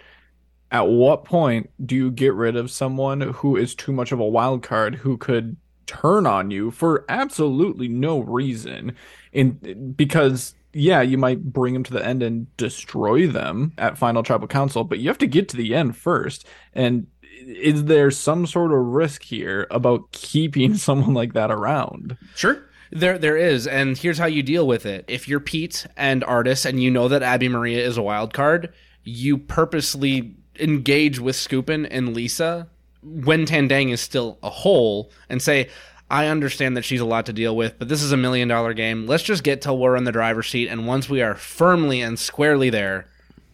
At 0.70 0.88
what 0.88 1.24
point 1.24 1.70
do 1.84 1.94
you 1.94 2.10
get 2.10 2.34
rid 2.34 2.56
of 2.56 2.72
someone 2.72 3.20
who 3.20 3.56
is 3.56 3.74
too 3.74 3.92
much 3.92 4.10
of 4.10 4.18
a 4.18 4.26
wild 4.26 4.64
card 4.64 4.96
who 4.96 5.16
could 5.16 5.56
turn 5.86 6.26
on 6.26 6.50
you 6.50 6.72
for 6.72 7.04
absolutely 7.08 7.86
no 7.86 8.18
reason? 8.18 8.96
In 9.32 9.92
because 9.92 10.54
yeah, 10.76 11.00
you 11.00 11.16
might 11.16 11.42
bring 11.42 11.72
them 11.72 11.84
to 11.84 11.92
the 11.92 12.04
end 12.04 12.22
and 12.22 12.54
destroy 12.58 13.26
them 13.26 13.72
at 13.78 13.96
Final 13.96 14.22
Tribal 14.22 14.46
Council, 14.46 14.84
but 14.84 14.98
you 14.98 15.08
have 15.08 15.18
to 15.18 15.26
get 15.26 15.48
to 15.48 15.56
the 15.56 15.74
end 15.74 15.96
first. 15.96 16.46
And 16.74 17.06
is 17.46 17.86
there 17.86 18.10
some 18.10 18.46
sort 18.46 18.72
of 18.72 18.78
risk 18.78 19.22
here 19.22 19.66
about 19.70 20.12
keeping 20.12 20.74
someone 20.76 21.14
like 21.14 21.32
that 21.32 21.50
around? 21.50 22.18
Sure. 22.34 22.62
There, 22.90 23.18
there 23.18 23.38
is, 23.38 23.66
and 23.66 23.96
here's 23.96 24.18
how 24.18 24.26
you 24.26 24.42
deal 24.42 24.66
with 24.66 24.84
it. 24.84 25.06
If 25.08 25.26
you're 25.26 25.40
Pete 25.40 25.86
and 25.96 26.22
Artis, 26.22 26.64
and 26.66 26.80
you 26.80 26.90
know 26.90 27.08
that 27.08 27.22
Abi-Maria 27.22 27.84
is 27.84 27.96
a 27.96 28.02
wild 28.02 28.34
card, 28.34 28.72
you 29.02 29.38
purposely 29.38 30.36
engage 30.60 31.18
with 31.18 31.36
Skupin 31.36 31.88
and 31.90 32.14
Lisa 32.14 32.68
when 33.02 33.46
Tandang 33.46 33.92
is 33.92 34.00
still 34.00 34.38
a 34.42 34.50
whole, 34.50 35.10
and 35.28 35.40
say, 35.40 35.68
"I 36.10 36.26
understand 36.26 36.76
that 36.76 36.84
she's 36.84 37.00
a 37.00 37.04
lot 37.04 37.26
to 37.26 37.32
deal 37.32 37.56
with, 37.56 37.78
but 37.78 37.88
this 37.88 38.02
is 38.02 38.12
a 38.12 38.16
million 38.16 38.48
dollar 38.48 38.74
game. 38.74 39.06
Let's 39.06 39.22
just 39.22 39.42
get 39.42 39.62
till 39.62 39.78
we're 39.78 39.96
in 39.96 40.04
the 40.04 40.12
driver's 40.12 40.48
seat, 40.48 40.68
and 40.68 40.86
once 40.86 41.08
we 41.08 41.22
are 41.22 41.34
firmly 41.34 42.00
and 42.00 42.18
squarely 42.18 42.70
there, 42.70 43.08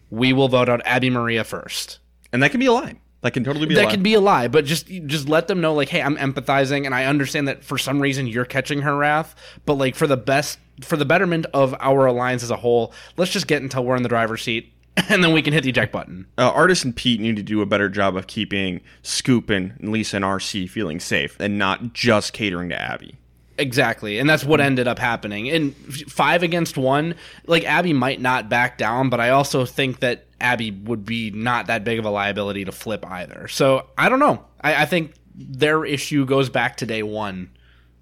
we 0.09 0.33
will 0.33 0.47
vote 0.47 0.69
out 0.69 0.85
Abi-Maria 0.85 1.43
first. 1.43 1.99
And 2.31 2.41
that 2.43 2.51
can 2.51 2.59
be 2.59 2.67
a 2.67 2.71
lie. 2.71 2.95
That 3.21 3.31
can 3.31 3.43
totally 3.43 3.65
be 3.65 3.73
a 3.73 3.77
that 3.77 3.85
lie. 3.85 3.91
could 3.91 4.03
be 4.03 4.15
a 4.15 4.21
lie, 4.21 4.49
but 4.49 4.65
just 4.65 4.87
just 5.05 5.29
let 5.29 5.47
them 5.47 5.61
know 5.61 5.73
like, 5.73 5.87
hey, 5.87 6.01
I'm 6.01 6.17
empathizing 6.17 6.85
and 6.85 6.93
I 6.93 7.05
understand 7.05 7.47
that 7.47 7.63
for 7.63 7.77
some 7.77 8.01
reason 8.01 8.27
you're 8.27 8.43
catching 8.43 8.81
her 8.81 8.97
wrath, 8.97 9.33
but 9.65 9.75
like 9.75 9.95
for 9.95 10.07
the 10.07 10.17
best 10.17 10.59
for 10.81 10.97
the 10.97 11.05
betterment 11.05 11.45
of 11.53 11.73
our 11.79 12.05
alliance 12.05 12.43
as 12.43 12.51
a 12.51 12.57
whole, 12.57 12.93
let's 13.15 13.31
just 13.31 13.47
get 13.47 13.61
until 13.61 13.85
we're 13.85 13.95
in 13.95 14.03
the 14.03 14.09
driver's 14.09 14.41
seat 14.41 14.73
and 15.09 15.23
then 15.23 15.33
we 15.33 15.41
can 15.41 15.53
hit 15.53 15.63
the 15.63 15.69
eject 15.69 15.91
button. 15.91 16.27
uh, 16.37 16.51
Artis 16.51 16.83
and 16.83 16.95
Pete 16.95 17.19
need 17.19 17.35
to 17.35 17.43
do 17.43 17.61
a 17.61 17.65
better 17.65 17.89
job 17.89 18.15
of 18.15 18.27
keeping 18.27 18.81
Scoop 19.01 19.49
and 19.49 19.73
Lisa 19.79 20.17
and 20.17 20.25
RC 20.25 20.69
feeling 20.69 20.99
safe 20.99 21.35
and 21.39 21.57
not 21.57 21.93
just 21.93 22.33
catering 22.33 22.69
to 22.69 22.91
Abi. 22.93 23.17
Exactly. 23.57 24.17
And 24.17 24.27
that's 24.29 24.43
what 24.43 24.59
ended 24.59 24.87
up 24.87 24.97
happening. 24.97 25.49
And 25.49 25.75
5 25.75 26.43
against 26.43 26.75
1, 26.77 27.15
like 27.45 27.65
Abi 27.67 27.93
might 27.93 28.19
not 28.19 28.49
back 28.49 28.77
down, 28.77 29.09
but 29.09 29.19
I 29.19 29.29
also 29.29 29.65
think 29.65 29.99
that 29.99 30.25
Abi 30.41 30.71
would 30.71 31.05
be 31.05 31.29
not 31.31 31.67
that 31.67 31.83
big 31.83 31.99
of 31.99 32.05
a 32.05 32.09
liability 32.09 32.65
to 32.65 32.71
flip 32.71 33.05
either. 33.05 33.47
So, 33.47 33.87
I 33.97 34.09
don't 34.09 34.19
know. 34.19 34.43
I, 34.61 34.83
I 34.83 34.85
think 34.85 35.13
their 35.35 35.85
issue 35.85 36.25
goes 36.25 36.49
back 36.49 36.77
to 36.77 36.85
day 36.87 37.03
1. 37.03 37.49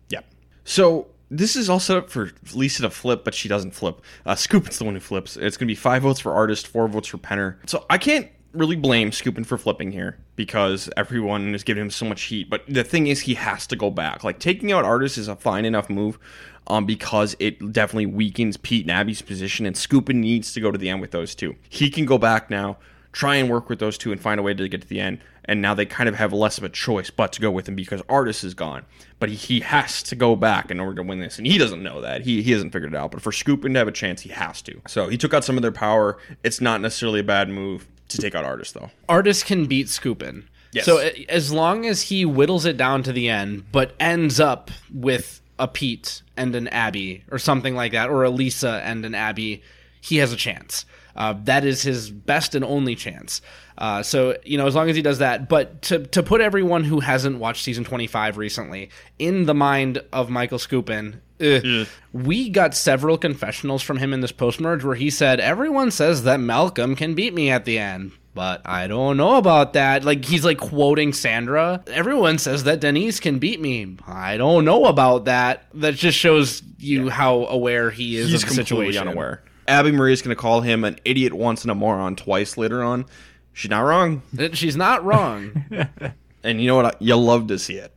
Yep. 0.09 0.25
So 0.63 1.07
this 1.31 1.55
is 1.55 1.69
all 1.69 1.79
set 1.79 1.97
up 1.97 2.09
for 2.09 2.31
Lisa 2.53 2.81
to 2.83 2.89
flip, 2.89 3.23
but 3.23 3.33
she 3.33 3.47
doesn't 3.47 3.71
flip. 3.71 4.01
Uh, 4.25 4.35
Scoop 4.35 4.69
is 4.69 4.77
the 4.77 4.83
one 4.83 4.93
who 4.93 4.99
flips. 4.99 5.37
It's 5.37 5.55
going 5.55 5.67
to 5.67 5.71
be 5.71 5.75
five 5.75 6.03
votes 6.03 6.19
for 6.19 6.33
Artis, 6.33 6.61
four 6.61 6.87
votes 6.89 7.07
for 7.07 7.17
Penner. 7.17 7.55
So 7.67 7.85
I 7.89 7.97
can't 7.97 8.29
really 8.51 8.75
blame 8.75 9.11
Skupin 9.11 9.45
for 9.45 9.57
flipping 9.57 9.93
here 9.93 10.17
because 10.35 10.89
everyone 10.97 11.55
is 11.55 11.63
giving 11.63 11.83
him 11.83 11.89
so 11.89 12.05
much 12.05 12.23
heat. 12.23 12.49
But 12.49 12.63
the 12.67 12.83
thing 12.83 13.07
is, 13.07 13.21
he 13.21 13.35
has 13.35 13.65
to 13.67 13.77
go 13.77 13.89
back. 13.89 14.25
Like 14.25 14.39
taking 14.39 14.73
out 14.73 14.83
Artis 14.83 15.17
is 15.17 15.29
a 15.29 15.35
fine 15.37 15.63
enough 15.63 15.89
move. 15.89 16.19
Um, 16.67 16.85
because 16.85 17.35
it 17.39 17.73
definitely 17.73 18.05
weakens 18.05 18.55
Pete 18.55 18.87
and 18.87 18.91
Abi's 18.91 19.23
position, 19.23 19.65
and 19.65 19.75
Skupin 19.75 20.17
needs 20.17 20.53
to 20.53 20.61
go 20.61 20.69
to 20.69 20.77
the 20.77 20.89
end 20.89 21.01
with 21.01 21.09
those 21.09 21.33
two. 21.33 21.55
He 21.67 21.89
can 21.89 22.05
go 22.05 22.19
back 22.19 22.51
now, 22.51 22.77
try 23.11 23.35
and 23.35 23.49
work 23.49 23.69
with 23.69 23.79
those 23.79 23.97
two, 23.97 24.11
and 24.11 24.21
find 24.21 24.39
a 24.39 24.43
way 24.43 24.53
to 24.53 24.67
get 24.67 24.81
to 24.81 24.87
the 24.87 24.99
end. 24.99 25.19
And 25.45 25.61
now 25.61 25.73
they 25.73 25.85
kind 25.85 26.07
of 26.07 26.15
have 26.15 26.31
less 26.31 26.57
of 26.57 26.63
a 26.63 26.69
choice 26.69 27.09
but 27.09 27.33
to 27.33 27.41
go 27.41 27.49
with 27.49 27.67
him 27.67 27.75
because 27.75 28.01
Artis 28.07 28.43
is 28.43 28.53
gone. 28.53 28.85
But 29.19 29.29
he, 29.29 29.35
he 29.35 29.59
has 29.61 30.03
to 30.03 30.15
go 30.15 30.35
back 30.35 30.69
in 30.69 30.79
order 30.79 30.95
to 30.95 31.03
win 31.03 31.19
this, 31.19 31.37
and 31.37 31.47
he 31.47 31.57
doesn't 31.57 31.81
know 31.81 32.01
that. 32.01 32.21
He 32.21 32.41
he 32.41 32.51
hasn't 32.51 32.73
figured 32.73 32.93
it 32.93 32.97
out. 32.97 33.11
But 33.11 33.21
for 33.21 33.31
Skupin 33.31 33.73
to 33.73 33.79
have 33.79 33.87
a 33.87 33.91
chance, 33.91 34.21
he 34.21 34.29
has 34.29 34.61
to. 34.63 34.81
So 34.87 35.09
he 35.09 35.17
took 35.17 35.33
out 35.33 35.43
some 35.43 35.57
of 35.57 35.61
their 35.61 35.71
power. 35.71 36.17
It's 36.43 36.61
not 36.61 36.81
necessarily 36.81 37.19
a 37.21 37.23
bad 37.23 37.49
move 37.49 37.87
to 38.09 38.17
take 38.17 38.35
out 38.35 38.45
Artis 38.45 38.71
though. 38.71 38.91
Artis 39.09 39.43
can 39.43 39.65
beat 39.65 39.87
Skupin. 39.87 40.43
Yes. 40.71 40.85
So 40.85 40.99
as 41.27 41.51
long 41.51 41.85
as 41.85 42.03
he 42.03 42.23
whittles 42.23 42.65
it 42.65 42.77
down 42.77 43.03
to 43.03 43.11
the 43.11 43.27
end, 43.27 43.71
but 43.71 43.93
ends 43.99 44.39
up 44.39 44.71
with 44.93 45.41
a 45.59 45.67
Pete 45.67 46.21
and 46.37 46.55
an 46.55 46.67
Abi 46.69 47.23
or 47.29 47.39
something 47.39 47.75
like 47.75 47.91
that, 47.91 48.09
or 48.09 48.23
a 48.23 48.29
Lisa 48.29 48.81
and 48.83 49.05
an 49.05 49.15
Abi, 49.15 49.61
he 49.99 50.17
has 50.17 50.31
a 50.31 50.37
chance. 50.37 50.85
Uh, 51.15 51.35
that 51.43 51.65
is 51.65 51.81
his 51.81 52.09
best 52.09 52.55
and 52.55 52.63
only 52.63 52.95
chance. 52.95 53.41
Uh, 53.77 54.03
so 54.03 54.37
you 54.43 54.57
know, 54.57 54.67
as 54.67 54.75
long 54.75 54.89
as 54.89 54.95
he 54.95 55.01
does 55.01 55.19
that, 55.19 55.49
but 55.49 55.81
to 55.83 56.05
to 56.07 56.21
put 56.21 56.41
everyone 56.41 56.83
who 56.83 56.99
hasn't 56.99 57.39
watched 57.39 57.63
season 57.63 57.83
twenty 57.83 58.07
five 58.07 58.37
recently 58.37 58.89
in 59.19 59.45
the 59.45 59.53
mind 59.53 60.01
of 60.13 60.29
Michael 60.29 60.59
Skupin, 60.59 61.15
ugh, 61.41 61.87
we 62.13 62.49
got 62.49 62.75
several 62.75 63.17
confessionals 63.17 63.81
from 63.81 63.97
him 63.97 64.13
in 64.13 64.21
this 64.21 64.31
post 64.31 64.59
merge 64.61 64.83
where 64.83 64.95
he 64.95 65.09
said, 65.09 65.39
"Everyone 65.39 65.89
says 65.91 66.23
that 66.23 66.39
Malcolm 66.39 66.95
can 66.95 67.15
beat 67.15 67.33
me 67.33 67.49
at 67.49 67.65
the 67.65 67.79
end." 67.79 68.11
But 68.33 68.61
I 68.63 68.87
don't 68.87 69.17
know 69.17 69.35
about 69.35 69.73
that. 69.73 70.05
Like 70.05 70.23
he's 70.23 70.45
like 70.45 70.57
quoting 70.57 71.11
Sandra. 71.11 71.83
Everyone 71.87 72.37
says 72.37 72.63
that 72.63 72.79
Denise 72.79 73.19
can 73.19 73.39
beat 73.39 73.59
me. 73.59 73.97
I 74.07 74.37
don't 74.37 74.63
know 74.63 74.85
about 74.85 75.25
that. 75.25 75.65
That 75.73 75.95
just 75.95 76.17
shows 76.17 76.63
you 76.77 77.09
how 77.09 77.45
aware 77.47 77.91
he 77.91 78.15
is 78.15 78.29
He's 78.31 78.43
of 78.43 78.49
the 78.49 78.55
completely 78.55 78.93
situation. 78.93 79.07
unaware. 79.09 79.43
Abi-Maria's 79.67 80.21
going 80.21 80.35
to 80.35 80.41
call 80.41 80.61
him 80.61 80.83
an 80.83 80.99
idiot 81.05 81.33
once 81.33 81.63
and 81.63 81.71
a 81.71 81.75
moron 81.75 82.15
twice 82.15 82.57
later 82.57 82.83
on. 82.83 83.05
She's 83.53 83.69
not 83.69 83.81
wrong. 83.81 84.21
She's 84.53 84.75
not 84.77 85.03
wrong. 85.03 85.65
And 86.43 86.59
you 86.59 86.67
know 86.67 86.75
what? 86.75 86.99
You 87.01 87.15
love 87.17 87.47
to 87.47 87.59
see 87.59 87.75
it. 87.75 87.93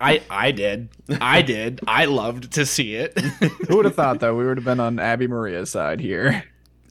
I 0.00 0.20
I 0.28 0.52
did. 0.52 0.88
I 1.20 1.42
did. 1.42 1.80
I 1.86 2.04
loved 2.04 2.52
to 2.52 2.66
see 2.66 2.94
it. 2.94 3.18
Who 3.68 3.76
would 3.76 3.86
have 3.86 3.94
thought 3.94 4.20
that 4.20 4.34
we 4.34 4.44
would 4.44 4.58
have 4.58 4.64
been 4.64 4.80
on 4.80 4.98
Abi-Maria's 4.98 5.70
side 5.70 6.00
here? 6.00 6.44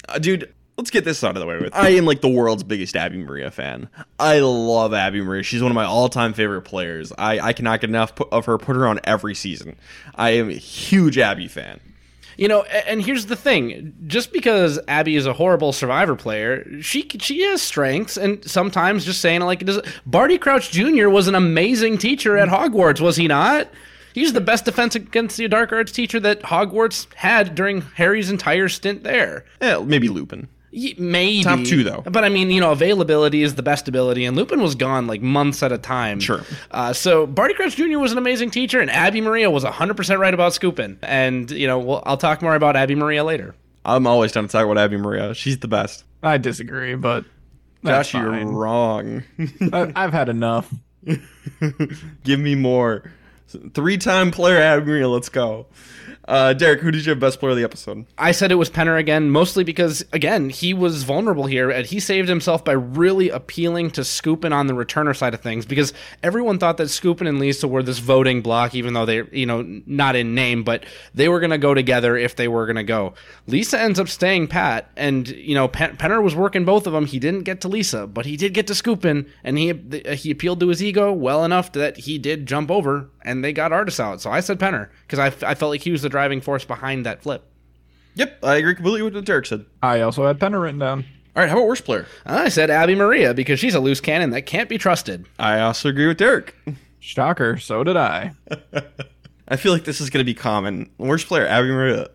Uh, 0.10 0.18
dude, 0.18 0.52
let's 0.78 0.90
get 0.90 1.06
this 1.06 1.24
out 1.24 1.36
of 1.36 1.42
the 1.42 1.46
way 1.46 1.60
with. 1.60 1.76
I 1.76 1.90
am 1.90 2.06
like 2.06 2.22
the 2.22 2.30
world's 2.30 2.64
biggest 2.64 2.96
Abi-Maria 2.96 3.52
fan. 3.52 3.88
I 4.20 4.40
love 4.40 4.94
Abi-Maria. 4.94 5.44
She's 5.44 5.62
one 5.62 5.72
of 5.72 5.76
my 5.76 5.86
all-time 5.86 6.34
favorite 6.34 6.64
players. 6.64 7.14
I, 7.18 7.40
I 7.40 7.54
cannot 7.54 7.82
get 7.82 7.90
enough 7.92 8.14
of 8.32 8.46
her. 8.48 8.58
Put 8.58 8.76
her 8.76 8.88
on 8.88 9.00
every 9.04 9.36
season. 9.36 9.76
I 10.16 10.32
am 10.32 10.50
a 10.50 10.54
huge 10.54 11.20
Abi 11.20 11.48
fan. 11.48 11.80
You 12.38 12.48
know, 12.48 12.64
and 12.64 13.02
here's 13.02 13.28
the 13.28 13.36
thing: 13.36 13.94
just 14.08 14.32
because 14.34 14.80
Abi 14.88 15.16
is 15.16 15.26
a 15.26 15.34
horrible 15.34 15.74
Survivor 15.74 16.16
player, 16.16 16.82
she 16.82 17.08
she 17.20 17.42
has 17.44 17.62
strengths, 17.62 18.18
and 18.18 18.44
sometimes 18.50 19.06
just 19.06 19.22
saying 19.22 19.42
like 19.42 19.66
does. 19.66 19.82
Barty 20.06 20.38
Crouch 20.38 20.72
Jr. 20.72 21.10
was 21.10 21.28
an 21.28 21.36
amazing 21.36 21.98
teacher 21.98 22.38
at 22.38 22.50
Hogwarts, 22.50 23.00
was 23.02 23.18
he 23.18 23.28
not? 23.28 23.68
He's 24.14 24.34
the 24.34 24.42
best 24.42 24.66
defense 24.66 24.96
against 24.96 25.38
the 25.38 25.48
dark 25.48 25.72
arts 25.72 25.92
teacher 25.92 26.20
that 26.20 26.44
Hogwarts 26.44 27.12
had 27.16 27.56
during 27.56 27.82
Harry's 27.82 28.30
entire 28.30 28.70
stint 28.70 29.04
there. 29.04 29.44
Eh, 29.60 29.80
maybe 29.84 30.08
Lupin. 30.08 30.48
Y- 30.76 30.96
Maybe 30.98 31.44
Top 31.44 31.64
two, 31.64 31.84
though. 31.84 32.02
But 32.02 32.24
I 32.24 32.30
mean, 32.30 32.50
you 32.50 32.60
know, 32.60 32.72
availability 32.72 33.44
is 33.44 33.54
the 33.56 33.62
best 33.64 33.88
ability, 33.88 34.26
and 34.26 34.36
Lupin 34.36 34.60
was 34.62 34.74
gone 34.74 35.06
like 35.06 35.22
months 35.22 35.62
at 35.62 35.72
a 35.72 35.78
time. 35.78 36.20
Sure. 36.20 36.42
Uh, 36.72 36.94
so 36.94 37.28
Barty 37.28 37.54
Crouch 37.54 37.76
Jr. 37.76 38.00
was 38.00 38.12
an 38.12 38.18
amazing 38.18 38.50
teacher, 38.50 38.80
and 38.80 38.90
Abi-Maria 38.90 39.52
was 39.52 39.64
100% 39.64 40.18
right 40.20 40.34
about 40.34 40.54
Skupin. 40.54 40.98
And 41.04 41.52
you 41.52 41.68
know, 41.68 41.78
well, 41.78 42.02
I'll 42.08 42.18
talk 42.18 42.42
more 42.42 42.56
about 42.56 42.76
Abi-Maria 42.76 43.24
later. 43.24 43.54
I'm 43.86 44.08
always 44.08 44.32
down 44.32 44.46
to 44.46 44.50
talk 44.52 44.66
about 44.66 44.78
Abi-Maria. 44.80 45.36
She's 45.36 45.60
the 45.60 45.68
best. 45.68 46.06
I 46.24 46.38
disagree, 46.38 46.96
but 46.96 47.26
that's 47.84 48.10
Josh, 48.10 48.22
you're 48.22 48.46
wrong. 48.48 49.24
I, 49.74 49.92
I've 49.96 50.14
had 50.14 50.30
enough. 50.30 50.74
Give 52.24 52.40
me 52.40 52.56
more. 52.56 53.12
Three-time 53.74 54.32
player 54.32 54.62
Abi-Maria. 54.64 55.08
Let's 55.08 55.30
go. 55.30 55.68
Uh, 56.26 56.54
Derek, 56.54 56.80
who 56.80 56.92
did 56.92 57.06
you 57.06 57.10
have 57.10 57.20
best 57.20 57.40
player 57.40 57.52
of 57.52 57.58
the 57.58 57.64
episode? 57.64 58.06
I 58.18 58.32
said 58.32 58.52
it 58.52 58.56
was 58.56 58.70
Penner 58.70 58.98
again, 58.98 59.30
mostly 59.30 59.64
because 59.64 60.06
again 60.14 60.50
he 60.50 60.74
was 60.74 61.04
vulnerable 61.04 61.46
here, 61.46 61.70
and 61.70 61.86
he 61.86 62.00
saved 62.00 62.30
himself 62.30 62.64
by 62.64 62.72
really 62.72 63.30
appealing 63.30 63.92
to 63.92 64.02
Skupin 64.02 64.54
on 64.54 64.68
the 64.68 64.74
returner 64.74 65.16
side 65.16 65.34
of 65.34 65.42
things. 65.42 65.66
Because 65.66 65.94
everyone 66.22 66.60
thought 66.60 66.78
that 66.78 66.88
Skupin 66.88 67.28
and 67.28 67.40
Lisa 67.40 67.68
were 67.68 67.84
this 67.84 68.00
voting 68.00 68.42
block, 68.42 68.74
even 68.74 68.94
though 68.94 69.06
they're 69.06 69.28
you 69.34 69.46
know 69.46 69.82
not 69.86 70.16
in 70.16 70.34
name, 70.34 70.64
but 70.64 70.86
they 71.14 71.28
were 71.28 71.40
going 71.40 71.50
to 71.50 71.58
go 71.58 71.74
together 71.74 72.16
if 72.16 72.36
they 72.36 72.48
were 72.48 72.66
going 72.66 72.78
to 72.78 72.84
go. 72.84 73.14
Lisa 73.48 73.80
ends 73.80 74.00
up 74.00 74.08
staying 74.08 74.48
pat, 74.48 74.90
and 74.96 75.28
you 75.28 75.56
know 75.56 75.68
Pen- 75.68 75.98
Penner 75.98 76.24
was 76.24 76.36
working 76.36 76.64
both 76.64 76.88
of 76.88 76.94
them. 76.94 77.06
He 77.06 77.20
didn't 77.20 77.44
get 77.44 77.60
to 77.62 77.68
Lisa, 77.68 78.08
but 78.08 78.26
he 78.26 78.38
did 78.38 78.54
get 78.54 78.68
to 78.68 78.74
Skupin, 78.74 79.28
and 79.44 79.58
he 79.58 79.74
he 80.16 80.32
appealed 80.32 80.62
to 80.62 80.70
his 80.70 80.82
ego 80.82 81.12
well 81.12 81.44
enough 81.44 81.74
that 81.74 81.98
he 81.98 82.18
did 82.18 82.46
jump 82.46 82.72
over, 82.72 83.10
and 83.24 83.44
they 83.44 83.54
got 83.54 83.72
Artis 83.72 84.00
out. 84.00 84.22
So 84.22 84.30
I 84.32 84.40
said 84.40 84.60
Penner 84.60 84.90
because 85.08 85.20
I, 85.20 85.28
I 85.50 85.56
felt 85.56 85.70
like 85.70 85.82
he 85.82 85.92
was 85.92 86.02
the 86.02 86.10
driving 86.10 86.42
force 86.42 86.66
behind 86.66 87.06
that 87.06 87.24
flip. 87.24 87.50
Yep, 88.16 88.40
I 88.44 88.56
agree 88.56 88.76
completely 88.76 89.02
with 89.02 89.16
what 89.16 89.26
Derek 89.26 89.46
said. 89.46 89.66
I 89.82 90.02
also 90.02 90.28
had 90.28 90.40
Penner 90.40 90.62
written 90.62 90.80
down. 90.80 91.06
All 91.36 91.42
right, 91.42 91.50
how 91.50 91.58
about 91.58 91.68
worst 91.68 91.84
player? 91.84 92.06
I 92.28 92.50
said 92.50 92.70
Abi-Maria 92.70 93.34
because 93.34 93.60
she's 93.60 93.74
a 93.74 93.80
loose 93.80 94.00
cannon 94.00 94.30
that 94.32 94.44
can't 94.44 94.70
be 94.70 94.78
trusted. 94.78 95.26
I 95.40 95.62
also 95.62 95.90
agree 95.90 96.06
with 96.06 96.18
Derek. 96.18 96.56
Shocker, 97.00 97.58
so 97.58 97.84
did 97.84 97.98
I. 97.98 98.34
I 99.48 99.56
feel 99.56 99.74
like 99.74 99.84
this 99.84 100.00
is 100.00 100.12
going 100.12 100.22
to 100.24 100.26
be 100.26 100.36
common. 100.36 100.92
Worst 101.00 101.28
player, 101.28 101.48
Abi-Maria. 101.48 102.10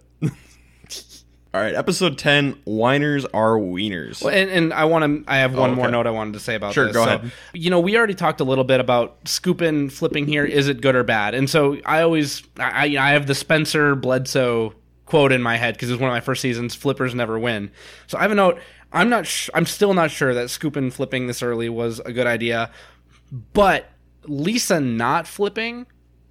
All 1.58 1.64
right, 1.64 1.74
episode 1.74 2.18
10 2.18 2.52
Whiners 2.66 3.24
are 3.34 3.54
Wieners. 3.58 4.22
Well, 4.22 4.32
and, 4.32 4.48
and 4.48 4.72
I 4.72 4.84
want 4.84 5.24
to. 5.26 5.28
I 5.28 5.38
have 5.38 5.56
one 5.56 5.70
Oh, 5.70 5.74
more 5.74 5.90
note 5.90 6.06
I 6.06 6.10
wanted 6.12 6.34
to 6.34 6.38
say 6.38 6.54
about 6.54 6.72
Sure, 6.72 6.86
this. 6.86 6.94
go 6.94 7.02
So, 7.04 7.14
ahead. 7.16 7.32
You 7.52 7.68
know, 7.70 7.80
we 7.80 7.96
already 7.96 8.14
talked 8.14 8.40
a 8.40 8.44
little 8.44 8.62
bit 8.62 8.78
about 8.78 9.24
Skupin, 9.24 9.90
flipping 9.90 10.28
here. 10.28 10.44
Is 10.44 10.68
it 10.68 10.80
good 10.80 10.94
or 10.94 11.02
bad? 11.02 11.34
And 11.34 11.50
so 11.50 11.78
I 11.84 12.02
always, 12.02 12.44
I, 12.60 12.96
I 12.96 13.10
have 13.10 13.26
the 13.26 13.34
Spencer 13.34 13.96
Bledsoe 13.96 14.72
quote 15.04 15.32
in 15.32 15.42
my 15.42 15.56
head 15.56 15.74
because 15.74 15.90
it's 15.90 16.00
one 16.00 16.08
of 16.08 16.14
my 16.14 16.20
first 16.20 16.42
seasons. 16.42 16.76
Flippers 16.76 17.12
never 17.12 17.36
win. 17.40 17.72
So 18.06 18.18
I 18.18 18.22
have 18.22 18.30
a 18.30 18.36
note. 18.36 18.60
I'm 18.92 19.08
not. 19.10 19.26
Sh- 19.26 19.50
I'm 19.52 19.66
still 19.66 19.94
not 19.94 20.12
sure 20.12 20.32
that 20.34 20.50
Skupin, 20.50 20.92
flipping 20.92 21.26
this 21.26 21.42
early 21.42 21.68
was 21.68 21.98
a 21.98 22.12
good 22.12 22.28
idea, 22.28 22.70
but 23.52 23.90
Lisa 24.26 24.78
not 24.78 25.26
flipping. 25.26 25.86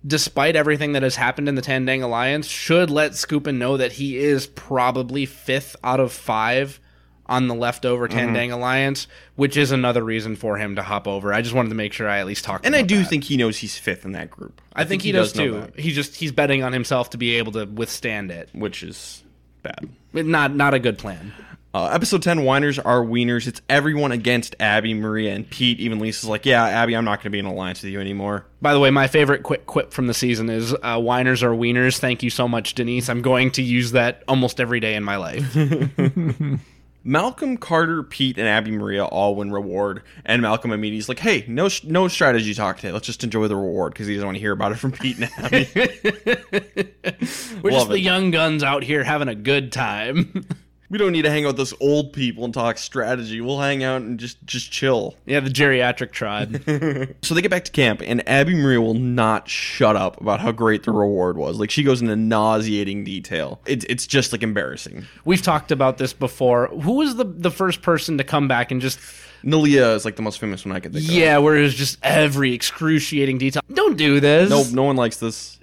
Despite 0.08 0.55
everything 0.55 0.93
that 0.93 1.03
has 1.03 1.18
happened 1.18 1.49
in 1.49 1.55
the 1.55 1.62
Tandang 1.62 2.01
Alliance, 2.01 2.47
should 2.47 2.89
let 2.89 3.12
Skupin 3.12 3.58
know 3.58 3.76
that 3.78 3.91
he 3.93 4.18
is 4.18 4.47
probably 4.47 5.26
fifth 5.26 5.76
out 5.84 5.99
of 5.99 6.14
five 6.14 6.80
on 7.26 7.47
the 7.49 7.53
leftover 7.55 8.08
Mm-hmm. 8.08 8.18
Tandang 8.18 8.53
Alliance, 8.53 9.08
which 9.36 9.58
is 9.58 9.72
another 9.72 10.01
reason 10.01 10.38
for 10.38 10.58
him 10.58 10.78
to 10.78 10.82
hop 10.82 11.08
over. 11.10 11.34
I 11.34 11.41
just 11.41 11.53
wanted 11.53 11.70
to 11.70 11.76
make 11.76 11.91
sure 11.91 12.08
I 12.08 12.20
at 12.20 12.26
least 12.26 12.45
talked. 12.45 12.66
and 12.66 12.74
I 12.74 12.84
do 12.84 12.99
that. 12.99 13.10
think 13.10 13.26
he 13.26 13.36
knows 13.36 13.58
he's 13.58 13.78
fifth 13.78 14.05
in 14.05 14.14
that 14.14 14.32
group. 14.32 14.62
I, 14.74 14.86
think, 14.86 15.01
he, 15.01 15.12
does, 15.12 15.36
know 15.36 15.66
too. 15.66 15.72
He 15.76 15.91
just 15.91 16.16
he's 16.16 16.32
betting 16.32 16.64
on 16.64 16.72
himself 16.72 17.10
to 17.10 17.18
be 17.18 17.36
able 17.36 17.51
to 17.53 17.66
withstand 17.66 18.32
it. 18.32 18.49
which 18.53 18.84
is 18.84 19.24
bad. 19.62 19.89
Not 20.14 20.55
not 20.55 20.74
a 20.74 20.80
good 20.80 20.97
plan. 20.97 21.34
Uh, 21.78 21.89
episode 21.89 22.23
10 22.23 22.43
Whiners 22.43 22.80
are 22.80 23.01
Wieners. 23.01 23.45
It's 23.45 23.61
everyone 23.69 24.11
against 24.11 24.55
Abi, 24.59 24.95
Maria, 24.95 25.36
and 25.36 25.47
Pete. 25.47 25.80
Even 25.80 25.99
Lisa's 25.99 26.28
like, 26.28 26.43
yeah, 26.43 26.82
Abi, 26.82 26.95
I'm 26.95 27.05
not 27.05 27.19
going 27.19 27.25
to 27.25 27.30
be 27.30 27.38
in 27.38 27.45
alliance 27.45 27.84
with 27.84 27.91
you 27.91 28.01
anymore. 28.01 28.47
By 28.63 28.73
the 28.73 28.80
way, 28.80 28.89
my 28.89 29.05
favorite 29.05 29.43
quick 29.43 29.67
quip 29.67 29.93
from 29.93 30.07
the 30.07 30.15
season 30.15 30.49
is 30.49 30.73
uh, 30.82 30.99
"Whiners 30.99 31.43
are 31.43 31.51
wieners." 31.51 31.99
Thank 31.99 32.23
you 32.23 32.32
so 32.32 32.47
much, 32.47 32.73
Denise. 32.73 33.09
I'm 33.09 33.21
going 33.21 33.51
to 33.51 33.61
use 33.61 33.91
that 33.91 34.23
almost 34.28 34.59
every 34.59 34.80
day 34.80 34.95
in 34.95 35.03
my 35.03 35.17
life. 35.17 35.55
Malcolm, 37.03 37.57
Carter, 37.57 38.01
Pete, 38.01 38.39
and 38.39 38.47
Abby 38.47 38.71
Maria 38.71 39.05
all 39.05 39.36
win 39.36 39.51
reward, 39.51 40.01
and 40.25 40.41
Malcolm 40.41 40.71
immediately 40.71 40.97
is 40.97 41.07
like, 41.07 41.19
"Hey, 41.19 41.45
no, 41.47 41.69
no 41.84 42.07
strategy 42.07 42.55
talk 42.55 42.78
today. 42.78 42.91
Let's 42.91 43.05
just 43.05 43.23
enjoy 43.23 43.47
the 43.47 43.55
reward 43.55 43.93
because 43.93 44.07
he 44.07 44.15
doesn't 44.15 44.25
want 44.25 44.36
to 44.38 44.41
hear 44.41 44.51
about 44.51 44.71
it 44.71 44.80
from 44.80 44.93
Pete 44.93 45.19
and 45.19 45.30
Abi." 45.38 45.69
We're 47.61 47.71
Love 47.71 47.82
just 47.82 47.89
the 47.89 47.99
young 47.99 48.32
guns 48.32 48.63
out 48.63 48.82
here 48.82 49.03
having 49.03 49.28
a 49.28 49.36
good 49.36 49.71
time. 49.71 50.43
We 50.89 50.97
don't 50.97 51.11
need 51.11 51.23
to 51.23 51.29
hang 51.29 51.43
out 51.43 51.49
with 51.49 51.57
those 51.57 51.73
old 51.81 52.13
people 52.13 52.45
and 52.45 52.53
talk 52.53 52.77
strategy. 52.77 53.41
We'll 53.41 53.59
hang 53.59 53.83
out 53.83 54.01
and 54.03 54.17
just 54.19 54.38
just 54.45 54.71
chill. 54.71 55.15
yeah, 55.25 55.41
the 55.41 55.49
geriatric 55.49 56.11
tribe. 56.11 56.63
So 57.23 57.35
they 57.35 57.41
get 57.41 57.51
back 57.51 57.65
to 57.65 57.71
camp, 57.71 58.01
and 58.05 58.23
Abi-Maria 58.27 58.79
will 58.79 58.93
not 58.93 59.49
shut 59.49 59.95
up 59.97 60.21
about 60.21 60.39
how 60.39 60.51
great 60.53 60.83
the 60.83 60.91
reward 60.91 61.38
was. 61.38 61.59
Like 61.59 61.71
she 61.71 61.83
goes 61.83 62.01
into 62.01 62.15
nauseating 62.15 63.03
detail. 63.03 63.59
It's 63.65 63.85
it's 63.89 64.07
just 64.07 64.31
like 64.31 64.43
embarrassing. 64.43 65.05
We've 65.25 65.41
talked 65.41 65.71
about 65.71 65.97
this 65.97 66.13
before. 66.13 66.67
Who 66.67 66.93
was 66.93 67.15
the 67.17 67.25
the 67.25 67.51
first 67.51 67.81
person 67.81 68.17
to 68.17 68.23
come 68.23 68.47
back 68.47 68.71
and 68.71 68.79
just 68.81 68.99
Nalia 69.43 69.93
is 69.95 70.05
like 70.05 70.15
the 70.15 70.21
most 70.21 70.39
famous 70.39 70.63
one 70.65 70.75
I 70.75 70.79
could 70.79 70.93
think 70.93 71.05
of. 71.05 71.11
yeah, 71.11 71.38
where 71.38 71.55
it 71.57 71.61
was 71.61 71.75
just 71.75 71.97
every 72.01 72.53
excruciating 72.53 73.38
detail. 73.38 73.61
Don't 73.73 73.97
do 73.97 74.19
this. 74.19 74.49
No, 74.49 74.63
no 74.71 74.83
one 74.83 74.95
likes 74.95 75.17
this. 75.17 75.59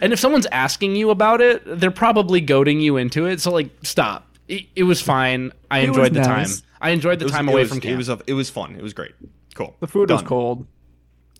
And 0.00 0.12
if 0.12 0.18
someone's 0.18 0.46
asking 0.52 0.96
you 0.96 1.10
about 1.10 1.40
it, 1.40 1.62
they're 1.64 1.90
probably 1.92 2.40
goading 2.40 2.80
you 2.80 2.96
into 2.96 3.26
it. 3.26 3.40
So 3.40 3.52
like, 3.52 3.70
stop. 3.82 4.26
It, 4.48 4.66
it 4.76 4.82
was 4.84 5.00
fine. 5.00 5.52
I 5.70 5.80
It 5.80 5.88
enjoyed 5.88 6.12
the 6.14 6.20
nice. 6.20 6.60
time. 6.60 6.68
I 6.80 6.90
enjoyed 6.90 7.18
the 7.18 7.24
was- 7.26 7.32
time 7.32 7.48
away 7.48 7.62
was- 7.62 7.70
from 7.70 7.80
camp. 7.80 7.94
It 7.94 7.96
was 7.96 8.08
a, 8.08 8.20
it 8.26 8.34
was 8.34 8.50
fun. 8.50 8.76
It 8.76 8.82
was 8.82 8.92
great. 8.92 9.12
Cool. 9.54 9.74
The 9.80 9.86
food 9.86 10.10
was 10.10 10.22
cold. 10.22 10.66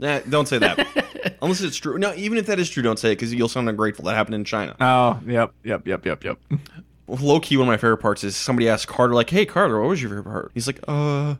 Nah, 0.00 0.20
don't 0.28 0.46
say 0.48 0.58
that. 0.58 1.36
Unless 1.42 1.60
it's 1.60 1.76
true. 1.76 1.98
No, 1.98 2.12
even 2.14 2.38
if 2.38 2.46
that 2.46 2.58
is 2.58 2.68
true, 2.70 2.82
don't 2.82 2.98
say 2.98 3.12
it 3.12 3.16
because 3.16 3.32
you'll 3.34 3.48
sound 3.48 3.68
ungrateful. 3.68 4.04
That 4.06 4.14
happened 4.14 4.34
in 4.36 4.44
China. 4.44 4.74
Oh, 4.80 5.20
yep, 5.26 5.52
yep, 5.62 5.86
yep, 5.86 6.04
yep, 6.06 6.24
yep. 6.24 6.38
Low 7.06 7.38
key, 7.38 7.56
one 7.56 7.68
of 7.68 7.72
my 7.72 7.76
favorite 7.76 7.98
parts 7.98 8.24
is 8.24 8.34
somebody 8.34 8.68
asked 8.68 8.86
Carter, 8.88 9.14
like, 9.14 9.28
"Hey, 9.30 9.44
Carter, 9.44 9.78
what 9.80 9.90
was 9.90 10.00
your 10.00 10.10
favorite 10.10 10.24
part?" 10.24 10.50
He's 10.54 10.66
like, 10.66 10.80
"Uh, 10.88 11.34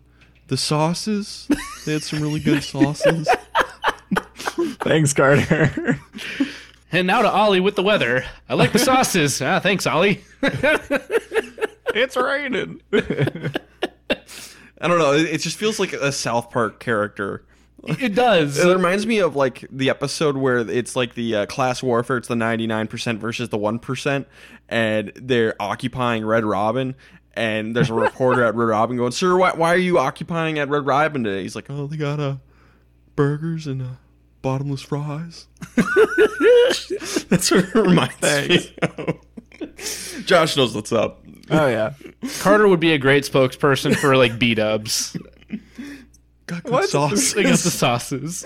the 0.49 0.57
sauces. 0.59 1.49
They 1.87 1.95
had 1.95 2.03
some 2.03 2.21
really 2.21 2.39
good 2.41 2.63
sauces." 2.63 3.27
Thanks, 4.83 5.13
Carter. 5.15 5.99
And 6.95 7.07
now 7.07 7.23
to 7.23 7.31
Ollie 7.31 7.61
with 7.61 7.75
the 7.75 7.83
weather. 7.83 8.25
I 8.49 8.55
like 8.55 8.73
the 8.73 8.79
sauces. 8.79 9.43
ah, 9.43 9.59
thanks, 9.59 9.87
Ollie. 9.87 10.25
it's 10.43 12.17
raining. 12.17 12.81
I 12.93 14.89
don't 14.89 14.99
know. 14.99 15.13
It, 15.13 15.27
it 15.27 15.39
just 15.39 15.57
feels 15.57 15.81
like 15.81 15.93
a 15.93 16.13
South 16.13 16.51
Park 16.51 16.79
character. 16.79 17.45
it 17.83 18.15
does. 18.15 18.59
It 18.59 18.73
reminds 18.73 19.07
me 19.07 19.19
of 19.19 19.37
like 19.37 19.67
the 19.71 19.91
episode 19.91 20.37
where 20.37 20.59
it's 20.59 20.95
like 20.97 21.15
the 21.15 21.35
uh, 21.37 21.47
class 21.47 21.83
warfare. 21.83 22.19
It's 22.19 22.29
the 22.29 22.37
ninety 22.37 22.67
nine 22.67 22.87
percent 22.87 23.21
versus 23.21 23.49
the 23.49 23.59
one 23.59 23.79
percent, 23.79 24.29
and 24.69 25.13
they're 25.17 25.55
occupying 25.61 26.25
Red 26.25 26.45
Robin. 26.45 26.95
And 27.37 27.75
there's 27.75 27.91
a 27.91 27.95
reporter 27.95 28.45
at 28.45 28.55
Red 28.55 28.67
Robin 28.67 28.97
going, 28.97 29.11
"Sir, 29.11 29.37
why, 29.37 29.53
why 29.55 29.75
are 29.75 29.79
you 29.79 29.99
occupying 29.99 30.59
at 30.61 30.69
Red 30.69 30.87
Robin 30.87 31.25
today?" 31.25 31.43
He's 31.43 31.57
like, 31.57 31.69
"Oh, 31.69 31.89
they 31.89 31.97
got 31.97 32.21
uh, 32.21 32.37
burgers 33.17 33.67
and 33.67 33.83
uh, 33.83 33.87
bottomless 34.45 34.83
fries." 34.83 35.49
That's 37.29 37.51
what 37.51 37.65
it 37.65 37.75
reminds 37.75 38.23
me. 38.23 38.77
Of. 38.83 40.25
Josh 40.27 40.57
knows 40.57 40.75
what's 40.75 40.93
up. 40.93 41.25
oh 41.51 41.67
yeah. 41.67 41.95
Carter 42.41 42.69
would 42.69 42.81
be 42.81 42.93
a 42.93 42.99
great 42.99 43.25
spokesperson 43.25 43.97
for 43.97 44.17
like 44.17 44.39
B 44.39 44.55
Dubs. 44.55 45.17
Got 46.47 46.63
good 46.65 46.73
What? 46.73 46.89
sauces. 46.91 47.33
They 47.35 47.43
got 47.43 47.59
the 47.59 47.71
sauces. 47.71 48.45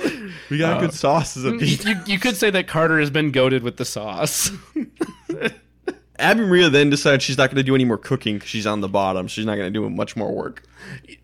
we 0.50 0.58
got 0.58 0.80
good 0.80 0.90
uh, 0.90 0.92
sauces 0.92 1.44
at 1.44 1.58
Pete. 1.58 1.84
You, 1.84 1.96
you 2.06 2.18
could 2.20 2.36
say 2.36 2.48
that 2.50 2.68
Carter 2.68 3.00
has 3.00 3.10
been 3.10 3.32
goaded 3.32 3.62
with 3.64 3.76
the 3.76 3.84
sauce. 3.84 4.52
Abby 6.20 6.40
Maria 6.42 6.68
then 6.70 6.90
decides 6.90 7.24
she's 7.24 7.38
not 7.38 7.48
going 7.50 7.56
to 7.56 7.62
do 7.62 7.74
any 7.74 7.84
more 7.84 7.98
cooking 7.98 8.36
because 8.36 8.48
she's 8.48 8.66
on 8.66 8.80
the 8.80 8.88
bottom. 8.88 9.26
She's 9.28 9.46
not 9.46 9.56
going 9.56 9.72
to 9.72 9.76
do 9.80 9.88
much 9.90 10.16
more 10.16 10.32
work. 10.32 10.62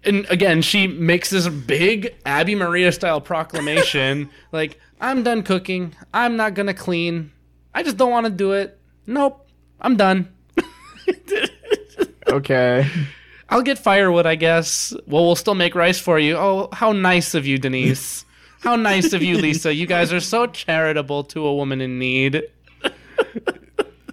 And 0.05 0.27
again, 0.31 0.63
she 0.63 0.87
makes 0.87 1.31
this 1.31 1.49
big 1.49 2.15
Abi-Maria 2.27 2.93
style 2.93 3.21
proclamation 3.21 4.31
like, 4.53 4.79
I'm 5.01 5.23
done 5.23 5.43
cooking. 5.43 5.95
I'm 6.13 6.37
not 6.37 6.55
going 6.55 6.67
to 6.67 6.75
clean. 6.75 7.33
I 7.75 7.83
just 7.83 7.97
don't 7.97 8.11
want 8.11 8.27
to 8.27 8.33
do 8.33 8.53
it. 8.53 8.79
Nope. 9.07 9.49
I'm 9.81 9.97
done. 9.97 10.33
Okay. 12.27 12.89
I'll 13.49 13.63
get 13.63 13.79
firewood, 13.79 14.27
I 14.27 14.35
guess. 14.35 14.93
Well, 15.07 15.25
we'll 15.25 15.37
still 15.37 15.55
make 15.55 15.75
rice 15.75 16.01
for 16.01 16.19
you. 16.19 16.37
Oh, 16.37 16.69
how 16.73 16.93
nice 16.93 17.35
of 17.35 17.47
you, 17.47 17.59
Denise. 17.59 18.25
How 18.61 18.75
nice 18.77 19.13
of 19.13 19.23
you, 19.23 19.37
Lisa. 19.37 19.73
You 19.73 19.87
guys 19.87 20.13
are 20.13 20.21
so 20.21 20.47
charitable 20.47 21.25
to 21.25 21.47
a 21.47 21.55
woman 21.55 21.81
in 21.81 21.99
need. 21.99 22.43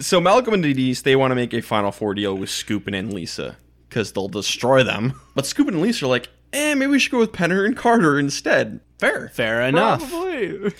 So 0.01 0.19
Malcolm 0.19 0.53
and 0.55 0.63
Denise, 0.63 1.03
they 1.03 1.15
want 1.15 1.31
to 1.31 1.35
make 1.35 1.53
a 1.53 1.61
Final 1.61 1.91
Four 1.91 2.13
deal 2.13 2.35
with 2.35 2.49
Skupin 2.49 2.97
and 2.97 3.13
Lisa 3.13 3.57
because 3.91 4.13
they'll 4.13 4.29
destroy 4.29 4.83
them. 4.83 5.19
But 5.35 5.43
Skupin 5.43 5.67
and 5.69 5.81
Lisa 5.81 6.05
are 6.05 6.07
like, 6.07 6.29
eh, 6.53 6.73
maybe 6.75 6.91
we 6.93 6.97
should 6.99 7.11
go 7.11 7.19
with 7.19 7.33
Penner 7.33 7.65
and 7.65 7.75
Carter 7.75 8.17
instead. 8.17 8.79
Fair. 8.99 9.27
Fair 9.33 9.61
enough. 9.63 10.09
Probably. 10.09 10.71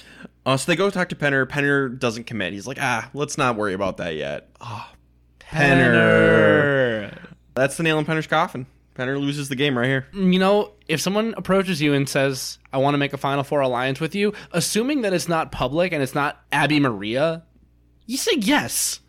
Uh, 0.45 0.55
so 0.55 0.71
they 0.71 0.77
go 0.77 0.89
talk 0.89 1.09
to 1.09 1.15
Penner. 1.15 1.45
Penner 1.45 1.99
doesn't 1.99 2.23
commit. 2.23 2.53
He's 2.53 2.65
like, 2.65 2.77
ah, 2.79 3.09
let's 3.13 3.37
not 3.37 3.57
worry 3.57 3.73
about 3.73 3.97
that 3.97 4.15
yet. 4.15 4.49
Ah, 4.61 4.93
Penner. 5.41 7.13
that's 7.53 7.75
the 7.77 7.83
nail 7.83 7.99
in 7.99 8.05
Penner's 8.05 8.27
coffin. 8.27 8.65
Penner 8.95 9.19
loses 9.19 9.49
the 9.49 9.55
game 9.55 9.77
right 9.77 9.87
here. 9.87 10.07
you 10.13 10.39
know, 10.39 10.71
if 10.87 11.01
someone 11.01 11.33
approaches 11.37 11.81
you 11.81 11.93
and 11.93 12.07
says, 12.07 12.59
I 12.71 12.77
want 12.77 12.93
to 12.93 12.97
make 12.97 13.13
a 13.13 13.17
Final 13.17 13.43
Four 13.43 13.59
alliance 13.59 13.99
with 13.99 14.15
you, 14.15 14.33
assuming 14.53 15.01
that 15.01 15.13
it's 15.13 15.27
not 15.27 15.51
public 15.51 15.91
and 15.91 16.01
it's 16.01 16.15
not 16.15 16.41
Abi-Maria, 16.53 17.43
you 18.05 18.17
say 18.17 18.33
yes. 18.37 18.99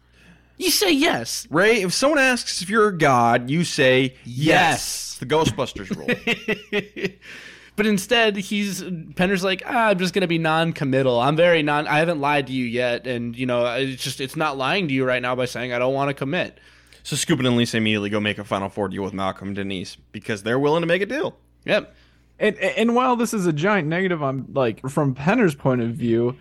You 0.59 0.71
say 0.71 0.93
yes. 0.93 1.47
Ray, 1.51 1.83
if 1.83 1.93
someone 1.93 2.19
asks 2.19 2.63
if 2.63 2.71
you're 2.71 2.89
a 2.89 2.97
god, 2.97 3.51
you 3.51 3.65
say 3.65 4.15
yes. 4.25 4.27
Yes. 4.27 5.17
The 5.19 5.27
Ghostbusters 5.27 5.97
rule. 5.97 7.13
But 7.75 7.87
instead, 7.87 8.37
he's 8.37 8.85
Penner's 9.17 9.43
like, 9.43 9.63
ah, 9.67 9.89
I'm 9.89 9.99
just 9.99 10.13
gonna 10.13 10.27
be 10.27 10.39
non-committal. 10.39 11.19
I'm 11.19 11.37
very 11.37 11.63
non. 11.63 11.87
I 11.87 11.99
haven't 11.99 12.21
lied 12.21 12.49
to 12.49 12.53
you 12.53 12.67
yet, 12.67 13.07
and 13.07 13.35
you 13.37 13.47
know, 13.47 13.65
it's 13.75 14.03
just 14.03 14.21
it's 14.21 14.37
not 14.37 14.59
lying 14.59 14.89
to 14.89 14.95
you 14.95 15.05
right 15.05 15.23
now 15.23 15.35
by 15.35 15.47
saying 15.47 15.73
I 15.73 15.79
don't 15.79 15.95
want 15.95 16.09
to 16.11 16.15
commit. 16.15 16.59
So 17.03 17.17
Skupin 17.17 17.47
and 17.47 17.57
Lisa 17.57 17.79
immediately 17.79 18.11
go 18.11 18.21
make 18.21 18.39
a 18.39 18.45
Final 18.45 18.69
Four 18.69 18.89
deal 18.89 19.03
with 19.03 19.15
Malcolm 19.15 19.49
and 19.49 19.57
Denise 19.57 19.97
because 20.13 20.43
they're 20.43 20.59
willing 20.59 20.83
to 20.83 20.87
make 20.87 21.03
a 21.03 21.07
deal. 21.07 21.37
Yep. 21.65 21.95
And, 22.39 22.57
and 22.57 22.95
while 22.95 23.17
this 23.17 23.33
is 23.33 23.47
a 23.47 23.53
giant 23.53 23.89
negative 23.89 24.23
on 24.23 24.47
like 24.53 24.87
from 24.89 25.15
Penner's 25.15 25.55
point 25.55 25.81
of 25.81 25.91
view, 25.91 26.37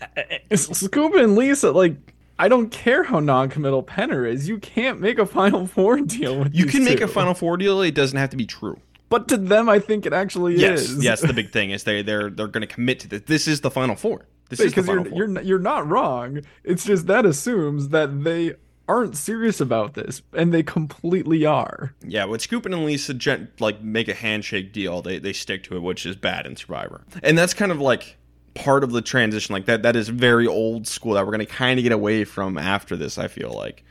Scuba 0.54 1.18
and 1.18 1.36
Lisa 1.36 1.70
like 1.70 2.11
I 2.38 2.48
don't 2.48 2.70
care 2.70 3.04
how 3.04 3.20
non-committal 3.20 3.84
Penner 3.84 4.28
is. 4.28 4.48
You 4.48 4.58
can't 4.58 5.00
make 5.00 5.18
a 5.18 5.26
Final 5.26 5.66
Four 5.66 6.00
deal 6.00 6.38
with 6.40 6.54
You 6.54 6.66
can 6.66 6.84
make 6.84 6.98
two. 6.98 7.04
a 7.04 7.08
Final 7.08 7.34
Four 7.34 7.56
deal. 7.56 7.80
It 7.82 7.94
doesn't 7.94 8.18
have 8.18 8.30
to 8.30 8.36
be 8.36 8.46
true. 8.46 8.78
but 9.08 9.28
to 9.28 9.36
them, 9.36 9.68
I 9.68 9.78
think 9.78 10.06
it 10.06 10.12
actually 10.12 10.56
Yes, 10.58 10.80
is. 10.88 11.04
yes. 11.04 11.20
The 11.20 11.32
big 11.34 11.50
thing 11.52 11.70
is 11.70 11.84
they 11.84 12.02
they're 12.02 12.30
they're 12.30 12.48
going 12.48 12.66
to 12.66 12.72
commit 12.74 13.00
to 13.00 13.08
this. 13.08 13.22
This 13.26 13.46
is 13.48 13.60
the 13.60 13.70
Final 13.70 13.94
Four. 13.96 14.26
This 14.48 14.60
is 14.60 14.66
the 14.66 14.70
because 14.70 14.86
Final 14.86 15.04
you're 15.08 15.26
Four. 15.28 15.34
you're 15.34 15.42
you're 15.42 15.58
not 15.58 15.88
wrong. 15.88 16.40
It's 16.64 16.84
just 16.84 17.06
that 17.06 17.24
assumes 17.26 17.90
that 17.90 18.24
they 18.24 18.54
aren't 18.88 19.16
serious 19.16 19.60
about 19.60 19.94
this, 19.94 20.22
and 20.32 20.52
they 20.52 20.62
completely 20.62 21.46
are. 21.46 21.94
Yeah, 22.04 22.24
when 22.24 22.40
Skupin 22.40 22.66
and 22.74 22.84
Lisa 22.84 23.14
gen- 23.14 23.48
like 23.60 23.80
make 23.82 24.08
a 24.08 24.14
handshake 24.14 24.72
deal, 24.72 25.00
they 25.02 25.18
they 25.18 25.32
stick 25.32 25.62
to 25.64 25.76
it, 25.76 25.82
which 25.82 26.04
is 26.06 26.16
bad 26.16 26.46
in 26.46 26.56
Survivor. 26.56 27.02
And 27.22 27.38
that's 27.38 27.54
kind 27.54 27.70
of 27.70 27.80
like 27.80 28.16
part 28.54 28.84
of 28.84 28.92
the 28.92 29.02
transition. 29.02 29.52
Like 29.52 29.66
that 29.66 29.82
that 29.82 29.96
is 29.96 30.08
very 30.08 30.46
old 30.46 30.86
school 30.86 31.14
that 31.14 31.24
we're 31.24 31.32
going 31.32 31.46
to 31.46 31.52
kind 31.52 31.78
of 31.78 31.82
get 31.82 31.92
away 31.92 32.24
from 32.24 32.58
after 32.58 32.96
this. 32.96 33.18
I 33.18 33.28
feel 33.28 33.52
like. 33.52 33.84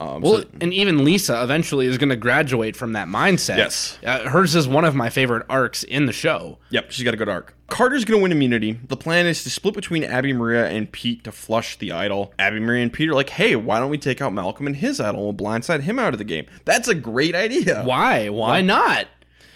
Um, 0.00 0.22
Well, 0.22 0.38
so- 0.42 0.48
and 0.60 0.74
even 0.74 1.04
Lisa 1.04 1.40
eventually 1.44 1.86
is 1.86 1.98
going 1.98 2.08
to 2.08 2.16
graduate 2.16 2.74
from 2.74 2.94
that 2.94 3.06
mindset. 3.06 3.58
Yes. 3.58 3.96
Uh, 4.04 4.28
hers 4.28 4.56
is 4.56 4.66
one 4.66 4.84
of 4.84 4.96
my 4.96 5.08
favorite 5.08 5.46
arcs 5.48 5.84
in 5.84 6.06
the 6.06 6.12
show. 6.12 6.58
Yep, 6.70 6.90
she's 6.90 7.04
got 7.04 7.14
a 7.14 7.16
good 7.16 7.28
arc. 7.28 7.54
Carter's 7.68 8.04
going 8.04 8.18
to 8.18 8.22
win 8.24 8.32
immunity. 8.32 8.72
The 8.88 8.96
plan 8.96 9.26
is 9.26 9.44
to 9.44 9.50
split 9.50 9.72
between 9.74 10.04
Abi-Maria 10.04 10.66
and 10.66 10.90
Pete 10.90 11.22
to 11.24 11.30
flush 11.32 11.76
the 11.78 11.92
idol. 11.92 12.34
Abi-Maria 12.40 12.82
and 12.82 12.92
Pete 12.92 13.08
are 13.08 13.14
like, 13.14 13.30
hey, 13.30 13.54
why 13.54 13.78
don't 13.78 13.88
we 13.88 13.96
take 13.96 14.20
out 14.20 14.32
Malcolm 14.32 14.66
and 14.66 14.74
his 14.74 14.98
idol 15.00 15.28
and 15.30 15.38
we'll 15.38 15.48
blindside 15.52 15.82
him 15.82 16.00
out 16.00 16.12
of 16.12 16.18
the 16.18 16.24
game? 16.24 16.46
That's 16.64 16.88
a 16.88 16.94
great 16.96 17.36
idea. 17.36 17.84
Why? 17.84 18.28
Why 18.30 18.62
not? 18.62 19.06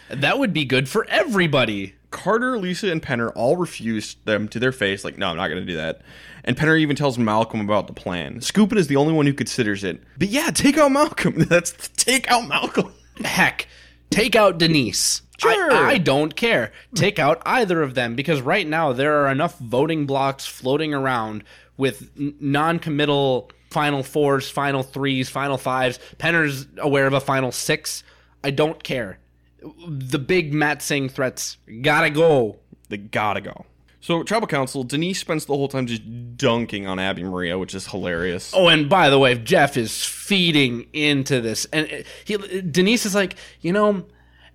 That 0.08 0.38
would 0.38 0.52
be 0.52 0.64
good 0.64 0.88
for 0.88 1.04
everybody. 1.10 1.96
Carter, 2.10 2.58
Lisa, 2.58 2.90
and 2.90 3.02
Penner 3.02 3.30
all 3.34 3.56
refuse 3.56 4.16
them 4.24 4.48
to 4.48 4.58
their 4.58 4.72
face, 4.72 5.04
like, 5.04 5.18
no, 5.18 5.28
I'm 5.28 5.36
not 5.36 5.48
going 5.48 5.60
to 5.60 5.66
do 5.66 5.76
that. 5.76 6.00
And 6.44 6.56
Penner 6.56 6.78
even 6.78 6.96
tells 6.96 7.18
Malcolm 7.18 7.60
about 7.60 7.86
the 7.86 7.92
plan. 7.92 8.40
Skupin 8.40 8.78
is 8.78 8.86
the 8.86 8.96
only 8.96 9.12
one 9.12 9.26
who 9.26 9.34
considers 9.34 9.84
it. 9.84 10.02
But 10.18 10.28
yeah, 10.28 10.50
take 10.50 10.78
out 10.78 10.90
Malcolm. 10.90 11.34
That's 11.48 11.72
take 11.96 12.30
out 12.30 12.48
Malcolm. 12.48 12.94
Heck, 13.24 13.68
take 14.10 14.34
out 14.34 14.58
Denise. 14.58 15.22
Sure. 15.38 15.72
I, 15.72 15.90
I 15.92 15.98
don't 15.98 16.34
care. 16.34 16.72
Take 16.94 17.18
out 17.18 17.40
either 17.46 17.82
of 17.82 17.94
them 17.94 18.16
because 18.16 18.40
right 18.40 18.66
now 18.66 18.92
there 18.92 19.22
are 19.22 19.30
enough 19.30 19.58
voting 19.58 20.06
blocks 20.06 20.46
floating 20.46 20.92
around 20.92 21.44
with 21.76 22.10
n- 22.18 22.34
non-committal 22.40 23.50
final 23.70 24.02
fours, 24.02 24.50
final 24.50 24.82
threes, 24.82 25.28
final 25.28 25.56
fives. 25.56 26.00
Penner's 26.18 26.66
aware 26.78 27.06
of 27.06 27.12
a 27.12 27.20
final 27.20 27.52
six. 27.52 28.02
I 28.42 28.50
don't 28.50 28.82
care. 28.82 29.18
The 29.60 30.18
big 30.18 30.52
Matsing 30.52 31.10
threats 31.10 31.58
gotta 31.82 32.10
go. 32.10 32.58
They 32.88 32.96
gotta 32.96 33.40
go. 33.40 33.66
So, 34.00 34.22
Tribal 34.22 34.46
Council, 34.46 34.84
Denise 34.84 35.18
spends 35.18 35.46
the 35.46 35.54
whole 35.54 35.68
time 35.68 35.86
just 35.86 36.36
dunking 36.36 36.86
on 36.86 36.98
Abi-Maria, 37.00 37.58
which 37.58 37.74
is 37.74 37.88
hilarious. 37.88 38.52
Oh, 38.54 38.68
and 38.68 38.88
by 38.88 39.10
the 39.10 39.18
way, 39.18 39.36
Jeff 39.36 39.76
is 39.76 40.04
feeding 40.04 40.86
into 40.92 41.40
this, 41.40 41.66
and 41.72 41.86
uh, 41.92 41.96
he, 42.24 42.36
Denise 42.62 43.04
is 43.04 43.14
like, 43.14 43.34
you 43.60 43.72
know, 43.72 44.06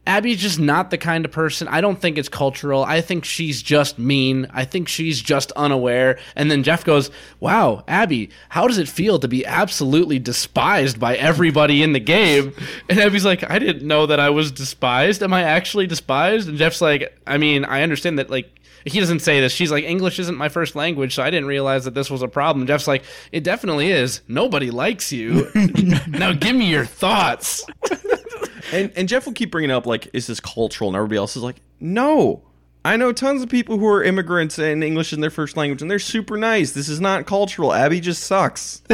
Abi's 0.05 0.41
just 0.41 0.59
not 0.59 0.91
the 0.91 0.97
kind 0.97 1.23
of 1.23 1.31
person. 1.31 1.67
I 1.69 1.79
don't 1.79 1.99
think 1.99 2.17
it's 2.17 2.27
cultural. 2.27 2.83
I 2.83 2.99
think 2.99 3.23
she's 3.23 3.61
just 3.61 3.97
mean. 3.97 4.47
I 4.51 4.65
think 4.65 4.89
she's 4.89 5.21
just 5.21 5.51
unaware. 5.53 6.19
And 6.35 6.51
then 6.51 6.63
Jeff 6.63 6.83
goes, 6.83 7.09
"Wow, 7.39 7.85
Abi, 7.87 8.29
how 8.49 8.67
does 8.67 8.77
it 8.77 8.89
feel 8.89 9.17
to 9.19 9.27
be 9.29 9.45
absolutely 9.45 10.19
despised 10.19 10.99
by 10.99 11.15
everybody 11.15 11.81
in 11.83 11.93
the 11.93 11.99
game?" 11.99 12.53
And 12.89 12.99
Abi's 12.99 13.25
like, 13.25 13.49
"I 13.49 13.59
didn't 13.59 13.87
know 13.87 14.05
that 14.05 14.19
I 14.19 14.29
was 14.29 14.51
despised. 14.51 15.23
Am 15.23 15.33
I 15.33 15.43
actually 15.43 15.87
despised?" 15.87 16.49
And 16.49 16.57
Jeff's 16.57 16.81
like, 16.81 17.17
"I 17.25 17.37
mean, 17.37 17.65
I 17.65 17.83
understand 17.83 18.19
that 18.19 18.29
like." 18.29 18.49
he 18.85 18.99
doesn't 18.99 19.19
say 19.19 19.39
this. 19.39 19.53
She's 19.53 19.71
like, 19.71 19.85
English 19.85 20.19
isn't 20.19 20.37
my 20.37 20.49
first 20.49 20.75
language, 20.75 21.15
so 21.15 21.23
I 21.23 21.29
didn't 21.29 21.45
realize 21.45 21.85
that 21.85 21.93
this 21.93 22.11
was 22.11 22.21
a 22.21 22.27
problem. 22.27 22.67
Jeff's 22.67 22.87
like, 22.87 23.03
it 23.31 23.43
definitely 23.43 23.89
is. 23.91 24.21
Nobody 24.27 24.71
likes 24.71 25.11
you. 25.11 25.49
now 26.07 26.33
give 26.33 26.55
me 26.55 26.69
your 26.69 26.85
thoughts. 26.85 27.65
And, 28.71 28.91
and 28.95 29.09
Jeff 29.09 29.25
will 29.25 29.33
keep 29.33 29.51
bringing 29.51 29.71
up, 29.71 29.85
like, 29.85 30.09
is 30.13 30.27
this 30.27 30.39
cultural? 30.39 30.89
And 30.89 30.95
everybody 30.95 31.17
else 31.17 31.35
is 31.35 31.43
like, 31.43 31.57
no. 31.79 32.43
I 32.85 32.97
know 32.97 33.11
tons 33.13 33.41
of 33.41 33.49
people 33.49 33.77
who 33.77 33.87
are 33.87 34.03
immigrants 34.03 34.59
and 34.59 34.83
English 34.83 35.13
is 35.13 35.19
their 35.19 35.29
first 35.29 35.55
language, 35.55 35.81
and 35.81 35.89
they're 35.89 35.99
super 35.99 36.37
nice. 36.37 36.71
This 36.73 36.89
is 36.89 36.99
not 36.99 37.25
cultural. 37.25 37.71
Abi 37.71 38.01
just 38.01 38.23
sucks. 38.23 38.81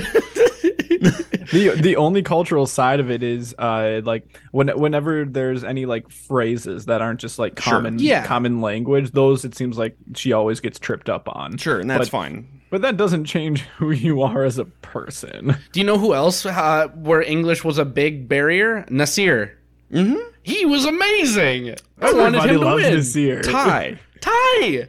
the 1.51 1.77
the 1.81 1.95
only 1.95 2.21
cultural 2.21 2.65
side 2.67 2.99
of 2.99 3.09
it 3.09 3.23
is 3.23 3.55
uh 3.57 4.01
like 4.03 4.39
when 4.51 4.67
whenever 4.79 5.25
there's 5.25 5.63
any 5.63 5.85
like 5.85 6.09
phrases 6.11 6.85
that 6.85 7.01
aren't 7.01 7.19
just 7.19 7.39
like 7.39 7.59
Sure. 7.59 7.73
common 7.73 7.99
Yeah. 7.99 8.25
common 8.25 8.61
language 8.61 9.11
those 9.11 9.45
it 9.45 9.55
seems 9.55 9.77
like 9.77 9.95
she 10.15 10.33
always 10.33 10.59
gets 10.59 10.77
tripped 10.79 11.09
up 11.09 11.27
on 11.29 11.57
Sure, 11.57 11.79
and 11.79 11.89
that's 11.89 12.09
But- 12.09 12.09
fine. 12.09 12.47
but 12.69 12.81
that 12.81 12.97
doesn't 12.97 13.25
change 13.25 13.61
who 13.77 13.91
you 13.91 14.21
are 14.21 14.43
as 14.43 14.57
a 14.59 14.65
person 14.65 15.55
Do 15.71 15.79
you 15.79 15.85
know 15.85 15.97
who 15.97 16.13
else 16.13 16.45
uh, 16.45 16.87
where 16.95 17.21
English 17.21 17.63
was 17.63 17.77
a 17.77 17.85
big 17.85 18.27
barrier? 18.27 18.85
Nasir. 18.89 19.57
Mm-hmm. 19.91 20.17
He 20.43 20.65
was 20.65 20.85
amazing. 20.85 21.75
I 21.99 22.13
wanted 22.13 22.37
Everybody 22.39 22.49
him 22.53 22.59
to 22.59 22.65
loves 22.65 22.83
win. 22.83 22.93
Nasir. 22.95 23.41
Ty. 23.41 23.99
Ty. 24.21 24.87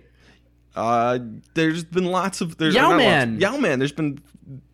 Uh, 0.77 1.19
there's 1.55 1.85
been 1.85 2.05
lots 2.07 2.41
of 2.41 2.57
there's 2.59 2.75
Yao 2.75 2.83
not 2.83 2.91
lots- 2.93 2.99
Man. 2.99 3.41
Yao 3.41 3.57
Man. 3.57 3.79
There's 3.79 3.93
been 3.93 4.21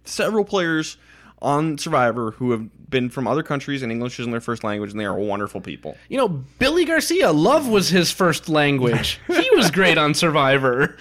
several 0.05 0.45
players 0.45 0.97
on 1.43 1.79
Survivor 1.79 2.33
who 2.33 2.51
have 2.53 2.69
been 2.91 3.11
from 3.11 3.27
other 3.27 3.43
countries 3.43 3.83
and 3.83 3.91
English 3.91 4.19
isn't 4.21 4.31
their 4.31 4.41
first 4.41 4.63
language, 4.65 4.91
and 4.91 5.01
they 5.01 5.05
are 5.05 5.19
wonderful 5.19 5.61
people. 5.61 5.97
You 6.09 6.19
know, 6.19 6.29
Billy 6.29 6.85
Garcia, 6.85 7.33
love 7.33 7.69
was 7.69 7.89
his 7.89 8.11
first 8.13 8.49
language. 8.49 9.19
he 9.27 9.49
was 9.53 9.71
great 9.71 9.99
on 9.99 10.15
Survivor. 10.15 10.97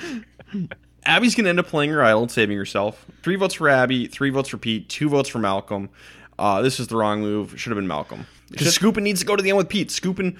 Abi's 1.06 1.36
gonna 1.36 1.50
end 1.50 1.60
up 1.60 1.68
playing 1.68 1.92
her 1.92 2.04
idol 2.04 2.24
and 2.24 2.32
saving 2.32 2.58
herself. 2.58 3.06
Three 3.22 3.36
votes 3.36 3.54
for 3.56 3.70
Abi, 3.70 4.08
three 4.08 4.30
votes 4.30 4.50
for 4.50 4.58
Pete, 4.58 4.90
two 4.90 5.10
votes 5.10 5.30
for 5.30 5.40
Malcolm. 5.40 5.90
Uh, 6.40 6.62
this 6.62 6.80
is 6.80 6.88
the 6.88 6.96
wrong 6.98 7.22
move. 7.22 7.60
Should 7.60 7.72
have 7.72 7.78
been 7.78 7.88
Malcolm. 7.88 8.26
Because 8.50 8.78
Skupin 8.78 9.02
needs 9.04 9.20
to 9.22 9.26
go 9.26 9.36
to 9.36 9.42
the 9.44 9.50
end 9.50 9.58
with 9.58 9.70
Pete. 9.70 9.90
Skupin, 9.90 10.38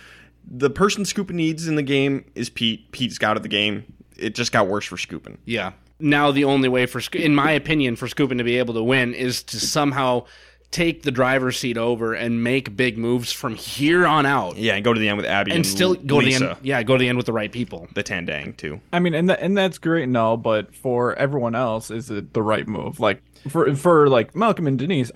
the 0.50 0.70
person 0.70 1.04
Skupin 1.04 1.32
needs 1.36 1.68
in 1.68 1.76
the 1.76 1.84
game 1.84 2.26
is 2.36 2.50
Pete. 2.50 2.92
Pete's 2.92 3.22
out 3.24 3.38
of 3.38 3.44
the 3.44 3.50
game. 3.50 3.84
It 4.18 4.36
just 4.36 4.52
got 4.52 4.68
worse 4.68 4.86
for 4.86 4.96
Skupin. 4.98 5.38
Yeah. 5.46 5.74
Now 6.00 6.32
the 6.32 6.44
only 6.44 6.70
way 6.70 6.86
for, 6.86 7.02
in 7.14 7.34
my 7.36 7.52
opinion, 7.52 7.96
for 7.96 8.08
Skupin 8.08 8.38
to 8.38 8.44
be 8.44 8.58
able 8.58 8.74
to 8.76 8.84
win 8.84 9.14
is 9.14 9.42
to 9.44 9.60
somehow 9.60 10.26
take 10.72 11.04
the 11.04 11.12
driver's 11.12 11.58
seat 11.58 11.78
over 11.78 12.14
and 12.14 12.44
make 12.44 12.76
big 12.76 12.98
moves 12.98 13.32
from 13.32 13.56
here 13.56 14.06
on 14.06 14.26
out, 14.26 14.58
Yeah, 14.58 14.76
and 14.76 14.84
go 14.84 14.94
to 14.94 15.00
the 15.00 15.08
end 15.08 15.16
with 15.18 15.26
Abi 15.26 15.52
and, 15.52 15.58
and 15.60 15.66
still 15.66 15.94
go 15.94 16.20
to 16.20 16.26
the 16.26 16.34
end. 16.34 16.58
Yeah, 16.64 16.84
go 16.84 16.96
to 16.96 17.00
the 17.00 17.08
end 17.08 17.16
with 17.18 17.28
the 17.28 17.34
right 17.34 17.52
people. 17.52 17.88
the 17.94 18.04
Tandang 18.04 18.58
too. 18.58 18.82
i 18.92 19.00
mean 19.00 19.14
and 19.14 19.30
that 19.30 19.40
and 19.42 19.58
that's 19.58 19.78
great 19.78 20.04
and 20.04 20.18
all 20.18 20.36
but 20.36 20.76
for 20.76 21.16
everyone 21.16 21.56
else 21.56 21.92
is 21.92 22.10
it 22.12 22.34
the 22.34 22.42
right 22.42 22.68
move 22.68 23.00
like 23.00 23.22
for 23.48 23.74
for 23.76 24.10
like 24.10 24.36
malcolm 24.36 24.68
and 24.68 24.78
denise 24.78 25.12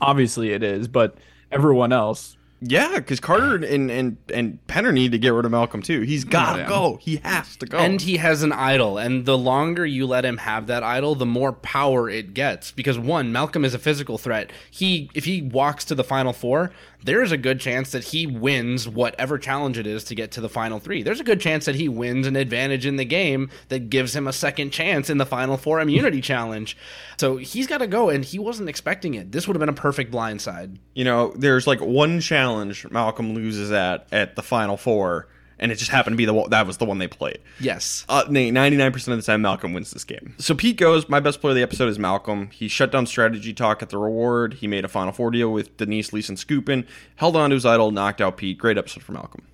obviously 0.00 0.50
it 0.52 0.62
is 0.62 0.86
but 0.86 1.16
everyone 1.52 1.92
else 1.92 2.36
Yeah, 2.64 2.94
because 2.94 3.18
Carter 3.18 3.56
and, 3.56 3.90
and 3.90 4.16
and 4.32 4.64
Penner 4.68 4.92
need 4.92 5.12
to 5.12 5.18
get 5.18 5.30
rid 5.30 5.44
of 5.44 5.50
Malcolm 5.50 5.82
too. 5.82 6.02
He's 6.02 6.24
got 6.24 6.56
to 6.56 6.64
go. 6.64 6.96
He 7.00 7.16
has 7.16 7.56
to 7.56 7.66
go. 7.66 7.76
And 7.78 8.00
he 8.00 8.18
has 8.18 8.42
an 8.44 8.52
idol, 8.52 8.98
and 8.98 9.26
the 9.26 9.36
longer 9.36 9.84
you 9.84 10.06
let 10.06 10.24
him 10.24 10.36
have 10.38 10.68
that 10.68 10.82
idol, 10.84 11.16
the 11.16 11.26
more 11.26 11.52
power 11.52 12.08
it 12.08 12.34
gets. 12.34 12.70
Because 12.70 12.98
one, 12.98 13.32
Malcolm 13.32 13.64
is 13.64 13.74
a 13.74 13.78
physical 13.80 14.16
threat. 14.16 14.52
He, 14.70 15.10
if 15.12 15.24
he 15.24 15.42
walks 15.42 15.84
to 15.86 15.96
the 15.96 16.04
final 16.04 16.32
four, 16.32 16.70
there's 17.04 17.32
a 17.32 17.36
good 17.36 17.58
chance 17.58 17.90
that 17.90 18.04
he 18.04 18.28
wins 18.28 18.88
whatever 18.88 19.36
challenge 19.36 19.76
it 19.76 19.88
is 19.88 20.04
to 20.04 20.14
get 20.14 20.30
to 20.32 20.40
the 20.40 20.48
final 20.48 20.78
three. 20.78 21.02
There's 21.02 21.18
a 21.18 21.24
good 21.24 21.40
chance 21.40 21.64
that 21.64 21.74
he 21.74 21.88
wins 21.88 22.28
an 22.28 22.36
advantage 22.36 22.86
in 22.86 22.94
the 22.94 23.04
game 23.04 23.50
that 23.70 23.90
gives 23.90 24.14
him 24.14 24.28
a 24.28 24.32
second 24.32 24.70
chance 24.70 25.10
in 25.10 25.18
the 25.18 25.26
final 25.26 25.56
four 25.56 25.80
immunity 25.80 26.20
challenge. 26.32 26.76
So 27.16 27.38
he's 27.38 27.66
got 27.66 27.78
to 27.78 27.88
go, 27.88 28.08
and 28.08 28.24
he 28.24 28.38
wasn't 28.38 28.68
expecting 28.68 29.14
it. 29.14 29.32
This 29.32 29.48
would 29.48 29.56
have 29.56 29.60
been 29.60 29.68
a 29.68 29.72
perfect 29.72 30.12
blindside. 30.12 30.76
you 30.94 31.04
know, 31.04 31.32
there's 31.36 31.66
like 31.66 31.80
one 31.80 32.20
challenge 32.20 32.51
Malcolm 32.90 33.34
loses 33.34 33.70
at 33.72 34.06
at 34.12 34.36
the 34.36 34.42
final 34.42 34.76
four, 34.76 35.28
and 35.58 35.70
it 35.72 35.76
just 35.76 35.90
happened 35.90 36.14
to 36.14 36.16
be 36.18 36.24
the 36.24 36.34
one 36.34 36.50
that 36.50 36.66
was 36.66 36.76
the 36.78 36.84
one 36.84 36.98
they 36.98 37.08
played. 37.08 37.38
Yes. 37.60 38.04
Uh, 38.08 38.24
ninety 38.28 38.76
nine 38.76 38.92
percent 38.92 39.12
of 39.18 39.24
the 39.24 39.26
time, 39.30 39.42
Malcolm 39.42 39.72
wins 39.72 39.90
this 39.90 40.04
game. 40.04 40.34
So 40.38 40.54
Pete 40.54 40.76
goes. 40.76 41.08
My 41.08 41.20
best 41.20 41.40
player 41.40 41.52
of 41.52 41.56
the 41.56 41.62
episode 41.62 41.88
is 41.88 41.98
Malcolm. 41.98 42.48
He 42.50 42.68
shut 42.68 42.90
down 42.92 43.06
strategy 43.06 43.52
talk 43.52 43.82
at 43.82 43.90
the 43.90 43.98
reward. 43.98 44.54
He 44.54 44.66
made 44.66 44.84
a 44.84 44.88
final 44.88 45.12
four 45.12 45.30
deal 45.30 45.52
with 45.52 45.76
Denise, 45.76 46.12
Lisa, 46.12 46.32
and 46.32 46.38
Skupin. 46.38 46.86
Held 47.16 47.36
on 47.36 47.50
to 47.50 47.54
his 47.54 47.66
idol, 47.66 47.90
knocked 47.90 48.20
out 48.20 48.36
Pete. 48.36 48.58
Great 48.58 48.78
episode 48.78 49.02
for 49.02 49.12
Malcolm. 49.12 49.46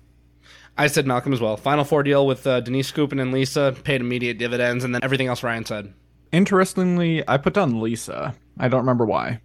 I 0.77 0.87
said 0.87 1.05
Malcolm 1.05 1.33
as 1.33 1.41
well. 1.41 1.57
Final 1.57 1.83
four 1.83 2.03
deal 2.03 2.25
with 2.25 2.47
uh, 2.47 2.61
Denise 2.61 2.91
Skupin 2.91 3.21
and 3.21 3.33
Lisa 3.33 3.75
paid 3.83 3.99
immediate 4.01 4.37
dividends, 4.37 4.83
and 4.85 4.95
then 4.95 5.03
everything 5.03 5.27
else 5.27 5.43
Ryan 5.43 5.65
said. 5.65 5.93
interestingly 6.31 7.23
i 7.27 7.37
put 7.37 7.53
down 7.55 7.81
lisa 7.81 8.35
i 8.59 8.67
don't 8.67 8.81
remember 8.81 9.03
why 9.05 9.39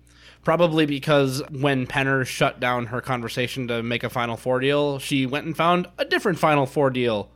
Probably 0.45 0.86
because 0.86 1.42
when 1.51 1.86
Penner 1.86 2.26
shut 2.26 2.61
down 2.61 2.86
her 2.86 3.01
conversation 3.01 3.66
to 3.68 3.82
make 3.82 4.05
a 4.05 4.11
Final 4.11 4.36
Four 4.36 4.61
deal, 4.61 4.99
she 4.99 5.24
went 5.26 5.47
and 5.47 5.57
found 5.57 5.86
a 5.99 6.05
different 6.05 6.38
Final 6.38 6.66
Four 6.66 6.90
deal 6.90 7.30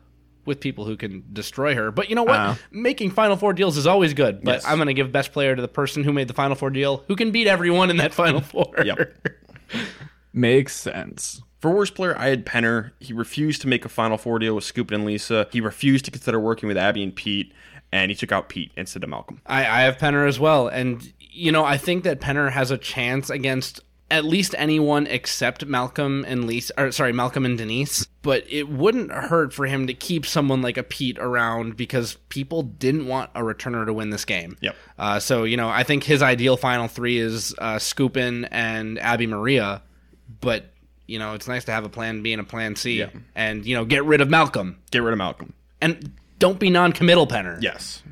with 0.45 0.61
people 0.61 0.85
who 0.85 0.97
can 0.97 1.25
destroy 1.33 1.75
her. 1.75 1.91
But 1.91 2.09
you 2.09 2.15
know 2.15 2.23
what? 2.23 2.39
Uh. 2.39 2.55
Making 2.71 3.11
Final 3.11 3.37
Four 3.37 3.53
deals 3.55 3.77
is 3.77 3.87
always 3.87 4.15
good. 4.15 4.43
But 4.45 4.57
Yes. 4.57 4.65
I'm 4.67 4.77
going 4.79 4.87
to 4.89 4.95
give 4.95 5.11
best 5.13 5.33
player 5.33 5.55
to 5.57 5.61
the 5.63 5.69
person 5.69 6.05
who 6.05 6.13
made 6.13 6.29
the 6.29 6.35
Final 6.35 6.55
Four 6.57 6.71
deal, 6.71 7.05
who 7.09 7.17
can 7.17 7.31
beat 7.31 7.47
everyone 7.47 7.91
in 7.91 7.97
that 7.99 8.13
Final 8.15 8.41
Four. 8.43 8.73
Yep. 8.85 9.29
Makes 10.33 10.75
sense. 10.77 11.43
For 11.61 11.71
worst 11.73 11.95
player, 11.95 12.17
I 12.17 12.29
had 12.29 12.47
Penner. 12.47 12.93
He 13.01 13.13
refused 13.13 13.61
to 13.63 13.69
make 13.69 13.85
a 13.85 13.89
Final 13.89 14.17
Four 14.17 14.39
deal 14.39 14.55
with 14.55 14.65
Scoop 14.65 14.91
and 14.91 15.05
Lisa. 15.05 15.49
He 15.51 15.61
refused 15.61 16.05
to 16.05 16.11
consider 16.11 16.39
working 16.39 16.69
with 16.69 16.79
Abi 16.79 17.03
and 17.03 17.15
Pete, 17.15 17.53
and 17.91 18.11
he 18.11 18.15
took 18.15 18.31
out 18.31 18.49
Pete 18.49 18.71
instead 18.77 19.03
of 19.03 19.11
Malcolm. 19.11 19.41
I, 19.47 19.61
I 19.61 19.81
have 19.81 19.97
Penner 19.99 20.29
as 20.29 20.39
well, 20.39 20.69
and 20.69 21.13
you 21.39 21.53
know 21.53 21.65
I 21.65 21.77
think 21.79 22.05
that 22.05 22.21
Penner 22.21 22.51
has 22.51 22.71
a 22.71 22.79
chance 22.79 23.31
against 23.31 23.81
at 24.11 24.25
least 24.25 24.55
anyone 24.57 25.07
except 25.07 25.67
Malcolm 25.67 26.25
and 26.27 26.47
Lisa, 26.47 26.73
or 26.79 26.91
sorry, 26.93 27.13
Malcolm 27.13 27.45
and 27.45 27.59
Denise. 27.59 28.07
But 28.23 28.45
it 28.49 28.69
wouldn't 28.69 29.13
hurt 29.13 29.53
for 29.53 29.67
him 29.67 29.87
to 29.87 29.93
keep 29.95 30.25
someone 30.25 30.63
like 30.63 30.79
a 30.79 30.83
Pete 30.83 31.19
around 31.19 31.77
because 31.77 32.17
people 32.31 32.63
didn't 32.63 33.07
want 33.07 33.31
a 33.35 33.41
returner 33.41 33.85
to 33.85 33.93
win 33.93 34.09
this 34.11 34.25
game. 34.25 34.57
Yep. 34.63 34.77
Uh, 34.99 35.19
so 35.21 35.45
you 35.45 35.57
know 35.57 35.69
I 35.69 35.83
think 35.83 36.05
his 36.05 36.23
ideal 36.23 36.57
final 36.57 36.89
three 36.89 37.19
is 37.19 37.55
uh, 37.59 37.77
Skupin 37.77 38.49
and 38.51 38.99
Abi-Maria, 38.99 39.83
but 40.41 40.65
you 41.07 41.19
know 41.19 41.35
it's 41.35 41.47
nice 41.49 41.65
to 41.67 41.73
have 41.73 41.85
a 41.85 41.89
plan 41.91 42.23
B 42.23 42.33
and 42.33 42.41
a 42.41 42.45
plan 42.45 42.77
C, 42.77 42.99
Yeah. 43.01 43.11
and 43.35 43.65
you 43.67 43.77
know 43.77 43.85
get 43.85 44.05
rid 44.05 44.21
of 44.21 44.29
Malcolm 44.31 44.79
Get 44.91 45.03
rid 45.03 45.13
of 45.13 45.19
Malcolm. 45.19 45.53
and 45.81 46.13
don't 46.39 46.59
be 46.59 46.71
non-committal, 46.71 47.27
Penner. 47.27 47.61
Yes. 47.61 48.03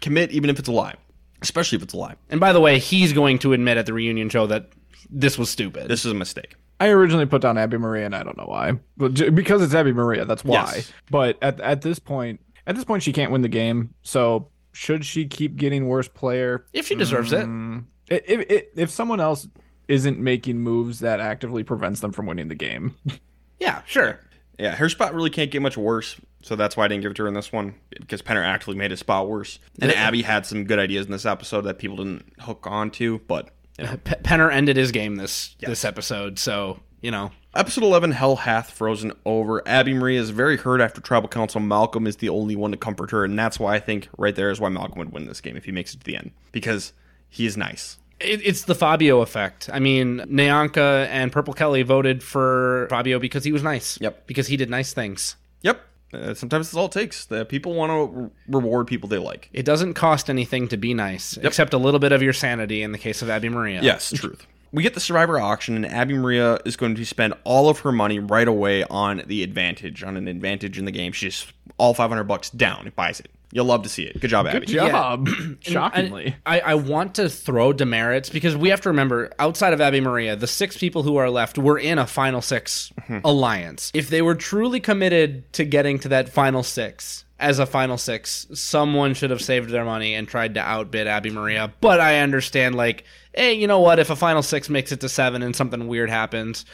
Commit 0.00 0.30
even 0.30 0.48
if 0.50 0.58
it's 0.58 0.68
a 0.68 0.72
lie, 0.72 0.94
especially 1.42 1.76
if 1.76 1.82
it's 1.82 1.94
a 1.94 1.96
lie. 1.96 2.14
And 2.30 2.40
by 2.40 2.52
the 2.52 2.60
way, 2.60 2.78
he's 2.78 3.12
going 3.12 3.38
to 3.40 3.52
admit 3.52 3.76
at 3.76 3.86
the 3.86 3.92
reunion 3.92 4.28
show 4.28 4.46
that 4.46 4.70
this 5.10 5.38
was 5.38 5.50
stupid. 5.50 5.88
This 5.88 6.04
is 6.04 6.12
a 6.12 6.14
mistake. 6.14 6.54
I 6.78 6.88
originally 6.88 7.26
put 7.26 7.40
down 7.42 7.56
Abi-Maria, 7.56 8.04
and 8.04 8.14
I 8.14 8.22
don't 8.22 8.36
know 8.36 8.44
why, 8.46 8.72
but 8.98 9.14
j- 9.14 9.30
because 9.30 9.62
it's 9.62 9.74
Abi-Maria, 9.74 10.24
that's 10.26 10.44
why. 10.44 10.72
Yes. 10.76 10.92
But 11.10 11.38
at 11.40 11.58
at 11.60 11.80
this 11.82 11.98
point, 11.98 12.40
at 12.66 12.74
this 12.74 12.84
point, 12.84 13.02
she 13.02 13.12
can't 13.12 13.32
win 13.32 13.40
the 13.42 13.48
game. 13.48 13.94
So 14.02 14.48
should 14.72 15.04
she 15.06 15.26
keep 15.26 15.56
getting 15.56 15.86
worse 15.88 16.08
player? 16.08 16.66
if 16.74 16.86
she 16.86 16.94
deserves 16.94 17.32
it. 17.32 17.46
Mm, 17.46 17.84
if, 18.08 18.22
if 18.50 18.64
if 18.76 18.90
someone 18.90 19.20
else 19.20 19.48
isn't 19.88 20.18
making 20.18 20.58
moves 20.58 20.98
that 21.00 21.18
actively 21.20 21.62
prevents 21.62 22.00
them 22.00 22.12
from 22.12 22.26
winning 22.26 22.48
the 22.48 22.54
game, 22.54 22.94
Yeah, 23.60 23.80
sure. 23.86 24.20
Yeah, 24.58 24.74
her 24.76 24.88
spot 24.90 25.14
really 25.14 25.30
can't 25.30 25.50
get 25.50 25.62
much 25.62 25.76
worse, 25.78 26.16
so 26.46 26.54
that's 26.54 26.76
why 26.76 26.84
I 26.84 26.88
didn't 26.88 27.02
give 27.02 27.10
it 27.10 27.14
to 27.14 27.24
her 27.24 27.28
in 27.28 27.34
this 27.34 27.50
one 27.50 27.74
because 27.90 28.22
Penner 28.22 28.44
actually 28.44 28.76
made 28.76 28.92
his 28.92 29.00
spot 29.00 29.28
worse, 29.28 29.58
and 29.80 29.92
Abi 29.92 30.22
had 30.22 30.46
some 30.46 30.62
good 30.62 30.78
ideas 30.78 31.04
in 31.04 31.10
this 31.10 31.26
episode 31.26 31.62
that 31.62 31.78
people 31.78 31.96
didn't 31.96 32.24
hook 32.38 32.68
on 32.70 32.92
to. 32.92 33.18
But 33.26 33.50
you 33.76 33.84
know. 33.84 33.96
P- 34.04 34.14
Penner 34.22 34.52
ended 34.52 34.76
his 34.76 34.92
game 34.92 35.16
this 35.16 35.56
this 35.58 35.84
episode, 35.84 36.38
so 36.38 36.78
you 37.00 37.10
know. 37.10 37.32
episode 37.56 37.82
eleven, 37.82 38.12
Hell 38.12 38.36
hath 38.36 38.70
frozen 38.70 39.12
over. 39.24 39.66
Abi-Maria 39.68 40.20
is 40.20 40.30
very 40.30 40.56
hurt 40.56 40.80
after 40.80 41.00
Tribal 41.00 41.28
Council. 41.28 41.60
Malcolm 41.60 42.06
is 42.06 42.18
the 42.18 42.28
only 42.28 42.54
one 42.54 42.70
to 42.70 42.76
comfort 42.76 43.10
her, 43.10 43.24
and 43.24 43.36
that's 43.36 43.58
why 43.58 43.74
I 43.74 43.80
think 43.80 44.08
right 44.16 44.36
there 44.36 44.50
is 44.52 44.60
why 44.60 44.68
Malcolm 44.68 44.98
would 44.98 45.12
win 45.12 45.26
this 45.26 45.40
game 45.40 45.56
if 45.56 45.64
he 45.64 45.72
makes 45.72 45.94
it 45.94 45.98
to 45.98 46.04
the 46.04 46.16
end 46.16 46.30
because 46.52 46.92
he 47.28 47.44
is 47.44 47.56
nice. 47.56 47.98
It, 48.20 48.40
it's 48.46 48.62
the 48.62 48.74
Fabio 48.76 49.20
effect. 49.20 49.68
I 49.72 49.80
mean, 49.80 50.20
NaOnka 50.20 51.08
and 51.08 51.32
Purple 51.32 51.54
Kelly 51.54 51.82
voted 51.82 52.22
for 52.22 52.86
Fabio 52.88 53.18
because 53.18 53.42
he 53.42 53.50
was 53.50 53.64
nice. 53.64 54.00
Yep. 54.00 54.28
Because 54.28 54.46
he 54.46 54.56
did 54.56 54.70
nice 54.70 54.92
things. 54.92 55.34
Yep. 55.62 55.80
Uh, 56.16 56.34
sometimes 56.34 56.68
that's 56.68 56.76
all 56.76 56.86
it 56.86 56.92
takes. 56.92 57.26
The 57.26 57.44
people 57.44 57.74
want 57.74 57.90
to 57.90 58.20
re- 58.20 58.30
reward 58.48 58.86
people 58.86 59.08
they 59.08 59.18
like. 59.18 59.48
It 59.52 59.64
doesn't 59.64 59.94
cost 59.94 60.30
anything 60.30 60.68
to 60.68 60.76
be 60.76 60.94
nice, 60.94 61.36
except 61.36 61.74
a 61.74 61.78
little 61.78 62.00
bit 62.00 62.12
of 62.12 62.22
your 62.22 62.32
sanity 62.32 62.82
in 62.82 62.92
the 62.92 62.98
case 62.98 63.22
of 63.22 63.30
Abi-Maria. 63.30 63.82
Yes, 63.82 64.10
truth. 64.12 64.46
We 64.72 64.82
get 64.82 64.94
the 64.94 65.00
Survivor 65.00 65.38
auction, 65.38 65.76
and 65.76 65.86
Abi-Maria 65.86 66.58
is 66.64 66.76
going 66.76 66.96
to 66.96 67.04
spend 67.06 67.34
all 67.44 67.68
of 67.68 67.80
her 67.80 67.92
money 67.92 68.18
right 68.18 68.48
away 68.48 68.82
on 68.84 69.22
the 69.26 69.42
advantage, 69.42 70.02
on 70.02 70.16
an 70.16 70.28
advantage 70.28 70.78
in 70.78 70.84
the 70.84 70.90
game. 70.90 71.12
She's 71.12 71.34
just 71.34 71.52
all 71.78 71.94
500 71.94 72.24
bucks 72.24 72.50
down 72.50 72.86
it 72.86 72.96
buys 72.96 73.20
it. 73.20 73.30
You'll 73.56 73.64
love 73.64 73.84
to 73.84 73.88
see 73.88 74.02
it. 74.02 74.20
Good 74.20 74.28
job, 74.28 74.46
Abi. 74.46 74.58
good 74.58 74.68
job. 74.68 75.28
Shockingly, 75.60 76.36
I, 76.44 76.60
I 76.60 76.74
want 76.74 77.14
to 77.14 77.30
throw 77.30 77.72
demerits 77.72 78.28
because 78.28 78.54
we 78.54 78.68
have 78.68 78.82
to 78.82 78.90
remember 78.90 79.32
outside 79.38 79.72
of 79.72 79.80
Abi-Maria, 79.80 80.36
the 80.36 80.46
six 80.46 80.76
people 80.76 81.04
who 81.04 81.16
are 81.16 81.30
left 81.30 81.56
were 81.56 81.78
in 81.78 81.98
a 81.98 82.06
final 82.06 82.42
6 82.42 82.92
mm-hmm. 83.00 83.20
alliance. 83.24 83.90
If 83.94 84.10
they 84.10 84.20
were 84.20 84.34
truly 84.34 84.78
committed 84.78 85.50
to 85.54 85.64
getting 85.64 85.98
to 86.00 86.08
that 86.08 86.28
final 86.28 86.62
six 86.62 87.24
as 87.38 87.58
a 87.58 87.64
final 87.64 87.96
six, 87.96 88.46
someone 88.52 89.14
should 89.14 89.30
have 89.30 89.40
saved 89.40 89.70
their 89.70 89.86
money 89.86 90.12
and 90.12 90.28
tried 90.28 90.52
to 90.56 90.60
outbid 90.60 91.06
Abi-Maria. 91.06 91.72
But 91.80 91.98
I 91.98 92.18
understand, 92.18 92.74
like, 92.74 93.04
hey, 93.32 93.54
you 93.54 93.66
know 93.66 93.80
what? 93.80 93.98
If 93.98 94.10
a 94.10 94.16
final 94.16 94.42
six 94.42 94.68
makes 94.68 94.92
it 94.92 95.00
to 95.00 95.08
seven 95.08 95.42
and 95.42 95.56
something 95.56 95.88
weird 95.88 96.10
happens, 96.10 96.66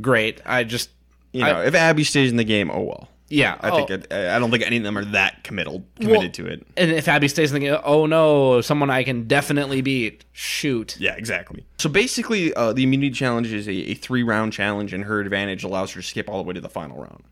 great. 0.00 0.40
I 0.46 0.64
just, 0.64 0.88
You 1.34 1.44
know, 1.44 1.60
if 1.60 1.74
Abi 1.74 2.04
stays 2.04 2.30
in 2.30 2.38
the 2.38 2.44
game, 2.44 2.70
oh 2.70 2.80
well. 2.80 3.08
Yeah. 3.32 3.56
I 3.60 3.70
oh. 3.70 3.76
think 3.76 3.90
it, 3.90 4.12
I 4.12 4.38
don't 4.38 4.50
think 4.50 4.64
any 4.64 4.76
of 4.76 4.82
them 4.82 4.98
are 4.98 5.04
that 5.06 5.42
committal 5.42 5.84
committed 5.98 6.34
to 6.34 6.46
it. 6.46 6.66
and 6.76 6.90
if 6.90 7.08
Abi 7.08 7.28
stays 7.28 7.52
in 7.52 7.60
the 7.60 7.66
game, 7.66 7.80
oh 7.84 8.06
no, 8.06 8.60
someone 8.60 8.90
I 8.90 9.02
can 9.04 9.26
definitely 9.26 9.80
beat. 9.80 10.24
Shoot. 10.32 10.96
Yeah, 10.98 11.14
exactly. 11.14 11.64
So 11.78 11.88
basically, 11.88 12.54
uh, 12.54 12.72
the 12.72 12.84
immunity 12.84 13.10
challenge 13.10 13.52
is 13.52 13.68
a, 13.68 13.72
a 13.72 13.94
three 13.94 14.22
round 14.22 14.52
challenge, 14.52 14.92
and 14.92 15.04
her 15.04 15.20
advantage 15.20 15.64
allows 15.64 15.92
her 15.92 16.00
to 16.00 16.06
skip 16.06 16.28
all 16.28 16.42
the 16.42 16.46
way 16.46 16.54
to 16.54 16.60
the 16.60 16.68
final 16.68 16.98
round. 16.98 17.24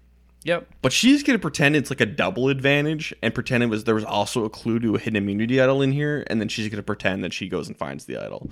Yep. 0.45 0.67
But 0.81 0.93
she's 0.93 1.23
gonna 1.23 1.39
pretend 1.39 1.77
it's 1.77 1.91
like 1.91 2.01
a 2.01 2.07
double 2.07 2.49
advantage, 2.49 3.15
and 3.23 3.35
pretend 3.35 3.63
it 3.63 3.67
was 3.67 3.85
there 3.85 3.95
was 3.95 4.05
also 4.05 4.45
a 4.45 4.51
clue 4.51 4.79
to 4.81 4.95
a 4.97 4.99
hidden 4.99 5.17
immunity 5.17 5.61
idol 5.61 5.83
in 5.83 5.93
here, 5.93 6.25
and 6.29 6.41
then 6.41 6.49
she's 6.49 6.69
gonna 6.69 6.83
pretend 6.83 7.25
that 7.25 7.33
she 7.33 7.49
goes 7.49 7.69
and 7.69 7.77
finds 7.77 8.07
the 8.07 8.17
idol. 8.17 8.51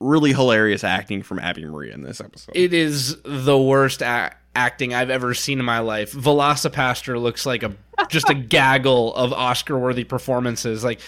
Really 0.00 0.32
hilarious 0.32 0.84
acting 0.84 1.22
from 1.22 1.38
Abi-Maria 1.38 1.94
in 1.94 2.02
this 2.02 2.20
episode. 2.20 2.54
It 2.54 2.74
is 2.74 3.16
the 3.24 3.58
worst 3.58 4.02
a- 4.02 4.34
acting 4.54 4.94
I've 4.94 5.10
ever 5.10 5.34
seen 5.34 5.58
in 5.58 5.64
my 5.64 5.80
life. 5.80 6.12
Velocipastor 6.12 7.20
looks 7.20 7.46
like 7.46 7.62
a 7.62 7.72
just 8.08 8.28
a 8.28 8.34
gaggle 8.34 9.14
of 9.14 9.32
Oscar-worthy 9.32 10.04
performances. 10.04 10.82
Like, 10.84 11.00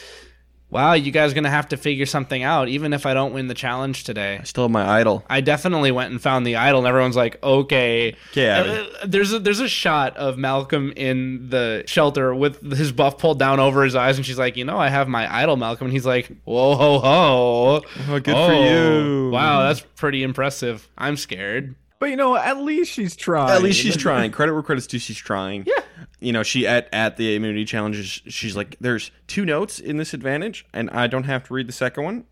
wow, 0.70 0.94
you 0.94 1.10
guys 1.12 1.32
gonna 1.34 1.50
have 1.50 1.68
to 1.68 1.76
figure 1.76 2.06
something 2.06 2.42
out, 2.42 2.68
even 2.68 2.92
if 2.92 3.06
I 3.06 3.14
don't 3.14 3.32
win 3.32 3.46
the 3.48 3.54
challenge 3.54 4.04
today. 4.04 4.38
I 4.40 4.44
still 4.44 4.64
have 4.64 4.70
my 4.70 4.84
idol. 5.00 5.24
I 5.28 5.40
definitely 5.40 5.90
went 5.92 6.10
and 6.10 6.20
found 6.20 6.46
the 6.46 6.56
idol, 6.56 6.80
and 6.80 6.88
everyone's 6.88 7.16
like, 7.16 7.42
"Okay." 7.42 8.16
Abi. 8.60 8.70
Uh, 8.70 8.84
There's 9.06 9.32
a, 9.32 9.38
there's 9.38 9.60
a 9.60 9.68
shot 9.68 10.16
of 10.16 10.38
Malcolm 10.38 10.92
in 10.96 11.50
the 11.50 11.84
shelter 11.86 12.34
with 12.34 12.72
his 12.76 12.92
buff 12.92 13.18
pulled 13.18 13.38
down 13.38 13.60
over 13.60 13.84
his 13.84 13.94
eyes, 13.94 14.16
and 14.16 14.24
she's 14.26 14.38
like, 14.38 14.56
"You 14.56 14.64
know, 14.64 14.78
I 14.78 14.88
have 14.88 15.06
my 15.08 15.32
idol, 15.32 15.56
Malcolm." 15.56 15.86
And 15.86 15.92
he's 15.92 16.06
like, 16.06 16.30
"Whoa, 16.44 16.74
ho, 16.76 16.98
ho! 16.98 17.82
Oh, 18.08 18.20
good 18.20 18.34
for 18.34 18.52
you. 18.54 19.30
Wow, 19.30 19.62
that's 19.68 19.80
pretty 19.96 20.22
impressive. 20.22 20.88
I'm 20.98 21.16
scared." 21.16 21.74
But 21.98 22.10
you 22.10 22.16
know, 22.16 22.36
at 22.36 22.58
least 22.58 22.92
she's 22.92 23.16
trying. 23.16 23.50
At 23.50 23.62
least 23.62 23.80
she's 23.80 23.96
trying. 24.06 24.30
Credit 24.32 24.52
where 24.52 24.62
credit's 24.62 24.86
due. 24.86 24.98
She's 24.98 25.16
trying. 25.16 25.64
Yeah. 25.66 25.80
You 26.20 26.32
know, 26.32 26.42
she 26.42 26.66
at 26.66 26.88
at 26.92 27.16
the 27.16 27.34
immunity 27.36 27.64
challenges. 27.64 28.06
She's 28.26 28.56
like, 28.56 28.76
"There's 28.80 29.10
two 29.26 29.44
notes 29.44 29.78
in 29.78 29.96
this 29.96 30.12
advantage, 30.14 30.66
and 30.72 30.90
I 30.90 31.06
don't 31.06 31.24
have 31.24 31.44
to 31.44 31.54
read 31.54 31.68
the 31.68 31.72
second 31.72 32.04
one. 32.04 32.24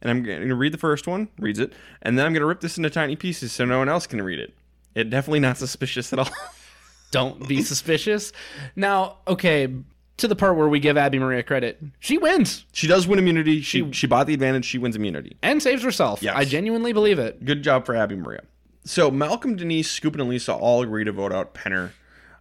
And 0.00 0.10
I'm 0.10 0.24
going 0.24 0.48
to 0.48 0.54
read 0.56 0.72
the 0.74 0.78
first 0.78 1.06
one, 1.06 1.28
reads 1.38 1.60
it, 1.60 1.72
and 2.02 2.18
then 2.18 2.26
I'm 2.26 2.32
going 2.32 2.40
to 2.40 2.46
rip 2.46 2.60
this 2.60 2.76
into 2.76 2.90
tiny 2.90 3.14
pieces 3.14 3.52
so 3.52 3.64
no 3.64 3.78
one 3.78 3.88
else 3.88 4.04
can 4.08 4.20
read 4.20 4.40
it. 4.40 4.52
It 4.96 5.10
definitely 5.10 5.38
not 5.38 5.58
suspicious 5.58 6.12
at 6.12 6.18
all. 6.18 6.28
Don't 7.12 7.46
be 7.46 7.62
suspicious. 7.62 8.32
Now, 8.74 9.18
okay, 9.28 9.72
to 10.16 10.26
the 10.26 10.34
part 10.34 10.56
where 10.56 10.66
we 10.68 10.80
give 10.80 10.96
Abi-Maria 10.98 11.44
credit, 11.44 11.80
she 12.00 12.18
wins 12.18 12.64
she 12.72 12.86
does 12.88 13.06
win 13.06 13.18
immunity. 13.20 13.60
She 13.60 13.92
she 13.92 14.06
bought 14.08 14.26
the 14.26 14.34
advantage. 14.34 14.64
She 14.64 14.78
wins 14.78 14.96
immunity. 14.96 15.36
and 15.42 15.62
saves 15.62 15.82
herself. 15.84 16.20
Yes. 16.22 16.34
I 16.36 16.44
genuinely 16.46 16.92
believe 16.92 17.18
it. 17.20 17.44
Good 17.44 17.62
job 17.62 17.86
for 17.86 17.96
Abi-Maria. 17.96 18.42
So 18.84 19.10
Malcolm, 19.10 19.56
Denise, 19.56 19.90
Scoop, 19.90 20.14
and 20.16 20.28
Lisa 20.28 20.52
all 20.52 20.82
agree 20.82 21.04
to 21.04 21.12
vote 21.12 21.32
out 21.32 21.54
Penner. 21.54 21.92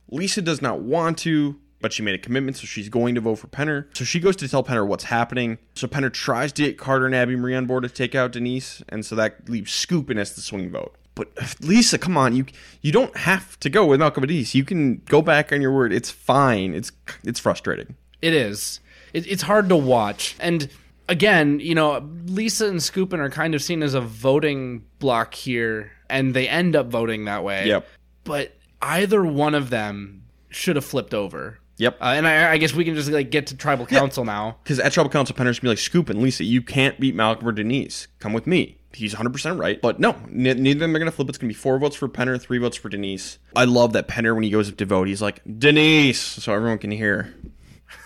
Lisa 0.09 0.41
does 0.41 0.61
not 0.61 0.81
want 0.81 1.17
to, 1.19 1.59
but 1.79 1.93
she 1.93 2.03
made 2.03 2.15
a 2.15 2.17
commitment, 2.17 2.57
so 2.57 2.65
she's 2.65 2.89
going 2.89 3.15
to 3.15 3.21
vote 3.21 3.35
for 3.35 3.47
Penner. 3.47 3.85
So 3.95 4.03
she 4.03 4.19
goes 4.19 4.35
to 4.37 4.47
tell 4.47 4.63
Penner 4.63 4.85
what's 4.85 5.05
happening. 5.05 5.57
So 5.75 5.87
Penner 5.87 6.11
tries 6.11 6.51
to 6.53 6.63
get 6.63 6.77
Carter 6.77 7.05
and 7.05 7.15
Abby 7.15 7.35
Marie 7.35 7.55
on 7.55 7.65
board 7.65 7.83
to 7.83 7.89
take 7.89 8.15
out 8.15 8.31
Denise, 8.31 8.83
and 8.89 9.05
so 9.05 9.15
that 9.15 9.49
leaves 9.49 9.71
Scoop 9.71 10.09
in 10.09 10.17
as 10.17 10.33
the 10.33 10.41
swing 10.41 10.71
vote. 10.71 10.95
But 11.15 11.29
Lisa, 11.61 11.97
come 11.97 12.17
on, 12.17 12.35
you 12.35 12.45
you 12.81 12.91
don't 12.91 13.15
have 13.17 13.59
to 13.59 13.69
go 13.69 13.85
with 13.85 13.99
Malcolm 13.99 14.23
and 14.23 14.29
Denise. 14.29 14.55
You 14.55 14.65
can 14.65 15.01
go 15.05 15.21
back 15.21 15.51
on 15.51 15.61
your 15.61 15.71
word. 15.71 15.93
It's 15.93 16.09
fine. 16.09 16.73
It's 16.73 16.91
it's 17.23 17.39
frustrating. 17.39 17.95
It 18.21 18.33
is. 18.33 18.79
It, 19.13 19.27
it's 19.27 19.43
hard 19.43 19.69
to 19.69 19.75
watch. 19.75 20.35
And 20.39 20.69
again, 21.11 21.59
you 21.59 21.75
know, 21.75 22.09
Lisa 22.25 22.67
and 22.67 22.79
Skupin 22.79 23.19
are 23.19 23.29
kind 23.29 23.53
of 23.53 23.61
seen 23.61 23.83
as 23.83 23.93
a 23.93 24.01
voting 24.01 24.85
block 24.99 25.35
here, 25.35 25.91
and 26.09 26.33
they 26.33 26.47
end 26.47 26.75
up 26.75 26.87
voting 26.87 27.25
that 27.25 27.43
way. 27.43 27.67
Yep. 27.67 27.85
But 28.23 28.57
either 28.81 29.23
one 29.23 29.53
of 29.53 29.69
them 29.69 30.23
should 30.49 30.77
have 30.77 30.85
flipped 30.85 31.13
over. 31.13 31.59
Yep. 31.77 31.97
Uh, 31.99 32.05
and 32.15 32.27
I, 32.27 32.53
I 32.53 32.57
guess 32.57 32.73
we 32.73 32.85
can 32.85 32.95
just 32.95 33.09
like 33.09 33.29
get 33.29 33.47
to 33.47 33.57
tribal 33.57 33.85
council 33.85 34.23
now. 34.23 34.57
Because 34.63 34.79
at 34.79 34.93
Tribal 34.93 35.11
Council, 35.11 35.35
Penner's 35.35 35.59
gonna 35.59 35.69
be 35.71 35.75
like, 35.75 35.77
Scoop 35.79 36.09
and 36.09 36.21
Lisa, 36.21 36.43
you 36.43 36.61
can't 36.61 36.99
beat 36.99 37.15
Malcolm 37.15 37.47
or 37.47 37.51
Denise. 37.51 38.07
Come 38.19 38.33
with 38.33 38.47
me. 38.47 38.77
He's 38.93 39.15
100% 39.15 39.57
right. 39.57 39.81
But 39.81 39.99
no, 39.99 40.15
neither 40.29 40.71
of 40.71 40.79
them 40.79 40.95
are 40.95 40.99
gonna 40.99 41.11
flip. 41.11 41.29
It's 41.29 41.37
gonna 41.37 41.47
be 41.47 41.55
four 41.55 41.79
votes 41.79 41.95
for 41.95 42.07
Penner, 42.07 42.39
three 42.39 42.59
votes 42.59 42.77
for 42.77 42.89
Denise. 42.89 43.39
I 43.55 43.65
love 43.65 43.93
that 43.93 44.07
Penner, 44.07 44.33
when 44.35 44.43
he 44.43 44.49
goes 44.49 44.69
up 44.69 44.77
to 44.77 44.85
vote, 44.85 45.07
he's 45.07 45.21
like, 45.21 45.41
Denise, 45.57 46.19
so 46.19 46.53
everyone 46.53 46.77
can 46.77 46.91
hear. 46.91 47.33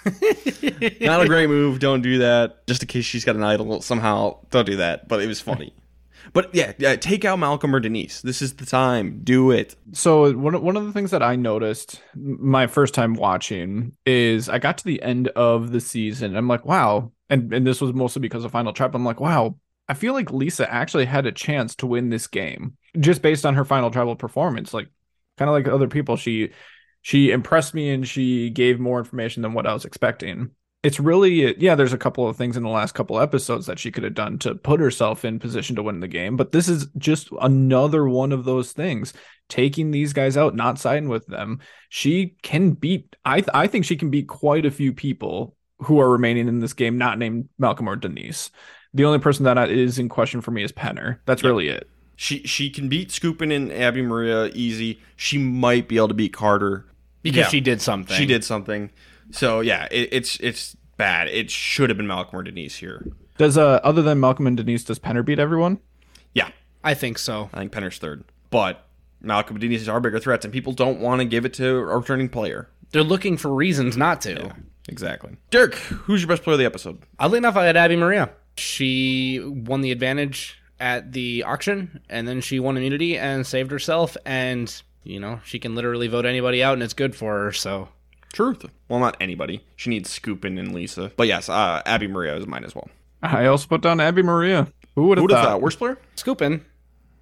Not 0.06 1.22
a 1.22 1.28
great 1.28 1.48
move. 1.50 1.80
Don't 1.80 2.02
do 2.02 2.20
that. 2.20 2.66
Just 2.68 2.82
in 2.84 2.88
case 2.88 3.06
she's 3.06 3.26
got 3.26 3.36
an 3.36 3.44
idol 3.44 3.82
somehow. 3.82 4.40
Don't 4.52 4.66
do 4.66 4.78
that. 4.78 5.08
But 5.08 5.22
it 5.22 5.28
was 5.28 5.42
funny. 5.42 5.74
But 6.34 6.54
yeah, 6.56 6.74
yeah, 6.80 6.96
take 6.96 7.24
out 7.24 7.38
Malcolm 7.38 7.76
or 7.76 7.80
Denise. 7.80 8.22
This 8.22 8.42
is 8.42 8.56
the 8.56 8.66
time. 8.66 9.22
Do 9.24 9.52
it. 9.52 9.76
So 9.94 10.34
one 10.36 10.60
one 10.64 10.76
of 10.76 10.86
the 10.86 10.92
things 10.92 11.12
that 11.12 11.22
I 11.22 11.36
noticed 11.36 12.02
my 12.16 12.66
first 12.68 12.94
time 12.94 13.14
watching 13.14 13.96
is 14.06 14.50
I 14.50 14.58
got 14.58 14.78
to 14.80 14.86
the 14.86 15.02
end 15.04 15.28
of 15.30 15.72
the 15.72 15.80
season. 15.80 16.36
I'm 16.36 16.48
like, 16.48 16.66
wow, 16.66 17.12
and 17.30 17.54
and 17.54 17.66
this 17.66 17.80
was 17.80 17.94
mostly 17.94 18.22
because 18.22 18.44
of 18.44 18.52
Final 18.52 18.74
Trap. 18.74 18.96
I'm 18.96 19.06
like, 19.06 19.20
wow, 19.20 19.56
I 19.88 19.94
feel 19.94 20.14
like 20.14 20.32
Lisa 20.32 20.72
actually 20.72 21.06
had 21.06 21.26
a 21.26 21.32
chance 21.32 21.76
to 21.76 21.88
win 21.88 22.10
this 22.10 22.28
game 22.28 22.76
just 23.00 23.22
based 23.22 23.46
on 23.46 23.54
her 23.56 23.66
Final 23.66 23.92
Tribal 23.92 24.16
performance. 24.16 24.74
Like, 24.74 24.90
kind 25.38 25.50
of 25.50 25.54
like 25.54 25.68
other 25.68 25.88
people, 25.88 26.18
she 26.18 26.52
she 27.06 27.30
impressed 27.30 27.76
me 27.76 27.92
and 27.92 28.08
she 28.08 28.50
gave 28.50 28.80
more 28.80 28.98
information 28.98 29.44
than 29.44 29.54
what 29.54 29.68
I 29.68 29.74
was 29.74 29.86
expecting. 29.86 30.50
It's 30.82 31.00
really 31.00 31.56
yeah, 31.62 31.76
there's 31.76 31.94
a 31.94 32.00
couple 32.00 32.28
of 32.28 32.36
things 32.36 32.58
in 32.58 32.64
the 32.64 32.70
last 32.70 32.94
couple 32.96 33.20
episodes 33.20 33.68
that 33.68 33.78
she 33.78 33.92
could 33.92 34.04
have 34.04 34.16
done 34.16 34.40
to 34.40 34.56
put 34.56 34.80
herself 34.80 35.24
in 35.24 35.38
position 35.38 35.76
to 35.76 35.84
win 35.84 36.00
the 36.00 36.08
game, 36.08 36.36
but 36.36 36.52
this 36.52 36.68
is 36.68 36.88
just 36.98 37.30
another 37.42 38.10
one 38.10 38.32
of 38.32 38.44
those 38.44 38.72
things. 38.72 39.14
Taking 39.50 39.92
these 39.92 40.14
guys 40.14 40.36
out, 40.36 40.56
not 40.56 40.80
siding 40.80 41.08
with 41.08 41.28
them, 41.28 41.60
she 41.90 42.38
can 42.42 42.72
beat. 42.72 43.16
I 43.24 43.42
th- 43.42 43.52
I 43.54 43.68
think 43.68 43.86
she 43.86 43.98
can 43.98 44.10
beat 44.10 44.28
quite 44.28 44.66
a 44.66 44.72
few 44.72 44.92
people 44.92 45.56
who 45.84 46.00
are 46.00 46.10
remaining 46.10 46.48
in 46.48 46.60
this 46.60 46.74
game, 46.74 46.98
not 46.98 47.20
named 47.20 47.50
Malcolm 47.60 47.88
or 47.88 47.96
Denise. 47.96 48.50
The 48.96 49.06
only 49.06 49.20
person 49.20 49.44
that 49.44 49.70
is 49.70 50.00
in 50.00 50.10
question 50.10 50.42
for 50.42 50.50
me 50.50 50.64
is 50.64 50.72
Penner. 50.72 51.20
That's 51.28 51.44
yep. 51.44 51.50
really 51.50 51.68
it. 51.68 51.88
She 52.16 52.40
she 52.48 52.72
can 52.72 52.90
beat 52.90 53.10
Skupin 53.10 53.56
and 53.56 53.72
Abi-Maria 53.72 54.48
easy. 54.56 55.00
She 55.16 55.38
might 55.38 55.88
be 55.88 55.98
able 55.98 56.08
to 56.08 56.16
beat 56.16 56.34
Carter 56.34 56.88
because 57.26 57.40
yeah. 57.40 57.48
she 57.48 57.60
did 57.60 57.82
something. 57.82 58.16
She 58.16 58.28
did 58.28 58.44
something. 58.44 58.92
So 59.32 59.62
yeah, 59.62 59.88
it, 59.90 60.10
it's 60.12 60.40
it's 60.40 60.78
bad. 60.96 61.28
It 61.28 61.50
should 61.50 61.90
have 61.90 61.98
been 61.98 62.06
Malcolm 62.06 62.40
or 62.40 62.44
Denise 62.44 62.76
here. 62.76 63.12
Does 63.40 63.58
uh 63.58 63.80
other 63.84 64.04
than 64.04 64.20
Malcolm 64.20 64.46
and 64.46 64.56
Denise, 64.56 64.84
does 64.84 65.00
Penner 65.00 65.26
beat 65.26 65.40
everyone? 65.40 65.80
Yeah, 66.34 66.52
I 66.84 66.94
think 66.94 67.18
so. 67.18 67.50
I 67.52 67.58
think 67.58 67.72
Penner's 67.72 67.98
third, 67.98 68.26
but 68.52 68.86
Malcolm 69.22 69.56
and 69.56 69.62
Denise 69.62 69.88
are 69.88 70.00
bigger 70.00 70.20
threats, 70.20 70.46
and 70.46 70.54
people 70.54 70.72
don't 70.72 71.00
want 71.00 71.20
to 71.20 71.26
give 71.26 71.46
it 71.46 71.54
to 71.56 71.68
a 71.68 71.98
returning 71.98 72.30
player. 72.30 72.70
They're 72.92 73.04
looking 73.04 73.38
for 73.38 73.52
reasons 73.52 73.98
not 73.98 74.22
to. 74.22 74.34
Yeah, 74.34 74.54
exactly. 74.88 75.36
Dirk, 75.50 75.74
who's 75.74 76.22
your 76.22 76.30
best 76.30 76.44
player 76.44 76.54
of 76.54 76.60
the 76.60 76.66
episode? 76.66 77.02
Oddly 77.18 77.40
enough, 77.40 77.58
I 77.58 77.66
had 77.66 77.76
Abi-Maria. 77.76 78.30
She 78.58 79.42
won 79.44 79.82
the 79.82 79.92
advantage 79.92 80.62
at 80.80 81.12
the 81.12 81.42
auction, 81.44 82.02
and 82.08 82.28
then 82.28 82.40
she 82.40 82.60
won 82.60 82.78
immunity 82.78 83.18
and 83.18 83.48
saved 83.48 83.72
herself. 83.72 84.16
And 84.26 84.72
you 85.06 85.20
know, 85.20 85.40
she 85.46 85.60
can 85.60 85.76
literally 85.76 86.08
vote 86.08 86.26
anybody 86.26 86.62
out, 86.62 86.74
and 86.74 86.84
it's 86.84 86.94
good 86.94 87.16
for 87.16 87.40
her. 87.40 87.52
So 87.54 87.88
truth. 88.34 88.66
Well, 88.90 89.00
not 89.00 89.16
anybody. 89.22 89.64
She 89.78 89.90
needs 89.90 90.10
Skupin 90.10 90.60
and 90.60 90.74
Lisa. 90.74 91.12
But 91.16 91.28
yes, 91.28 91.48
uh, 91.48 91.82
Abi-Maria 91.86 92.36
is 92.36 92.46
mine 92.46 92.66
as 92.66 92.76
well. 92.76 92.90
I 93.24 93.46
also 93.46 93.68
put 93.68 93.82
down 93.82 94.00
Abi-Maria. 94.00 94.68
Who 94.96 95.08
would 95.08 95.18
have 95.18 95.30
thought? 95.30 95.44
thought? 95.44 95.62
Worst 95.62 95.78
player? 95.78 95.98
Skupin, 96.16 96.62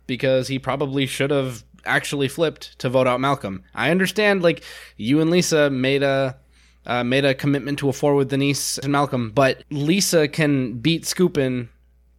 because 0.07 0.47
he 0.47 0.59
probably 0.59 1.05
should 1.05 1.31
have 1.31 1.63
actually 1.85 2.27
flipped 2.27 2.77
to 2.79 2.89
vote 2.89 3.07
out 3.07 3.19
Malcolm. 3.19 3.63
I 3.75 3.91
understand, 3.91 4.41
like 4.41 4.63
you 4.97 5.21
and 5.21 5.29
Lisa 5.29 5.69
made 5.69 6.03
a 6.03 6.37
uh, 6.85 7.03
made 7.03 7.25
a 7.25 7.33
commitment 7.33 7.79
to 7.79 7.89
a 7.89 7.93
four 7.93 8.15
with 8.15 8.29
Denise 8.29 8.77
and 8.77 8.91
Malcolm, 8.91 9.31
but 9.31 9.63
Lisa 9.69 10.27
can 10.27 10.73
beat 10.79 11.03
Skupin, 11.03 11.69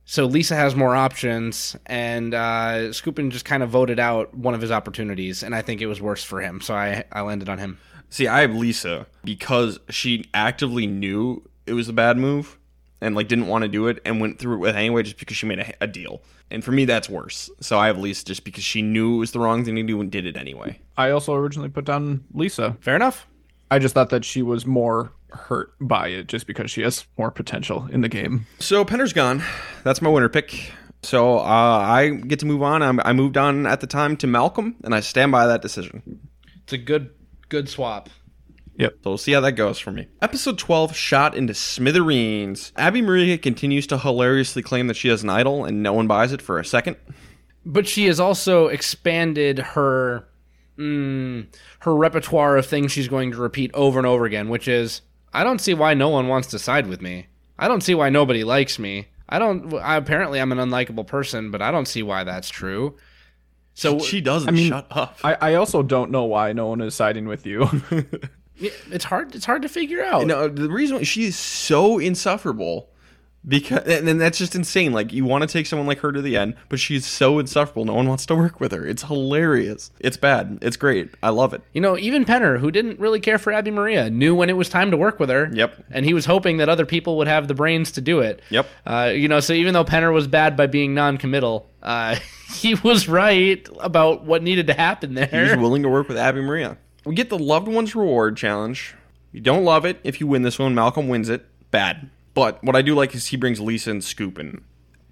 so 0.05 0.27
Lisa 0.27 0.55
has 0.55 0.75
more 0.75 0.95
options, 0.95 1.77
and 1.87 2.35
uh, 2.35 2.91
Skupin 2.93 3.31
just 3.31 3.45
kind 3.45 3.63
of 3.63 3.71
voted 3.71 3.99
out 3.99 4.35
one 4.35 4.55
of 4.55 4.61
his 4.61 4.71
opportunities, 4.71 5.43
and 5.43 5.55
I 5.55 5.63
think 5.63 5.81
it 5.81 5.87
was 5.87 6.01
worse 6.01 6.23
for 6.23 6.41
him, 6.41 6.61
so 6.61 6.75
I, 6.75 7.05
I 7.11 7.23
landed 7.23 7.49
on 7.49 7.59
him. 7.59 7.79
See, 8.11 8.29
I 8.29 8.43
have 8.43 8.55
Lisa 8.55 9.07
because 9.25 9.81
she 9.89 10.27
actively 10.35 10.87
knew 10.87 11.43
it 11.67 11.73
was 11.73 11.89
a 11.89 11.93
bad 11.93 12.19
move 12.19 12.59
and 13.01 13.15
like 13.15 13.29
didn't 13.29 13.49
want 13.49 13.63
to 13.63 13.69
do 13.69 13.89
it 13.89 14.01
and 14.05 14.21
went 14.21 14.39
through 14.39 14.55
it 14.55 14.59
with 14.59 14.77
anyway 14.77 15.03
just 15.03 15.19
because 15.19 15.37
she 15.37 15.47
made 15.47 15.59
a, 15.59 15.75
a, 15.81 15.87
deal. 15.87 16.23
And 16.51 16.65
for 16.65 16.71
me, 16.71 16.85
that's 16.85 17.09
worse. 17.09 17.51
So 17.61 17.79
I 17.79 17.89
have 17.89 17.99
Lisa 17.99 18.25
just 18.25 18.45
because 18.45 18.63
she 18.65 18.83
knew 18.83 19.17
it 19.17 19.19
was 19.19 19.33
the 19.33 19.41
wrong 19.41 19.65
thing 19.65 19.77
to 19.77 19.83
do 19.83 20.01
and 20.01 20.11
did 20.11 20.27
it 20.27 20.37
anyway. 20.37 20.79
I 20.97 21.11
also 21.11 21.35
originally 21.35 21.69
put 21.69 21.85
down 21.85 22.25
Lisa. 22.33 22.77
Fair 22.81 22.95
enough. 22.95 23.27
I 23.71 23.79
just 23.79 23.95
thought 23.95 24.11
that 24.11 24.25
she 24.25 24.43
was 24.43 24.65
more 24.65 25.13
hurt 25.35 25.73
by 25.81 26.09
it 26.09 26.27
just 26.27 26.47
because 26.47 26.71
she 26.71 26.83
has 26.83 27.07
more 27.19 27.31
potential 27.31 27.89
in 27.91 28.01
the 28.01 28.09
game. 28.09 28.47
So 28.59 28.85
Penner's 28.85 29.13
gone. 29.13 29.43
That's 29.83 30.01
my 30.01 30.11
winner 30.11 30.29
pick. 30.29 30.73
So 31.03 31.39
uh, 31.39 31.43
I 31.43 32.11
get 32.11 32.39
to 32.41 32.47
move 32.47 32.63
on. 32.63 32.83
I'm, 32.83 33.01
I 33.05 33.13
moved 33.13 33.37
on 33.37 33.67
at 33.67 33.81
the 33.81 33.87
time 33.87 34.17
to 34.19 34.27
Malcolm, 34.27 34.77
and 34.85 34.95
I 34.95 35.01
stand 35.01 35.33
by 35.33 35.47
that 35.47 35.61
decision. 35.61 36.21
It's 36.63 36.73
a 36.73 36.79
good 36.79 37.11
good 37.51 37.69
swap. 37.69 38.09
Yep. 38.77 38.93
So 39.05 39.11
we'll 39.11 39.19
see 39.19 39.33
how 39.33 39.41
that 39.43 39.53
goes 39.53 39.79
for 39.79 39.93
me. 39.93 40.09
Episode 40.21 40.59
12 40.59 40.97
shot 40.97 41.37
into 41.37 41.55
smithereens. 41.55 42.73
Abi-Maria 42.77 43.39
continues 43.39 43.87
to 43.89 43.99
hilariously 43.99 44.63
claim 44.63 44.89
that 44.89 44.97
she 44.97 45.09
has 45.09 45.23
an 45.23 45.31
idol 45.31 45.65
and 45.65 45.83
no 45.83 45.93
one 45.93 46.09
buys 46.09 46.33
it 46.33 46.43
for 46.43 46.59
a 46.59 46.65
second. 46.65 46.97
But 47.65 47.87
she 47.87 48.07
has 48.07 48.19
also 48.19 48.67
expanded 48.67 49.59
her 49.61 50.27
mm, 50.79 51.47
her 51.81 51.95
repertoire 51.95 52.57
of 52.57 52.67
things 52.67 52.93
she's 52.93 53.09
going 53.09 53.31
to 53.31 53.37
repeat 53.37 53.71
over 53.75 53.99
and 53.99 54.07
over 54.07 54.25
again, 54.25 54.49
which 54.49 54.69
is 54.69 55.03
I 55.35 55.45
don't 55.45 55.61
see 55.61 55.75
why 55.75 55.95
no 55.95 56.09
one 56.09 56.29
wants 56.29 56.49
to 56.49 56.59
side 56.59 56.87
with 56.87 57.03
me. 57.03 57.27
I 57.59 57.69
don't 57.69 57.83
see 57.83 57.95
why 57.95 58.09
nobody 58.09 58.45
likes 58.45 58.79
me. 58.79 59.09
I 59.29 59.39
don't. 59.39 59.75
I, 59.75 59.97
apparently, 59.97 60.41
I'm 60.41 60.53
an 60.53 60.59
unlikable 60.59 61.07
person, 61.07 61.51
but 61.51 61.61
I 61.61 61.71
don't 61.71 61.87
see 61.87 62.03
why 62.03 62.25
that's 62.25 62.49
true. 62.49 62.97
So 63.75 63.99
she 63.99 64.21
doesn't. 64.21 64.49
I 64.49 64.53
mean, 64.53 64.71
shut 64.71 64.87
up. 64.91 65.19
I, 65.25 65.35
I 65.35 65.55
also 65.55 65.83
don't 65.83 66.11
know 66.11 66.25
why 66.25 66.53
no 66.53 66.69
one 66.69 66.81
is 66.81 66.95
siding 66.95 67.27
with 67.27 67.45
you. 67.45 67.69
it's 68.57 69.05
hard. 69.05 69.35
It's 69.35 69.45
hard 69.45 69.63
to 69.63 69.69
figure 69.69 70.03
out. 70.05 70.27
No, 70.27 70.49
the 70.49 70.71
reason 70.71 71.03
she 71.03 71.25
is 71.25 71.37
so 71.37 71.99
insufferable 71.99 72.91
because 73.47 73.87
and 73.87 74.21
that's 74.21 74.39
just 74.39 74.55
insane. 74.55 74.93
Like 74.93 75.13
you 75.13 75.25
want 75.25 75.43
to 75.43 75.49
take 75.49 75.67
someone 75.67 75.87
like 75.87 75.99
her 75.99 76.13
to 76.13 76.23
the 76.23 76.37
end 76.37 76.55
but 76.69 76.81
she's 76.81 77.07
so 77.07 77.39
insufferable 77.39 77.85
no 77.85 77.95
one 77.95 78.09
wants 78.09 78.27
to 78.27 78.35
work 78.37 78.61
with 78.61 78.73
her. 78.73 78.87
It's 78.87 79.03
hilarious. 79.03 79.91
It's 80.01 80.17
bad. 80.17 80.59
It's 80.63 80.77
great. 80.77 81.11
I 81.23 81.31
love 81.31 81.55
it. 81.55 81.63
You 81.73 81.81
know 81.81 81.99
even 81.99 82.25
penner 82.25 82.59
who 82.59 82.71
didn't 82.71 82.99
really 82.99 83.21
care 83.21 83.39
for 83.39 83.53
abi-maria 83.53 84.11
knew 84.11 84.35
when 84.35 84.51
it 84.51 84.55
was 84.55 84.69
time 84.69 84.91
to 84.91 84.97
work 84.97 85.21
with 85.21 85.31
her. 85.31 85.51
Yep. 85.53 85.85
And 85.91 86.05
he 86.05 86.15
was 86.15 86.25
hoping 86.27 86.59
that 86.59 86.69
other 86.69 86.87
people 86.87 87.19
would 87.19 87.29
have 87.29 87.49
the 87.49 87.55
brains 87.55 87.93
to 87.93 88.01
do 88.01 88.21
it. 88.21 88.41
Yep. 88.51 88.67
Uh, 88.87 89.13
you 89.15 89.29
know 89.29 89.41
so 89.41 89.53
even 89.53 89.75
though 89.75 89.85
penner 89.85 90.13
was 90.13 90.27
bad 90.27 90.57
by 90.57 90.67
being 90.67 90.95
non-committal 90.95 91.69
uh, 91.83 92.17
he 92.55 92.75
was 92.77 93.09
right 93.09 93.67
about 93.81 94.25
what 94.25 94.43
needed 94.43 94.67
to 94.69 94.75
happen 94.75 95.15
there. 95.15 95.27
He 95.27 95.37
was 95.39 95.57
willing 95.57 95.83
to 95.83 95.89
work 95.89 96.09
with 96.09 96.17
abi-maria. 96.17 96.79
We 97.05 97.15
get 97.15 97.29
the 97.29 97.39
loved 97.39 97.69
ones 97.69 97.95
reward 97.95 98.39
challenge. 98.39 98.95
You 99.33 99.41
don't 99.41 99.65
love 99.65 99.85
it 99.85 100.01
if 100.05 100.21
you 100.21 100.27
win 100.27 100.43
this 100.43 100.59
one. 100.59 100.75
Malcolm 100.75 101.09
wins 101.09 101.29
it. 101.29 101.45
Bad 101.71 102.09
but 102.35 102.63
what 102.63 102.77
I 102.77 102.83
do 102.83 102.95
like 102.95 103.15
is 103.15 103.29
he 103.29 103.37
brings 103.37 103.61
Lisa 103.61 103.91
and 103.91 104.05
Scoop, 104.05 104.39
and 104.39 104.63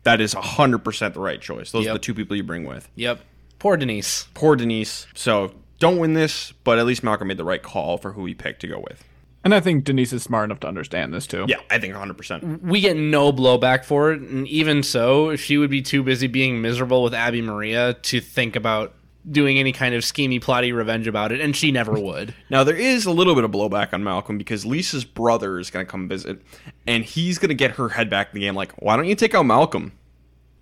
That 0.04 0.20
is 0.20 0.34
100% 0.34 1.14
the 1.14 1.20
right 1.20 1.40
choice. 1.40 1.70
Those 1.70 1.84
yep. 1.84 1.92
are 1.92 1.94
the 1.94 2.00
two 2.00 2.14
people 2.14 2.36
you 2.36 2.42
bring 2.42 2.64
with. 2.64 2.88
Yep. 2.96 3.20
Poor 3.58 3.76
Denise. 3.76 4.26
Poor 4.34 4.56
Denise. 4.56 5.06
So 5.14 5.54
don't 5.78 5.98
win 5.98 6.14
this, 6.14 6.52
but 6.64 6.78
at 6.78 6.86
least 6.86 7.04
Malcolm 7.04 7.28
made 7.28 7.36
the 7.36 7.44
right 7.44 7.62
call 7.62 7.98
for 7.98 8.12
who 8.12 8.26
he 8.26 8.34
picked 8.34 8.60
to 8.62 8.66
go 8.66 8.78
with. 8.78 9.04
And 9.44 9.54
I 9.54 9.60
think 9.60 9.84
Denise 9.84 10.12
is 10.12 10.22
smart 10.22 10.44
enough 10.44 10.60
to 10.60 10.68
understand 10.68 11.12
this 11.12 11.26
too. 11.26 11.46
Yeah, 11.48 11.60
I 11.70 11.78
think 11.78 11.94
100%. 11.94 12.62
We 12.62 12.80
get 12.80 12.96
no 12.96 13.32
blowback 13.32 13.84
for 13.84 14.12
it. 14.12 14.20
And 14.20 14.46
even 14.48 14.82
so, 14.82 15.34
she 15.36 15.58
would 15.58 15.70
be 15.70 15.82
too 15.82 16.02
busy 16.02 16.28
being 16.28 16.60
miserable 16.60 17.02
with 17.02 17.14
Abi-Maria 17.14 17.94
to 17.94 18.20
think 18.20 18.54
about 18.54 18.94
doing 19.30 19.58
any 19.58 19.72
kind 19.72 19.94
of 19.94 20.02
schemy, 20.02 20.42
plotty 20.42 20.74
revenge 20.74 21.06
about 21.06 21.32
it, 21.32 21.40
and 21.40 21.54
she 21.54 21.70
never 21.70 21.92
would. 21.92 22.34
now 22.50 22.64
there 22.64 22.76
is 22.76 23.06
a 23.06 23.10
little 23.10 23.34
bit 23.34 23.44
of 23.44 23.50
blowback 23.50 23.92
on 23.92 24.02
Malcolm 24.02 24.38
because 24.38 24.66
Lisa's 24.66 25.04
brother 25.04 25.58
is 25.58 25.70
going 25.70 25.84
to 25.86 25.90
come 25.90 26.08
visit, 26.08 26.42
and 26.86 27.04
he's 27.04 27.38
going 27.38 27.50
to 27.50 27.54
get 27.54 27.72
her 27.72 27.90
head 27.90 28.10
back 28.10 28.28
in 28.32 28.40
the 28.40 28.46
game. 28.46 28.54
Like, 28.54 28.72
why 28.82 28.96
don't 28.96 29.06
you 29.06 29.14
take 29.14 29.34
out 29.34 29.44
Malcolm? 29.44 29.92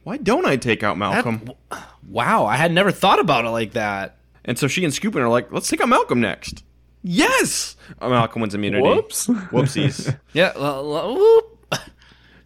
Why 0.02 0.16
don't 0.16 0.46
I 0.46 0.56
take 0.56 0.82
out 0.82 0.96
Malcolm? 0.96 1.50
That, 1.70 1.84
wow, 2.08 2.46
I 2.46 2.56
had 2.56 2.72
never 2.72 2.90
thought 2.90 3.18
about 3.18 3.44
it 3.44 3.50
like 3.50 3.72
that. 3.72 4.16
And 4.44 4.58
so 4.58 4.66
she 4.66 4.84
and 4.84 4.92
Skupin 4.92 5.16
are 5.16 5.28
like, 5.28 5.52
let's 5.52 5.68
take 5.68 5.80
out 5.80 5.88
Malcolm 5.88 6.20
next. 6.20 6.64
Yes, 7.02 7.76
oh, 8.00 8.10
Malcolm 8.10 8.42
wins 8.42 8.54
immunity. 8.54 8.82
Whoops, 8.82 9.26
whoopsies. 9.28 10.18
yeah, 10.32 10.52
well, 10.56 11.14
whoop. 11.14 11.80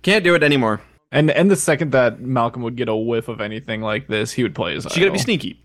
can't 0.02 0.22
do 0.22 0.34
it 0.34 0.42
anymore. 0.42 0.80
And 1.10 1.30
and 1.30 1.50
the 1.50 1.56
second 1.56 1.92
that 1.92 2.20
Malcolm 2.20 2.62
would 2.62 2.76
get 2.76 2.88
a 2.88 2.94
whiff 2.94 3.28
of 3.28 3.40
anything 3.40 3.80
like 3.80 4.08
this, 4.08 4.32
he 4.32 4.42
would 4.42 4.54
play 4.54 4.74
his. 4.74 4.86
She 4.90 5.00
got 5.00 5.06
to 5.06 5.12
be 5.12 5.18
sneaky. 5.18 5.63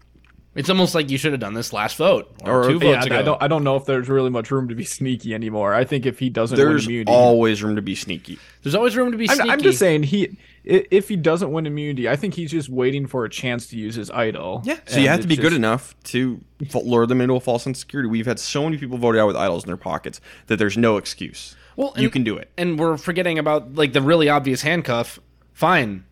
It's 0.55 0.69
almost 0.69 0.95
like 0.95 1.11
you 1.11 1.17
should 1.19 1.31
have 1.31 1.39
done 1.39 1.53
this 1.53 1.71
last 1.73 1.95
vote 1.95 2.33
or, 2.43 2.63
or 2.63 2.67
two 2.67 2.79
votes 2.79 2.83
yeah, 2.83 3.03
ago. 3.05 3.19
I 3.19 3.21
don't. 3.21 3.43
I 3.43 3.47
don't 3.47 3.63
know 3.63 3.75
if 3.75 3.85
there's 3.85 4.09
really 4.09 4.31
much 4.31 4.49
room 4.49 4.67
to 4.69 4.75
be 4.75 4.83
sneaky 4.83 5.35
anymore. 5.35 5.75
I 5.75 5.85
think 5.85 6.07
if 6.07 6.17
he 6.17 6.29
doesn't 6.31 6.57
there's 6.57 6.87
win 6.87 6.95
immunity, 6.95 7.11
always 7.11 7.61
room 7.61 7.75
to 7.75 7.83
be 7.83 7.93
sneaky. 7.93 8.39
There's 8.63 8.73
always 8.73 8.97
room 8.97 9.11
to 9.11 9.17
be. 9.17 9.29
I'm, 9.29 9.47
I'm, 9.47 9.61
just 9.61 9.77
saying 9.77 10.03
he. 10.03 10.37
If 10.63 11.07
he 11.07 11.17
doesn't 11.17 11.51
win 11.51 11.67
immunity, 11.67 12.09
I 12.09 12.15
think 12.15 12.33
he's 12.33 12.49
just 12.49 12.67
waiting 12.67 13.05
for 13.05 13.25
a 13.25 13.29
chance 13.29 13.67
to 13.67 13.77
use 13.77 13.93
his 13.93 14.09
idol. 14.09 14.63
Yeah. 14.65 14.79
So 14.87 14.99
you 14.99 15.07
have 15.07 15.21
to 15.21 15.27
be 15.27 15.35
just... 15.35 15.47
good 15.47 15.53
enough 15.53 15.95
to 16.05 16.41
lure 16.73 17.05
them 17.05 17.21
into 17.21 17.35
a 17.35 17.39
false 17.39 17.67
insecurity. 17.67 18.09
We've 18.09 18.25
had 18.25 18.39
so 18.39 18.63
many 18.63 18.77
people 18.77 18.97
voted 18.97 19.21
out 19.21 19.27
with 19.27 19.35
idols 19.35 19.63
in 19.63 19.67
their 19.67 19.77
pockets 19.77 20.19
that 20.47 20.57
there's 20.57 20.77
no 20.77 20.97
excuse. 20.97 21.55
Well, 21.75 21.93
and, 21.93 22.01
you 22.01 22.09
can 22.09 22.23
do 22.23 22.35
it. 22.35 22.49
And 22.57 22.79
we're 22.79 22.97
forgetting 22.97 23.37
about 23.37 23.75
like 23.75 23.93
the 23.93 24.01
really 24.01 24.29
obvious 24.29 24.63
handcuff. 24.63 25.19
Fine, 25.53 26.05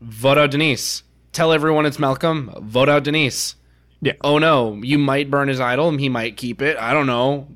vote 0.00 0.38
out 0.38 0.52
Denise. 0.52 1.02
Tell 1.32 1.52
everyone 1.52 1.86
it's 1.86 1.98
Malcolm. 1.98 2.54
Vote 2.62 2.88
out 2.88 3.04
Denise 3.04 3.56
yeah. 4.00 4.14
Oh 4.22 4.38
no, 4.38 4.74
you 4.82 4.98
might 4.98 5.30
burn 5.30 5.48
his 5.48 5.60
idol 5.60 5.88
and 5.88 6.00
he 6.00 6.08
might 6.08 6.36
keep 6.36 6.62
it. 6.62 6.76
I 6.78 6.92
don't 6.92 7.06
know. 7.06 7.48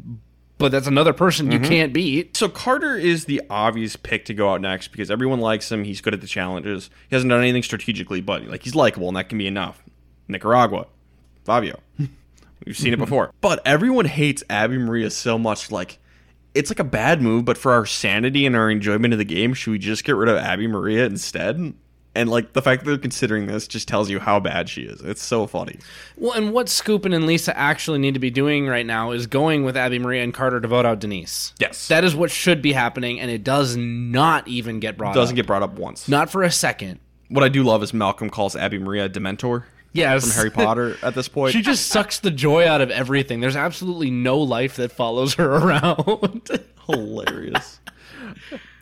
but 0.59 0.71
that's 0.71 0.87
another 0.87 1.13
person 1.13 1.51
you 1.51 1.59
mm-hmm. 1.59 1.69
can't 1.69 1.93
beat. 1.93 2.37
So 2.37 2.49
Carter 2.49 2.97
is 2.97 3.25
the 3.25 3.43
obvious 3.51 3.97
pick 3.97 4.25
to 4.27 4.35
go 4.35 4.51
out 4.51 4.61
next 4.61 4.89
because 4.89 5.11
everyone 5.11 5.41
likes 5.41 5.71
him. 5.71 5.85
He's 5.85 6.01
good 6.01 6.15
at 6.15 6.21
the 6.21 6.27
challenges. 6.27 6.91
He 7.09 7.17
hasn't 7.17 7.31
done 7.31 7.41
anything 7.41 7.63
strategically, 7.63 8.21
but 8.21 8.47
like 8.47 8.63
he's 8.63 8.75
likable, 8.75 9.09
and 9.09 9.17
that 9.17 9.29
can 9.29 9.39
be 9.39 9.47
enough. 9.47 9.83
Nicaragua, 10.29 10.87
Fabio. 11.45 11.81
We've 12.67 12.77
seen 12.77 12.95
it 12.95 12.99
before. 12.99 13.33
But 13.41 13.61
everyone 13.67 14.07
hates 14.07 14.43
Abi-Maria 14.49 15.11
so 15.11 15.39
much. 15.39 15.71
Like 15.71 15.99
it's 16.55 16.71
like 16.71 16.79
a 16.79 16.85
bad 16.85 17.21
move, 17.21 17.45
but 17.45 17.59
for 17.59 17.73
our 17.73 17.85
sanity 17.85 18.47
and 18.47 18.57
our 18.57 18.71
enjoyment 18.71 19.13
of 19.13 19.19
the 19.19 19.25
game, 19.25 19.55
should 19.55 19.73
we 19.73 19.79
just 19.79 20.05
get 20.05 20.17
rid 20.17 20.29
of 20.29 20.37
Abi-Maria 20.37 21.05
instead? 21.05 21.75
And 22.17 22.31
like 22.31 22.53
the 22.53 22.63
fact 22.63 22.85
that 22.85 22.91
they're 22.91 22.99
considering 22.99 23.47
this 23.47 23.67
just 23.67 23.89
tells 23.89 24.09
you 24.09 24.21
how 24.21 24.39
bad 24.39 24.69
she 24.69 24.83
is. 24.83 25.01
It's 25.01 25.23
so 25.23 25.47
funny. 25.49 25.79
Well, 26.17 26.33
and 26.33 26.53
what 26.53 26.67
Skupin 26.69 27.13
and 27.15 27.27
Lisa 27.27 27.57
actually 27.59 27.99
need 27.99 28.15
to 28.15 28.21
be 28.21 28.31
doing 28.31 28.69
right 28.69 28.87
now 28.87 29.11
is 29.11 29.27
going 29.27 29.65
with 29.65 29.77
Abi-Maria 29.77 30.23
and 30.23 30.33
Carter 30.33 30.61
to 30.61 30.69
vote 30.69 30.87
out 30.87 31.01
Denise. 31.01 31.53
Yes. 31.59 31.89
That 31.89 32.05
is 32.05 32.15
what 32.15 32.31
should 32.31 32.63
be 32.63 32.73
happening, 32.73 33.19
and 33.21 33.31
it 33.33 33.43
does 33.43 33.77
not 33.77 34.47
even 34.47 34.79
get 34.79 34.97
brought 34.97 35.15
doesn't 35.15 35.35
up. 35.35 35.37
get 35.37 35.47
brought 35.47 35.63
up 35.65 35.77
once. 35.79 36.09
Not 36.09 36.31
for 36.31 36.45
a 36.45 36.51
second. 36.53 37.01
What 37.31 37.43
I 37.43 37.49
do 37.49 37.65
love 37.65 37.83
is 37.83 37.93
Malcolm 37.93 38.31
calls 38.31 38.55
Abi-Maria 38.55 39.07
a 39.07 39.09
Dementor 39.09 39.65
Yes. 39.93 40.23
from 40.25 40.33
Harry 40.37 40.51
Potter 40.51 40.97
at 41.03 41.15
this 41.17 41.29
point. 41.29 41.53
She 41.53 41.63
just 41.63 41.89
sucks 41.89 42.21
the 42.21 42.31
joy 42.31 42.67
out 42.69 42.81
of 42.81 42.91
everything. 42.91 43.41
There's 43.41 43.57
absolutely 43.57 44.11
no 44.11 44.39
life 44.39 44.77
that 44.77 44.93
follows 44.93 45.35
her 45.35 45.51
around. 45.57 46.49
hilarious. 46.87 47.81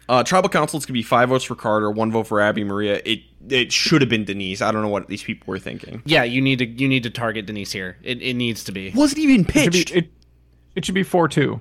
Uh, 0.09 0.23
tribal 0.23 0.49
council 0.49 0.79
is 0.79 0.85
going 0.85 0.89
to 0.95 0.99
be 0.99 1.03
five 1.03 1.29
votes 1.29 1.45
for 1.45 1.55
Carter, 1.55 1.91
one 1.91 2.11
vote 2.11 2.27
for 2.27 2.41
Abi-Maria. 2.43 3.01
It 3.05 3.21
it 3.49 3.73
should 3.73 4.03
have 4.03 4.09
been 4.11 4.25
Denise. 4.25 4.61
I 4.61 4.71
don't 4.73 4.83
know 4.83 4.89
what 4.89 5.09
these 5.09 5.23
people 5.23 5.45
were 5.51 5.59
thinking. 5.59 6.03
yeah, 6.05 6.23
you 6.25 6.41
need 6.41 6.59
to 6.59 6.67
you 6.67 6.89
need 6.89 7.03
to 7.05 7.11
target 7.11 7.47
Denise 7.47 7.73
here. 7.73 7.97
It, 8.03 8.21
it 8.23 8.35
needs 8.35 8.65
to 8.65 8.73
be. 8.73 8.91
Wasn't 8.95 9.19
even 9.19 9.43
It 9.43 9.53
should 9.53 9.73
be, 9.73 9.79
pitched. 9.79 9.97
it, 9.97 10.11
it 10.75 10.85
should 10.85 10.95
be 10.95 11.03
four 11.05 11.29
two, 11.29 11.61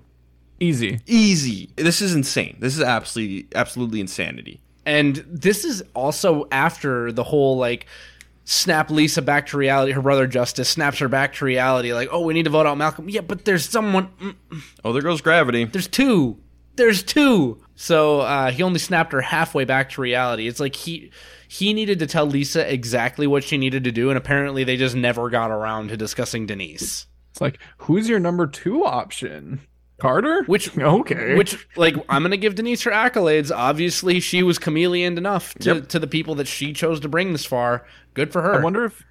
easy. 0.60 1.00
Easy. 1.06 1.70
This 1.76 2.02
is 2.02 2.14
insane. 2.16 2.58
This 2.60 2.76
is 2.76 2.84
absolutely 2.84 3.48
absolutely 3.56 4.00
insanity. 4.02 4.62
And 4.86 5.18
this 5.28 5.64
is 5.64 5.84
also 5.94 6.48
after 6.52 7.12
the 7.12 7.24
whole 7.24 7.58
like 7.58 7.86
snap 8.46 8.90
Lisa 8.90 9.22
back 9.22 9.46
to 9.48 9.58
reality. 9.58 9.92
Her 9.92 10.02
brother 10.02 10.26
Justice 10.28 10.68
snaps 10.70 10.98
her 11.00 11.08
back 11.08 11.34
to 11.36 11.46
reality. 11.46 11.94
Like, 11.94 12.10
oh, 12.12 12.22
we 12.22 12.34
need 12.34 12.44
to 12.44 12.50
vote 12.50 12.66
out 12.66 12.78
Malcolm. 12.78 13.08
Yeah, 13.08 13.22
but 13.22 13.46
there's 13.46 13.70
someone. 13.70 14.10
mm, 14.20 14.36
Oh, 14.84 14.92
there 14.94 15.04
goes 15.04 15.22
gravity. 15.22 15.66
There's 15.66 15.88
two. 15.88 16.38
There's 16.76 17.04
two. 17.04 17.62
So 17.82 18.20
uh, 18.20 18.52
he 18.52 18.62
only 18.62 18.78
snapped 18.78 19.12
her 19.12 19.22
halfway 19.22 19.66
back 19.66 19.90
to 19.92 20.02
reality. 20.02 20.48
It's 20.48 20.60
like 20.60 20.76
he 20.76 21.12
he 21.48 21.74
needed 21.74 21.98
to 21.98 22.06
tell 22.06 22.28
Lisa 22.28 22.72
exactly 22.72 23.26
what 23.26 23.44
she 23.44 23.58
needed 23.58 23.86
to 23.86 23.92
do, 23.92 24.10
and 24.10 24.20
apparently 24.20 24.64
they 24.64 24.78
just 24.78 24.96
never 24.96 25.32
got 25.32 25.50
around 25.50 25.88
to 25.90 25.98
discussing 25.98 26.46
Denise. 26.46 27.08
It's 27.32 27.42
like, 27.42 27.58
who's 27.80 28.08
your 28.08 28.20
number 28.20 28.46
two 28.46 28.86
option? 28.86 29.62
Carter? 30.00 30.44
Which 30.44 30.78
okay. 30.78 31.36
Which, 31.36 31.68
like, 31.76 31.96
I'm 32.08 32.22
gonna 32.22 32.38
give 32.38 32.54
Denise 32.54 32.84
her 32.84 32.92
accolades. 32.92 33.52
Obviously, 33.56 34.20
she 34.20 34.44
was 34.44 34.60
chameleon 34.60 35.18
enough 35.18 35.56
to, 35.56 35.76
Yep. 35.78 35.88
to 35.88 35.98
the 35.98 36.06
people 36.08 36.36
that 36.36 36.48
she 36.48 36.74
chose 36.74 37.00
to 37.00 37.10
bring 37.10 37.32
this 37.32 37.46
far. 37.46 37.88
Good 38.14 38.32
for 38.32 38.44
her. 38.44 38.60
I 38.60 38.64
wonder 38.64 38.86
if 38.86 39.04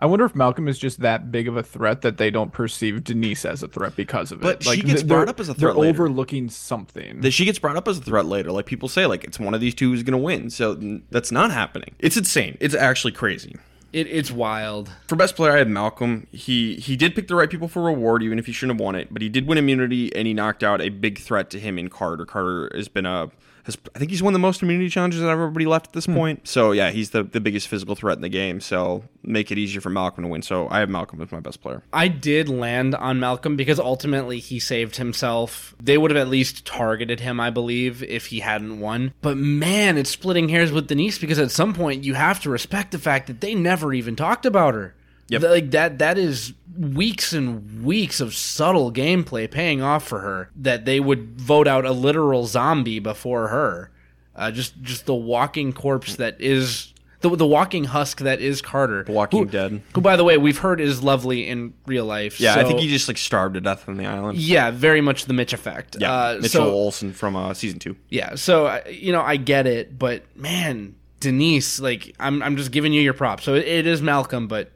I 0.00 0.06
wonder 0.06 0.24
if 0.24 0.34
Malcolm 0.34 0.68
is 0.68 0.78
just 0.78 1.00
that 1.00 1.32
big 1.32 1.48
of 1.48 1.56
a 1.56 1.62
threat 1.62 2.02
that 2.02 2.18
they 2.18 2.30
don't 2.30 2.52
perceive 2.52 3.02
Denise 3.04 3.44
as 3.44 3.62
a 3.62 3.68
threat 3.68 3.96
because 3.96 4.30
of 4.30 4.40
it. 4.40 4.42
But 4.42 4.56
it. 4.56 4.62
she 4.64 4.82
gets 4.82 5.02
brought 5.02 5.28
up 5.28 5.40
as 5.40 5.48
a 5.48 5.54
threat. 5.54 5.60
They're 5.60 5.68
threat 5.70 5.80
later. 5.80 6.02
overlooking 6.02 6.50
something. 6.50 7.22
That 7.22 7.30
she 7.30 7.44
gets 7.44 7.58
brought 7.58 7.76
up 7.76 7.88
as 7.88 7.98
a 7.98 8.02
threat 8.02 8.26
later. 8.26 8.52
Like 8.52 8.66
people 8.66 8.88
say, 8.88 9.06
like 9.06 9.24
it's 9.24 9.40
one 9.40 9.54
of 9.54 9.60
these 9.60 9.74
two 9.74 9.90
who's 9.90 10.02
going 10.02 10.12
to 10.12 10.18
win. 10.18 10.50
So 10.50 10.74
that's 11.10 11.32
not 11.32 11.50
happening. 11.50 11.94
It's 11.98 12.16
insane. 12.16 12.58
It's 12.60 12.74
actually 12.74 13.12
crazy. 13.12 13.56
it, 13.92 14.06
it's 14.08 14.30
wild. 14.30 14.90
For 15.08 15.16
best 15.16 15.36
player, 15.36 15.52
I 15.52 15.58
had 15.58 15.68
Malcolm. 15.68 16.26
He 16.30 16.76
he 16.76 16.96
did 16.96 17.14
pick 17.14 17.28
the 17.28 17.34
right 17.34 17.48
people 17.48 17.68
for 17.68 17.82
reward, 17.82 18.22
even 18.22 18.38
if 18.38 18.46
he 18.46 18.52
shouldn't 18.52 18.78
have 18.78 18.84
won 18.84 18.94
it. 18.94 19.08
But 19.10 19.22
he 19.22 19.30
did 19.30 19.46
win 19.46 19.56
immunity, 19.56 20.14
and 20.14 20.26
he 20.26 20.34
knocked 20.34 20.62
out 20.62 20.82
a 20.82 20.90
big 20.90 21.18
threat 21.18 21.48
to 21.50 21.58
him 21.58 21.78
in 21.78 21.88
Carter. 21.88 22.26
Carter 22.26 22.70
has 22.74 22.88
been 22.88 23.06
a 23.06 23.30
has 23.66 23.76
I 23.94 23.98
think 23.98 24.10
he's 24.10 24.22
won 24.22 24.32
the 24.32 24.38
most 24.38 24.62
immunity 24.62 24.88
challenges 24.88 25.20
out 25.22 25.26
of 25.26 25.32
everybody 25.32 25.66
left 25.66 25.88
at 25.88 25.92
this 25.92 26.06
hmm. 26.06 26.14
point. 26.14 26.48
So 26.48 26.72
yeah, 26.72 26.90
he's 26.90 27.10
the 27.10 27.24
the 27.24 27.40
biggest 27.40 27.68
physical 27.68 27.94
threat 27.94 28.16
in 28.16 28.22
the 28.22 28.28
game. 28.28 28.60
So 28.60 29.04
make 29.22 29.50
it 29.50 29.58
easier 29.58 29.80
for 29.80 29.90
Malcolm 29.90 30.24
to 30.24 30.28
win. 30.28 30.42
So 30.42 30.68
I 30.70 30.78
have 30.78 30.88
Malcolm 30.88 31.20
as 31.20 31.32
my 31.32 31.40
best 31.40 31.60
player. 31.60 31.82
I 31.92 32.08
did 32.08 32.48
land 32.48 32.94
on 32.94 33.20
Malcolm 33.20 33.56
because 33.56 33.78
ultimately 33.78 34.38
he 34.38 34.58
saved 34.58 34.96
himself. 34.96 35.74
They 35.82 35.98
would 35.98 36.10
have 36.10 36.18
at 36.18 36.28
least 36.28 36.64
targeted 36.64 37.20
him, 37.20 37.40
I 37.40 37.50
believe, 37.50 38.02
if 38.04 38.26
he 38.26 38.40
hadn't 38.40 38.80
won. 38.80 39.12
But 39.20 39.36
man, 39.36 39.98
it's 39.98 40.10
splitting 40.10 40.48
hairs 40.48 40.72
with 40.72 40.86
Denise 40.86 41.18
because 41.18 41.38
at 41.38 41.50
some 41.50 41.74
point 41.74 42.04
you 42.04 42.14
have 42.14 42.40
to 42.42 42.50
respect 42.50 42.92
the 42.92 42.98
fact 42.98 43.26
that 43.26 43.40
they 43.40 43.54
never 43.54 43.92
even 43.92 44.16
talked 44.16 44.46
about 44.46 44.74
her. 44.74 44.94
Yep. 45.28 45.42
Like 45.42 45.70
that 45.72 45.98
that 45.98 46.18
is 46.18 46.52
weeks 46.78 47.32
and 47.32 47.84
weeks 47.84 48.20
of 48.20 48.34
subtle 48.34 48.92
gameplay 48.92 49.50
paying 49.50 49.82
off 49.82 50.06
for 50.06 50.20
her 50.20 50.50
that 50.56 50.84
they 50.84 51.00
would 51.00 51.40
vote 51.40 51.66
out 51.66 51.84
a 51.84 51.92
literal 51.92 52.46
zombie 52.46 52.98
before 52.98 53.48
her. 53.48 53.90
Uh, 54.34 54.50
just 54.50 54.80
just 54.82 55.06
the 55.06 55.14
walking 55.14 55.72
corpse 55.72 56.16
that 56.16 56.40
is 56.40 56.92
the, 57.20 57.34
the 57.34 57.46
walking 57.46 57.84
husk 57.84 58.18
that 58.18 58.40
is 58.40 58.60
Carter. 58.60 59.02
The 59.02 59.12
Walking 59.12 59.40
who, 59.40 59.46
Dead. 59.46 59.82
who 59.94 60.00
by 60.00 60.16
the 60.16 60.24
way 60.24 60.36
we've 60.36 60.58
heard 60.58 60.80
is 60.80 61.02
lovely 61.02 61.46
in 61.46 61.72
real 61.86 62.04
life. 62.04 62.38
Yeah, 62.38 62.54
I 62.54 62.64
think 62.64 62.80
he 62.80 62.88
just 62.88 63.08
like 63.08 63.18
starved 63.18 63.54
to 63.54 63.60
death 63.60 63.88
on 63.88 63.96
the 63.96 64.06
island. 64.06 64.38
yeah, 64.38 64.70
very 64.70 65.00
much 65.00 65.24
the 65.24 65.32
Mitch 65.32 65.52
effect. 65.52 65.96
Yeah, 65.98 66.12
uh, 66.12 66.34
Mitchell 66.34 66.64
so, 66.66 66.70
Olson 66.70 67.12
from 67.12 67.34
uh, 67.34 67.54
season 67.54 67.78
two. 67.78 67.96
yeah, 68.10 68.34
so 68.34 68.66
uh, 68.66 68.82
you 68.90 69.12
know 69.12 69.22
I 69.22 69.36
get 69.36 69.66
it, 69.66 69.98
but 69.98 70.24
man, 70.36 70.94
Denise, 71.20 71.80
like 71.80 72.14
I'm 72.20 72.42
I'm 72.42 72.56
just 72.56 72.70
giving 72.70 72.92
you 72.92 73.00
your 73.00 73.14
props. 73.14 73.44
So 73.44 73.54
it, 73.54 73.66
it 73.66 73.86
is 73.86 74.02
Malcolm, 74.02 74.46
but 74.46 74.70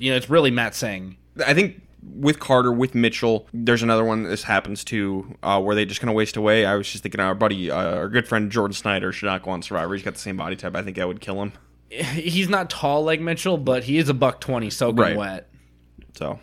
you 0.00 0.10
know 0.10 0.16
it's 0.16 0.28
really 0.30 0.50
Matsing. 0.50 1.16
I 1.46 1.54
think 1.54 1.80
with 2.14 2.40
Carter, 2.40 2.72
with 2.72 2.94
Mitchell, 2.94 3.46
there's 3.52 3.82
another 3.82 4.04
one 4.04 4.22
this 4.24 4.42
happens 4.42 4.82
to 4.84 5.36
uh, 5.42 5.60
where 5.60 5.74
they 5.76 5.84
just 5.84 6.00
kind 6.00 6.08
of 6.10 6.16
waste 6.16 6.36
away. 6.36 6.64
I 6.66 6.74
was 6.74 6.90
just 6.90 7.02
thinking 7.02 7.20
our 7.20 7.34
buddy, 7.34 7.70
uh, 7.70 7.96
our 7.96 8.08
good 8.08 8.26
friend 8.26 8.50
Jordan 8.50 8.74
Snyder 8.74 9.12
should 9.12 9.26
not 9.26 9.42
go 9.42 9.50
on 9.50 9.62
Survivor. 9.62 9.94
He's 9.94 10.02
got 10.02 10.14
the 10.14 10.20
same 10.20 10.36
body 10.36 10.56
type. 10.56 10.74
I 10.74 10.82
think 10.82 10.96
that 10.96 11.06
would 11.06 11.20
kill 11.20 11.40
him. 11.42 11.52
He's 11.90 12.48
not 12.48 12.70
tall 12.70 13.04
like 13.04 13.20
Mitchell, 13.20 13.58
but 13.58 13.84
he 13.84 13.98
is 13.98 14.08
a 14.08 14.14
buck 14.14 14.40
twenty 14.40 14.70
soaking 14.70 14.96
Right. 14.98 15.16
wet. 15.16 15.50
So, 16.14 16.38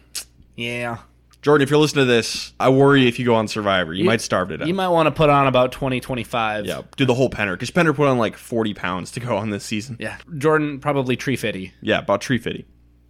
Yeah, 0.56 1.00
Jordan, 1.42 1.64
if 1.64 1.70
you're 1.70 1.80
listening 1.80 2.06
to 2.06 2.12
this, 2.12 2.54
I 2.60 2.70
worry 2.70 3.08
if 3.08 3.20
you 3.20 3.26
go 3.26 3.36
on 3.36 3.48
Survivor, 3.48 3.94
you, 3.94 4.04
might 4.06 4.22
starve 4.22 4.50
to 4.50 4.58
death. 4.58 4.68
you 4.68 4.74
might 4.74 4.88
want 4.90 5.08
to 5.08 5.12
put 5.12 5.30
on 5.30 5.48
about 5.48 5.72
20, 5.72 6.00
25. 6.00 6.66
yeah, 6.66 6.82
do 6.96 7.06
the 7.06 7.14
whole 7.14 7.30
Penner 7.30 7.54
because 7.54 7.72
Penner 7.72 7.96
put 7.96 8.08
on 8.08 8.18
like 8.18 8.36
40 8.38 8.74
pounds 8.74 9.12
to 9.12 9.20
go 9.20 9.38
on 9.38 9.50
this 9.50 9.64
season. 9.64 9.98
yeah. 10.00 10.18
Jordan 10.38 10.80
probably 10.80 11.16
tree 11.16 11.36
fitty. 11.36 11.74
Yeah, 11.82 12.00
about 12.00 12.22
tree 12.22 12.38
fitty. 12.38 12.66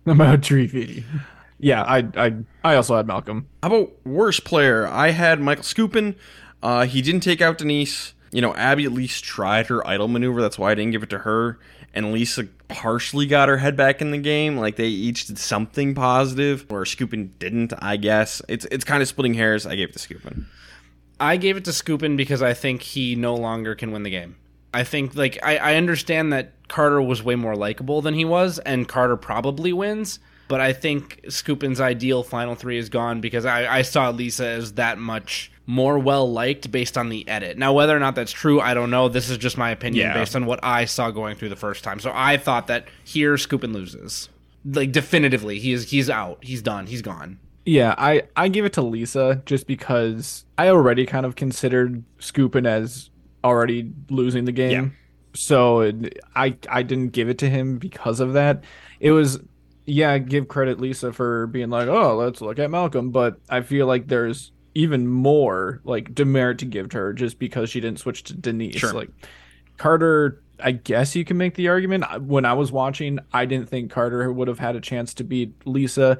about 0.11 0.43
tree 0.43 0.67
feeding. 0.67 1.03
Yeah, 1.59 1.83
I 1.83 2.07
I 2.15 2.35
I 2.63 2.75
also 2.75 2.95
had 2.95 3.07
Malcolm. 3.07 3.47
How 3.63 3.69
about 3.69 4.05
worst 4.05 4.43
player? 4.43 4.87
I 4.87 5.09
had 5.09 5.39
Michael 5.39 5.63
Skupin. 5.63 6.15
Uh, 6.61 6.85
he 6.85 7.01
didn't 7.01 7.21
take 7.21 7.41
out 7.41 7.57
Denise. 7.57 8.13
You 8.31 8.41
know, 8.41 8.53
Abi 8.53 8.85
at 8.85 8.91
least 8.91 9.23
tried 9.23 9.67
her 9.67 9.85
idol 9.87 10.07
maneuver. 10.07 10.41
That's 10.41 10.59
why 10.59 10.71
I 10.71 10.75
didn't 10.75 10.91
give 10.91 11.03
it 11.03 11.09
to 11.11 11.19
her. 11.19 11.59
And 11.93 12.11
Lisa 12.11 12.47
partially 12.67 13.25
got 13.25 13.49
her 13.49 13.57
head 13.57 13.75
back 13.75 14.01
in 14.01 14.11
the 14.11 14.17
game. 14.17 14.57
Like 14.57 14.75
they 14.75 14.87
each 14.87 15.25
did 15.25 15.39
something 15.39 15.95
positive, 15.95 16.69
where 16.69 16.83
Skupin 16.83 17.31
didn't. 17.39 17.73
I 17.79 17.97
guess 17.97 18.41
it's 18.47 18.65
it's 18.65 18.85
kind 18.85 19.01
of 19.01 19.07
splitting 19.07 19.33
hairs. 19.33 19.65
I 19.65 19.75
gave 19.75 19.89
it 19.89 19.97
to 19.97 19.99
Skupin. 19.99 20.45
I 21.19 21.37
gave 21.37 21.57
it 21.57 21.65
to 21.65 21.71
Skupin 21.71 22.15
because 22.15 22.43
I 22.43 22.53
think 22.53 22.83
he 22.83 23.15
no 23.15 23.35
longer 23.35 23.73
can 23.73 23.91
win 23.91 24.03
the 24.03 24.11
game. 24.11 24.35
I 24.77 24.83
think 24.83 25.15
like 25.15 25.37
I, 25.43 25.57
I 25.57 25.75
understand 25.75 26.31
that 26.33 26.51
Carter 26.67 27.01
was 27.01 27.23
way 27.23 27.35
more 27.35 27.55
likable 27.55 28.01
than 28.01 28.13
he 28.13 28.25
was, 28.25 28.59
and 28.59 28.87
Carter 28.87 29.17
probably 29.17 29.73
wins. 29.73 30.19
But 30.47 30.61
I 30.61 30.71
think 30.71 31.21
Skupin's 31.27 31.81
ideal 31.81 32.23
final 32.23 32.55
three 32.55 32.77
is 32.77 32.87
gone 32.87 33.19
because 33.19 33.45
I, 33.45 33.79
I 33.79 33.81
saw 33.81 34.09
Lisa 34.11 34.47
as 34.47 34.73
that 34.73 34.97
much 34.97 35.51
more 35.65 35.99
well 35.99 36.31
liked 36.31 36.71
based 36.71 36.97
on 36.97 37.09
the 37.09 37.27
edit. 37.27 37.57
Now 37.57 37.73
whether 37.73 37.93
or 37.95 37.99
not 37.99 38.15
that's 38.15 38.31
true, 38.31 38.61
I 38.61 38.73
don't 38.73 38.89
know. 38.89 39.09
This 39.09 39.29
is 39.29 39.37
just 39.37 39.57
my 39.57 39.71
opinion 39.71 40.07
Yeah. 40.07 40.13
based 40.13 40.35
on 40.37 40.45
what 40.45 40.61
I 40.63 40.85
saw 40.85 41.11
going 41.11 41.35
through 41.35 41.49
the 41.49 41.57
first 41.57 41.83
time. 41.83 41.99
So 41.99 42.11
I 42.13 42.37
thought 42.37 42.67
that 42.67 42.85
here 43.03 43.35
Skupin 43.35 43.73
loses. 43.73 44.29
Like 44.63 44.93
definitively. 44.93 45.59
He 45.59 45.73
is 45.73 45.89
he's 45.91 46.09
out. 46.09 46.37
He's 46.41 46.61
done. 46.61 46.87
He's 46.87 47.01
gone. 47.01 47.39
Yeah, 47.65 47.93
I 47.97 48.23
I 48.37 48.47
give 48.47 48.63
it 48.63 48.71
to 48.73 48.81
Lisa 48.81 49.41
just 49.45 49.67
because 49.67 50.45
I 50.57 50.69
already 50.69 51.05
kind 51.05 51.25
of 51.25 51.35
considered 51.35 52.03
Skupin 52.19 52.65
as 52.65 53.09
already 53.47 53.91
losing 54.09 54.45
the 54.45 54.51
game. 54.51 54.71
Yeah. 54.71 54.89
So 55.33 55.81
it- 55.81 56.19
I 56.35 56.55
I 56.69 56.83
didn't 56.83 57.09
give 57.13 57.29
it 57.29 57.37
to 57.39 57.49
him 57.49 57.77
because 57.77 58.19
of 58.19 58.33
that. 58.33 58.63
It 58.99 59.11
was 59.11 59.39
yeah, 59.89 60.17
give 60.17 60.47
credit 60.49 60.81
Lisa 60.81 61.13
for 61.13 61.47
being 61.47 61.69
like, 61.69 61.87
"Oh, 61.87 62.17
let's 62.17 62.41
look 62.41 62.59
at 62.59 62.69
Malcolm," 62.69 63.11
but 63.11 63.39
I 63.49 63.61
feel 63.61 63.87
like 63.87 64.07
there's 64.07 64.51
even 64.75 65.07
more 65.07 65.81
like 65.85 66.13
demerit 66.13 66.59
to 66.59 66.65
give 66.65 66.89
to 66.89 66.97
her 66.97 67.13
just 67.13 67.39
because 67.39 67.69
she 67.69 67.79
didn't 67.79 67.99
switch 67.99 68.23
to 68.23 68.33
Denise. 68.35 68.75
Sure. 68.75 68.93
Like 68.93 69.09
Carter, 69.77 70.41
I 70.59 70.71
guess 70.71 71.15
you 71.15 71.23
can 71.23 71.37
make 71.37 71.55
the 71.55 71.69
argument. 71.69 72.03
When 72.23 72.45
I 72.45 72.53
was 72.53 72.71
watching, 72.71 73.19
I 73.31 73.45
didn't 73.45 73.69
think 73.69 73.91
Carter 73.91 74.31
would 74.31 74.47
have 74.47 74.59
had 74.59 74.75
a 74.75 74.81
chance 74.81 75.13
to 75.15 75.23
beat 75.23 75.53
Lisa. 75.65 76.17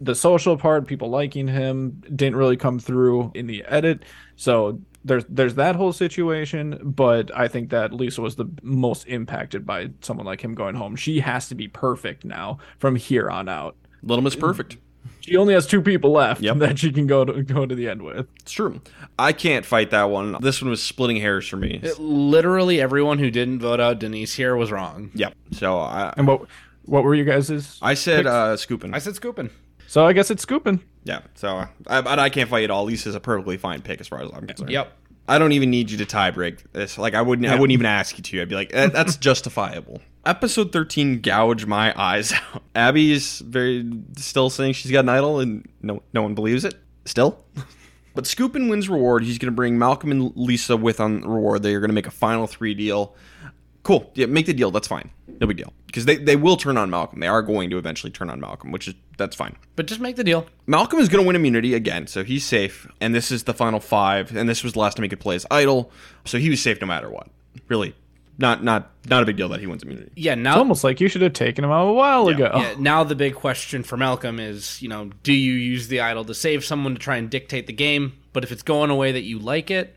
The 0.00 0.14
social 0.14 0.56
part, 0.56 0.86
people 0.86 1.08
liking 1.10 1.46
him, 1.48 2.02
didn't 2.14 2.36
really 2.36 2.56
come 2.56 2.78
through 2.78 3.32
in 3.34 3.46
the 3.46 3.64
edit. 3.66 4.04
So 4.36 4.80
there's 5.04 5.24
there's 5.28 5.54
that 5.54 5.76
whole 5.76 5.92
situation, 5.92 6.78
but 6.82 7.30
I 7.36 7.48
think 7.48 7.70
that 7.70 7.92
Lisa 7.92 8.20
was 8.20 8.36
the 8.36 8.46
most 8.62 9.06
impacted 9.06 9.64
by 9.66 9.90
someone 10.02 10.26
like 10.26 10.42
him 10.42 10.54
going 10.54 10.74
home. 10.74 10.96
She 10.96 11.20
has 11.20 11.48
to 11.48 11.54
be 11.54 11.68
perfect 11.68 12.24
now 12.24 12.58
from 12.78 12.96
here 12.96 13.30
on 13.30 13.48
out. 13.48 13.76
Little 14.02 14.22
Miss 14.22 14.36
Perfect. 14.36 14.76
She 15.20 15.36
only 15.36 15.54
has 15.54 15.66
two 15.66 15.80
people 15.80 16.12
left 16.12 16.42
Yep. 16.42 16.56
that 16.58 16.78
she 16.78 16.92
can 16.92 17.06
go 17.06 17.24
to 17.24 17.42
go 17.42 17.64
to 17.66 17.74
the 17.74 17.88
end 17.88 18.02
with. 18.02 18.26
It's 18.42 18.52
true. 18.52 18.80
I 19.18 19.32
can't 19.32 19.64
fight 19.64 19.90
that 19.90 20.10
one. 20.10 20.36
This 20.40 20.60
one 20.60 20.70
was 20.70 20.82
splitting 20.82 21.16
hairs 21.16 21.46
for 21.48 21.56
me. 21.56 21.80
Literally 21.98 22.80
everyone 22.80 23.18
who 23.18 23.30
didn't 23.30 23.60
vote 23.60 23.80
out 23.80 23.98
Denise 23.98 24.34
here 24.34 24.56
was 24.56 24.70
wrong. 24.70 25.10
Yep. 25.14 25.34
So 25.52 25.78
I, 25.78 26.12
And 26.16 26.26
what 26.26 26.42
what 26.84 27.04
were 27.04 27.14
you 27.14 27.24
guys'? 27.24 27.78
I 27.80 27.94
said 27.94 28.26
uh, 28.26 28.56
Skupin. 28.56 28.94
I 28.94 28.98
said 28.98 29.14
Skupin. 29.14 29.50
So 29.90 30.06
I 30.06 30.12
guess 30.12 30.30
it's 30.30 30.46
Skupin. 30.46 30.78
yeah. 31.02 31.22
So 31.34 31.66
I, 31.88 32.00
but 32.00 32.20
I 32.20 32.28
can't 32.30 32.48
fight 32.48 32.62
it 32.62 32.70
all. 32.70 32.84
Lisa's 32.84 33.16
a 33.16 33.20
perfectly 33.20 33.56
fine 33.56 33.82
pick 33.82 34.00
as 34.00 34.06
far 34.06 34.22
as 34.22 34.30
I'm 34.32 34.46
concerned. 34.46 34.70
Yep. 34.70 34.92
I 35.26 35.40
don't 35.40 35.50
even 35.50 35.68
need 35.68 35.90
you 35.90 35.98
to 35.98 36.06
tie 36.06 36.30
break 36.30 36.72
this. 36.72 36.96
Like 36.96 37.14
I 37.14 37.22
wouldn't. 37.22 37.48
I 37.48 37.54
wouldn't 37.56 37.72
even 37.72 37.86
ask 37.86 38.16
you 38.16 38.22
to. 38.22 38.40
I'd 38.40 38.48
be 38.48 38.54
like, 38.54 38.70
"Eh, 38.72 38.86
that's 38.86 39.16
justifiable. 39.28 40.00
Episode 40.24 40.70
thirteen, 40.70 41.20
gouge 41.20 41.66
my 41.66 41.92
eyes 42.00 42.32
out. 42.54 42.62
Abi 42.76 43.10
is 43.10 43.40
very 43.40 43.90
still 44.16 44.48
saying 44.48 44.74
she's 44.74 44.92
got 44.92 45.00
an 45.00 45.08
idol, 45.08 45.40
and 45.40 45.68
no, 45.82 46.04
no 46.12 46.22
one 46.22 46.36
believes 46.36 46.64
it. 46.64 46.74
Still. 47.04 47.44
But 48.12 48.24
Skupin 48.24 48.68
wins 48.68 48.88
reward. 48.88 49.22
He's 49.22 49.38
going 49.38 49.52
to 49.52 49.56
bring 49.56 49.78
Malcolm 49.78 50.10
and 50.10 50.32
Lisa 50.34 50.76
with 50.76 50.98
on 50.98 51.20
reward. 51.20 51.62
They 51.62 51.74
are 51.74 51.80
going 51.80 51.90
to 51.90 51.94
make 51.94 52.08
a 52.08 52.10
final 52.10 52.48
three 52.48 52.74
deal. 52.74 53.14
Cool. 53.82 54.10
Yeah, 54.14 54.26
make 54.26 54.46
the 54.46 54.54
deal. 54.54 54.70
That's 54.70 54.88
fine. 54.88 55.10
No 55.40 55.46
big 55.46 55.56
deal. 55.56 55.72
Because 55.86 56.04
they, 56.04 56.16
they 56.16 56.36
will 56.36 56.56
turn 56.56 56.76
on 56.76 56.90
Malcolm. 56.90 57.20
They 57.20 57.26
are 57.26 57.40
going 57.42 57.70
to 57.70 57.78
eventually 57.78 58.10
turn 58.12 58.28
on 58.28 58.38
Malcolm, 58.40 58.72
which 58.72 58.86
is 58.88 58.94
that's 59.16 59.34
fine. 59.34 59.56
But 59.76 59.86
just 59.86 60.00
make 60.00 60.16
the 60.16 60.24
deal. 60.24 60.46
Malcolm 60.66 60.98
is 60.98 61.08
going 61.08 61.24
to 61.24 61.26
win 61.26 61.34
immunity 61.36 61.74
again, 61.74 62.06
so 62.06 62.22
he's 62.24 62.44
safe. 62.44 62.86
And 63.00 63.14
this 63.14 63.30
is 63.32 63.44
the 63.44 63.54
final 63.54 63.80
five, 63.80 64.36
and 64.36 64.48
this 64.48 64.62
was 64.62 64.74
the 64.74 64.78
last 64.80 64.96
time 64.96 65.02
he 65.04 65.08
could 65.08 65.20
play 65.20 65.34
as 65.34 65.46
idol, 65.50 65.90
so 66.24 66.38
he 66.38 66.50
was 66.50 66.60
safe 66.62 66.80
no 66.80 66.86
matter 66.86 67.10
what. 67.10 67.28
Really, 67.68 67.94
not 68.38 68.62
not 68.62 68.90
not 69.08 69.22
a 69.22 69.26
big 69.26 69.36
deal 69.36 69.48
that 69.48 69.60
he 69.60 69.66
wins 69.66 69.82
immunity. 69.82 70.12
Yeah, 70.14 70.32
It's 70.34 70.40
now 70.40 70.58
almost 70.58 70.84
like 70.84 71.00
you 71.00 71.08
should 71.08 71.22
have 71.22 71.32
taken 71.32 71.64
him 71.64 71.70
out 71.70 71.88
a 71.88 71.92
while 71.92 72.28
ago. 72.28 72.50
yeah, 72.54 72.74
now 72.78 73.02
the 73.02 73.14
big 73.16 73.34
question 73.34 73.82
for 73.82 73.96
Malcolm 73.96 74.38
is, 74.38 74.80
you 74.82 74.88
know, 74.88 75.10
do 75.22 75.32
you 75.32 75.52
use 75.54 75.88
the 75.88 76.00
idol 76.00 76.24
to 76.26 76.34
save 76.34 76.64
someone 76.64 76.92
to 76.94 77.00
try 77.00 77.16
and 77.16 77.30
dictate 77.30 77.66
the 77.66 77.72
game? 77.72 78.12
But 78.32 78.44
if 78.44 78.52
it's 78.52 78.62
going 78.62 78.90
a 78.90 78.94
way 78.94 79.12
that 79.12 79.22
you 79.22 79.38
like 79.38 79.70
it, 79.70 79.96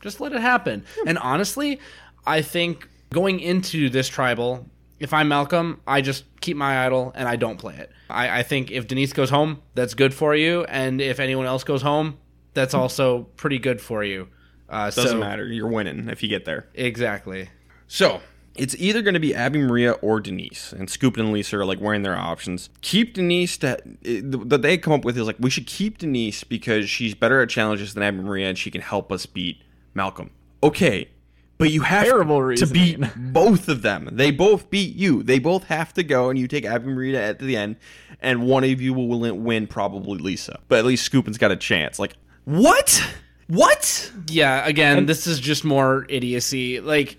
just 0.00 0.20
let 0.20 0.32
it 0.32 0.40
happen. 0.40 0.84
And 1.06 1.18
honestly, 1.18 1.80
I 2.26 2.40
think 2.40 2.88
going 3.14 3.40
into 3.40 3.88
this 3.88 4.08
tribal, 4.08 4.68
if 4.98 5.14
I'm 5.14 5.28
Malcolm, 5.28 5.80
I 5.86 6.00
just 6.00 6.24
keep 6.40 6.56
my 6.56 6.84
idol 6.84 7.12
and 7.14 7.28
I 7.28 7.36
don't 7.36 7.56
play 7.56 7.76
it. 7.76 7.90
I, 8.10 8.40
I 8.40 8.42
think 8.42 8.70
if 8.70 8.88
Denise 8.88 9.12
goes 9.12 9.30
home, 9.30 9.62
that's 9.74 9.94
good 9.94 10.12
for 10.12 10.34
you, 10.34 10.64
and 10.64 11.00
if 11.00 11.20
anyone 11.20 11.46
else 11.46 11.64
goes 11.64 11.80
home, 11.80 12.18
that's 12.52 12.74
also 12.74 13.22
pretty 13.36 13.58
good 13.58 13.80
for 13.80 14.04
you. 14.04 14.28
Uh, 14.68 14.86
Doesn't 14.86 15.08
so, 15.08 15.18
matter. 15.18 15.46
You're 15.46 15.68
winning 15.68 16.08
if 16.08 16.22
you 16.22 16.28
get 16.28 16.44
there. 16.44 16.66
Exactly. 16.74 17.50
So 17.86 18.20
it's 18.56 18.74
either 18.78 19.02
going 19.02 19.14
to 19.14 19.20
be 19.20 19.36
Abi-Maria 19.36 19.92
or 19.92 20.20
Denise, 20.20 20.72
and 20.72 20.90
Scoop 20.90 21.16
and 21.16 21.32
Lisa 21.32 21.58
are 21.58 21.64
like 21.64 21.80
wearing 21.80 22.02
their 22.02 22.16
options. 22.16 22.70
Keep 22.80 23.14
Denise. 23.14 23.56
To, 23.58 23.78
that 24.02 24.62
they 24.62 24.76
come 24.78 24.92
up 24.92 25.04
with 25.04 25.16
is 25.16 25.26
like 25.26 25.36
we 25.38 25.50
should 25.50 25.66
keep 25.66 25.98
Denise 25.98 26.44
because 26.44 26.90
she's 26.90 27.14
better 27.14 27.40
at 27.42 27.48
challenges 27.48 27.94
than 27.94 28.02
Abi-Maria, 28.02 28.48
and 28.48 28.58
she 28.58 28.70
can 28.70 28.80
help 28.80 29.12
us 29.12 29.26
beat 29.26 29.62
Malcolm. 29.92 30.30
Okay, 30.62 31.10
but 31.58 31.70
you 31.70 31.82
have 31.82 32.04
Terrible 32.04 32.54
to 32.56 32.66
beat 32.66 33.00
both 33.16 33.68
of 33.68 33.82
them. 33.82 34.08
They 34.12 34.30
both 34.30 34.70
beat 34.70 34.96
you. 34.96 35.22
They 35.22 35.38
both 35.38 35.64
have 35.64 35.94
to 35.94 36.02
go, 36.02 36.30
and 36.30 36.38
you 36.38 36.48
take 36.48 36.66
Abi-Maria 36.66 37.22
at 37.22 37.38
the 37.38 37.56
end, 37.56 37.76
and 38.20 38.46
one 38.46 38.64
of 38.64 38.80
you 38.80 38.92
will 38.92 39.20
win, 39.20 39.44
win 39.44 39.66
probably 39.66 40.18
Lisa. 40.18 40.58
But 40.68 40.78
at 40.80 40.84
least 40.84 41.04
Skupin's 41.04 41.38
got 41.38 41.50
a 41.52 41.56
chance. 41.56 41.98
Like 41.98 42.14
what? 42.44 43.02
What? 43.46 44.10
Yeah, 44.28 44.66
again, 44.66 45.06
this 45.06 45.26
is 45.26 45.38
just 45.38 45.64
more 45.64 46.06
idiocy. 46.08 46.80
Like, 46.80 47.18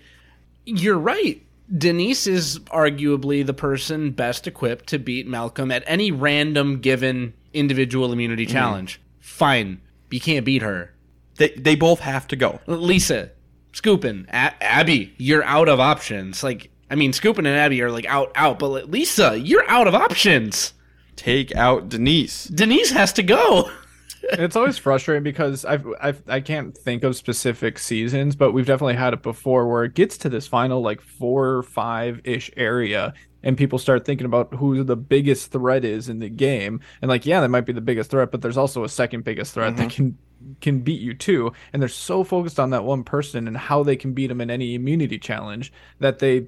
you're 0.64 0.98
right. 0.98 1.40
Denise 1.76 2.26
is 2.26 2.58
arguably 2.60 3.44
the 3.46 3.54
person 3.54 4.10
best 4.10 4.46
equipped 4.46 4.88
to 4.88 4.98
beat 4.98 5.26
Malcolm 5.26 5.70
at 5.70 5.82
any 5.86 6.10
random 6.12 6.80
given 6.80 7.32
individual 7.54 8.12
immunity 8.12 8.44
Mm-hmm. 8.44 8.52
challenge. 8.52 9.00
Fine. 9.20 9.80
You 10.10 10.20
can't 10.20 10.44
beat 10.44 10.62
her. 10.62 10.92
They 11.36 11.48
they 11.50 11.74
both 11.76 12.00
have 12.00 12.26
to 12.28 12.36
go. 12.36 12.60
Lisa, 12.66 13.30
Skupin, 13.76 14.26
A- 14.32 14.54
Abi, 14.78 15.14
you're 15.18 15.44
out 15.44 15.68
of 15.68 15.80
options. 15.80 16.42
Like, 16.42 16.70
I 16.90 16.94
mean, 16.94 17.12
Skupin 17.12 17.38
and 17.46 17.58
Abi 17.58 17.82
are 17.82 17.90
like 17.90 18.06
out, 18.06 18.32
out, 18.34 18.58
but 18.58 18.68
like, 18.68 18.86
Lisa, 18.86 19.38
you're 19.38 19.68
out 19.68 19.86
of 19.86 19.94
options. 19.94 20.72
Take 21.16 21.54
out 21.54 21.88
Denise. 21.88 22.44
Denise 22.44 22.90
has 22.90 23.12
to 23.14 23.22
go. 23.22 23.70
it's 24.22 24.56
always 24.56 24.78
frustrating 24.78 25.22
because 25.22 25.64
I've, 25.64 25.86
I've 26.00 26.22
I 26.28 26.40
can't 26.40 26.76
think 26.76 27.04
of 27.04 27.16
specific 27.16 27.78
seasons, 27.78 28.34
but 28.34 28.52
we've 28.52 28.66
definitely 28.66 28.96
had 28.96 29.12
it 29.12 29.22
before 29.22 29.68
where 29.68 29.84
it 29.84 29.94
gets 29.94 30.16
to 30.18 30.28
this 30.28 30.46
final 30.46 30.80
like 30.80 31.00
four 31.00 31.48
or 31.48 31.62
five 31.62 32.20
ish 32.24 32.50
area, 32.56 33.14
and 33.42 33.56
people 33.56 33.78
start 33.78 34.04
thinking 34.04 34.24
about 34.24 34.54
who 34.54 34.82
the 34.84 34.96
biggest 34.96 35.52
threat 35.52 35.84
is 35.84 36.08
in 36.08 36.18
the 36.18 36.28
game, 36.28 36.80
and 37.02 37.08
like 37.08 37.26
yeah, 37.26 37.40
that 37.40 37.48
might 37.48 37.66
be 37.66 37.72
the 37.72 37.80
biggest 37.80 38.10
threat, 38.10 38.30
but 38.30 38.42
there's 38.42 38.56
also 38.56 38.84
a 38.84 38.88
second 38.88 39.24
biggest 39.24 39.54
threat 39.54 39.76
that 39.76 39.88
mm-hmm. 39.88 40.04
can 40.04 40.18
can 40.60 40.80
beat 40.80 41.00
you 41.00 41.14
too, 41.14 41.52
and 41.72 41.80
they're 41.80 41.88
so 41.88 42.24
focused 42.24 42.60
on 42.60 42.70
that 42.70 42.84
one 42.84 43.04
person 43.04 43.46
and 43.48 43.56
how 43.56 43.82
they 43.82 43.96
can 43.96 44.12
beat 44.12 44.28
them 44.28 44.40
in 44.40 44.50
any 44.50 44.74
immunity 44.74 45.18
challenge 45.18 45.72
that 45.98 46.18
they 46.18 46.46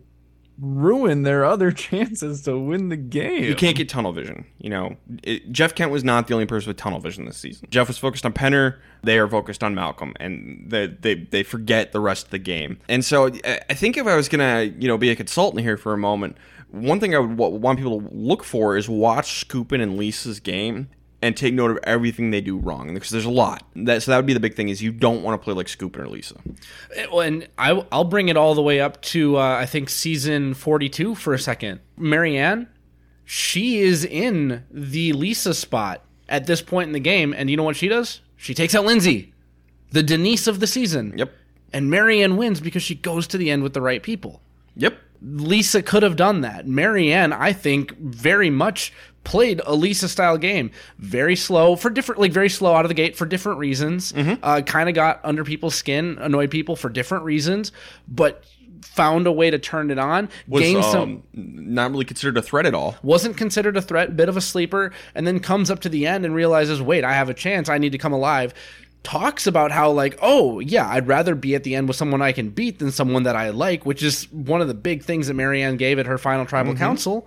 ruin 0.60 1.22
their 1.22 1.44
other 1.44 1.70
chances 1.70 2.42
to 2.42 2.58
win 2.58 2.88
the 2.88 2.96
game. 2.96 3.44
You 3.44 3.54
can't 3.54 3.76
get 3.76 3.88
tunnel 3.88 4.12
vision. 4.12 4.44
You 4.58 4.70
know, 4.70 4.96
it, 5.22 5.50
Jeff 5.52 5.74
Kent 5.74 5.90
was 5.90 6.04
not 6.04 6.26
the 6.26 6.34
only 6.34 6.46
person 6.46 6.68
with 6.68 6.76
tunnel 6.76 7.00
vision 7.00 7.24
this 7.24 7.36
season. 7.36 7.68
Jeff 7.70 7.88
was 7.88 7.98
focused 7.98 8.26
on 8.26 8.32
Penner. 8.32 8.78
They 9.02 9.18
are 9.18 9.28
focused 9.28 9.62
on 9.62 9.74
Malcolm, 9.74 10.14
and 10.18 10.66
they 10.68 10.88
they, 10.88 11.14
they 11.14 11.42
forget 11.42 11.92
the 11.92 12.00
rest 12.00 12.26
of 12.26 12.30
the 12.30 12.38
game. 12.38 12.78
And 12.88 13.04
so, 13.04 13.30
I 13.44 13.74
think 13.74 13.96
if 13.96 14.06
I 14.06 14.16
was 14.16 14.28
gonna, 14.28 14.62
you 14.78 14.88
know, 14.88 14.98
be 14.98 15.10
a 15.10 15.16
consultant 15.16 15.62
here 15.62 15.76
for 15.76 15.92
a 15.92 15.98
moment, 15.98 16.36
one 16.70 17.00
thing 17.00 17.14
I 17.14 17.18
would 17.18 17.38
wa- 17.38 17.48
want 17.48 17.78
people 17.78 18.00
to 18.00 18.08
look 18.12 18.44
for 18.44 18.76
is 18.76 18.88
watch 18.88 19.46
Skupin 19.46 19.80
and 19.80 19.96
Lisa's 19.96 20.40
game 20.40 20.88
and 21.20 21.36
take 21.36 21.52
note 21.52 21.70
of 21.70 21.78
everything 21.82 22.30
they 22.30 22.40
do 22.40 22.56
wrong 22.56 22.94
because 22.94 23.10
there's 23.10 23.24
a 23.24 23.30
lot. 23.30 23.64
That 23.74 24.02
so 24.02 24.12
that 24.12 24.18
would 24.18 24.26
be 24.26 24.34
the 24.34 24.40
big 24.40 24.54
thing 24.54 24.68
is 24.68 24.82
you 24.82 24.92
don't 24.92 25.22
want 25.22 25.40
to 25.40 25.44
play 25.44 25.54
like 25.54 25.66
Skupin 25.66 25.98
or 25.98 26.08
Lisa. 26.08 26.36
Well, 27.10 27.20
and 27.20 27.48
I, 27.58 27.84
I'll 27.90 28.04
bring 28.04 28.28
it 28.28 28.36
all 28.36 28.54
the 28.54 28.62
way 28.62 28.80
up 28.80 29.02
to 29.02 29.36
uh, 29.36 29.56
I 29.56 29.66
think 29.66 29.90
season 29.90 30.54
forty-two 30.54 31.14
for 31.16 31.34
a 31.34 31.38
second. 31.38 31.80
Maryanne, 31.98 32.68
she 33.24 33.78
is 33.78 34.04
in 34.04 34.64
the 34.70 35.12
Lisa 35.12 35.54
spot 35.54 36.04
at 36.28 36.46
this 36.46 36.62
point 36.62 36.86
in 36.86 36.92
the 36.92 37.00
game, 37.00 37.32
and 37.32 37.50
you 37.50 37.56
know 37.56 37.64
what 37.64 37.76
she 37.76 37.88
does? 37.88 38.20
She 38.36 38.54
takes 38.54 38.74
out 38.74 38.84
Lindsay, 38.84 39.32
the 39.90 40.02
Denise 40.02 40.46
of 40.46 40.60
the 40.60 40.66
season. 40.66 41.14
Yep. 41.16 41.32
And 41.72 41.90
Maryanne 41.90 42.36
wins 42.36 42.60
because 42.60 42.82
she 42.82 42.94
goes 42.94 43.26
to 43.26 43.38
the 43.38 43.50
end 43.50 43.62
with 43.62 43.74
the 43.74 43.82
right 43.82 44.02
people. 44.02 44.40
Yep. 44.76 44.96
Lisa 45.20 45.82
could 45.82 46.02
have 46.02 46.16
done 46.16 46.42
that. 46.42 46.66
Maryanne, 46.66 47.32
I 47.32 47.52
think, 47.52 47.96
very 47.98 48.50
much 48.50 48.92
played 49.24 49.60
a 49.66 49.74
Lisa 49.74 50.08
style 50.08 50.38
game. 50.38 50.70
Very 50.98 51.36
slow 51.36 51.76
for 51.76 51.90
different, 51.90 52.20
like 52.20 52.32
very 52.32 52.48
slow 52.48 52.74
out 52.74 52.84
of 52.84 52.88
the 52.88 52.94
gate 52.94 53.16
for 53.16 53.26
different 53.26 53.58
reasons. 53.58 54.12
Uh, 54.42 54.62
kind 54.62 54.88
of 54.88 54.94
got 54.94 55.20
under 55.24 55.44
people's 55.44 55.74
skin, 55.74 56.16
annoyed 56.20 56.50
people 56.50 56.76
for 56.76 56.88
different 56.88 57.24
reasons, 57.24 57.72
but 58.06 58.44
found 58.82 59.26
a 59.26 59.32
way 59.32 59.50
to 59.50 59.58
turn 59.58 59.90
it 59.90 59.98
on. 59.98 60.28
Was 60.46 60.62
gained 60.62 60.84
some. 60.84 61.02
um, 61.02 61.22
not 61.34 61.90
really 61.90 62.04
considered 62.04 62.38
a 62.38 62.42
threat 62.42 62.64
at 62.64 62.74
all. 62.74 62.96
Wasn't 63.02 63.36
considered 63.36 63.76
a 63.76 63.82
threat, 63.82 64.16
bit 64.16 64.28
of 64.28 64.36
a 64.36 64.40
sleeper, 64.40 64.92
and 65.14 65.26
then 65.26 65.40
comes 65.40 65.70
up 65.70 65.80
to 65.80 65.88
the 65.88 66.06
end 66.06 66.24
and 66.24 66.34
realizes, 66.34 66.80
wait, 66.80 67.04
I 67.04 67.12
have 67.14 67.28
a 67.28 67.34
chance. 67.34 67.68
I 67.68 67.78
need 67.78 67.92
to 67.92 67.98
come 67.98 68.12
alive. 68.12 68.54
Talks 69.04 69.46
about 69.46 69.70
how, 69.70 69.90
like, 69.90 70.18
oh, 70.20 70.60
yeah, 70.60 70.86
I'd 70.88 71.06
rather 71.06 71.34
be 71.34 71.54
at 71.54 71.64
the 71.64 71.74
end 71.74 71.88
with 71.88 71.96
someone 71.96 72.20
I 72.20 72.32
can 72.32 72.50
beat 72.50 72.78
than 72.78 72.90
someone 72.90 73.22
that 73.22 73.36
I 73.36 73.50
like, 73.50 73.86
which 73.86 74.02
is 74.02 74.30
one 74.32 74.60
of 74.60 74.68
the 74.68 74.74
big 74.74 75.02
things 75.02 75.28
that 75.28 75.34
Maryanne 75.34 75.78
gave 75.78 75.98
at 75.98 76.06
her 76.06 76.18
final 76.18 76.44
tribal 76.44 76.72
Mm-hmm. 76.72 76.82
council. 76.82 77.26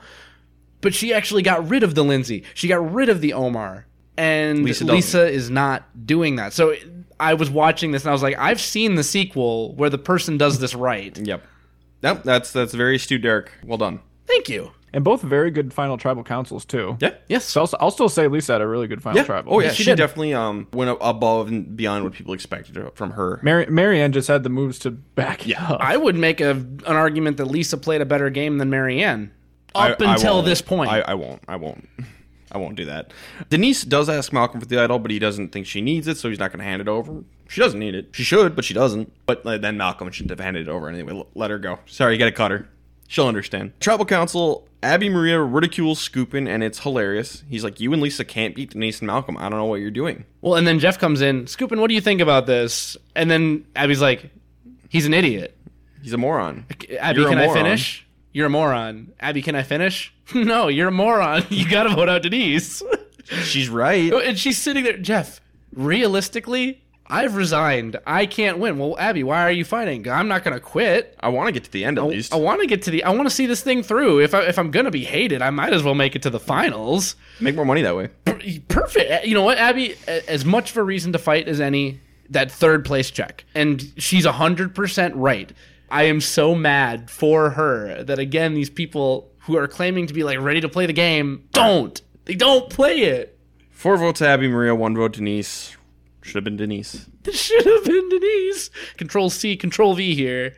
But 0.81 0.93
she 0.93 1.13
actually 1.13 1.41
got 1.43 1.67
rid 1.69 1.83
of 1.83 1.95
the 1.95 2.03
Lindsay. 2.03 2.43
She 2.53 2.67
got 2.67 2.93
rid 2.93 3.09
of 3.09 3.21
the 3.21 3.33
Omar. 3.33 3.85
And 4.17 4.63
Lisa 4.63 4.85
Lisa, 4.85 5.27
is 5.27 5.49
not 5.49 6.05
doing 6.05 6.35
that. 6.35 6.53
So 6.53 6.75
I 7.19 7.33
was 7.35 7.49
watching 7.49 7.91
this 7.91 8.03
and 8.03 8.09
I 8.09 8.13
was 8.13 8.21
like, 8.21 8.37
I've 8.37 8.59
seen 8.61 8.95
the 8.95 9.03
sequel 9.03 9.73
where 9.75 9.89
the 9.89 9.97
person 9.97 10.37
does 10.37 10.59
this 10.59 10.75
right. 10.75 11.17
Yep. 11.17 11.43
Yep. 12.03 12.23
That's 12.23 12.51
that's 12.51 12.73
very 12.73 12.97
astute, 12.97 13.21
Derek. 13.21 13.51
Well 13.63 13.77
done. 13.77 14.01
Thank 14.27 14.49
you. 14.49 14.71
And 14.93 15.03
both 15.05 15.21
very 15.21 15.51
good 15.51 15.73
final 15.73 15.97
tribal 15.97 16.23
councils 16.23 16.65
too. 16.65 16.97
Yeah. 16.99 17.13
Yes. 17.29 17.45
So 17.45 17.61
I'll, 17.61 17.69
I'll 17.79 17.91
still 17.91 18.09
say 18.09 18.27
Lisa 18.27 18.53
had 18.53 18.61
a 18.61 18.67
really 18.67 18.87
good 18.87 19.01
final 19.01 19.17
Yeah. 19.17 19.23
tribal. 19.23 19.53
Oh 19.53 19.59
yeah, 19.61 19.71
she 19.71 19.83
she, 19.83 19.95
definitely 19.95 20.33
um 20.33 20.67
went 20.73 20.95
above 20.99 21.47
and 21.47 21.77
beyond 21.77 22.03
what 22.03 22.11
people 22.13 22.33
expected 22.33 22.77
from 22.95 23.11
her. 23.11 23.39
Mary 23.41 23.65
Maryanne 23.67 24.11
just 24.11 24.27
had 24.27 24.43
the 24.43 24.49
moves 24.49 24.79
to 24.79 24.91
back 24.91 25.47
Yeah. 25.47 25.63
up. 25.65 25.79
I 25.81 25.95
would 25.95 26.15
make 26.17 26.41
a, 26.41 26.51
an 26.51 26.81
argument 26.87 27.37
that 27.37 27.45
Lisa 27.45 27.77
played 27.77 28.01
a 28.01 28.05
better 28.05 28.29
game 28.29 28.57
than 28.57 28.69
Maryanne 28.69 29.29
up 29.73 30.01
I- 30.01 30.05
I 30.05 30.13
until 30.15 30.33
won't. 30.35 30.45
this 30.47 30.61
point. 30.61 30.91
I, 30.91 30.99
I 31.01 31.13
won't. 31.13 31.41
I 31.47 31.55
won't. 31.55 31.87
I 32.51 32.57
won't 32.57 32.75
do 32.75 32.83
that. 32.83 33.13
Denise 33.49 33.83
does 33.85 34.09
ask 34.09 34.33
Malcolm 34.33 34.59
for 34.59 34.65
the 34.65 34.77
idol, 34.77 34.99
but 34.99 35.09
he 35.09 35.19
doesn't 35.19 35.53
think 35.53 35.65
she 35.67 35.79
needs 35.79 36.05
it, 36.09 36.17
so 36.17 36.27
he's 36.27 36.37
not 36.37 36.51
going 36.51 36.59
to 36.59 36.65
hand 36.65 36.81
it 36.81 36.89
over. 36.89 37.23
She 37.47 37.61
doesn't 37.61 37.79
need 37.79 37.95
it. 37.95 38.09
She 38.11 38.23
should, 38.23 38.57
but 38.57 38.65
she 38.65 38.73
doesn't. 38.73 39.13
But 39.25 39.45
uh, 39.45 39.57
then 39.57 39.77
Malcolm 39.77 40.11
shouldn't 40.11 40.31
have 40.31 40.41
handed 40.41 40.67
it 40.67 40.69
over 40.69 40.89
anyway. 40.89 41.23
Let 41.33 41.49
her 41.49 41.57
go. 41.59 41.79
Sorry, 41.85 42.11
you 42.11 42.19
got 42.19 42.25
to 42.25 42.33
cut 42.33 42.51
her. 42.51 42.67
She'll 43.07 43.27
understand. 43.27 43.71
Tribal 43.79 44.05
Council, 44.05 44.67
Abi-Maria 44.83 45.39
ridicules 45.41 45.99
Skupin, 46.07 46.47
and 46.47 46.63
it's 46.63 46.79
hilarious. 46.79 47.43
He's 47.49 47.63
like, 47.63 47.79
You 47.79 47.93
and 47.93 48.01
Lisa 48.01 48.25
can't 48.25 48.55
beat 48.55 48.71
Denise 48.71 48.99
and 48.99 49.07
Malcolm. 49.07 49.37
I 49.37 49.41
don't 49.49 49.59
know 49.59 49.65
what 49.65 49.79
you're 49.81 49.91
doing. 49.91 50.25
well, 50.41 50.55
and 50.55 50.65
then 50.65 50.79
Jeff 50.79 50.97
comes 50.99 51.21
in, 51.21 51.45
Skupin, 51.45 51.79
what 51.79 51.87
do 51.87 51.93
you 51.93 52.01
think 52.01 52.21
about 52.21 52.45
this? 52.47 52.97
And 53.15 53.29
then 53.29 53.65
Abi's 53.75 54.01
like, 54.01 54.31
he's 54.89 55.05
an 55.05 55.13
idiot. 55.13 55.57
He's 56.01 56.13
a 56.13 56.17
moron. 56.17 56.65
Abi, 56.99 57.19
You're 57.19 57.29
can 57.29 57.37
I 57.37 57.53
finish? 57.53 58.07
You're 58.33 58.47
a 58.47 58.49
moron. 58.49 59.13
Abi, 59.21 59.41
can 59.41 59.55
I 59.55 59.61
finish? 59.63 60.13
no, 60.33 60.67
you're 60.67 60.87
a 60.87 60.91
moron. 60.91 61.45
You 61.49 61.69
got 61.69 61.83
to 61.83 61.89
vote 61.95 62.09
out 62.09 62.23
Denise. 62.23 62.81
She's 63.43 63.69
right. 63.69 64.11
Oh, 64.11 64.19
and 64.19 64.37
she's 64.39 64.57
sitting 64.57 64.83
there, 64.83 64.97
Jeff. 64.97 65.41
Realistically, 65.73 66.81
I've 67.11 67.35
resigned. 67.35 67.97
I 68.07 68.25
can't 68.25 68.57
win. 68.57 68.79
Well, 68.79 68.95
Abi, 68.97 69.23
why 69.23 69.43
are 69.43 69.51
you 69.51 69.65
fighting? 69.65 70.09
I'm 70.09 70.27
not 70.27 70.43
going 70.43 70.53
to 70.53 70.61
quit. 70.61 71.15
I 71.19 71.29
want 71.29 71.47
to 71.47 71.51
get 71.51 71.65
to 71.65 71.71
the 71.71 71.83
end 71.83 71.97
at 71.97 72.05
least. 72.05 72.33
I 72.33 72.37
want 72.37 72.61
to 72.61 72.67
get 72.67 72.83
to 72.83 72.91
the. 72.91 73.03
I 73.03 73.09
want 73.11 73.27
to 73.27 73.35
see 73.35 73.45
this 73.45 73.61
thing 73.61 73.83
through. 73.83 74.21
If 74.21 74.33
I, 74.33 74.43
if 74.43 74.57
I'm 74.57 74.71
going 74.71 74.85
to 74.85 74.91
be 74.91 75.03
hated, 75.03 75.41
I 75.41 75.49
might 75.49 75.73
as 75.73 75.83
well 75.83 75.93
make 75.93 76.15
it 76.15 76.21
to 76.23 76.29
the 76.29 76.39
finals. 76.39 77.15
Make 77.39 77.55
more 77.55 77.65
money 77.65 77.81
that 77.81 77.95
way. 77.95 78.07
Perfect. 78.69 79.25
You 79.25 79.33
know 79.33 79.43
what, 79.43 79.59
Abi? 79.59 79.95
As 80.07 80.45
much 80.45 80.71
of 80.71 80.77
a 80.77 80.83
reason 80.83 81.11
to 81.11 81.19
fight 81.19 81.47
as 81.47 81.59
any. 81.59 81.99
That 82.29 82.49
third 82.49 82.85
place 82.85 83.11
check, 83.11 83.43
and 83.53 83.91
she's 83.97 84.25
hundred 84.25 84.73
percent 84.73 85.13
right. 85.17 85.51
I 85.89 86.03
am 86.03 86.21
so 86.21 86.55
mad 86.55 87.09
for 87.11 87.49
her 87.49 88.05
that 88.05 88.19
again 88.19 88.53
these 88.53 88.69
people 88.69 89.29
who 89.39 89.57
are 89.57 89.67
claiming 89.67 90.07
to 90.07 90.13
be 90.13 90.23
like 90.23 90.39
ready 90.39 90.61
to 90.61 90.69
play 90.69 90.85
the 90.85 90.93
game 90.93 91.49
don't. 91.51 92.01
They 92.23 92.35
don't 92.35 92.69
play 92.69 92.99
it. 92.99 93.37
Four 93.71 93.97
votes 93.97 94.21
Abi-Maria, 94.21 94.73
one 94.73 94.95
vote 94.95 95.11
Denise. 95.11 95.75
Should 96.21 96.35
have 96.35 96.43
been 96.43 96.57
Denise. 96.57 97.07
This 97.23 97.39
should 97.39 97.65
have 97.65 97.85
been 97.85 98.09
Denise. 98.09 98.69
Control 98.97 99.29
C, 99.29 99.55
Control 99.55 99.93
V 99.93 100.15
here. 100.15 100.55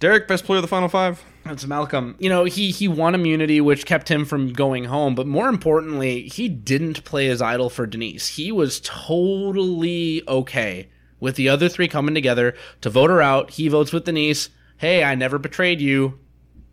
Derek, 0.00 0.28
best 0.28 0.44
player 0.44 0.58
of 0.58 0.62
the 0.62 0.68
final 0.68 0.88
five. 0.88 1.22
That's 1.44 1.66
Malcolm. 1.66 2.16
You 2.18 2.28
know, 2.28 2.44
he 2.44 2.70
he 2.70 2.88
won 2.88 3.14
immunity, 3.14 3.60
which 3.60 3.86
kept 3.86 4.10
him 4.10 4.24
from 4.24 4.52
going 4.52 4.84
home. 4.84 5.14
But 5.14 5.26
more 5.26 5.48
importantly, 5.48 6.28
he 6.28 6.48
didn't 6.48 7.04
play 7.04 7.26
his 7.26 7.40
idol 7.40 7.70
for 7.70 7.86
Denise. 7.86 8.28
He 8.28 8.52
was 8.52 8.80
totally 8.80 10.22
okay 10.28 10.88
with 11.20 11.36
the 11.36 11.48
other 11.48 11.68
three 11.68 11.88
coming 11.88 12.14
together 12.14 12.54
to 12.82 12.90
vote 12.90 13.10
her 13.10 13.22
out. 13.22 13.50
He 13.52 13.68
votes 13.68 13.92
with 13.92 14.04
Denise. 14.04 14.50
Hey, 14.76 15.04
I 15.04 15.14
never 15.14 15.38
betrayed 15.38 15.80
you. 15.80 16.18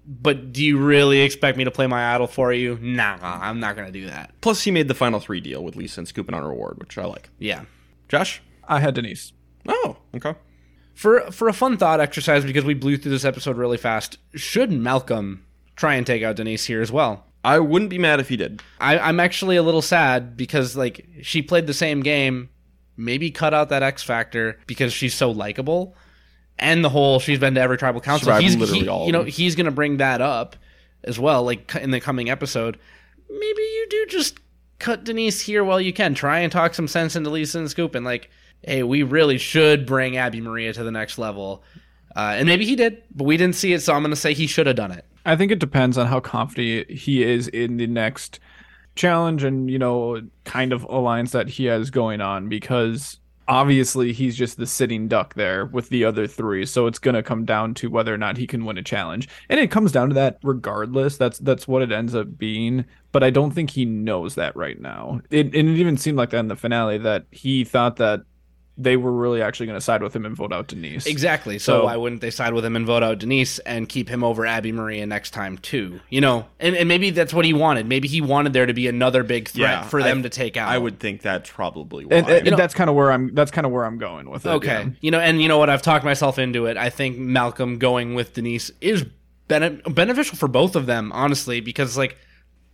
But 0.05 0.51
do 0.51 0.63
you 0.63 0.77
really 0.77 1.21
expect 1.21 1.57
me 1.57 1.63
to 1.63 1.71
play 1.71 1.87
my 1.87 2.13
idol 2.15 2.27
for 2.27 2.51
you? 2.51 2.77
Nah, 2.81 3.17
I'm 3.21 3.59
not 3.59 3.75
gonna 3.75 3.91
do 3.91 4.07
that. 4.07 4.33
Plus, 4.41 4.63
he 4.63 4.71
made 4.71 4.87
the 4.87 4.93
final 4.95 5.19
three 5.19 5.39
deal 5.39 5.63
with 5.63 5.75
Lisa 5.75 6.01
and 6.01 6.07
Skupin 6.07 6.33
on 6.33 6.41
her 6.41 6.49
reward, 6.49 6.79
which 6.79 6.97
I 6.97 7.05
like. 7.05 7.29
Yeah. 7.39 7.63
Josh? 8.11 8.41
I 8.67 8.81
had 8.81 8.93
Denise. 8.95 9.31
Oh, 9.69 9.95
okay. 10.13 10.35
For 10.93 11.31
for 11.31 11.47
a 11.47 11.53
fun 11.53 11.77
thought 11.77 12.01
exercise, 12.01 12.43
because 12.43 12.65
we 12.65 12.73
blew 12.73 12.97
through 12.97 13.11
this 13.11 13.23
episode 13.23 13.55
really 13.55 13.77
fast, 13.77 14.17
should 14.35 14.69
Malcolm 14.69 15.45
try 15.77 15.95
and 15.95 16.05
take 16.05 16.21
out 16.21 16.35
Denise 16.35 16.65
here 16.65 16.81
as 16.81 16.91
well? 16.91 17.25
I 17.45 17.59
wouldn't 17.59 17.89
be 17.89 17.97
mad 17.97 18.19
if 18.19 18.27
he 18.27 18.35
did. 18.35 18.61
I, 18.81 18.99
I'm 18.99 19.19
actually 19.21 19.55
a 19.55 19.63
little 19.63 19.81
sad 19.81 20.35
because 20.35 20.75
like 20.75 21.05
she 21.21 21.41
played 21.41 21.67
the 21.67 21.73
same 21.73 22.01
game. 22.01 22.49
Maybe 22.97 23.31
cut 23.31 23.53
out 23.53 23.69
that 23.69 23.81
X 23.81 24.03
factor 24.03 24.59
because 24.67 24.91
she's 24.91 25.13
so 25.15 25.31
likable, 25.31 25.95
and 26.59 26.83
the 26.83 26.89
whole 26.89 27.19
she's 27.21 27.39
been 27.39 27.55
to 27.55 27.61
every 27.61 27.77
tribal 27.77 28.01
council. 28.01 28.25
Survived 28.25 28.43
He's 28.43 28.57
literally 28.57 28.81
he- 28.81 28.88
all 28.89 29.05
you 29.05 29.13
know 29.13 29.23
he's 29.23 29.55
gonna 29.55 29.71
bring 29.71 29.97
that 29.97 30.19
up 30.19 30.57
as 31.05 31.17
well, 31.17 31.43
like 31.43 31.73
in 31.75 31.91
the 31.91 32.01
coming 32.01 32.29
episode. 32.29 32.77
Maybe 33.29 33.61
you 33.61 33.88
do 33.89 34.05
just 34.07 34.38
cut 34.81 35.05
Denise 35.05 35.39
here 35.39 35.63
while 35.63 35.79
you 35.79 35.93
can. 35.93 36.13
Try 36.13 36.39
and 36.39 36.51
talk 36.51 36.73
some 36.73 36.87
sense 36.87 37.15
into 37.15 37.29
Lisa 37.29 37.59
and 37.59 37.69
Scoop, 37.69 37.95
and 37.95 38.03
like, 38.03 38.29
hey, 38.63 38.83
we 38.83 39.03
really 39.03 39.37
should 39.37 39.85
bring 39.85 40.17
Abi-Maria 40.17 40.73
to 40.73 40.83
the 40.83 40.91
next 40.91 41.17
level. 41.17 41.63
Uh, 42.15 42.35
and 42.35 42.47
maybe 42.47 42.65
he 42.65 42.75
did, 42.75 43.01
but 43.15 43.23
we 43.23 43.37
didn't 43.37 43.55
see 43.55 43.71
it, 43.71 43.81
so 43.81 43.93
I'm 43.93 44.01
gonna 44.01 44.17
say 44.17 44.33
he 44.33 44.47
should 44.47 44.67
have 44.67 44.75
done 44.75 44.91
it. 44.91 45.05
I 45.25 45.37
think 45.37 45.51
it 45.51 45.59
depends 45.59 45.97
on 45.97 46.07
how 46.07 46.19
confident 46.19 46.89
he 46.89 47.23
is 47.23 47.47
in 47.47 47.77
the 47.77 47.87
next 47.87 48.39
challenge 48.95 49.43
and, 49.43 49.69
you 49.69 49.79
know, 49.79 50.21
kind 50.43 50.73
of 50.73 50.83
alliance 50.83 51.31
that 51.31 51.47
he 51.47 51.65
has 51.65 51.89
going 51.89 52.19
on 52.19 52.49
because 52.49 53.20
obviously 53.51 54.13
he's 54.13 54.37
just 54.37 54.57
the 54.57 54.65
sitting 54.65 55.09
duck 55.09 55.33
there 55.33 55.65
with 55.65 55.89
the 55.89 56.05
other 56.05 56.25
three. 56.25 56.65
So 56.65 56.87
it's 56.87 56.99
going 56.99 57.15
to 57.15 57.21
come 57.21 57.43
down 57.43 57.73
to 57.75 57.89
whether 57.89 58.13
or 58.13 58.17
not 58.17 58.37
he 58.37 58.47
can 58.47 58.63
win 58.63 58.77
a 58.77 58.81
challenge. 58.81 59.27
And 59.49 59.59
it 59.59 59.69
comes 59.69 59.91
down 59.91 60.07
to 60.07 60.15
that 60.15 60.39
regardless. 60.41 61.17
That's 61.17 61.37
that's 61.39 61.67
what 61.67 61.81
it 61.81 61.91
ends 61.91 62.15
up 62.15 62.37
being, 62.37 62.85
but 63.11 63.23
I 63.23 63.29
don't 63.29 63.51
think 63.51 63.69
he 63.69 63.83
knows 63.83 64.35
that 64.35 64.55
right 64.55 64.79
now. 64.79 65.19
It 65.29 65.47
and 65.47 65.69
it 65.69 65.77
even 65.77 65.97
seemed 65.97 66.17
like 66.17 66.29
that 66.29 66.39
in 66.39 66.47
the 66.47 66.55
finale 66.55 66.97
that 66.99 67.25
he 67.31 67.65
thought 67.65 67.97
that 67.97 68.21
they 68.81 68.97
were 68.97 69.11
really 69.11 69.41
actually 69.41 69.67
going 69.67 69.77
to 69.77 69.81
side 69.81 70.01
with 70.01 70.15
him 70.15 70.25
and 70.25 70.35
vote 70.35 70.51
out 70.51 70.67
Denise. 70.67 71.05
Exactly. 71.05 71.59
So, 71.59 71.79
So- 71.79 71.85
why 71.85 71.95
wouldn't 71.97 72.21
they 72.21 72.31
side 72.31 72.53
with 72.53 72.65
him 72.65 72.75
and 72.75 72.85
vote 72.85 73.03
out 73.03 73.19
Denise 73.19 73.59
and 73.59 73.87
keep 73.87 74.09
him 74.09 74.23
over 74.23 74.47
Abi-Maria 74.47 75.05
next 75.05 75.31
time 75.31 75.57
too? 75.59 75.99
You 76.09 76.21
know, 76.21 76.45
and, 76.59 76.75
and 76.75 76.87
maybe 76.87 77.09
that's 77.11 77.33
what 77.33 77.45
he 77.45 77.53
wanted. 77.53 77.85
Maybe 77.87 78.07
he 78.07 78.21
wanted 78.21 78.53
there 78.53 78.65
to 78.65 78.73
be 78.73 78.87
another 78.87 79.23
big 79.23 79.49
threat 79.49 79.69
Yeah, 79.69 79.83
for 79.83 80.01
them 80.01 80.19
I- 80.19 80.21
to 80.23 80.29
take 80.29 80.57
out. 80.57 80.69
I 80.69 80.77
would 80.77 80.99
think 80.99 81.21
that's 81.21 81.49
probably 81.49 82.05
why. 82.05 82.15
And, 82.17 82.27
and 82.29 82.49
know- 82.51 82.57
that's 82.57 82.73
kind 82.73 82.89
of 82.89 82.95
where 82.95 83.11
I'm 83.11 83.35
that's 83.35 83.51
kind 83.51 83.65
of 83.65 83.71
where 83.71 83.85
I'm 83.85 83.97
going 83.99 84.29
with 84.29 84.45
it. 84.45 84.49
Okay. 84.49 84.67
yeah. 84.85 84.89
You 85.01 85.11
know, 85.11 85.19
and 85.19 85.41
you 85.41 85.47
know 85.47 85.57
what? 85.59 85.69
I've 85.69 85.81
talked 85.83 86.03
myself 86.05 86.39
into 86.39 86.65
it. 86.65 86.75
I 86.77 86.89
think 86.89 87.17
Malcolm 87.17 87.77
going 87.77 88.15
with 88.15 88.33
Denise 88.33 88.71
is 88.81 89.05
bene- 89.47 89.81
beneficial 89.89 90.37
for 90.37 90.47
both 90.47 90.75
of 90.75 90.85
them, 90.85 91.11
honestly, 91.11 91.59
because 91.61 91.89
it's 91.89 91.97
like, 91.97 92.17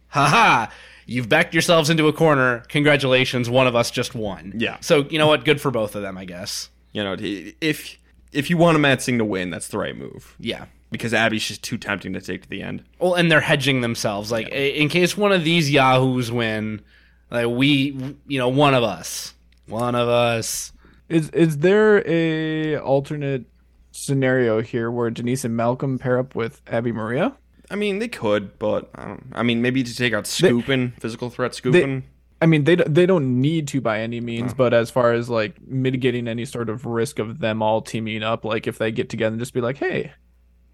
haha, 0.07 0.67
you've 1.07 1.27
backed 1.27 1.53
yourselves 1.55 1.89
into 1.89 2.07
a 2.07 2.13
corner. 2.13 2.59
Congratulations, 2.69 3.49
one 3.49 3.65
of 3.65 3.75
us 3.75 3.89
just 3.89 4.13
won. 4.13 4.53
Yeah. 4.55 4.77
So 4.81 5.07
you 5.09 5.17
know 5.17 5.27
what? 5.27 5.43
Good 5.45 5.59
for 5.59 5.71
both 5.71 5.95
of 5.95 6.03
them, 6.03 6.17
I 6.17 6.25
guess. 6.25 6.69
you 6.93 7.03
know, 7.03 7.15
if 7.19 7.97
if 8.31 8.49
you 8.49 8.57
want 8.57 8.77
a 8.77 8.79
Matsing 8.79 9.17
to 9.17 9.25
win, 9.25 9.49
that's 9.49 9.67
the 9.69 9.77
right 9.77 9.95
move. 9.95 10.35
Yeah. 10.39 10.65
Because 10.89 11.13
Abi's 11.13 11.45
just 11.45 11.63
too 11.63 11.77
tempting 11.77 12.13
to 12.13 12.21
take 12.21 12.43
to 12.43 12.49
the 12.49 12.61
end. 12.61 12.83
Well, 12.99 13.15
and 13.15 13.29
they're 13.31 13.41
hedging 13.41 13.81
themselves. 13.81 14.31
Like, 14.31 14.47
in 14.49 14.87
case 14.87 15.17
one 15.17 15.33
of 15.33 15.43
these 15.43 15.69
yahoos 15.69 16.31
win, 16.31 16.81
like 17.29 17.47
we, 17.47 18.15
you 18.25 18.39
know, 18.39 18.47
one 18.47 18.73
of 18.73 18.83
us, 18.83 19.33
one 19.67 19.95
of 19.95 20.07
us. 20.07 20.71
Is 21.09 21.29
is 21.31 21.57
there 21.59 22.07
a 22.07 22.77
alternate 22.77 23.45
scenario 23.91 24.61
here 24.61 24.89
where 24.89 25.09
Denise 25.09 25.43
and 25.45 25.55
Malcolm 25.55 25.99
pair 25.99 26.19
up 26.19 26.35
with 26.35 26.61
Abi-Maria? 26.71 27.33
I 27.69 27.75
mean, 27.75 27.99
they 27.99 28.07
could, 28.07 28.57
but 28.59 28.89
I 28.95 29.05
don't. 29.05 29.25
I 29.33 29.43
mean, 29.43 29.61
maybe 29.61 29.83
to 29.83 29.95
take 29.95 30.13
out 30.13 30.23
Skupin, 30.23 30.99
physical 30.99 31.29
threat 31.29 31.51
Skupin. 31.51 32.03
I 32.41 32.45
mean, 32.45 32.65
they 32.65 32.75
they 32.75 33.05
don't 33.05 33.41
need 33.41 33.67
to 33.69 33.81
by 33.81 34.01
any 34.01 34.21
means, 34.21 34.51
oh. 34.51 34.55
but 34.55 34.73
as 34.73 34.91
far 34.91 35.13
as 35.13 35.29
like 35.29 35.59
mitigating 35.67 36.27
any 36.27 36.45
sort 36.45 36.69
of 36.69 36.85
risk 36.85 37.19
of 37.19 37.39
them 37.39 37.61
all 37.61 37.81
teaming 37.81 38.23
up, 38.23 38.45
like 38.45 38.67
if 38.67 38.77
they 38.77 38.91
get 38.91 39.09
together 39.09 39.33
and 39.33 39.39
just 39.39 39.53
be 39.53 39.61
like, 39.61 39.77
"Hey, 39.77 40.13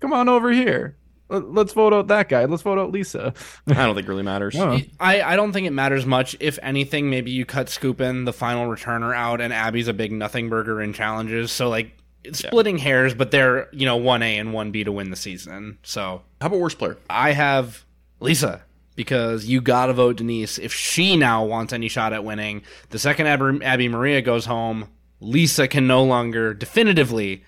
come 0.02 0.14
on 0.14 0.28
over 0.28 0.52
here, 0.52 0.98
Let- 1.30 1.54
let's 1.54 1.74
vote 1.74 1.94
out 1.94 2.08
that 2.08 2.28
guy, 2.28 2.46
let's 2.46 2.64
vote 2.64 2.78
out 2.78 2.92
Lisa." 2.92 3.34
I 3.68 3.74
don't 3.74 3.96
think 3.96 4.08
it 4.08 4.10
really 4.10 4.24
matters. 4.24 4.56
Oh. 4.58 4.80
I, 5.00 5.22
I 5.22 5.36
don't 5.38 5.54
think 5.54 5.66
it 5.66 5.72
matters 5.72 6.06
much. 6.06 6.36
If 6.42 6.60
anything, 6.62 7.10
maybe 7.10 7.32
you 7.32 7.46
cut 7.46 7.68
Skupin, 7.68 8.26
the 8.26 8.34
final 8.34 8.68
returner, 8.68 9.16
out, 9.16 9.40
and 9.40 9.54
Abi's 9.54 9.88
a 9.88 9.94
big 9.94 10.12
nothing 10.12 10.50
burger 10.50 10.82
in 10.82 10.92
challenges. 10.92 11.52
So, 11.52 11.70
like, 11.70 11.98
splitting 12.32 12.78
hairs, 12.78 13.14
but 13.14 13.32
they're, 13.32 13.68
you 13.74 13.86
know, 13.86 14.00
1A 14.00 14.40
and 14.40 14.50
1B 14.50 14.86
to 14.86 14.92
win 14.92 15.10
the 15.10 15.16
season. 15.16 15.78
So, 15.84 16.22
How 16.42 16.48
about 16.48 16.60
worst 16.60 16.78
player? 16.80 16.98
I 17.10 17.32
have 17.34 17.84
Lisa 18.20 18.64
because 18.96 19.46
you 19.46 19.60
got 19.62 19.88
to 19.88 19.94
vote 19.94 20.18
Denise. 20.18 20.58
If 20.58 20.74
she 20.74 21.18
now 21.18 21.44
wants 21.46 21.74
any 21.74 21.88
shot 21.90 22.14
at 22.14 22.24
winning, 22.24 22.62
the 22.90 23.00
second 23.00 23.28
Abi, 23.28 23.64
Abby 23.66 23.88
Maria 23.88 24.22
goes 24.22 24.46
home, 24.46 24.90
Lisa 25.20 25.68
can 25.68 25.88
no 25.88 26.04
longer 26.04 26.54
definitively 26.54 27.44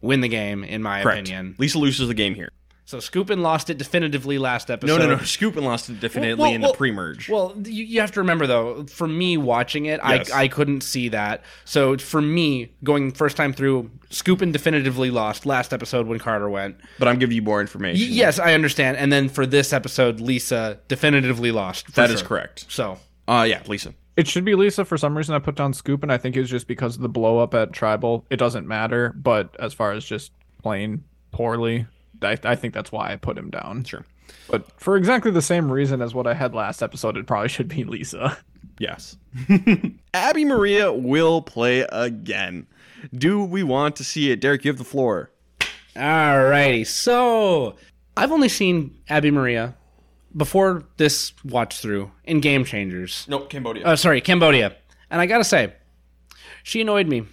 win 0.00 0.20
the 0.20 0.28
game, 0.28 0.62
in 0.64 0.82
my 0.82 1.02
Correct. 1.02 1.20
opinion. 1.28 1.54
Lisa 1.58 1.78
loses 1.78 2.08
the 2.08 2.14
game 2.14 2.34
here. 2.34 2.50
So 2.88 2.98
Skupin 2.98 3.40
lost 3.40 3.68
it 3.68 3.78
definitively 3.78 4.38
last 4.38 4.70
episode. 4.70 4.98
No, 5.00 5.04
no, 5.08 5.16
no. 5.16 5.20
Skupin 5.22 5.62
lost 5.64 5.90
it 5.90 5.98
definitely 5.98 6.34
Well, 6.40 6.52
in 6.52 6.60
well, 6.62 6.70
the 6.70 6.76
pre-merge. 6.78 7.28
Well, 7.28 7.52
you, 7.64 7.84
you 7.84 8.00
have 8.00 8.12
to 8.12 8.20
remember 8.20 8.46
though, 8.46 8.84
for 8.84 9.08
me 9.08 9.36
watching 9.36 9.86
it, 9.86 10.00
Yes. 10.06 10.30
I 10.30 10.42
I 10.44 10.48
couldn't 10.48 10.82
see 10.82 11.08
that. 11.08 11.42
So 11.64 11.98
for 11.98 12.22
me, 12.22 12.70
going 12.84 13.10
first 13.10 13.36
time 13.36 13.52
through, 13.52 13.90
Skupin 14.10 14.52
definitively 14.52 15.10
lost 15.10 15.44
last 15.46 15.72
episode 15.72 16.06
when 16.06 16.20
Carter 16.20 16.48
went. 16.48 16.76
but 17.00 17.08
I'm 17.08 17.18
giving 17.18 17.34
you 17.34 17.42
more 17.42 17.56
Y- 17.56 17.62
information. 17.62 18.06
yes, 18.12 18.38
I 18.38 18.54
understand. 18.54 18.96
And 18.98 19.12
then 19.12 19.28
for 19.28 19.46
this 19.46 19.72
episode, 19.72 20.20
Lisa 20.20 20.78
definitively 20.86 21.50
lost. 21.50 21.86
for 21.86 21.92
that 21.92 22.10
is 22.10 22.20
sure. 22.20 22.28
correct. 22.28 22.66
So 22.68 22.98
Uh 23.26 23.44
yeah, 23.48 23.62
Lisa. 23.66 23.94
It 24.16 24.28
should 24.28 24.44
be 24.44 24.54
Lisa. 24.54 24.84
For 24.84 24.96
some 24.96 25.16
reason, 25.16 25.34
I 25.34 25.40
put 25.40 25.56
down 25.56 25.74
Scoop, 25.74 26.02
and 26.04 26.10
I 26.12 26.16
think 26.18 26.36
it 26.36 26.40
was 26.40 26.48
just 26.50 26.68
because 26.68 26.94
of 26.96 27.02
the 27.02 27.08
blow 27.08 27.38
up 27.40 27.52
at 27.52 27.72
Tribal. 27.72 28.24
It 28.30 28.36
doesn't 28.36 28.66
matter, 28.66 29.12
but 29.16 29.54
as 29.58 29.74
far 29.74 29.90
as 29.92 30.04
just 30.06 30.30
playing 30.62 31.02
poorly, 31.32 31.86
I, 32.22 32.38
I 32.44 32.54
think 32.54 32.74
that's 32.74 32.92
why 32.92 33.12
I 33.12 33.16
put 33.16 33.38
him 33.38 33.50
down. 33.50 33.84
Sure. 33.84 34.04
But 34.48 34.80
for 34.80 34.96
exactly 34.96 35.30
the 35.30 35.42
same 35.42 35.70
reason 35.70 36.02
as 36.02 36.14
what 36.14 36.26
I 36.26 36.34
had 36.34 36.54
last 36.54 36.82
episode, 36.82 37.16
it 37.16 37.26
probably 37.26 37.48
should 37.48 37.68
be 37.68 37.84
Lisa. 37.84 38.38
Yes. 38.78 39.16
Abi-Maria 40.14 40.92
will 40.92 41.42
play 41.42 41.86
again. 41.90 42.66
Do 43.14 43.42
we 43.42 43.62
want 43.62 43.96
to 43.96 44.04
see 44.04 44.30
it? 44.30 44.40
Derek, 44.40 44.64
you 44.64 44.70
have 44.70 44.78
the 44.78 44.84
floor. 44.84 45.30
Alrighty, 45.94 46.86
so 46.86 47.76
I've 48.16 48.32
only 48.32 48.48
seen 48.48 48.98
Abi-Maria 49.08 49.74
before 50.36 50.84
this 50.98 51.32
watch 51.44 51.80
through 51.80 52.10
in 52.24 52.40
Game 52.40 52.64
Changers. 52.64 53.24
Nope, 53.28 53.48
Cambodia. 53.48 53.86
Uh, 53.86 53.96
sorry, 53.96 54.20
Cambodia, 54.20 54.76
and 55.10 55.20
I 55.20 55.26
gotta 55.26 55.44
say, 55.44 55.72
she 56.62 56.82
annoyed 56.82 57.08
me. 57.08 57.24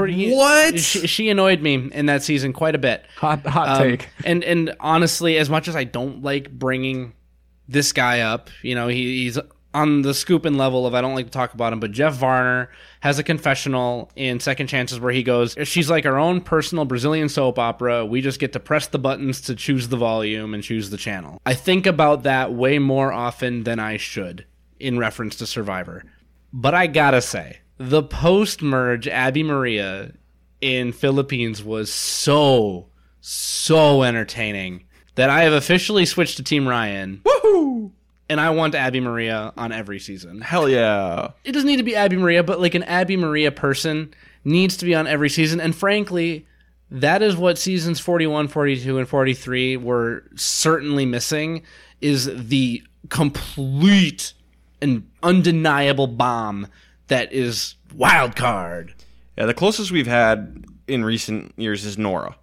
Pretty 0.00 0.32
What? 0.34 0.78
She, 0.78 1.06
she 1.06 1.28
annoyed 1.30 1.60
me 1.60 1.74
in 1.92 2.06
that 2.06 2.22
season 2.22 2.52
quite 2.52 2.74
a 2.74 2.78
bit. 2.78 3.04
Hot 3.16 3.46
hot 3.46 3.68
Um, 3.68 3.82
take. 3.82 4.08
And 4.24 4.42
and 4.44 4.74
honestly, 4.80 5.36
as 5.38 5.48
much 5.50 5.68
as 5.68 5.76
I 5.76 5.84
don't 5.84 6.22
like 6.22 6.50
bringing 6.50 7.12
this 7.68 7.92
guy 7.92 8.20
up, 8.20 8.50
you 8.62 8.74
know, 8.74 8.88
he, 8.88 9.22
he's 9.24 9.38
on 9.72 10.02
the 10.02 10.10
Skupin 10.10 10.56
level 10.56 10.84
of 10.84 10.94
I 10.96 11.00
don't 11.00 11.14
like 11.14 11.26
to 11.26 11.30
talk 11.30 11.54
about 11.54 11.72
him, 11.72 11.78
but 11.78 11.92
Jeff 11.92 12.14
Varner 12.14 12.70
has 12.98 13.20
a 13.20 13.22
confessional 13.22 14.10
in 14.16 14.40
Second 14.40 14.66
Chances 14.66 14.98
where 14.98 15.12
he 15.12 15.22
goes, 15.22 15.54
"She's 15.62 15.88
like 15.88 16.04
our 16.06 16.18
own 16.18 16.40
personal 16.40 16.84
Brazilian 16.84 17.28
soap 17.28 17.56
opera. 17.58 18.04
We 18.04 18.20
just 18.20 18.40
get 18.40 18.52
to 18.54 18.60
press 18.60 18.88
the 18.88 18.98
buttons 18.98 19.40
to 19.42 19.54
choose 19.54 19.86
the 19.86 19.96
volume 19.96 20.54
and 20.54 20.62
choose 20.64 20.90
the 20.90 20.96
channel." 20.96 21.40
I 21.46 21.54
think 21.54 21.86
about 21.86 22.24
that 22.24 22.52
way 22.52 22.80
more 22.80 23.12
often 23.12 23.62
than 23.62 23.78
I 23.78 23.96
should. 23.96 24.44
in 24.80 24.98
reference 24.98 25.36
to 25.36 25.46
Survivor. 25.46 26.02
But 26.52 26.74
I 26.74 26.86
gotta 26.88 27.20
say, 27.20 27.58
the 27.80 28.02
post 28.02 28.60
merge 28.60 29.08
Abi-Maria 29.08 30.12
in 30.60 30.92
Philippines 30.92 31.64
was 31.64 31.90
so, 31.90 32.88
so 33.22 34.02
entertaining 34.02 34.84
that 35.14 35.30
I 35.30 35.44
have 35.44 35.54
officially 35.54 36.04
switched 36.04 36.36
to 36.36 36.42
Team 36.42 36.68
Ryan. 36.68 37.22
Woohoo! 37.24 37.90
And 38.28 38.38
I 38.38 38.50
want 38.50 38.74
Abi-Maria 38.74 39.54
on 39.56 39.72
every 39.72 39.98
season. 39.98 40.42
Hell 40.42 40.68
yeah. 40.68 41.30
It 41.42 41.52
doesn't 41.52 41.66
need 41.66 41.78
to 41.78 41.82
be 41.82 41.96
Abi-Maria, 41.96 42.42
but 42.44 42.60
like 42.60 42.74
an 42.74 42.84
Abi-Maria 42.84 43.50
person 43.50 44.12
needs 44.44 44.76
to 44.76 44.84
be 44.84 44.94
on 44.94 45.06
every 45.06 45.30
season. 45.30 45.58
And 45.58 45.74
frankly, 45.74 46.46
that 46.90 47.22
is 47.22 47.34
what 47.34 47.56
seasons 47.56 47.98
41, 47.98 48.48
42, 48.48 48.98
and 48.98 49.08
43 49.08 49.78
were 49.78 50.24
certainly 50.36 51.06
missing 51.06 51.62
is 52.02 52.30
the 52.34 52.82
complete 53.08 54.34
and 54.82 55.08
undeniable 55.22 56.08
bomb 56.08 56.66
that 57.10 57.32
is 57.32 57.76
wild 57.94 58.34
card. 58.34 58.94
Yeah, 59.38 59.46
the 59.46 59.54
closest 59.54 59.90
we've 59.92 60.06
had 60.08 60.64
in 60.88 61.04
recent 61.04 61.52
years 61.56 61.84
is 61.84 61.96
Nora. 61.96 62.34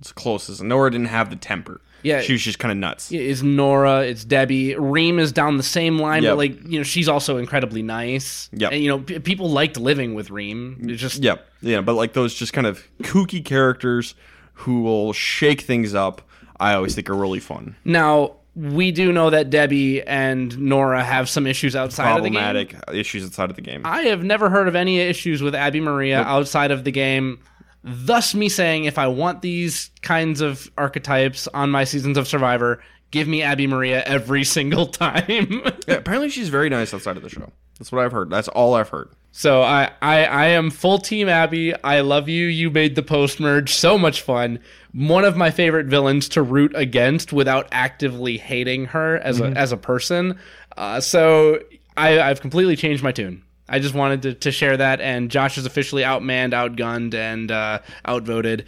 It's 0.00 0.08
the 0.08 0.14
closest. 0.14 0.62
Nora 0.62 0.90
didn't 0.90 1.08
have 1.08 1.28
the 1.28 1.36
temper. 1.36 1.80
Yeah. 2.02 2.22
She 2.22 2.32
was 2.32 2.40
just 2.42 2.58
kind 2.58 2.72
of 2.72 2.78
nuts. 2.78 3.12
It's 3.12 3.42
Nora, 3.42 4.00
it's 4.00 4.24
Debbie. 4.24 4.74
Reem 4.74 5.18
is 5.18 5.32
down 5.32 5.58
the 5.58 5.62
same 5.62 5.98
line, 5.98 6.22
Yep. 6.22 6.32
but 6.32 6.38
like 6.38 6.64
you 6.66 6.78
know, 6.78 6.82
she's 6.82 7.08
also 7.10 7.36
incredibly 7.36 7.82
nice. 7.82 8.48
Yeah, 8.54 8.68
and 8.68 8.82
you 8.82 8.88
know, 8.88 9.00
p- 9.00 9.18
people 9.18 9.50
liked 9.50 9.76
living 9.76 10.14
with 10.14 10.30
Reem. 10.30 10.78
It's 10.88 11.00
just 11.02 11.22
Yep. 11.22 11.46
Yeah, 11.60 11.82
but 11.82 11.94
like 11.96 12.14
those 12.14 12.32
just 12.34 12.54
kind 12.54 12.66
of 12.66 12.82
kooky 13.02 13.44
characters 13.44 14.14
who 14.54 14.80
will 14.82 15.12
shake 15.12 15.60
things 15.60 15.94
up, 15.94 16.22
I 16.58 16.72
always 16.72 16.94
think 16.94 17.10
are 17.10 17.14
really 17.14 17.40
fun. 17.40 17.76
now 17.84 18.36
we 18.60 18.92
do 18.92 19.10
know 19.10 19.30
that 19.30 19.48
Debbie 19.48 20.02
and 20.02 20.58
Nora 20.58 21.02
have 21.02 21.30
some 21.30 21.46
issues 21.46 21.74
outside 21.74 22.18
of 22.18 22.22
the 22.22 22.28
game. 22.30 22.38
Problematic 22.40 22.76
issues 22.92 23.24
outside 23.24 23.48
of 23.48 23.56
the 23.56 23.62
game. 23.62 23.82
I 23.84 24.02
have 24.02 24.22
never 24.22 24.50
heard 24.50 24.68
of 24.68 24.76
any 24.76 25.00
issues 25.00 25.40
with 25.40 25.54
Abi-Maria 25.54 26.20
outside 26.22 26.70
of 26.70 26.84
the 26.84 26.90
game. 26.90 27.40
Thus, 27.82 28.34
me 28.34 28.50
saying 28.50 28.84
if 28.84 28.98
I 28.98 29.06
want 29.06 29.40
these 29.40 29.90
kinds 30.02 30.42
of 30.42 30.70
archetypes 30.76 31.48
on 31.48 31.70
my 31.70 31.84
seasons 31.84 32.18
of 32.18 32.28
Survivor, 32.28 32.82
give 33.10 33.26
me 33.26 33.42
Abi-Maria 33.42 34.02
every 34.04 34.44
single 34.56 34.86
time. 34.86 35.62
Yeah, 35.88 35.94
apparently 35.94 36.28
she's 36.28 36.50
very 36.50 36.68
nice 36.68 36.92
outside 36.92 37.16
of 37.16 37.22
the 37.22 37.30
show. 37.30 37.50
That's 37.78 37.90
what 37.90 38.04
I've 38.04 38.12
heard. 38.12 38.28
That's 38.28 38.48
all 38.48 38.74
I've 38.74 38.90
heard. 38.90 39.08
So 39.32 39.62
I, 39.62 39.92
I, 40.02 40.24
I 40.24 40.46
am 40.48 40.70
full 40.70 40.98
team 40.98 41.28
Abi. 41.28 41.74
I 41.84 42.00
love 42.00 42.28
you. 42.28 42.46
You 42.46 42.70
made 42.70 42.96
the 42.96 43.02
post 43.02 43.40
merge 43.40 43.72
so 43.72 43.96
much 43.96 44.22
fun. 44.22 44.58
One 44.92 45.24
of 45.24 45.36
my 45.36 45.50
favorite 45.50 45.86
villains 45.86 46.28
to 46.30 46.42
root 46.42 46.72
against 46.74 47.32
without 47.32 47.68
actively 47.70 48.38
hating 48.38 48.86
her 48.86 49.18
as 49.18 49.40
a 49.40 49.46
as 49.56 49.70
a 49.70 49.76
person. 49.76 50.38
Uh, 50.76 51.00
so 51.00 51.60
I, 51.96 52.20
I've 52.20 52.40
completely 52.40 52.74
changed 52.76 53.02
my 53.02 53.12
tune. 53.12 53.44
I 53.68 53.78
just 53.78 53.94
wanted 53.94 54.22
to, 54.22 54.34
to 54.34 54.50
share 54.50 54.76
that, 54.76 55.00
and 55.00 55.30
Josh 55.30 55.56
is 55.56 55.64
officially 55.64 56.02
outmanned, 56.02 56.50
outgunned, 56.52 57.14
and 57.14 57.52
uh, 57.52 57.78
outvoted. 58.04 58.66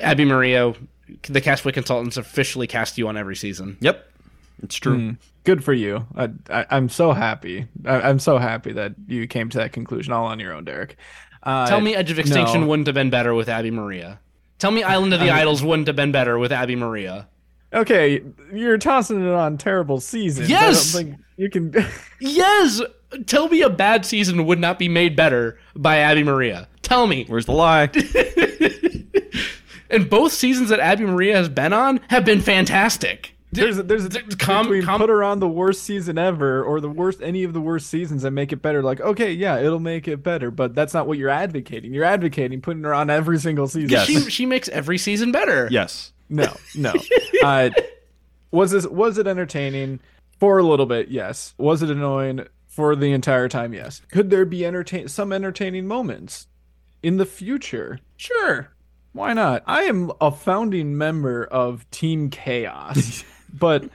Abi-Maria, 0.00 0.74
the 1.22 1.40
Castaway 1.40 1.72
Consultants, 1.72 2.16
officially 2.16 2.68
cast 2.68 2.96
you 2.96 3.08
on 3.08 3.16
every 3.16 3.34
season. 3.34 3.76
Yep. 3.80 4.08
It's 4.62 4.76
true. 4.76 4.98
Mm. 4.98 5.16
Good 5.44 5.62
for 5.62 5.72
you. 5.72 6.06
I, 6.16 6.30
I, 6.50 6.66
I'm 6.70 6.88
so 6.88 7.12
happy. 7.12 7.66
I, 7.84 8.00
I'm 8.00 8.18
so 8.18 8.38
happy 8.38 8.72
that 8.72 8.94
you 9.06 9.26
came 9.26 9.48
to 9.50 9.58
that 9.58 9.72
conclusion 9.72 10.12
all 10.12 10.26
on 10.26 10.40
your 10.40 10.52
own, 10.52 10.64
Derek. 10.64 10.96
Uh, 11.42 11.66
Tell 11.66 11.80
me 11.80 11.94
Edge 11.94 12.10
of 12.10 12.18
Extinction 12.18 12.62
no. 12.62 12.66
wouldn't 12.66 12.86
have 12.86 12.94
been 12.94 13.10
better 13.10 13.34
with 13.34 13.48
Abi-Maria. 13.48 14.20
Tell 14.58 14.70
me 14.70 14.82
Island 14.82 15.12
of 15.12 15.20
the 15.20 15.30
Idols 15.30 15.62
wouldn't 15.62 15.86
have 15.88 15.96
been 15.96 16.12
better 16.12 16.38
with 16.38 16.52
Abi-Maria. 16.52 17.28
Okay, 17.74 18.22
you're 18.52 18.78
tossing 18.78 19.26
it 19.26 19.32
on 19.32 19.58
terrible 19.58 20.00
seasons. 20.00 20.48
Yes! 20.48 20.94
I 20.94 21.02
don't 21.02 21.10
think 21.10 21.24
you 21.36 21.50
can. 21.50 21.86
Yes! 22.20 22.80
Tell 23.26 23.48
me 23.48 23.62
a 23.62 23.70
bad 23.70 24.06
season 24.06 24.46
would 24.46 24.58
not 24.58 24.78
be 24.78 24.88
made 24.88 25.14
better 25.16 25.58
by 25.76 26.02
Abi-Maria. 26.04 26.68
Tell 26.82 27.06
me. 27.06 27.24
Where's 27.26 27.46
the 27.46 27.52
lie? 27.52 27.90
And 29.90 30.10
both 30.10 30.32
seasons 30.32 30.70
that 30.70 30.80
Abi-Maria 30.80 31.36
has 31.36 31.48
been 31.48 31.72
on 31.72 32.00
have 32.08 32.24
been 32.24 32.40
fantastic. 32.40 33.33
There's 33.54 33.78
a, 33.78 33.82
there's 33.82 34.04
a 34.04 34.08
difference 34.08 34.34
com- 34.36 34.66
between 34.66 34.82
com- 34.84 35.00
put 35.00 35.08
her 35.08 35.22
on 35.22 35.40
the 35.40 35.48
worst 35.48 35.82
season 35.82 36.18
ever 36.18 36.62
or 36.62 36.80
the 36.80 36.88
worst 36.88 37.20
any 37.22 37.44
of 37.44 37.52
the 37.52 37.60
worst 37.60 37.88
seasons 37.88 38.24
and 38.24 38.34
make 38.34 38.52
it 38.52 38.62
better. 38.62 38.82
Like, 38.82 39.00
okay, 39.00 39.32
yeah, 39.32 39.58
it'll 39.58 39.80
make 39.80 40.06
it 40.08 40.22
better, 40.22 40.50
but 40.50 40.74
that's 40.74 40.92
not 40.94 41.06
what 41.06 41.18
you're 41.18 41.30
advocating. 41.30 41.94
You're 41.94 42.04
advocating 42.04 42.60
putting 42.60 42.82
her 42.84 42.94
on 42.94 43.10
every 43.10 43.38
single 43.38 43.66
season. 43.68 43.90
Yes. 43.90 44.06
She 44.06 44.18
she 44.30 44.46
makes 44.46 44.68
every 44.68 44.98
season 44.98 45.32
better. 45.32 45.68
yes. 45.70 46.12
No, 46.28 46.52
no. 46.74 46.92
uh, 47.42 47.70
was 48.50 48.70
this 48.70 48.86
was 48.86 49.18
it 49.18 49.26
entertaining 49.26 50.00
for 50.40 50.58
a 50.58 50.62
little 50.62 50.86
bit? 50.86 51.08
Yes. 51.08 51.54
Was 51.58 51.82
it 51.82 51.90
annoying 51.90 52.46
for 52.66 52.96
the 52.96 53.12
entire 53.12 53.48
time? 53.48 53.74
Yes. 53.74 54.00
Could 54.08 54.30
there 54.30 54.44
be 54.44 54.64
entertain 54.64 55.06
some 55.08 55.32
entertaining 55.32 55.86
moments 55.86 56.46
in 57.02 57.18
the 57.18 57.26
future? 57.26 58.00
Sure. 58.16 58.70
Why 59.12 59.32
not? 59.32 59.62
I 59.66 59.82
am 59.82 60.10
a 60.20 60.32
founding 60.32 60.98
member 60.98 61.44
of 61.44 61.88
Team 61.92 62.30
Chaos, 62.30 63.22
but 63.54 63.88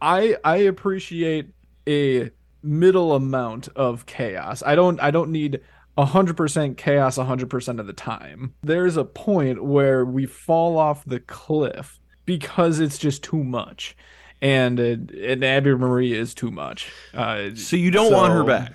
I 0.00 0.36
I 0.44 0.56
appreciate 0.58 1.48
a 1.88 2.30
middle 2.62 3.14
amount 3.14 3.68
of 3.76 4.04
chaos. 4.06 4.62
I 4.66 4.74
don't 4.74 5.00
I 5.00 5.10
don't 5.10 5.30
need 5.30 5.60
100% 5.96 6.76
chaos 6.76 7.18
100% 7.18 7.80
of 7.80 7.86
the 7.86 7.92
time. 7.92 8.54
There's 8.62 8.96
a 8.96 9.04
point 9.04 9.64
where 9.64 10.04
we 10.04 10.26
fall 10.26 10.78
off 10.78 11.04
the 11.04 11.18
cliff 11.20 11.98
because 12.24 12.78
it's 12.78 12.98
just 12.98 13.22
too 13.24 13.42
much. 13.42 13.96
And 14.40 14.78
uh, 14.78 14.96
and 15.20 15.44
Abby 15.44 15.74
Marie 15.74 16.12
is 16.12 16.34
too 16.34 16.50
much. 16.52 16.92
Uh, 17.12 17.50
So 17.54 17.74
you 17.74 17.90
don't 17.90 18.12
want 18.12 18.32
her 18.32 18.44
back. 18.44 18.74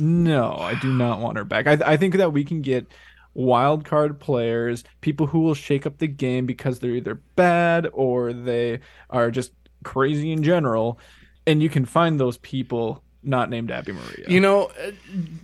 no, 0.00 0.56
I 0.56 0.74
do 0.80 0.92
not 0.92 1.20
want 1.20 1.36
her 1.38 1.44
back. 1.44 1.68
I, 1.68 1.78
I 1.92 1.96
think 1.96 2.16
that 2.16 2.32
we 2.32 2.42
can 2.42 2.60
get 2.62 2.88
wild 3.34 3.84
card 3.84 4.20
players, 4.20 4.84
people 5.00 5.26
who 5.26 5.40
will 5.40 5.54
shake 5.54 5.86
up 5.86 5.98
the 5.98 6.06
game 6.06 6.46
because 6.46 6.78
they're 6.78 6.92
either 6.92 7.16
bad 7.36 7.88
or 7.92 8.32
they 8.32 8.80
are 9.10 9.30
just 9.30 9.52
crazy 9.84 10.32
in 10.32 10.42
general, 10.42 10.98
and 11.46 11.62
you 11.62 11.68
can 11.68 11.84
find 11.84 12.18
those 12.18 12.38
people 12.38 13.02
not 13.22 13.50
named 13.50 13.70
Abi-Maria. 13.70 14.26
You 14.28 14.40
know, 14.40 14.66
uh, 14.66 14.92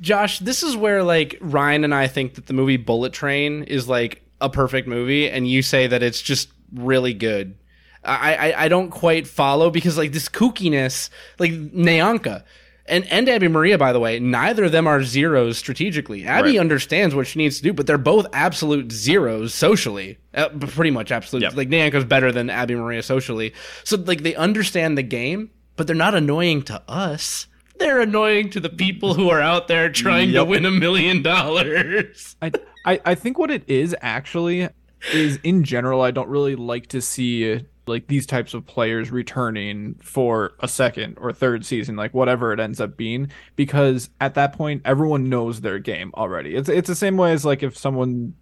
Josh, 0.01 0.39
this 0.39 0.63
is 0.63 0.77
where 0.77 1.03
like 1.03 1.37
Ryan 1.41 1.85
and 1.85 1.95
I 1.95 2.07
think 2.07 2.35
that 2.35 2.47
the 2.47 2.53
movie 2.53 2.77
Bullet 2.77 3.13
Train 3.13 3.65
is 3.65 3.89
like 3.89 4.23
a 4.41 4.49
perfect 4.49 4.87
movie, 4.87 5.29
and 5.29 5.49
you 5.49 5.63
say 5.63 5.87
that 5.87 6.03
it's 6.03 6.21
just 6.21 6.51
really 6.73 7.15
good. 7.15 7.57
I 8.05 8.35
I, 8.35 8.65
I 8.65 8.69
don't 8.69 8.91
quite 8.91 9.27
follow 9.27 9.71
because 9.71 9.99
like 9.99 10.13
this 10.13 10.29
kookiness, 10.29 11.11
like 11.39 11.53
NaOnka. 11.53 12.45
And, 12.91 13.07
and 13.11 13.29
Abi-Maria, 13.29 13.79
by 13.79 13.93
the 13.93 14.01
way, 14.01 14.19
neither 14.19 14.65
of 14.65 14.73
them 14.73 14.87
are 14.87 15.03
zeros 15.03 15.57
strategically. 15.57 16.27
Abi 16.27 16.51
Right. 16.51 16.59
understands 16.59 17.15
what 17.15 17.27
she 17.27 17.39
needs 17.39 17.57
to 17.59 17.63
do, 17.63 17.73
but 17.73 17.87
they're 17.87 17.97
both 17.99 18.27
absolute 18.33 18.91
zeros 18.93 19.55
socially. 19.55 20.19
Uh, 20.35 20.49
pretty 20.49 20.91
much 20.91 21.11
absolute. 21.13 21.43
Yep. 21.43 21.55
Like 21.57 21.69
NaOnka's 21.69 22.05
better 22.05 22.33
than 22.33 22.51
Abi-Maria 22.51 23.03
socially. 23.03 23.55
So 23.85 23.97
like 23.97 24.23
they 24.23 24.35
understand 24.35 24.99
the 24.99 25.03
game, 25.03 25.51
but 25.77 25.87
they're 25.87 25.97
not 25.97 26.15
annoying 26.15 26.63
to 26.65 26.83
us. 26.89 27.47
They're 27.79 28.01
annoying 28.01 28.51
to 28.51 28.61
the 28.61 28.69
people 28.69 29.15
who 29.15 29.31
are 29.31 29.41
out 29.41 29.67
there 29.69 29.89
trying 29.91 30.33
to 30.33 30.45
win 30.45 30.67
a 30.67 30.71
million 30.71 31.23
dollars. 31.23 32.37
I, 32.43 32.53
I 32.85 33.01
I 33.07 33.15
think 33.15 33.39
what 33.39 33.51
it 33.51 33.63
is 33.67 33.97
actually 34.03 34.69
is 35.15 35.39
in 35.43 35.65
general 35.65 36.03
I 36.03 36.11
don't 36.11 36.29
really 36.29 36.57
like 36.57 36.89
to 36.89 37.01
see 37.01 37.65
like 37.91 38.07
these 38.07 38.27
types 38.27 38.55
of 38.55 38.67
players 38.67 39.11
returning 39.11 39.95
for 40.03 40.55
a 40.61 40.69
second 40.69 41.19
or 41.21 41.33
third 41.33 41.67
season 41.67 41.97
like 41.97 42.15
whatever 42.15 42.53
it 42.53 42.61
ends 42.61 42.81
up 42.81 42.97
being 42.97 43.31
because 43.57 44.09
at 44.21 44.35
that 44.35 44.55
point 44.55 44.81
everyone 44.85 45.29
knows 45.29 45.61
their 45.61 45.79
game 45.79 46.11
already. 46.15 46.55
It's 46.55 46.69
it's 46.71 46.89
the 46.89 46.95
same 46.95 47.19
way 47.19 47.33
as 47.33 47.45
like 47.45 47.63
if 47.63 47.77
someone 47.77 48.35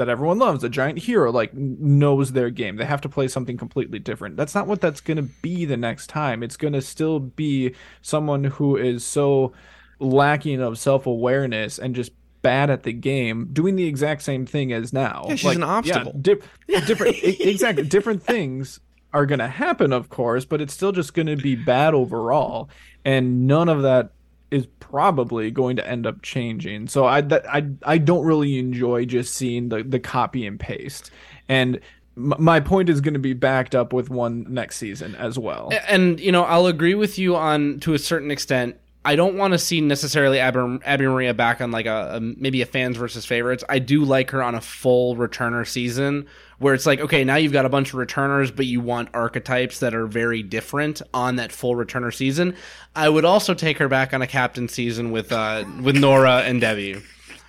that 0.00 0.08
everyone 0.08 0.38
loves, 0.38 0.64
a 0.64 0.68
giant 0.70 0.98
hero 0.98 1.30
like 1.30 1.52
knows 1.54 2.32
their 2.32 2.48
game. 2.48 2.76
They 2.76 2.86
have 2.86 3.02
to 3.02 3.08
play 3.08 3.28
something 3.28 3.58
completely 3.58 3.98
different. 3.98 4.36
That's 4.36 4.54
not 4.54 4.66
what 4.66 4.80
that's 4.80 5.02
to 5.18 5.22
be 5.42 5.66
the 5.66 5.76
next 5.76 6.06
time. 6.06 6.42
It's 6.42 6.56
to 6.72 6.80
still 6.80 7.20
be 7.20 7.74
someone 8.00 8.44
who 8.44 8.76
is 8.76 9.04
so 9.04 9.52
lacking 9.98 10.62
of 10.62 10.78
self-awareness 10.78 11.78
and 11.78 11.94
just 11.94 12.12
bad 12.42 12.70
at 12.70 12.82
the 12.84 12.92
game 12.92 13.48
doing 13.52 13.76
the 13.76 13.86
exact 13.86 14.22
same 14.22 14.46
thing 14.46 14.72
as 14.72 14.92
now. 14.92 15.24
Yeah, 15.28 15.34
she's 15.36 15.56
an 15.56 15.62
obstacle. 15.62 16.12
dip- 16.20 16.44
different 16.86 17.16
e- 17.22 17.36
exactly 17.40 17.84
different 17.84 18.22
things 18.22 18.80
are 19.12 19.26
going 19.26 19.40
to 19.40 19.48
happen 19.48 19.92
of 19.92 20.08
course, 20.08 20.44
but 20.44 20.60
it's 20.60 20.72
still 20.72 20.92
just 20.92 21.14
going 21.14 21.26
to 21.26 21.36
be 21.36 21.54
bad 21.56 21.94
overall 21.94 22.68
and 23.04 23.46
none 23.46 23.68
of 23.68 23.82
that 23.82 24.10
is 24.50 24.66
probably 24.80 25.50
going 25.50 25.76
to 25.76 25.88
end 25.88 26.06
up 26.06 26.22
changing. 26.22 26.88
So 26.88 27.06
I 27.06 27.20
that 27.20 27.48
I 27.48 27.66
I 27.84 27.98
don't 27.98 28.24
really 28.24 28.58
enjoy 28.58 29.04
just 29.04 29.34
seeing 29.34 29.68
the 29.68 29.82
the 29.82 30.00
copy 30.00 30.44
and 30.46 30.58
paste. 30.58 31.10
And 31.48 31.76
m- 32.16 32.34
my 32.38 32.58
point 32.60 32.88
is 32.88 33.00
going 33.00 33.14
to 33.14 33.20
be 33.20 33.32
backed 33.32 33.74
up 33.76 33.92
with 33.92 34.10
one 34.10 34.46
next 34.48 34.76
season 34.78 35.14
as 35.14 35.38
well. 35.38 35.70
and 35.88 36.18
you 36.18 36.32
know, 36.32 36.42
I'll 36.42 36.66
agree 36.66 36.94
with 36.94 37.18
you 37.18 37.36
on 37.36 37.78
to 37.80 37.94
a 37.94 37.98
certain 37.98 38.30
extent. 38.30 38.76
I 39.02 39.16
don't 39.16 39.36
want 39.36 39.52
to 39.52 39.58
see 39.58 39.80
necessarily 39.80 40.40
Abi, 40.40 40.58
Maria 41.04 41.32
back 41.32 41.62
on 41.62 41.70
like 41.70 41.86
a, 41.86 42.16
a 42.16 42.20
maybe 42.20 42.60
a 42.60 42.66
fans 42.66 42.98
versus 42.98 43.24
favorites. 43.24 43.64
I 43.68 43.78
do 43.78 44.04
like 44.04 44.30
her 44.30 44.42
on 44.42 44.54
a 44.54 44.60
full 44.60 45.16
returner 45.16 45.66
season 45.66 46.26
where 46.58 46.74
it's 46.74 46.84
like, 46.84 47.00
okay, 47.00 47.24
now 47.24 47.36
you've 47.36 47.52
got 47.52 47.64
a 47.64 47.70
bunch 47.70 47.88
of 47.88 47.94
returners, 47.94 48.50
but 48.50 48.66
you 48.66 48.82
want 48.82 49.08
archetypes 49.14 49.80
that 49.80 49.94
are 49.94 50.06
very 50.06 50.42
different 50.42 51.00
on 51.14 51.36
that 51.36 51.50
full 51.50 51.76
returner 51.76 52.14
season. 52.14 52.54
I 52.94 53.08
would 53.08 53.24
also 53.24 53.54
take 53.54 53.78
her 53.78 53.88
back 53.88 54.12
on 54.12 54.20
a 54.20 54.26
captain 54.26 54.68
season 54.68 55.10
with 55.12 55.32
uh, 55.32 55.64
with 55.82 55.96
Nora 55.96 56.40
and 56.40 56.60
Debbie. 56.60 57.00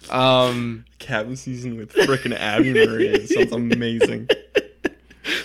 Um, 0.10 0.86
Cabin 1.00 1.36
season 1.36 1.78
with 1.78 1.94
frickin' 1.94 2.38
Abi-Maria 2.40 3.28
sounds 3.28 3.52
amazing. 3.52 4.30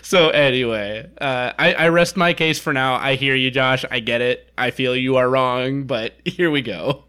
So 0.07 0.29
anyway, 0.29 1.11
uh, 1.21 1.53
I, 1.59 1.73
I 1.75 1.89
rest 1.89 2.17
my 2.17 2.33
case 2.33 2.61
for 2.61 2.73
now. 2.73 2.95
I 2.95 3.17
hear 3.17 3.35
you, 3.35 3.51
Josh. 3.51 3.85
I 3.91 3.99
get 3.99 4.21
it. 4.21 4.53
I 4.57 4.71
feel 4.71 4.95
you 4.95 5.17
are 5.17 5.29
wrong, 5.29 5.83
but 5.83 6.15
here 6.25 6.49
we 6.49 6.63
go. 6.63 7.07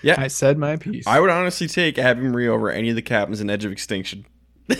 Yeah, 0.00 0.14
I 0.16 0.28
said 0.28 0.56
my 0.56 0.76
piece. 0.76 1.08
I 1.08 1.18
would 1.18 1.30
honestly 1.30 1.66
take 1.66 1.98
Abby 1.98 2.20
Marie 2.20 2.46
over 2.46 2.70
any 2.70 2.90
of 2.90 2.94
the 2.94 3.02
captains 3.02 3.40
in 3.40 3.50
Edge 3.50 3.64
of 3.64 3.72
Extinction. 3.72 4.26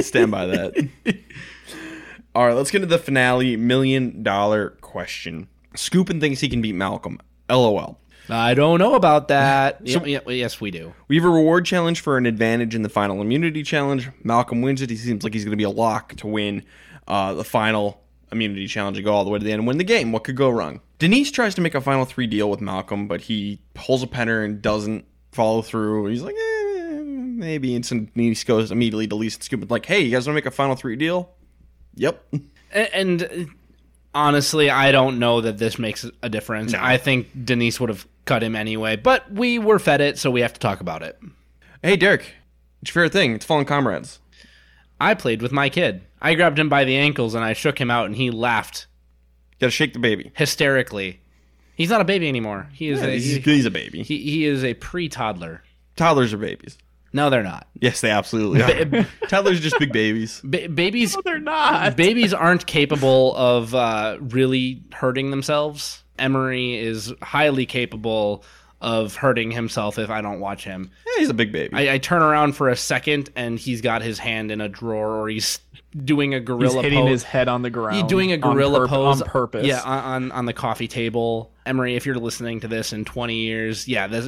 Stand 0.00 0.30
by 0.30 0.46
that. 0.46 0.88
All 2.34 2.46
right, 2.46 2.54
let's 2.54 2.70
get 2.70 2.82
into 2.82 2.86
the 2.86 3.02
finale 3.02 3.58
million 3.58 4.22
dollar 4.22 4.70
question. 4.80 5.48
Skupin 5.74 6.20
thinks 6.20 6.40
he 6.40 6.48
can 6.48 6.62
beat 6.62 6.74
Malcolm. 6.74 7.20
LOL. 7.50 8.00
I 8.28 8.54
don't 8.54 8.78
know 8.78 8.94
about 8.94 9.28
that. 9.28 9.80
Yeah, 9.86 10.04
yeah, 10.04 10.20
yes, 10.28 10.60
we 10.60 10.70
do. 10.70 10.94
We 11.08 11.16
have 11.16 11.24
a 11.24 11.30
reward 11.30 11.64
challenge 11.64 12.00
for 12.00 12.16
an 12.16 12.26
advantage 12.26 12.74
in 12.74 12.82
the 12.82 12.88
final 12.88 13.20
immunity 13.20 13.62
challenge. 13.62 14.08
Malcolm 14.24 14.62
wins 14.62 14.82
it. 14.82 14.90
He 14.90 14.96
seems 14.96 15.22
like 15.22 15.32
he's 15.32 15.44
going 15.44 15.52
to 15.52 15.56
be 15.56 15.64
a 15.64 15.70
lock 15.70 16.16
to 16.16 16.26
win 16.26 16.64
uh, 17.06 17.34
the 17.34 17.44
final 17.44 18.02
immunity 18.32 18.66
challenge 18.66 18.96
and 18.98 19.04
go 19.04 19.12
all 19.12 19.24
the 19.24 19.30
way 19.30 19.38
to 19.38 19.44
the 19.44 19.52
end 19.52 19.60
and 19.60 19.68
win 19.68 19.78
the 19.78 19.84
game. 19.84 20.12
What 20.12 20.24
could 20.24 20.36
go 20.36 20.50
wrong? 20.50 20.80
Denise 20.98 21.30
tries 21.30 21.54
to 21.54 21.60
make 21.60 21.74
a 21.74 21.80
final 21.80 22.04
three 22.04 22.26
deal 22.26 22.50
with 22.50 22.60
Malcolm, 22.60 23.06
but 23.06 23.20
he 23.22 23.60
pulls 23.74 24.02
a 24.02 24.06
penner 24.06 24.44
and 24.44 24.60
doesn't 24.60 25.04
follow 25.32 25.62
through. 25.62 26.06
He's 26.06 26.22
like, 26.22 26.34
eh, 26.34 27.00
maybe. 27.04 27.74
And 27.74 27.84
so 27.84 28.00
Denise 28.00 28.44
goes 28.44 28.70
immediately 28.72 29.06
to 29.08 29.14
Lisa 29.14 29.36
and 29.36 29.44
Scoop, 29.44 29.70
like, 29.70 29.86
hey, 29.86 30.00
you 30.00 30.10
guys 30.10 30.26
want 30.26 30.34
to 30.34 30.38
make 30.40 30.46
a 30.46 30.50
final 30.50 30.74
three 30.74 30.96
deal? 30.96 31.30
Yep. 31.94 32.24
And, 32.72 32.88
and 32.92 33.48
honestly, 34.16 34.70
I 34.70 34.90
don't 34.92 35.18
know 35.18 35.40
that 35.42 35.58
this 35.58 35.78
makes 35.78 36.04
a 36.22 36.28
difference. 36.28 36.72
No. 36.72 36.78
I 36.82 36.96
think 36.96 37.28
Denise 37.44 37.78
would 37.78 37.90
have 37.90 38.06
cut 38.24 38.42
him 38.42 38.56
anyway, 38.56 38.96
but 38.96 39.30
we 39.30 39.58
were 39.58 39.78
fed 39.78 40.00
it, 40.00 40.18
so 40.18 40.30
we 40.30 40.40
have 40.40 40.52
to 40.54 40.60
talk 40.60 40.80
about 40.80 41.02
it. 41.02 41.18
Hey, 41.82 41.96
Derek, 41.96 42.32
it's 42.82 42.90
your 42.90 42.94
favorite 43.04 43.12
thing. 43.12 43.32
It's 43.34 43.44
fallen 43.44 43.64
comrades. 43.66 44.18
I 45.00 45.14
played 45.14 45.42
with 45.42 45.52
my 45.52 45.68
kid. 45.68 46.02
I 46.20 46.34
grabbed 46.34 46.58
him 46.58 46.68
by 46.68 46.84
the 46.84 46.96
ankles 46.96 47.34
and 47.34 47.44
I 47.44 47.52
shook 47.52 47.78
him 47.80 47.90
out, 47.90 48.06
and 48.06 48.16
he 48.16 48.30
laughed 48.30 48.86
You 49.52 49.58
Got 49.60 49.66
to 49.68 49.70
shake 49.70 49.92
the 49.92 49.98
baby. 49.98 50.32
hysterically. 50.34 51.20
He's 51.76 51.90
not 51.90 52.00
a 52.00 52.04
baby 52.04 52.26
anymore. 52.28 52.68
He 52.72 52.88
is 52.88 53.00
Yeah, 53.00 53.08
a 53.08 53.10
he's, 53.12 53.34
he, 53.36 53.40
he's 53.40 53.66
a 53.66 53.70
baby. 53.70 54.02
he, 54.02 54.18
he 54.18 54.44
is 54.46 54.64
a 54.64 54.72
pre-toddler. 54.74 55.62
Toddlers 55.94 56.32
are 56.32 56.38
babies. 56.38 56.78
No, 57.16 57.30
they're 57.30 57.42
not. 57.42 57.66
Yes, 57.80 58.02
they 58.02 58.10
absolutely 58.10 58.60
are. 58.60 59.06
Toddlers 59.28 59.58
are 59.58 59.62
just 59.62 59.78
big 59.78 59.90
babies. 59.90 60.42
Ba- 60.44 60.68
babies 60.68 61.16
no, 61.16 61.22
they're 61.22 61.38
not. 61.38 61.96
babies 61.96 62.34
aren't 62.34 62.66
capable 62.66 63.34
of 63.36 63.74
uh, 63.74 64.18
really 64.20 64.82
hurting 64.92 65.30
themselves. 65.30 66.04
Emery 66.18 66.76
is 66.76 67.14
highly 67.22 67.64
capable 67.64 68.44
of 68.82 69.14
hurting 69.16 69.50
himself 69.50 69.98
if 69.98 70.10
I 70.10 70.20
don't 70.20 70.40
watch 70.40 70.64
him. 70.64 70.90
Yeah, 71.06 71.20
he's 71.20 71.30
a 71.30 71.34
big 71.34 71.52
baby. 71.52 71.74
I, 71.74 71.94
I 71.94 71.98
turn 71.98 72.20
around 72.20 72.52
for 72.52 72.68
a 72.68 72.76
second 72.76 73.30
and 73.34 73.58
he's 73.58 73.80
got 73.80 74.02
his 74.02 74.18
hand 74.18 74.50
in 74.50 74.60
a 74.60 74.68
drawer 74.68 75.22
or 75.22 75.30
he's 75.30 75.58
doing 76.04 76.34
a 76.34 76.38
He's 76.38 76.46
gorilla 76.46 76.82
hitting 76.82 77.00
pose. 77.00 77.10
his 77.10 77.22
head 77.22 77.48
on 77.48 77.62
the 77.62 77.70
ground. 77.70 77.96
He's 77.96 78.04
doing 78.06 78.30
a 78.32 78.34
on 78.34 78.40
gorilla 78.54 78.80
purp- 78.80 78.90
pose 78.90 79.22
on 79.22 79.28
purpose. 79.28 79.66
Yeah, 79.66 79.80
on, 79.82 79.98
on 80.24 80.32
on 80.32 80.46
the 80.46 80.52
coffee 80.52 80.88
table. 80.88 81.52
Emery, 81.64 81.96
if 81.96 82.06
you're 82.06 82.14
listening 82.16 82.60
to 82.60 82.68
this 82.68 82.92
in 82.92 83.04
20 83.04 83.34
years, 83.34 83.88
yeah, 83.88 84.06
this 84.06 84.26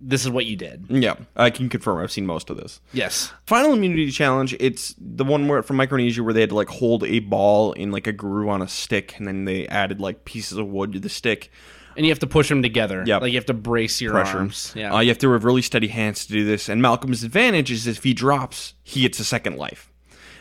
this 0.00 0.24
is 0.24 0.30
what 0.30 0.46
you 0.46 0.56
did. 0.56 0.86
yeah, 0.88 1.16
I 1.36 1.50
can 1.50 1.68
confirm. 1.68 1.98
I've 1.98 2.10
seen 2.12 2.24
most 2.26 2.48
of 2.50 2.56
this. 2.56 2.80
Yes. 2.92 3.30
Final 3.46 3.74
immunity 3.74 4.10
challenge. 4.10 4.56
It's 4.58 4.94
the 4.98 5.24
one 5.24 5.48
where 5.48 5.62
from 5.62 5.76
Micronesia 5.76 6.22
where 6.22 6.32
they 6.32 6.40
had 6.40 6.48
to 6.50 6.54
like 6.56 6.68
hold 6.68 7.04
a 7.04 7.18
ball 7.20 7.72
in 7.72 7.90
like 7.92 8.06
a 8.06 8.12
groove 8.12 8.48
on 8.48 8.62
a 8.62 8.68
stick, 8.68 9.18
and 9.18 9.26
then 9.26 9.44
they 9.44 9.66
added 9.68 10.00
like 10.00 10.24
pieces 10.24 10.56
of 10.56 10.66
wood 10.68 10.92
to 10.94 11.00
the 11.00 11.08
stick. 11.10 11.50
And 11.96 12.06
you 12.06 12.12
have 12.12 12.20
to 12.20 12.28
push 12.28 12.48
them 12.48 12.62
together. 12.62 13.02
Yep. 13.04 13.22
Like 13.22 13.32
you 13.32 13.38
have 13.38 13.46
to 13.46 13.54
brace 13.54 14.00
your 14.00 14.12
Pressure. 14.12 14.38
arms. 14.38 14.72
Yeah. 14.76 14.94
Uh, 14.94 15.00
you 15.00 15.08
have 15.08 15.18
to 15.18 15.32
have 15.32 15.42
really 15.42 15.62
steady 15.62 15.88
hands 15.88 16.26
to 16.26 16.32
do 16.32 16.44
this. 16.44 16.68
And 16.68 16.80
Malcolm's 16.80 17.24
advantage 17.24 17.72
is 17.72 17.88
if 17.88 18.04
he 18.04 18.14
drops, 18.14 18.74
he 18.84 19.00
gets 19.02 19.18
a 19.18 19.24
second 19.24 19.56
life. 19.56 19.90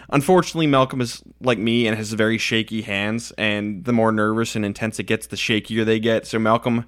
Unfortunately, 0.10 0.68
Malcolm 0.68 1.02
is 1.02 1.22
like 1.42 1.58
me 1.58 1.88
and 1.88 1.98
has 1.98 2.14
very 2.14 2.38
shaky 2.38 2.82
hands, 2.82 3.32
and 3.38 3.84
the 3.84 3.94
more 3.94 4.12
nervous 4.12 4.56
and 4.56 4.64
intense 4.64 5.00
it 5.00 5.04
gets, 5.04 5.28
the 5.28 5.36
shakier 5.36 5.86
they 5.86 6.00
get. 6.00 6.26
So 6.26 6.40
Malcolm, 6.40 6.86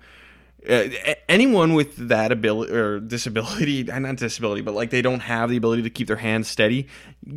uh, 0.70 0.88
anyone 1.28 1.74
with 1.74 1.96
that 2.10 2.32
ability 2.32 2.74
or 2.74 3.00
disability, 3.00 3.84
not 3.88 4.16
disability, 4.16 4.62
but 4.62 4.74
like 4.74 4.90
they 4.90 5.02
don't 5.02 5.20
have 5.20 5.50
the 5.50 5.58
ability 5.58 5.82
to 5.84 5.90
keep 5.90 6.08
their 6.08 6.16
hands 6.16 6.48
steady, 6.48 6.88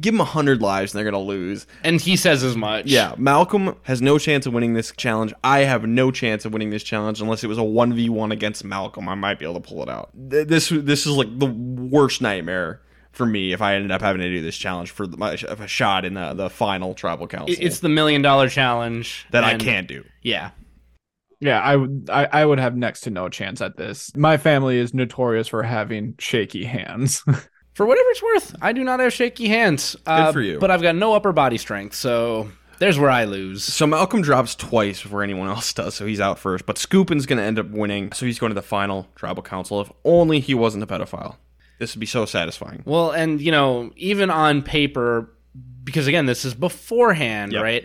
give 0.00 0.14
them 0.14 0.20
a 0.20 0.24
hundred 0.24 0.62
lives 0.62 0.92
and 0.92 0.98
they're 0.98 1.10
gonna 1.10 1.22
lose. 1.22 1.66
and 1.82 2.00
he 2.00 2.14
says 2.16 2.44
as 2.44 2.56
much. 2.56 2.86
Yeah, 2.86 3.14
Malcolm 3.18 3.74
has 3.82 4.00
no 4.00 4.18
chance 4.18 4.46
of 4.46 4.52
winning 4.52 4.74
this 4.74 4.92
challenge. 4.96 5.34
I 5.42 5.60
have 5.60 5.84
no 5.84 6.10
chance 6.12 6.44
of 6.44 6.52
winning 6.52 6.70
this 6.70 6.84
challenge 6.84 7.20
unless 7.20 7.42
it 7.42 7.48
was 7.48 7.58
a 7.58 7.64
one 7.64 7.92
v 7.92 8.08
one 8.08 8.30
against 8.30 8.64
Malcolm. 8.64 9.08
I 9.08 9.16
might 9.16 9.38
be 9.40 9.44
able 9.44 9.60
to 9.60 9.68
pull 9.68 9.82
it 9.82 9.88
out. 9.88 10.10
This 10.14 10.68
this 10.68 11.06
is 11.06 11.12
like 11.12 11.38
the 11.40 11.46
worst 11.46 12.22
nightmare 12.22 12.80
for 13.12 13.26
me 13.26 13.52
if 13.52 13.62
I 13.62 13.74
ended 13.74 13.90
up 13.90 14.00
having 14.00 14.20
to 14.20 14.28
do 14.28 14.42
this 14.42 14.56
challenge 14.56 14.90
for 14.90 15.06
the, 15.06 15.16
my, 15.16 15.32
a 15.32 15.66
shot 15.66 16.04
in 16.04 16.14
the, 16.14 16.34
the 16.34 16.50
final 16.50 16.94
tribal 16.94 17.26
council 17.26 17.54
It's 17.58 17.80
the 17.80 17.88
million 17.88 18.22
dollar 18.22 18.48
challenge 18.48 19.26
that 19.30 19.44
I 19.44 19.56
can't 19.56 19.86
do. 19.86 20.04
Yeah. 20.22 20.50
Yeah, 21.40 21.60
I 21.60 21.74
would 21.74 22.08
I, 22.10 22.28
I 22.32 22.44
would 22.44 22.60
have 22.60 22.76
next 22.76 23.00
to 23.00 23.10
no 23.10 23.28
chance 23.28 23.60
at 23.60 23.76
this. 23.76 24.14
My 24.16 24.36
family 24.36 24.78
is 24.78 24.94
notorious 24.94 25.48
for 25.48 25.62
having 25.62 26.14
shaky 26.18 26.64
hands. 26.64 27.24
For 27.74 27.86
whatever 27.86 28.06
it's 28.10 28.22
worth, 28.22 28.54
I 28.60 28.74
do 28.74 28.84
not 28.84 29.00
have 29.00 29.14
shaky 29.14 29.48
hands. 29.48 29.96
Uh, 30.04 30.30
for 30.30 30.42
you. 30.42 30.58
But 30.58 30.70
I've 30.70 30.82
got 30.82 30.94
no 30.94 31.14
upper 31.14 31.32
body 31.32 31.56
strength, 31.56 31.94
so 31.94 32.50
there's 32.78 32.98
where 32.98 33.10
I 33.10 33.24
lose. 33.24 33.64
So 33.64 33.86
Malcolm 33.86 34.20
drops 34.20 34.54
twice 34.54 35.02
before 35.02 35.22
anyone 35.22 35.48
else 35.48 35.72
does, 35.74 35.94
so 35.94 36.04
he's 36.04 36.20
out 36.20 36.38
first. 36.38 36.66
But 36.66 36.76
Skupin's 36.76 37.24
going 37.24 37.38
to 37.38 37.44
end 37.44 37.58
up 37.58 37.70
winning, 37.70 38.12
so 38.12 38.26
he's 38.26 38.38
going 38.38 38.50
to 38.50 38.54
the 38.54 38.60
final 38.60 39.08
tribal 39.14 39.42
council. 39.42 39.80
If 39.80 39.90
only 40.04 40.38
he 40.38 40.52
wasn't 40.52 40.84
a 40.84 40.86
pedophile. 40.86 41.36
This 41.82 41.96
would 41.96 42.00
be 42.00 42.06
so 42.06 42.26
satisfying. 42.26 42.84
Well, 42.86 43.10
and 43.10 43.40
you 43.40 43.50
know, 43.50 43.90
even 43.96 44.30
on 44.30 44.62
paper, 44.62 45.28
because 45.82 46.06
again, 46.06 46.26
this 46.26 46.44
is 46.44 46.54
beforehand, 46.54 47.52
Yep. 47.52 47.62
right? 47.62 47.84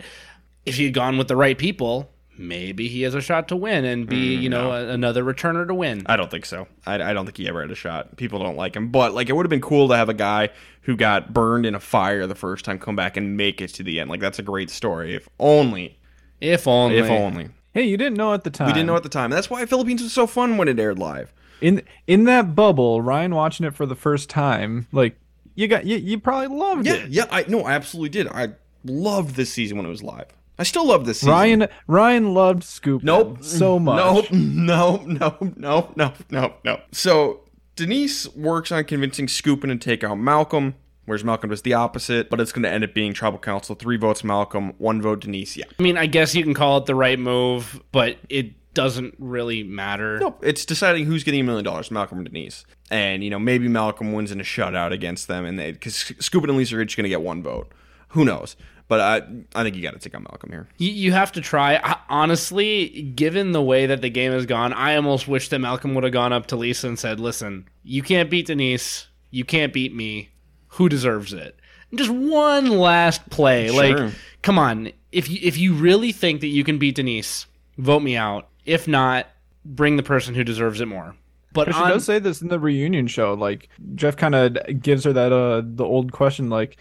If 0.64 0.76
he 0.76 0.84
had 0.84 0.94
gone 0.94 1.18
with 1.18 1.26
the 1.26 1.34
right 1.34 1.58
people, 1.58 2.08
maybe 2.38 2.86
he 2.86 3.02
has 3.02 3.14
a 3.16 3.20
shot 3.20 3.48
to 3.48 3.56
win 3.56 3.84
and 3.84 4.06
be, 4.08 4.36
Mm, 4.38 4.42
you 4.42 4.50
know, 4.50 4.70
a, 4.70 4.86
another 4.90 5.24
returner 5.24 5.66
to 5.66 5.74
win. 5.74 6.02
I 6.06 6.16
don't 6.16 6.30
think 6.30 6.46
so. 6.46 6.68
I, 6.86 6.94
I 6.94 7.12
don't 7.12 7.24
think 7.26 7.38
he 7.38 7.48
ever 7.48 7.60
had 7.60 7.72
a 7.72 7.74
shot. 7.74 8.16
People 8.16 8.38
don't 8.38 8.56
like 8.56 8.76
him, 8.76 8.90
but 8.92 9.14
like 9.14 9.28
it 9.28 9.32
would 9.32 9.44
have 9.44 9.50
been 9.50 9.60
cool 9.60 9.88
to 9.88 9.96
have 9.96 10.08
a 10.08 10.14
guy 10.14 10.50
who 10.82 10.94
got 10.96 11.34
burned 11.34 11.66
in 11.66 11.74
a 11.74 11.80
fire 11.80 12.24
the 12.28 12.36
first 12.36 12.64
time 12.64 12.78
come 12.78 12.94
back 12.94 13.16
and 13.16 13.36
make 13.36 13.60
it 13.60 13.68
to 13.74 13.82
the 13.82 13.98
end. 13.98 14.08
Like 14.10 14.20
that's 14.20 14.38
a 14.38 14.42
great 14.44 14.70
story. 14.70 15.16
If 15.16 15.28
only, 15.40 15.98
if 16.40 16.68
only. 16.68 16.98
if 16.98 17.10
only. 17.10 17.48
hey, 17.74 17.82
you 17.82 17.96
didn't 17.96 18.16
know 18.16 18.32
at 18.32 18.44
the 18.44 18.50
time. 18.50 18.68
We 18.68 18.72
didn't 18.74 18.86
know 18.86 18.94
at 18.96 19.02
the 19.02 19.08
time. 19.08 19.30
That's 19.30 19.50
why 19.50 19.66
Philippines 19.66 20.02
was 20.04 20.12
so 20.12 20.28
fun 20.28 20.56
when 20.56 20.68
it 20.68 20.78
aired 20.78 21.00
live. 21.00 21.32
In 21.60 21.82
in 22.06 22.24
that 22.24 22.54
bubble, 22.54 23.02
Ryan 23.02 23.34
watching 23.34 23.66
it 23.66 23.74
for 23.74 23.86
the 23.86 23.94
first 23.96 24.30
time, 24.30 24.86
like 24.92 25.16
you 25.54 25.66
got 25.68 25.84
you, 25.86 25.96
you 25.96 26.18
probably 26.20 26.56
loved 26.56 26.86
Yeah, 26.86 26.94
it. 26.94 27.10
yeah. 27.10 27.24
I 27.30 27.44
no, 27.48 27.62
I 27.62 27.72
absolutely 27.72 28.10
did. 28.10 28.28
I 28.28 28.50
loved 28.84 29.34
this 29.36 29.52
season 29.52 29.76
when 29.76 29.86
it 29.86 29.90
was 29.90 30.02
live. 30.02 30.26
I 30.60 30.64
still 30.64 30.86
love 30.86 31.04
this 31.06 31.20
season. 31.20 31.32
Ryan 31.32 31.68
Ryan 31.86 32.34
loved 32.34 32.64
Scoop 32.64 33.02
Nope. 33.02 33.42
so 33.42 33.78
much. 33.78 34.30
Nope. 34.30 34.32
No, 34.32 34.96
no, 35.06 35.36
no, 35.56 35.92
no, 35.96 36.12
no, 36.30 36.54
no. 36.64 36.80
So 36.92 37.40
Denise 37.76 38.28
works 38.34 38.72
on 38.72 38.84
convincing 38.84 39.26
Skupin 39.26 39.68
to 39.68 39.76
take 39.76 40.02
out 40.02 40.16
Malcolm, 40.16 40.74
whereas 41.06 41.22
Malcolm 41.22 41.50
does 41.50 41.62
the 41.62 41.74
opposite, 41.74 42.28
but 42.28 42.40
it's 42.40 42.50
going 42.50 42.64
to 42.64 42.70
end 42.70 42.82
up 42.82 42.92
being 42.92 43.12
tribal 43.12 43.38
council. 43.38 43.76
Three 43.76 43.96
votes 43.96 44.24
Malcolm, 44.24 44.72
one 44.78 45.00
vote 45.00 45.20
Denise. 45.20 45.56
Yeah. 45.56 45.64
I 45.78 45.82
mean, 45.82 45.96
I 45.96 46.06
guess 46.06 46.34
you 46.34 46.42
can 46.42 46.54
call 46.54 46.78
it 46.78 46.86
the 46.86 46.94
right 46.96 47.18
move, 47.20 47.80
but 47.92 48.16
it 48.28 48.52
doesn't 48.78 49.14
really 49.18 49.62
matter. 49.64 50.18
Nope. 50.20 50.38
It's 50.42 50.64
deciding 50.64 51.04
who's 51.06 51.24
getting 51.24 51.40
a 51.40 51.44
million 51.44 51.64
dollars, 51.64 51.90
Malcolm 51.90 52.20
or 52.20 52.22
Denise. 52.24 52.64
And, 52.90 53.24
you 53.24 53.30
know, 53.30 53.38
maybe 53.38 53.66
Malcolm 53.68 54.12
wins 54.12 54.30
in 54.30 54.40
a 54.40 54.44
shutout 54.44 54.92
against 54.92 55.26
them, 55.28 55.44
and 55.44 55.56
because 55.58 55.94
Skupin 56.20 56.44
and 56.48 56.56
Lisa 56.56 56.76
are 56.76 56.80
each 56.80 56.96
going 56.96 57.02
to 57.04 57.08
get 57.10 57.22
one 57.22 57.42
vote. 57.42 57.72
Who 58.10 58.24
knows? 58.24 58.56
But 58.86 59.00
I, 59.00 59.16
I 59.54 59.64
think 59.64 59.76
you 59.76 59.82
got 59.82 59.92
to 59.92 59.98
take 59.98 60.14
on 60.14 60.22
Malcolm 60.22 60.50
here. 60.50 60.66
You, 60.78 60.90
you 60.90 61.12
have 61.12 61.32
to 61.32 61.40
try. 61.42 61.76
I- 61.82 61.98
Honestly, 62.08 63.02
given 63.14 63.52
the 63.52 63.60
way 63.62 63.84
that 63.86 64.00
the 64.00 64.08
game 64.10 64.32
has 64.32 64.46
gone, 64.46 64.72
I 64.72 64.96
almost 64.96 65.28
wish 65.28 65.48
that 65.50 65.58
Malcolm 65.58 65.94
would 65.94 66.04
have 66.04 66.12
gone 66.12 66.32
up 66.32 66.46
to 66.46 66.56
Lisa 66.56 66.86
and 66.88 66.98
said, 66.98 67.20
"Listen, 67.20 67.68
you 67.82 68.02
can't 68.02 68.30
beat 68.30 68.46
Denise. 68.46 69.08
You 69.30 69.44
can't 69.44 69.72
beat 69.74 69.94
me. 69.94 70.30
Who 70.68 70.88
deserves 70.88 71.32
it?" 71.34 71.58
Just 71.94 72.10
one 72.10 72.70
last 72.70 73.28
play. 73.28 73.68
Sure. 73.68 73.76
Like, 74.06 74.14
come 74.42 74.58
on. 74.58 74.90
If 75.12 75.28
you 75.28 75.38
if 75.42 75.58
you 75.58 75.74
really 75.74 76.12
think 76.12 76.40
that 76.40 76.46
you 76.48 76.64
can 76.64 76.78
beat 76.78 76.94
Denise, 76.94 77.44
vote 77.76 78.00
me 78.00 78.16
out. 78.16 78.48
If 78.68 78.86
not, 78.86 79.26
bring 79.64 79.96
the 79.96 80.02
person 80.02 80.34
who 80.34 80.44
deserves 80.44 80.80
it 80.80 80.86
more. 80.86 81.14
But 81.52 81.66
But 81.66 81.74
she 81.74 81.80
on, 81.82 81.90
does 81.90 82.04
say 82.04 82.18
this 82.18 82.42
in 82.42 82.48
the 82.48 82.58
reunion 82.58 83.06
show. 83.06 83.34
Like 83.34 83.68
Jeff 83.94 84.16
kind 84.16 84.34
of 84.34 84.56
gives 84.80 85.04
her 85.04 85.12
that 85.14 85.32
uh 85.32 85.62
the 85.64 85.84
old 85.84 86.12
question 86.12 86.50
like, 86.50 86.76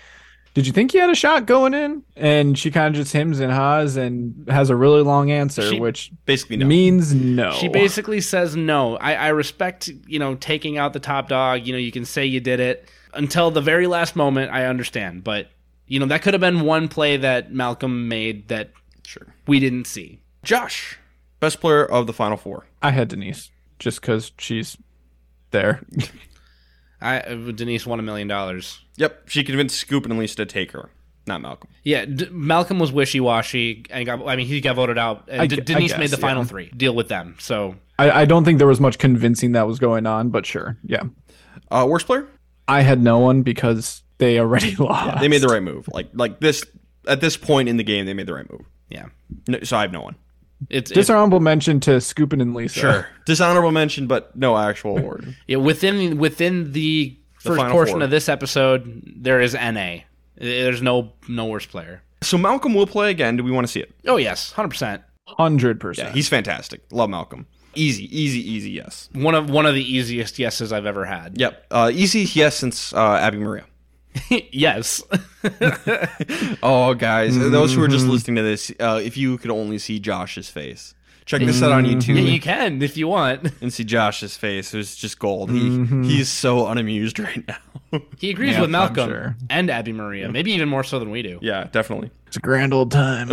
"Did 0.54 0.68
you 0.68 0.74
think 0.74 0.94
you 0.94 1.00
had 1.00 1.10
a 1.10 1.16
shot 1.16 1.46
going 1.46 1.74
in?" 1.74 2.04
And 2.18 2.60
she 2.60 2.70
kind 2.70 2.94
of 2.94 3.02
just 3.02 3.14
hims 3.14 3.40
and 3.40 3.52
haws 3.52 3.96
and 3.96 4.46
has 4.50 4.70
a 4.70 4.76
really 4.76 5.02
long 5.02 5.32
answer, 5.32 5.62
She- 5.70 5.80
which 5.80 6.12
Basically, 6.26 6.58
no. 6.58 6.66
means 6.68 7.14
no. 7.16 7.52
She 7.54 7.70
basically 7.70 8.20
says 8.22 8.56
no. 8.58 8.98
I, 8.98 9.14
I 9.16 9.28
respect, 9.30 9.90
you 10.06 10.20
know, 10.20 10.36
taking 10.36 10.78
out 10.78 10.92
the 10.94 11.00
top 11.00 11.30
dog. 11.30 11.66
You 11.66 11.72
know, 11.74 11.80
you 11.80 11.92
can 11.94 12.04
say 12.06 12.26
you 12.26 12.42
did 12.42 12.60
it 12.60 12.90
until 13.14 13.50
the 13.52 13.62
very 13.62 13.88
last 13.88 14.16
moment. 14.18 14.52
I 14.52 14.66
understand, 14.66 15.24
but 15.24 15.48
You 15.90 16.02
know, 16.02 16.08
that 16.08 16.22
could 16.24 16.34
have 16.34 16.42
been 16.42 16.62
one 16.66 16.90
play 16.90 17.16
that 17.16 17.54
Malcolm 17.54 18.10
made 18.10 18.50
that 18.50 18.72
Sure. 19.06 19.26
we 19.48 19.62
didn't 19.62 19.88
see. 19.88 20.20
Josh, 20.44 21.00
best 21.40 21.60
player 21.62 21.86
of 21.86 22.08
the 22.08 22.14
final 22.14 22.38
four. 22.38 22.66
I 22.82 22.92
had 22.92 23.08
Denise 23.10 23.52
just 23.80 24.02
because 24.02 24.32
she's 24.38 24.78
there. 25.52 25.82
I 27.02 27.20
Denise 27.54 27.86
won 27.86 28.00
a 28.00 28.04
million 28.04 28.28
dollars. 28.28 28.82
Yep, 28.98 29.30
she 29.30 29.44
convinced 29.44 29.78
Scoop 29.78 30.06
and 30.06 30.18
Lisa 30.18 30.38
to 30.38 30.46
take 30.46 30.72
her, 30.72 30.90
not 31.28 31.42
Malcolm. 31.42 31.70
Yeah, 31.84 32.06
D- 32.06 32.28
Malcolm 32.32 32.80
was 32.80 32.92
wishy 32.92 33.20
washy 33.20 33.86
and 33.92 34.06
got. 34.06 34.28
I 34.28 34.36
mean, 34.36 34.48
he 34.48 34.62
got 34.62 34.76
voted 34.76 34.98
out. 34.98 35.26
And 35.28 35.42
I 35.42 35.48
D- 35.48 35.58
gu- 35.58 35.62
I 35.62 35.66
Denise 35.66 35.98
made 35.98 36.10
the 36.10 36.18
final 36.18 36.42
yeah. 36.44 36.48
three. 36.48 36.70
Deal 36.76 36.96
with 36.96 37.08
them. 37.08 37.36
So 37.40 37.76
I, 38.00 38.10
I 38.22 38.26
don't 38.26 38.44
think 38.46 38.58
there 38.58 38.68
was 38.68 38.80
much 38.80 38.98
convincing 38.98 39.52
that 39.52 39.68
was 39.68 39.78
going 39.80 40.08
on, 40.08 40.30
but 40.30 40.46
sure, 40.46 40.78
yeah. 40.84 41.04
Uh, 41.70 41.86
worst 41.88 42.08
player? 42.08 42.28
I 42.68 42.82
had 42.82 43.02
no 43.02 43.20
one 43.20 43.44
because 43.44 44.02
they 44.18 44.40
already 44.40 44.76
lost. 44.80 45.20
They 45.22 45.28
made 45.28 45.42
the 45.42 45.48
right 45.48 45.62
move. 45.64 45.88
Like 45.94 46.10
like 46.14 46.40
this 46.40 46.64
at 47.08 47.22
this 47.22 47.38
point 47.38 47.70
in 47.70 47.78
the 47.78 47.84
game, 47.84 48.06
they 48.08 48.14
made 48.16 48.26
the 48.28 48.34
right 48.34 48.52
move. 48.52 48.66
yeah, 48.90 49.06
No, 49.48 49.60
so 49.64 49.78
I 49.78 49.82
have 49.84 49.92
no 49.92 50.02
one. 50.02 50.16
It's, 50.70 50.92
it's 50.92 50.96
dishonorable 50.96 51.40
mention 51.40 51.80
to 51.82 51.92
Skupin 51.92 52.42
and 52.42 52.54
Lisa. 52.54 52.80
Sure, 52.80 53.08
dishonorable 53.26 53.72
mention, 53.72 54.08
but 54.08 54.36
no 54.36 54.58
actual 54.58 54.98
award. 54.98 55.36
yeah, 55.48 55.58
within 55.58 56.18
within 56.18 56.72
the 56.74 57.18
first 57.40 57.62
portion 57.72 57.96
four. 57.96 58.04
of 58.04 58.10
this 58.10 58.28
episode. 58.28 59.04
There 59.16 59.40
is 59.40 59.54
Na. 59.54 60.00
There's 60.36 60.82
no 60.82 61.14
no 61.28 61.46
worst 61.46 61.70
player. 61.70 62.02
so 62.22 62.38
Malcolm 62.38 62.74
will 62.74 62.88
play 62.88 63.12
again. 63.12 63.38
Do 63.38 63.44
we 63.44 63.52
want 63.52 63.68
to 63.68 63.72
see 63.72 63.80
it? 63.82 63.94
Oh 64.08 64.18
yes, 64.18 64.52
hundred 64.52 64.70
percent. 64.70 65.04
hundred 65.26 65.80
percent. 65.80 66.14
he's 66.16 66.30
fantastic. 66.30 66.82
Love 66.92 67.10
Malcolm. 67.10 67.46
Easy, 67.76 68.06
easy, 68.06 68.40
easy. 68.40 68.72
Yes. 68.72 69.08
One 69.14 69.36
of 69.36 69.52
one 69.52 69.68
of 69.68 69.76
the 69.76 69.84
easiest 69.84 70.40
yeses 70.40 70.74
I've 70.74 70.88
ever 70.88 71.06
had. 71.06 71.40
Yep. 71.40 71.66
Uh, 71.70 71.92
easy. 71.94 72.22
Yes, 72.34 72.56
since 72.56 72.92
uh, 72.94 72.98
Abi-Maria. 72.98 73.66
yes. 74.52 75.04
Oh, 76.64 76.94
guys, 76.94 77.38
those 77.38 77.74
who 77.74 77.82
are 77.82 77.88
just 77.88 78.06
listening 78.06 78.36
to 78.38 78.42
this, 78.44 78.72
uh, 78.80 79.00
if 79.04 79.16
you 79.18 79.38
could 79.38 79.52
only 79.52 79.78
see 79.78 80.00
Josh's 80.00 80.50
face, 80.50 80.94
check 81.26 81.42
this 81.42 81.62
out 81.62 81.72
on 81.72 81.86
YouTube 81.86 82.16
yeah, 82.16 82.22
you 82.32 82.40
can 82.42 82.82
if 82.82 82.98
you 82.98 83.08
want. 83.08 83.52
and 83.62 83.72
see 83.72 83.84
Josh's 83.84 84.36
face. 84.36 84.74
It 84.74 84.78
was 84.78 84.96
just 84.96 85.20
gold. 85.20 85.52
He 85.52 85.86
he's 86.06 86.30
so 86.30 86.68
unamused 86.68 87.20
right 87.20 87.48
now. 87.48 88.02
He 88.20 88.30
agrees 88.32 88.56
Yeah, 88.56 88.62
with 88.62 88.70
Malcolm 88.72 89.10
sure. 89.10 89.36
and 89.50 89.70
Abi-Maria, 89.70 90.30
maybe 90.30 90.52
even 90.52 90.68
more 90.68 90.84
so 90.84 91.00
than 91.00 91.10
we 91.12 91.22
do. 91.22 91.40
yeah, 91.42 91.68
definitely. 91.72 92.12
It's 92.28 92.36
a 92.38 92.42
grand 92.42 92.74
old 92.74 92.92
time. 92.92 93.30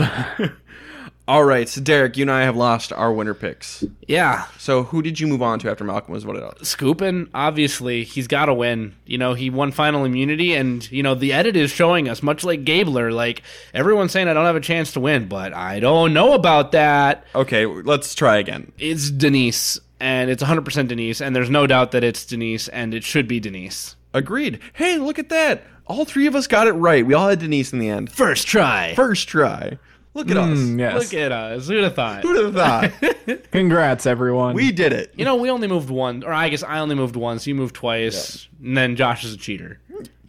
All 1.26 1.44
right, 1.44 1.66
so 1.66 1.80
Derek, 1.80 2.18
you 2.18 2.24
and 2.24 2.30
I 2.30 2.42
have 2.42 2.55
lost 2.55 2.92
our 2.92 3.10
winner 3.10 3.32
picks. 3.32 3.82
Yeah, 4.06 4.44
So 4.59 4.82
who 4.82 5.01
did 5.01 5.18
you 5.18 5.26
move 5.26 5.40
on 5.40 5.59
to 5.60 5.70
after 5.70 5.82
Malcolm 5.82 6.12
was 6.12 6.24
voted 6.24 6.42
out? 6.42 6.59
Skupin, 6.59 7.30
obviously, 7.32 8.05
he's 8.05 8.26
got 8.26 8.46
to 8.46 8.55
win. 8.55 8.94
You 9.06 9.16
know, 9.16 9.32
he 9.32 9.48
won 9.48 9.72
final 9.72 10.05
immunity, 10.05 10.55
and, 10.55 10.90
you 10.92 11.02
know, 11.02 11.14
the 11.14 11.32
edit 11.32 11.56
is 11.56 11.70
showing 11.70 12.10
us, 12.10 12.22
much 12.22 12.44
like 12.44 12.64
Gabler, 12.64 13.10
like, 13.10 13.42
everyone's 13.72 14.12
saying 14.12 14.28
I 14.28 14.34
don't 14.34 14.44
have 14.44 14.55
a 14.55 14.60
chance 14.60 14.92
to 14.92 15.01
win, 15.01 15.26
but 15.26 15.55
I 15.55 15.80
don't 15.80 16.12
know 16.12 16.34
about 16.34 16.72
that. 16.72 17.24
Okay, 17.34 17.64
let's 17.64 18.14
try 18.14 18.36
again. 18.36 18.72
It's 18.78 19.10
Denise, 19.10 19.78
and 20.01 20.30
it's 20.30 20.42
100% 20.42 20.88
Denise, 20.88 21.22
and 21.22 21.34
there's 21.34 21.48
no 21.48 21.66
doubt 21.66 21.92
that 21.92 22.05
it's 22.05 22.26
Denise, 22.26 22.68
and 22.68 22.92
it 22.92 23.02
should 23.02 23.26
be 23.26 23.40
Denise. 23.40 23.96
Agreed. 24.12 24.59
Hey, 24.74 24.98
look 24.98 25.18
at 25.18 25.30
that. 25.30 25.64
All 25.86 26.05
three 26.05 26.26
of 26.26 26.34
us 26.34 26.46
got 26.46 26.66
it 26.66 26.72
right. 26.72 27.05
We 27.06 27.14
all 27.14 27.28
had 27.28 27.38
Denise 27.38 27.72
in 27.72 27.78
the 27.78 27.88
end. 27.88 28.12
First 28.12 28.46
try. 28.46 28.94
First 28.94 29.28
try. 29.28 29.78
Look 30.14 30.30
at 30.30 30.36
us. 30.36 30.58
Mm, 30.58 30.78
yes. 30.78 30.94
Look 31.02 31.14
at 31.20 31.32
us. 31.32 31.66
Who'd 31.66 31.82
have 31.82 31.94
thought? 31.96 32.22
Who'd 32.22 32.54
have 32.54 32.54
thought? 32.54 33.50
Congrats, 33.50 34.06
everyone. 34.06 34.54
we 34.54 34.70
did 34.70 34.92
it. 34.92 35.12
You 35.16 35.24
know, 35.24 35.34
we 35.34 35.50
only 35.50 35.66
moved 35.66 35.90
one, 35.90 36.22
or 36.22 36.32
I 36.32 36.48
guess 36.48 36.62
I 36.62 36.78
only 36.78 36.94
moved 36.94 37.16
once. 37.16 37.46
You 37.48 37.54
moved 37.56 37.74
twice, 37.74 38.48
and 38.62 38.76
then 38.76 38.94
Josh 38.94 39.24
is 39.24 39.34
a 39.34 39.36
cheater. 39.36 39.80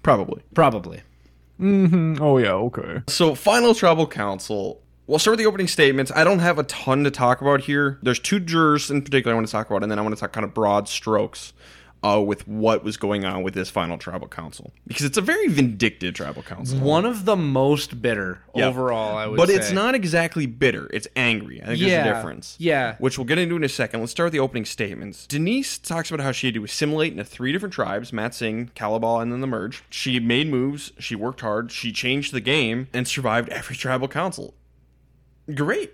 Probably. 0.02 0.42
Probably. 0.56 1.02
oh 1.62 2.38
yeah, 2.40 2.52
okay. 2.54 3.04
So, 3.08 3.36
final 3.36 3.76
tribal 3.76 4.08
council. 4.08 4.82
We'll 5.08 5.20
start 5.20 5.34
with 5.34 5.40
the 5.40 5.46
opening 5.46 5.68
statements. 5.68 6.12
I 6.16 6.24
don't 6.24 6.40
have 6.40 6.58
a 6.58 6.64
ton 6.64 7.04
to 7.04 7.12
talk 7.12 7.42
about 7.42 7.62
here. 7.62 8.00
There's 8.02 8.20
two 8.20 8.40
jurors 8.40 8.90
in 8.90 9.04
particular 9.04 9.34
I 9.34 9.36
want 9.36 9.46
to 9.48 9.52
talk 9.52 9.70
about, 9.70 9.84
and 9.84 9.92
then 9.92 10.00
I 10.00 10.02
want 10.02 10.16
to 10.16 10.20
talk 10.20 10.34
kind 10.34 10.44
of 10.44 10.56
broad 10.56 10.90
strokes 10.90 11.54
uh, 12.06 12.22
with 12.22 12.48
what 12.48 12.84
was 12.84 12.98
going 12.98 13.26
on 13.26 13.42
with 13.42 13.56
this 13.56 13.70
final 13.70 13.98
tribal 13.98 14.28
council 14.28 14.72
because 14.86 15.06
it's 15.06 15.18
a 15.18 15.22
very 15.22 15.48
vindictive 15.48 16.14
tribal 16.14 16.44
council. 16.44 16.78
One 16.80 17.04
of 17.06 17.26
the 17.26 17.36
most 17.36 18.02
bitter 18.02 18.42
Yeah. 18.54 18.68
overall, 18.68 19.18
I 19.18 19.26
would 19.26 19.38
but 19.38 19.50
say. 19.50 19.56
it's 19.56 19.72
not 19.72 19.96
exactly 19.96 20.46
bitter. 20.46 20.88
It's 20.94 21.08
angry. 21.16 21.62
I 21.64 21.68
think 21.68 21.80
Yeah. 21.80 22.04
there's 22.04 22.08
a 22.08 22.14
difference. 22.20 22.56
Yeah. 22.60 22.96
Which 23.00 23.18
we'll 23.18 23.26
get 23.26 23.40
into 23.40 23.56
in 23.56 23.64
a 23.64 23.70
second. 23.70 24.02
Let's 24.02 24.12
start 24.12 24.28
with 24.28 24.34
the 24.34 24.40
opening 24.40 24.66
statements. 24.66 25.26
Denise 25.26 25.80
talks 25.80 26.12
about 26.12 26.24
how 26.24 26.32
she 26.32 26.46
had 26.48 26.54
to 26.54 26.64
assimilate 26.64 27.12
into 27.14 27.24
three 27.26 27.52
different 27.52 27.74
tribes 27.74 28.14
Matt 28.14 28.36
Singh, 28.36 28.70
Kalabaw, 28.76 29.22
and 29.24 29.32
then 29.32 29.42
the 29.42 29.48
Merge. 29.48 29.84
She 29.90 30.20
made 30.20 30.48
moves. 30.50 30.92
She 31.00 31.16
worked 31.16 31.42
hard. 31.42 31.72
She 31.72 31.92
changed 31.92 32.34
the 32.34 32.42
game 32.42 32.88
and 32.94 33.08
survived 33.08 33.50
every 33.50 33.76
tribal 33.76 34.08
council. 34.08 34.54
Great. 35.54 35.92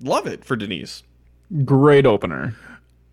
Love 0.00 0.26
it 0.26 0.44
for 0.44 0.56
Denise. 0.56 1.02
Great 1.64 2.06
opener. 2.06 2.54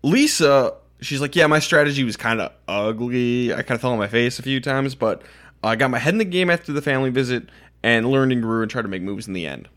Lisa, 0.02 0.74
she's 1.04 1.20
like, 1.20 1.36
yeah, 1.36 1.46
my 1.46 1.58
strategy 1.58 2.04
was 2.04 2.16
kind 2.16 2.40
of 2.40 2.52
ugly. 2.68 3.52
I 3.52 3.62
kind 3.62 3.72
of 3.72 3.80
fell 3.80 3.92
on 3.92 3.98
my 3.98 4.08
face 4.08 4.38
a 4.38 4.42
few 4.42 4.60
times, 4.60 4.94
but 4.94 5.22
I 5.62 5.76
got 5.76 5.90
my 5.90 5.98
head 5.98 6.14
in 6.14 6.18
the 6.18 6.24
game 6.24 6.50
after 6.50 6.72
the 6.72 6.82
family 6.82 7.10
visit 7.10 7.48
and 7.82 8.10
learned 8.10 8.32
and 8.32 8.42
grew 8.42 8.62
and 8.62 8.70
tried 8.70 8.82
to 8.82 8.88
make 8.88 9.02
moves 9.02 9.26
in 9.26 9.32
the 9.32 9.46
end. 9.46 9.68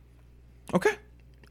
Okay. 0.74 0.96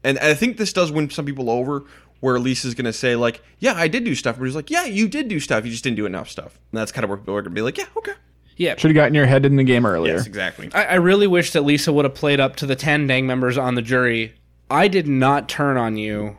And 0.03 0.19
I 0.19 0.33
think 0.33 0.57
this 0.57 0.73
does 0.73 0.91
win 0.91 1.09
some 1.09 1.25
people 1.25 1.49
over 1.49 1.83
where 2.19 2.39
Lisa's 2.39 2.73
going 2.73 2.85
to 2.85 2.93
say, 2.93 3.15
like, 3.15 3.41
yeah, 3.59 3.73
I 3.75 3.87
did 3.87 4.03
do 4.03 4.15
stuff. 4.15 4.37
But 4.37 4.45
he's 4.45 4.55
like, 4.55 4.69
yeah, 4.69 4.85
you 4.85 5.07
did 5.07 5.27
do 5.27 5.39
stuff. 5.39 5.65
You 5.65 5.71
just 5.71 5.83
didn't 5.83 5.97
do 5.97 6.05
enough 6.05 6.29
stuff. 6.29 6.59
And 6.71 6.79
that's 6.79 6.91
kind 6.91 7.03
of 7.03 7.09
where 7.09 7.17
people 7.17 7.35
are 7.35 7.41
going 7.41 7.51
to 7.51 7.55
be 7.55 7.61
like, 7.61 7.77
yeah, 7.77 7.85
okay. 7.97 8.13
yeah. 8.57 8.75
Should 8.77 8.91
have 8.91 8.95
gotten 8.95 9.13
your 9.13 9.25
head 9.25 9.45
in 9.45 9.55
the 9.55 9.63
game 9.63 9.85
earlier. 9.85 10.13
Yes, 10.13 10.27
exactly. 10.27 10.69
I, 10.73 10.85
I 10.85 10.95
really 10.95 11.27
wish 11.27 11.51
that 11.51 11.61
Lisa 11.61 11.91
would 11.91 12.05
have 12.05 12.15
played 12.15 12.39
up 12.39 12.55
to 12.57 12.65
the 12.65 12.75
Tandang 12.75 13.25
members 13.25 13.57
on 13.57 13.75
the 13.75 13.81
jury. 13.81 14.33
I 14.69 14.87
did 14.87 15.07
not 15.07 15.49
turn 15.49 15.77
on 15.77 15.97
you 15.97 16.37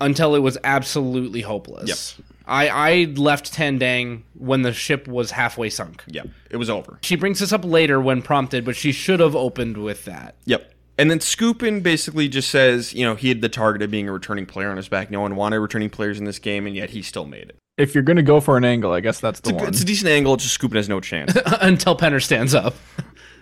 until 0.00 0.34
it 0.34 0.40
was 0.40 0.58
absolutely 0.64 1.42
hopeless. 1.42 2.16
Yep. 2.18 2.26
I, 2.52 2.68
I 2.68 3.04
left 3.16 3.54
Tandang 3.54 4.24
when 4.34 4.60
the 4.60 4.74
ship 4.74 5.08
was 5.08 5.30
halfway 5.30 5.70
sunk. 5.70 6.04
Yeah, 6.06 6.24
it 6.50 6.58
was 6.58 6.68
over. 6.68 6.98
She 7.02 7.16
brings 7.16 7.38
this 7.40 7.50
up 7.52 7.64
later 7.64 7.98
when 7.98 8.20
prompted, 8.20 8.64
but 8.66 8.76
she 8.76 8.92
should 8.92 9.20
have 9.20 9.34
opened 9.34 9.78
with 9.78 10.04
that. 10.04 10.34
Yep. 10.44 10.70
And 10.98 11.10
then 11.10 11.20
Skupin 11.20 11.82
basically 11.82 12.28
just 12.28 12.50
says, 12.50 12.92
you 12.92 13.06
know, 13.06 13.14
he 13.14 13.30
had 13.30 13.40
the 13.40 13.48
target 13.48 13.80
of 13.80 13.90
being 13.90 14.06
a 14.06 14.12
returning 14.12 14.44
player 14.44 14.70
on 14.70 14.76
his 14.76 14.88
back. 14.88 15.10
No 15.10 15.22
one 15.22 15.34
wanted 15.34 15.60
returning 15.60 15.88
players 15.88 16.18
in 16.18 16.26
this 16.26 16.38
game, 16.38 16.66
and 16.66 16.76
yet 16.76 16.90
he 16.90 17.00
still 17.00 17.24
made 17.24 17.44
it. 17.48 17.56
If 17.78 17.94
you're 17.94 18.04
gonna 18.04 18.22
go 18.22 18.38
for 18.38 18.58
an 18.58 18.64
angle, 18.66 18.92
I 18.92 19.00
guess 19.00 19.18
that's 19.18 19.40
the 19.40 19.48
It's 19.48 19.58
a, 19.58 19.64
one. 19.64 19.68
it's 19.68 19.80
a 19.80 19.84
decent 19.86 20.10
angle. 20.10 20.36
Just 20.36 20.60
Skupin 20.60 20.76
has 20.76 20.90
no 20.90 21.00
chance. 21.00 21.32
until 21.62 21.96
Penner 21.96 22.22
stands 22.22 22.54
up. 22.54 22.74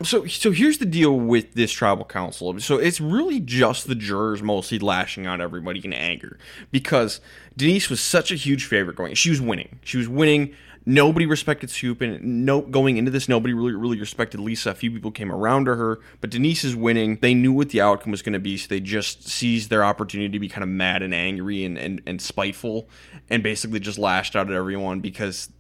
So, 0.02 0.24
so 0.26 0.50
here's 0.50 0.78
the 0.78 0.86
deal 0.86 1.18
with 1.18 1.52
this 1.52 1.70
tribal 1.70 2.06
council. 2.06 2.58
So 2.60 2.78
it's 2.78 3.00
really 3.00 3.38
just 3.38 3.86
the 3.86 3.94
jurors 3.94 4.42
mostly 4.42 4.78
lashing 4.78 5.26
out 5.26 5.42
everybody 5.42 5.84
in 5.84 5.92
anger 5.92 6.38
because 6.70 7.20
Denise 7.56 7.90
was 7.90 8.00
such 8.00 8.32
a 8.32 8.34
huge 8.34 8.64
favorite 8.64 8.96
going. 8.96 9.14
She 9.14 9.28
was 9.28 9.42
winning. 9.42 9.78
She 9.84 9.98
was 9.98 10.08
winning. 10.08 10.54
Nobody 10.86 11.26
respected 11.26 11.68
Skupin. 11.68 12.22
No, 12.22 12.62
going 12.62 12.96
into 12.96 13.10
this, 13.10 13.28
nobody 13.28 13.52
really, 13.52 13.74
really 13.74 14.00
respected 14.00 14.40
Lisa. 14.40 14.70
A 14.70 14.74
few 14.74 14.90
people 14.90 15.10
came 15.10 15.30
around 15.30 15.66
to 15.66 15.74
her, 15.74 16.00
but 16.22 16.30
Denise 16.30 16.64
is 16.64 16.74
winning. 16.74 17.18
They 17.20 17.34
knew 17.34 17.52
what 17.52 17.68
the 17.68 17.82
outcome 17.82 18.10
was 18.10 18.22
going 18.22 18.32
to 18.32 18.38
be, 18.38 18.56
so 18.56 18.66
they 18.68 18.80
just 18.80 19.28
seized 19.28 19.68
their 19.68 19.84
opportunity 19.84 20.30
to 20.30 20.38
be 20.38 20.48
kind 20.48 20.62
of 20.62 20.70
mad 20.70 21.02
and 21.02 21.12
angry 21.12 21.64
and, 21.64 21.76
and, 21.76 22.00
and 22.06 22.20
spiteful, 22.20 22.88
and 23.28 23.42
basically 23.42 23.78
just 23.78 23.98
lashed 23.98 24.34
out 24.34 24.48
at 24.48 24.56
everyone 24.56 25.00
because 25.00 25.50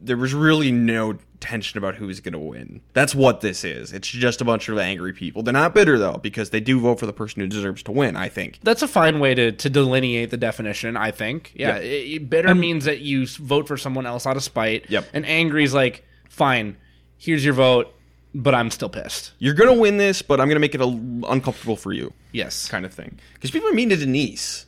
there 0.00 0.16
was 0.16 0.34
really 0.34 0.70
no 0.72 1.18
tension 1.40 1.76
about 1.78 1.94
who 1.96 2.06
was 2.06 2.20
going 2.20 2.32
to 2.32 2.38
win. 2.38 2.80
That's 2.94 3.14
what 3.14 3.40
this 3.40 3.62
is. 3.64 3.92
It's 3.92 4.08
just 4.08 4.40
a 4.40 4.44
bunch 4.44 4.68
of 4.68 4.78
angry 4.78 5.12
people. 5.12 5.42
They're 5.42 5.52
not 5.52 5.74
bitter 5.74 5.98
though 5.98 6.18
because 6.18 6.50
they 6.50 6.60
do 6.60 6.80
vote 6.80 6.98
for 6.98 7.06
the 7.06 7.12
person 7.12 7.40
who 7.40 7.46
deserves 7.46 7.82
to 7.84 7.92
win. 7.92 8.16
I 8.16 8.28
think. 8.28 8.58
That's 8.62 8.82
a 8.82 8.88
fine 8.88 9.20
way 9.20 9.34
to, 9.34 9.52
to 9.52 9.70
delineate 9.70 10.30
the 10.30 10.36
definition, 10.36 10.96
I 10.96 11.10
think. 11.10 11.52
Yeah, 11.54 11.76
it- 11.76 11.84
it- 12.22 12.30
bitter 12.30 12.54
means 12.54 12.84
that 12.86 13.00
you 13.00 13.26
vote 13.26 13.68
for 13.68 13.76
someone 13.76 14.06
else 14.06 14.26
out 14.26 14.36
of 14.36 14.42
spite. 14.42 14.88
Yep. 14.88 15.06
And 15.12 15.26
angry 15.26 15.64
is 15.64 15.74
like, 15.74 16.04
fine, 16.28 16.76
here's 17.18 17.44
your 17.44 17.54
vote, 17.54 17.92
but 18.34 18.54
I'm 18.54 18.70
still 18.70 18.88
pissed. 18.90 19.32
You're 19.38 19.54
going 19.54 19.74
to 19.74 19.80
win 19.80 19.96
this, 19.98 20.20
but 20.22 20.40
I'm 20.40 20.48
going 20.48 20.56
to 20.56 20.60
make 20.60 20.74
it 20.74 20.80
a, 20.80 21.30
uncomfortable 21.30 21.76
for 21.76 21.92
you, 21.92 22.12
Yes. 22.32 22.68
kind 22.68 22.84
of 22.84 22.92
thing. 22.92 23.18
Because 23.34 23.50
people 23.50 23.68
are 23.68 23.72
mean 23.72 23.88
to 23.90 23.96
Denise. 23.96 24.66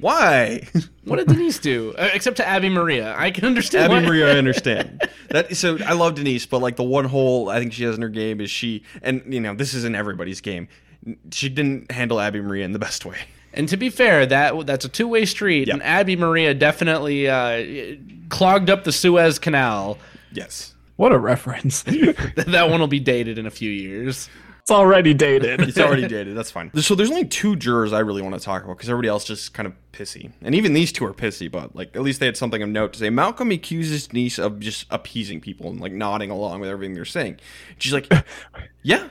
Why? 0.00 0.66
What 1.04 1.16
did 1.16 1.28
Denise 1.28 1.58
do? 1.58 1.94
Uh, 1.98 2.08
except 2.14 2.38
to 2.38 2.48
Abi-Maria. 2.50 3.14
I 3.18 3.30
can 3.30 3.44
understand. 3.44 3.92
Abi 3.92 4.02
why- 4.02 4.08
Maria, 4.08 4.34
I 4.34 4.38
understand 4.38 5.06
that. 5.28 5.54
So 5.54 5.76
I 5.84 5.92
love 5.92 6.14
Denise, 6.14 6.46
but 6.46 6.60
like 6.60 6.76
the 6.76 6.82
one 6.82 7.04
hole 7.04 7.50
I 7.50 7.58
think 7.58 7.74
she 7.74 7.84
has 7.84 7.94
in 7.96 8.00
her 8.00 8.08
game 8.08 8.40
is 8.40 8.50
she, 8.50 8.82
and 9.02 9.22
you 9.28 9.38
know 9.38 9.54
this 9.54 9.74
isn't 9.74 9.94
everybody's 9.94 10.40
game. 10.40 10.66
She 11.30 11.50
didn't 11.50 11.90
handle 11.90 12.18
Abi-Maria 12.18 12.64
in 12.64 12.72
the 12.72 12.78
best 12.78 13.04
way. 13.04 13.18
And 13.52 13.68
to 13.68 13.76
be 13.76 13.90
fair, 13.90 14.24
that 14.24 14.64
that's 14.66 14.86
a 14.86 14.88
two 14.88 15.06
way 15.06 15.26
street, 15.26 15.68
Yep. 15.68 15.74
and 15.74 15.82
Abi-Maria 15.82 16.54
definitely 16.54 17.28
uh, 17.28 17.96
clogged 18.30 18.70
up 18.70 18.84
the 18.84 18.92
Suez 18.92 19.38
Canal. 19.38 19.98
Yes. 20.32 20.74
What 20.96 21.12
a 21.12 21.18
reference. 21.18 21.82
that 21.82 22.66
one 22.70 22.80
will 22.80 22.86
be 22.86 22.98
dated 23.00 23.36
in 23.36 23.44
a 23.46 23.50
few 23.50 23.70
years. 23.70 24.30
It's 24.64 24.70
already 24.70 25.12
dated. 25.12 25.60
It's 25.60 25.76
already 25.78 26.08
dated. 26.08 26.34
That's 26.34 26.50
fine. 26.50 26.70
So 26.80 26.94
there's 26.94 27.10
only 27.10 27.26
two 27.26 27.54
jurors 27.54 27.92
I 27.92 27.98
really 27.98 28.22
want 28.22 28.34
to 28.34 28.40
talk 28.40 28.64
about 28.64 28.78
because 28.78 28.88
everybody 28.88 29.08
else 29.08 29.22
just 29.24 29.52
kind 29.52 29.66
of 29.66 29.74
pissy, 29.92 30.32
and 30.40 30.54
even 30.54 30.72
these 30.72 30.90
two 30.90 31.04
are 31.04 31.12
pissy. 31.12 31.52
But 31.52 31.76
like 31.76 31.94
at 31.94 32.00
least 32.00 32.18
they 32.18 32.24
had 32.24 32.38
something 32.38 32.62
of 32.62 32.70
note 32.70 32.94
to 32.94 32.98
say. 32.98 33.10
Malcolm 33.10 33.50
accuses 33.50 34.06
Denise 34.06 34.38
of 34.38 34.60
just 34.60 34.86
appeasing 34.90 35.42
people 35.42 35.68
and 35.68 35.80
like 35.80 35.92
nodding 35.92 36.30
along 36.30 36.60
with 36.60 36.70
everything 36.70 36.94
they're 36.94 37.04
saying. 37.04 37.40
She's 37.76 37.92
like, 37.92 38.10
"Yeah, 38.82 39.10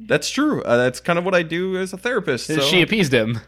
That's 0.00 0.28
true. 0.30 0.62
Uh, 0.64 0.76
that's 0.78 0.98
kind 0.98 1.16
of 1.16 1.24
what 1.24 1.34
I 1.36 1.44
do 1.44 1.76
as 1.76 1.92
a 1.92 1.96
therapist. 1.96 2.48
So 2.48 2.58
She 2.58 2.82
appeased 2.82 3.14
him. 3.14 3.38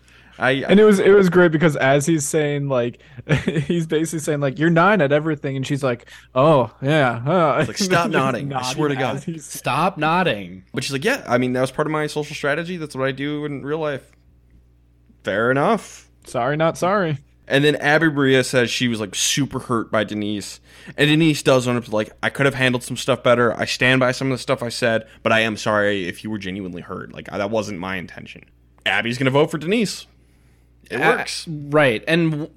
I, 0.40 0.52
And 0.66 0.80
it 0.80 0.84
was 0.84 0.98
it 0.98 1.10
was 1.10 1.28
great 1.28 1.52
because 1.52 1.76
as 1.76 2.06
he's 2.06 2.26
saying 2.26 2.68
like 2.68 3.02
he's 3.66 3.86
basically 3.86 4.20
saying 4.20 4.40
like 4.40 4.58
you're 4.58 4.70
nine 4.70 5.02
at 5.02 5.12
everything 5.12 5.54
and 5.54 5.66
she's 5.66 5.82
like 5.82 6.10
oh 6.34 6.74
yeah 6.80 7.22
uh. 7.26 7.64
like, 7.68 7.76
"Stop 7.76 8.10
nodding. 8.10 8.50
I 8.52 8.62
swear 8.62 8.88
to 8.88 8.96
God." 8.96 9.22
Stop 9.40 9.98
nodding. 9.98 10.64
but 10.72 10.82
she's 10.82 10.92
like, 10.92 11.04
yeah. 11.04 11.22
I 11.28 11.36
mean, 11.36 11.52
that 11.52 11.60
was 11.60 11.70
part 11.70 11.86
of 11.86 11.92
my 11.92 12.06
social 12.06 12.34
strategy. 12.34 12.78
That's 12.78 12.96
what 12.96 13.06
I 13.06 13.12
do 13.12 13.44
in 13.44 13.62
real 13.62 13.78
life. 13.78 14.10
Fair 15.24 15.50
enough. 15.50 16.10
sorry 16.24 16.56
not 16.56 16.78
sorry 16.78 17.18
And 17.46 17.62
then 17.62 17.76
Abi-Maria 17.76 18.42
says 18.42 18.70
she 18.70 18.88
was 18.88 18.98
like 18.98 19.14
super 19.14 19.58
hurt 19.58 19.90
by 19.90 20.04
Denise. 20.04 20.60
And 20.96 21.10
Denise 21.10 21.42
does 21.42 21.68
own 21.68 21.76
up 21.76 21.84
to 21.84 21.90
like, 21.90 22.12
I 22.22 22.30
could 22.30 22.46
have 22.46 22.54
handled 22.54 22.82
some 22.82 22.96
stuff 22.96 23.22
better. 23.22 23.54
I 23.58 23.66
stand 23.66 24.00
by 24.00 24.12
some 24.12 24.32
of 24.32 24.38
the 24.38 24.42
stuff 24.42 24.62
I 24.62 24.70
said, 24.70 25.06
but 25.22 25.32
I 25.32 25.40
am 25.40 25.58
sorry 25.58 26.08
if 26.08 26.24
you 26.24 26.30
were 26.30 26.38
genuinely 26.38 26.80
hurt. 26.80 27.12
Like, 27.12 27.30
I, 27.30 27.36
that 27.36 27.50
wasn't 27.50 27.78
my 27.78 27.96
intention. 27.96 28.44
Abi's 28.86 29.18
going 29.18 29.26
to 29.26 29.30
vote 29.30 29.50
for 29.50 29.58
Denise. 29.58 30.06
It 30.90 31.00
Uh, 31.00 31.16
works. 31.16 31.46
right. 31.48 32.02
And 32.08 32.30
w- 32.32 32.50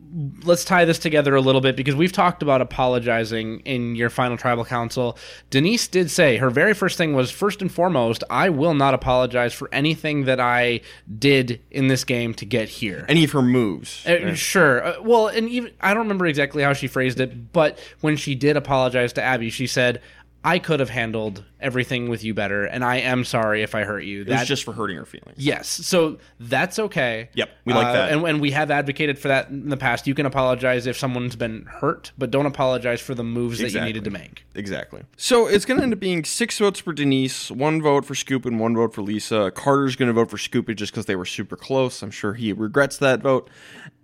let's 0.44 0.66
tie 0.66 0.86
this 0.86 0.98
together 1.00 1.36
a 1.36 1.42
little 1.42 1.62
bit 1.62 1.76
because 1.76 1.96
we've 1.96 2.12
talked 2.12 2.42
about 2.42 2.62
apologizing 2.62 3.60
in 3.62 3.96
your 3.96 4.10
final 4.10 4.38
tribal 4.38 4.66
council. 4.66 5.18
Denise 5.50 5.88
did 5.88 6.10
say 6.12 6.38
her 6.38 6.50
very 6.50 6.74
first 6.74 6.98
thing 6.98 7.14
was 7.14 7.32
first 7.32 7.62
and 7.62 7.72
foremost, 7.72 8.24
I 8.30 8.50
will 8.50 8.74
not 8.74 8.94
apologize 8.94 9.54
for 9.54 9.70
anything 9.72 10.26
that 10.26 10.40
I 10.40 10.82
did 11.20 11.62
in 11.72 11.88
this 11.88 12.04
game 12.04 12.34
to 12.36 12.46
get 12.46 12.70
here. 12.70 13.06
Any 13.08 13.24
of 13.24 13.32
her 13.32 13.42
moves. 13.42 14.06
Uh, 14.06 14.34
Sure. 14.36 14.84
Uh, 14.84 14.94
well, 15.02 15.28
and 15.28 15.48
even 15.50 15.72
I 15.82 15.90
don't 15.94 16.04
remember 16.04 16.26
exactly 16.26 16.64
how 16.64 16.74
she 16.74 16.88
phrased 16.88 17.20
it, 17.20 17.54
but 17.54 17.78
when 18.02 18.18
she 18.18 18.36
did 18.36 18.58
apologize 18.58 19.14
to 19.14 19.24
Abi, 19.26 19.50
she 19.50 19.68
said, 19.68 20.02
"I 20.44 20.60
could 20.60 20.80
have 20.80 20.90
handled 20.90 21.44
everything 21.64 22.10
with 22.10 22.24
you 22.24 22.34
better, 22.34 22.66
and 22.66 22.84
I 22.84 22.98
am 22.98 23.24
sorry 23.24 23.64
if 23.64 23.74
I 23.74 23.84
hurt 23.84 24.02
you." 24.04 24.22
It 24.22 24.28
was 24.30 24.48
just 24.48 24.64
for 24.64 24.74
hurting 24.74 24.98
her 24.98 25.06
feelings. 25.06 25.38
Yes, 25.38 25.68
so 25.68 26.20
that's 26.40 26.78
okay. 26.78 27.30
Yep, 27.34 27.50
we 27.66 27.74
like 27.74 27.88
Uh, 27.88 27.94
that. 27.94 28.12
and, 28.12 28.24
and 28.28 28.42
we 28.42 28.52
have 28.52 28.70
advocated 28.70 29.18
for 29.18 29.30
that 29.30 29.50
in 29.50 29.70
the 29.70 29.78
past. 29.78 30.06
You 30.06 30.14
can 30.14 30.26
apologize 30.26 30.86
if 30.86 30.98
someone's 30.98 31.36
been 31.36 31.64
hurt, 31.66 32.12
but 32.18 32.30
don't 32.30 32.46
apologize 32.46 33.02
for 33.02 33.16
the 33.16 33.24
moves 33.24 33.60
that 33.60 33.72
you 33.72 33.82
needed 33.82 34.04
to 34.04 34.12
make. 34.12 34.46
Exactly. 34.56 35.02
So 35.18 35.48
it's 35.48 35.66
going 35.66 35.78
to 35.78 35.84
end 35.84 35.94
up 35.94 36.00
being 36.00 36.24
six 36.26 36.60
votes 36.60 36.80
for 36.80 36.94
Denise, 36.94 37.50
one 37.50 37.82
vote 37.82 38.06
for 38.06 38.14
Scoop, 38.16 38.46
and 38.46 38.60
one 38.60 38.76
vote 38.76 38.94
for 38.94 39.02
Lisa. 39.02 39.52
Carter's 39.56 39.96
going 39.96 40.08
to 40.08 40.14
vote 40.14 40.30
for 40.30 40.38
Scoop 40.38 40.68
just 40.76 40.92
because 40.92 41.06
they 41.06 41.16
were 41.16 41.26
super 41.26 41.56
close. 41.56 42.02
I'm 42.02 42.12
sure 42.12 42.34
he 42.34 42.54
regrets 42.54 42.98
that 42.98 43.22
vote. 43.22 43.50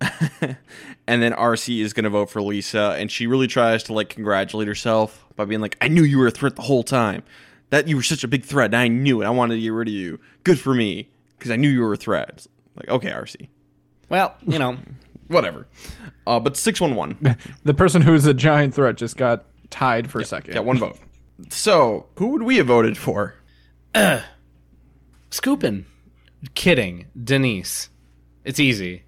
and 1.06 1.22
then 1.22 1.32
RC 1.32 1.80
is 1.82 1.92
going 1.92 2.04
to 2.04 2.10
vote 2.10 2.30
for 2.30 2.40
Lisa, 2.42 2.96
and 2.98 3.10
she 3.10 3.26
really 3.26 3.46
tries 3.46 3.82
to 3.84 3.92
like 3.92 4.08
congratulate 4.08 4.68
herself 4.68 5.26
by 5.36 5.44
being 5.44 5.60
like, 5.60 5.76
"I 5.80 5.88
knew 5.88 6.02
you 6.02 6.18
were 6.18 6.26
a 6.28 6.30
threat 6.30 6.56
the 6.56 6.62
whole 6.62 6.82
time. 6.82 7.22
That 7.70 7.88
you 7.88 7.96
were 7.96 8.02
such 8.02 8.24
a 8.24 8.28
big 8.28 8.44
threat. 8.44 8.66
And 8.66 8.76
I 8.76 8.88
knew 8.88 9.22
it. 9.22 9.26
I 9.26 9.30
wanted 9.30 9.54
to 9.56 9.60
get 9.60 9.70
rid 9.70 9.88
of 9.88 9.94
you. 9.94 10.18
Good 10.44 10.58
for 10.58 10.74
me 10.74 11.08
because 11.38 11.50
I 11.50 11.56
knew 11.56 11.68
you 11.68 11.80
were 11.80 11.92
a 11.92 11.96
threat." 11.96 12.30
It's 12.30 12.48
like, 12.76 12.88
okay, 12.88 13.10
RC, 13.10 13.48
Well, 14.08 14.34
you 14.46 14.58
know, 14.58 14.76
whatever. 15.28 15.66
Uh, 16.26 16.40
but 16.40 16.56
six 16.56 16.80
one 16.80 16.94
one. 16.94 17.36
the 17.64 17.74
person 17.74 18.02
who's 18.02 18.26
a 18.26 18.34
giant 18.34 18.74
threat 18.74 18.96
just 18.96 19.16
got 19.16 19.44
tied 19.70 20.10
for 20.10 20.20
a 20.20 20.24
second 20.24 20.54
Yeah, 20.54 20.60
one 20.60 20.78
vote. 20.78 20.98
So 21.48 22.06
who 22.16 22.28
would 22.28 22.42
we 22.42 22.56
have 22.56 22.66
voted 22.66 22.96
for? 22.98 23.34
Uh, 23.92 24.20
Skupin, 25.32 25.84
kidding, 26.54 27.06
Denise. 27.22 27.88
It's 28.44 28.60
easy. 28.60 29.02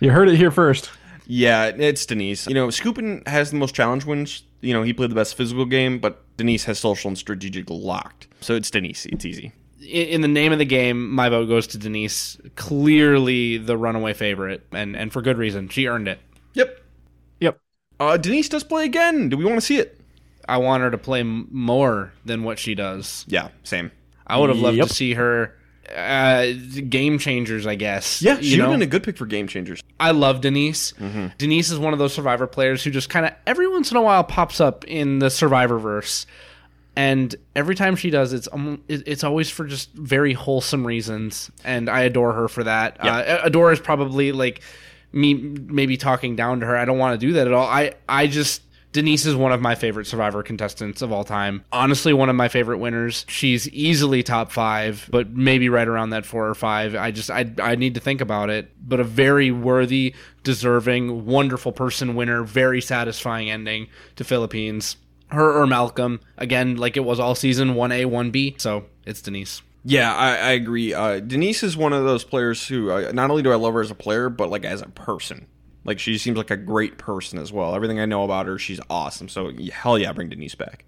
you 0.00 0.10
heard 0.10 0.28
it 0.28 0.36
here 0.36 0.50
first 0.50 0.90
Yeah, 1.26 1.66
it's 1.66 2.04
Denise. 2.04 2.46
You 2.46 2.52
know, 2.54 2.68
Skupin 2.68 3.26
has 3.26 3.50
the 3.50 3.56
most 3.56 3.74
challenge 3.74 4.04
wins. 4.04 4.42
You 4.60 4.74
know, 4.74 4.82
he 4.82 4.92
played 4.92 5.10
the 5.10 5.14
best 5.14 5.36
physical 5.36 5.64
game, 5.64 5.98
but 5.98 6.22
Denise 6.36 6.64
has 6.64 6.78
social 6.78 7.08
and 7.08 7.16
strategic 7.18 7.70
locked. 7.70 8.26
So 8.40 8.54
it's 8.54 8.70
Denise. 8.70 9.06
It's 9.06 9.24
easy. 9.24 9.52
In 9.88 10.20
the 10.20 10.28
name 10.28 10.52
of 10.52 10.58
the 10.58 10.64
game, 10.64 11.10
my 11.10 11.28
vote 11.28 11.46
goes 11.46 11.66
to 11.68 11.78
Denise. 11.78 12.38
Clearly 12.56 13.58
the 13.58 13.76
runaway 13.76 14.12
favorite, 14.14 14.66
and 14.72 14.96
and 14.96 15.12
for 15.12 15.22
good 15.22 15.38
reason. 15.38 15.68
She 15.68 15.86
earned 15.86 16.08
it. 16.08 16.18
Yep. 16.54 16.80
yep 17.40 17.58
Uh, 18.00 18.16
Denise 18.16 18.48
does 18.48 18.64
play 18.64 18.84
again. 18.84 19.28
Do 19.28 19.36
we 19.36 19.44
want 19.44 19.56
to 19.56 19.60
see 19.60 19.78
it? 19.78 20.00
I 20.48 20.58
want 20.58 20.82
her 20.82 20.90
to 20.90 20.98
play 20.98 21.20
m- 21.20 21.48
more 21.50 22.12
than 22.24 22.44
what 22.44 22.58
she 22.58 22.74
does. 22.74 23.24
Yeah, 23.28 23.48
same. 23.64 23.90
I 24.26 24.38
would 24.38 24.48
have 24.50 24.58
loved 24.58 24.76
Yep. 24.78 24.88
to 24.88 24.94
see 24.94 25.14
her 25.14 25.55
uh, 25.94 26.52
game 26.88 27.18
changers, 27.18 27.66
I 27.66 27.74
guess. 27.74 28.22
Yeah, 28.22 28.38
she 28.38 28.46
you 28.46 28.62
would 28.62 28.70
have 28.70 28.74
been 28.74 28.82
a 28.82 28.86
good 28.86 29.02
pick 29.02 29.16
for 29.16 29.26
game 29.26 29.46
changers. 29.46 29.82
I 30.00 30.10
love 30.10 30.40
Denise. 30.40 30.92
Mm-hmm. 30.92 31.28
Denise 31.38 31.70
is 31.70 31.78
one 31.78 31.92
of 31.92 31.98
those 31.98 32.14
Survivor 32.14 32.46
players 32.46 32.82
who 32.82 32.90
just 32.90 33.08
kind 33.08 33.26
of 33.26 33.32
every 33.46 33.68
once 33.68 33.90
in 33.90 33.96
a 33.96 34.02
while 34.02 34.24
pops 34.24 34.60
up 34.60 34.84
in 34.84 35.18
the 35.18 35.30
Survivor 35.30 35.78
verse, 35.78 36.26
and 36.96 37.34
every 37.54 37.74
time 37.74 37.96
she 37.96 38.10
does, 38.10 38.32
it's 38.32 38.48
um, 38.52 38.82
it's 38.88 39.24
always 39.24 39.50
for 39.50 39.64
just 39.64 39.92
very 39.92 40.32
wholesome 40.32 40.86
reasons, 40.86 41.50
and 41.64 41.88
I 41.88 42.02
adore 42.02 42.32
her 42.32 42.48
for 42.48 42.64
that. 42.64 42.96
Uh, 43.00 43.40
adore 43.42 43.72
is 43.72 43.80
probably 43.80 44.32
like 44.32 44.62
me 45.12 45.34
maybe 45.34 45.96
talking 45.96 46.36
down 46.36 46.60
to 46.60 46.66
her. 46.66 46.76
I 46.76 46.84
don't 46.84 46.98
want 46.98 47.18
to 47.20 47.26
do 47.26 47.34
that 47.34 47.46
at 47.46 47.52
all. 47.52 47.66
I 47.66 47.94
I 48.08 48.26
just. 48.26 48.62
Denise 48.96 49.26
is 49.26 49.36
one 49.36 49.52
of 49.52 49.60
my 49.60 49.74
favorite 49.74 50.06
Survivor 50.06 50.42
contestants 50.42 51.02
of 51.02 51.12
all 51.12 51.22
time. 51.22 51.62
Honestly, 51.70 52.14
one 52.14 52.30
of 52.30 52.34
my 52.34 52.48
favorite 52.48 52.78
winners. 52.78 53.26
She's 53.28 53.68
easily 53.68 54.22
top 54.22 54.50
five, 54.50 55.06
but 55.12 55.28
maybe 55.28 55.68
right 55.68 55.86
around 55.86 56.10
that 56.10 56.24
four 56.24 56.48
or 56.48 56.54
five. 56.54 56.94
I 56.94 57.10
just 57.10 57.30
I 57.30 57.44
I 57.60 57.74
need 57.74 57.96
to 57.96 58.00
think 58.00 58.22
about 58.22 58.48
it. 58.48 58.70
But 58.80 58.98
a 59.00 59.04
very 59.04 59.50
worthy, 59.50 60.14
deserving, 60.44 61.26
wonderful 61.26 61.72
person 61.72 62.14
winner. 62.14 62.42
Very 62.42 62.80
satisfying 62.80 63.50
ending 63.50 63.88
to 64.14 64.24
Philippines. 64.24 64.96
Her 65.26 65.60
or 65.60 65.66
Malcolm 65.66 66.20
again, 66.38 66.76
like 66.76 66.96
it 66.96 67.04
was 67.04 67.20
all 67.20 67.34
season 67.34 67.74
one 67.74 67.92
A 67.92 68.06
one 68.06 68.30
B. 68.30 68.54
So 68.56 68.86
it's 69.04 69.20
Denise. 69.20 69.60
Yeah, 69.84 70.10
I, 70.14 70.28
I 70.36 70.50
agree. 70.52 70.94
Uh, 70.94 71.20
Denise 71.20 71.62
is 71.62 71.76
one 71.76 71.92
of 71.92 72.04
those 72.04 72.24
players 72.24 72.66
who 72.66 72.90
uh, 72.90 73.12
not 73.12 73.28
only 73.28 73.42
do 73.42 73.52
I 73.52 73.56
love 73.56 73.74
her 73.74 73.82
as 73.82 73.90
a 73.90 73.94
player, 73.94 74.30
but 74.30 74.48
like 74.48 74.64
as 74.64 74.80
a 74.80 74.88
person. 74.88 75.48
Like 75.86 75.98
she 75.98 76.18
seems 76.18 76.36
like 76.36 76.50
a 76.50 76.56
great 76.56 76.98
person 76.98 77.38
as 77.38 77.52
well. 77.52 77.74
Everything 77.74 78.00
I 78.00 78.06
know 78.06 78.24
about 78.24 78.46
her, 78.46 78.58
she's 78.58 78.80
awesome. 78.90 79.28
So 79.28 79.52
hell 79.72 79.98
yeah, 79.98 80.12
bring 80.12 80.28
Denise 80.28 80.54
back. 80.54 80.84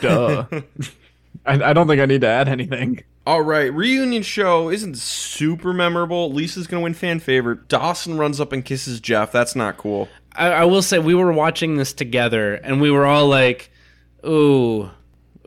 duh 0.00 0.46
I, 1.44 1.70
I 1.70 1.72
don't 1.72 1.86
think 1.86 2.00
i 2.00 2.06
need 2.06 2.20
to 2.22 2.28
add 2.28 2.48
anything 2.48 3.02
All 3.26 3.42
right, 3.42 3.72
reunion 3.74 4.22
show 4.22 4.70
isn't 4.70 4.96
super 4.96 5.72
memorable. 5.72 6.32
Lisa's 6.32 6.66
gonna 6.68 6.82
win 6.82 6.94
fan 6.94 7.18
favorite. 7.18 7.66
Dawson 7.68 8.18
runs 8.18 8.40
up 8.40 8.52
and 8.52 8.64
kisses 8.64 9.00
Jeff. 9.00 9.32
That's 9.32 9.56
not 9.56 9.76
cool. 9.76 10.08
I, 10.36 10.48
I 10.48 10.64
will 10.64 10.82
say 10.82 10.98
we 11.00 11.14
were 11.14 11.32
watching 11.32 11.76
this 11.76 11.92
together, 11.92 12.54
and 12.54 12.80
we 12.80 12.90
were 12.92 13.04
all 13.04 13.26
like, 13.26 13.70
"Ooh, 14.24 14.90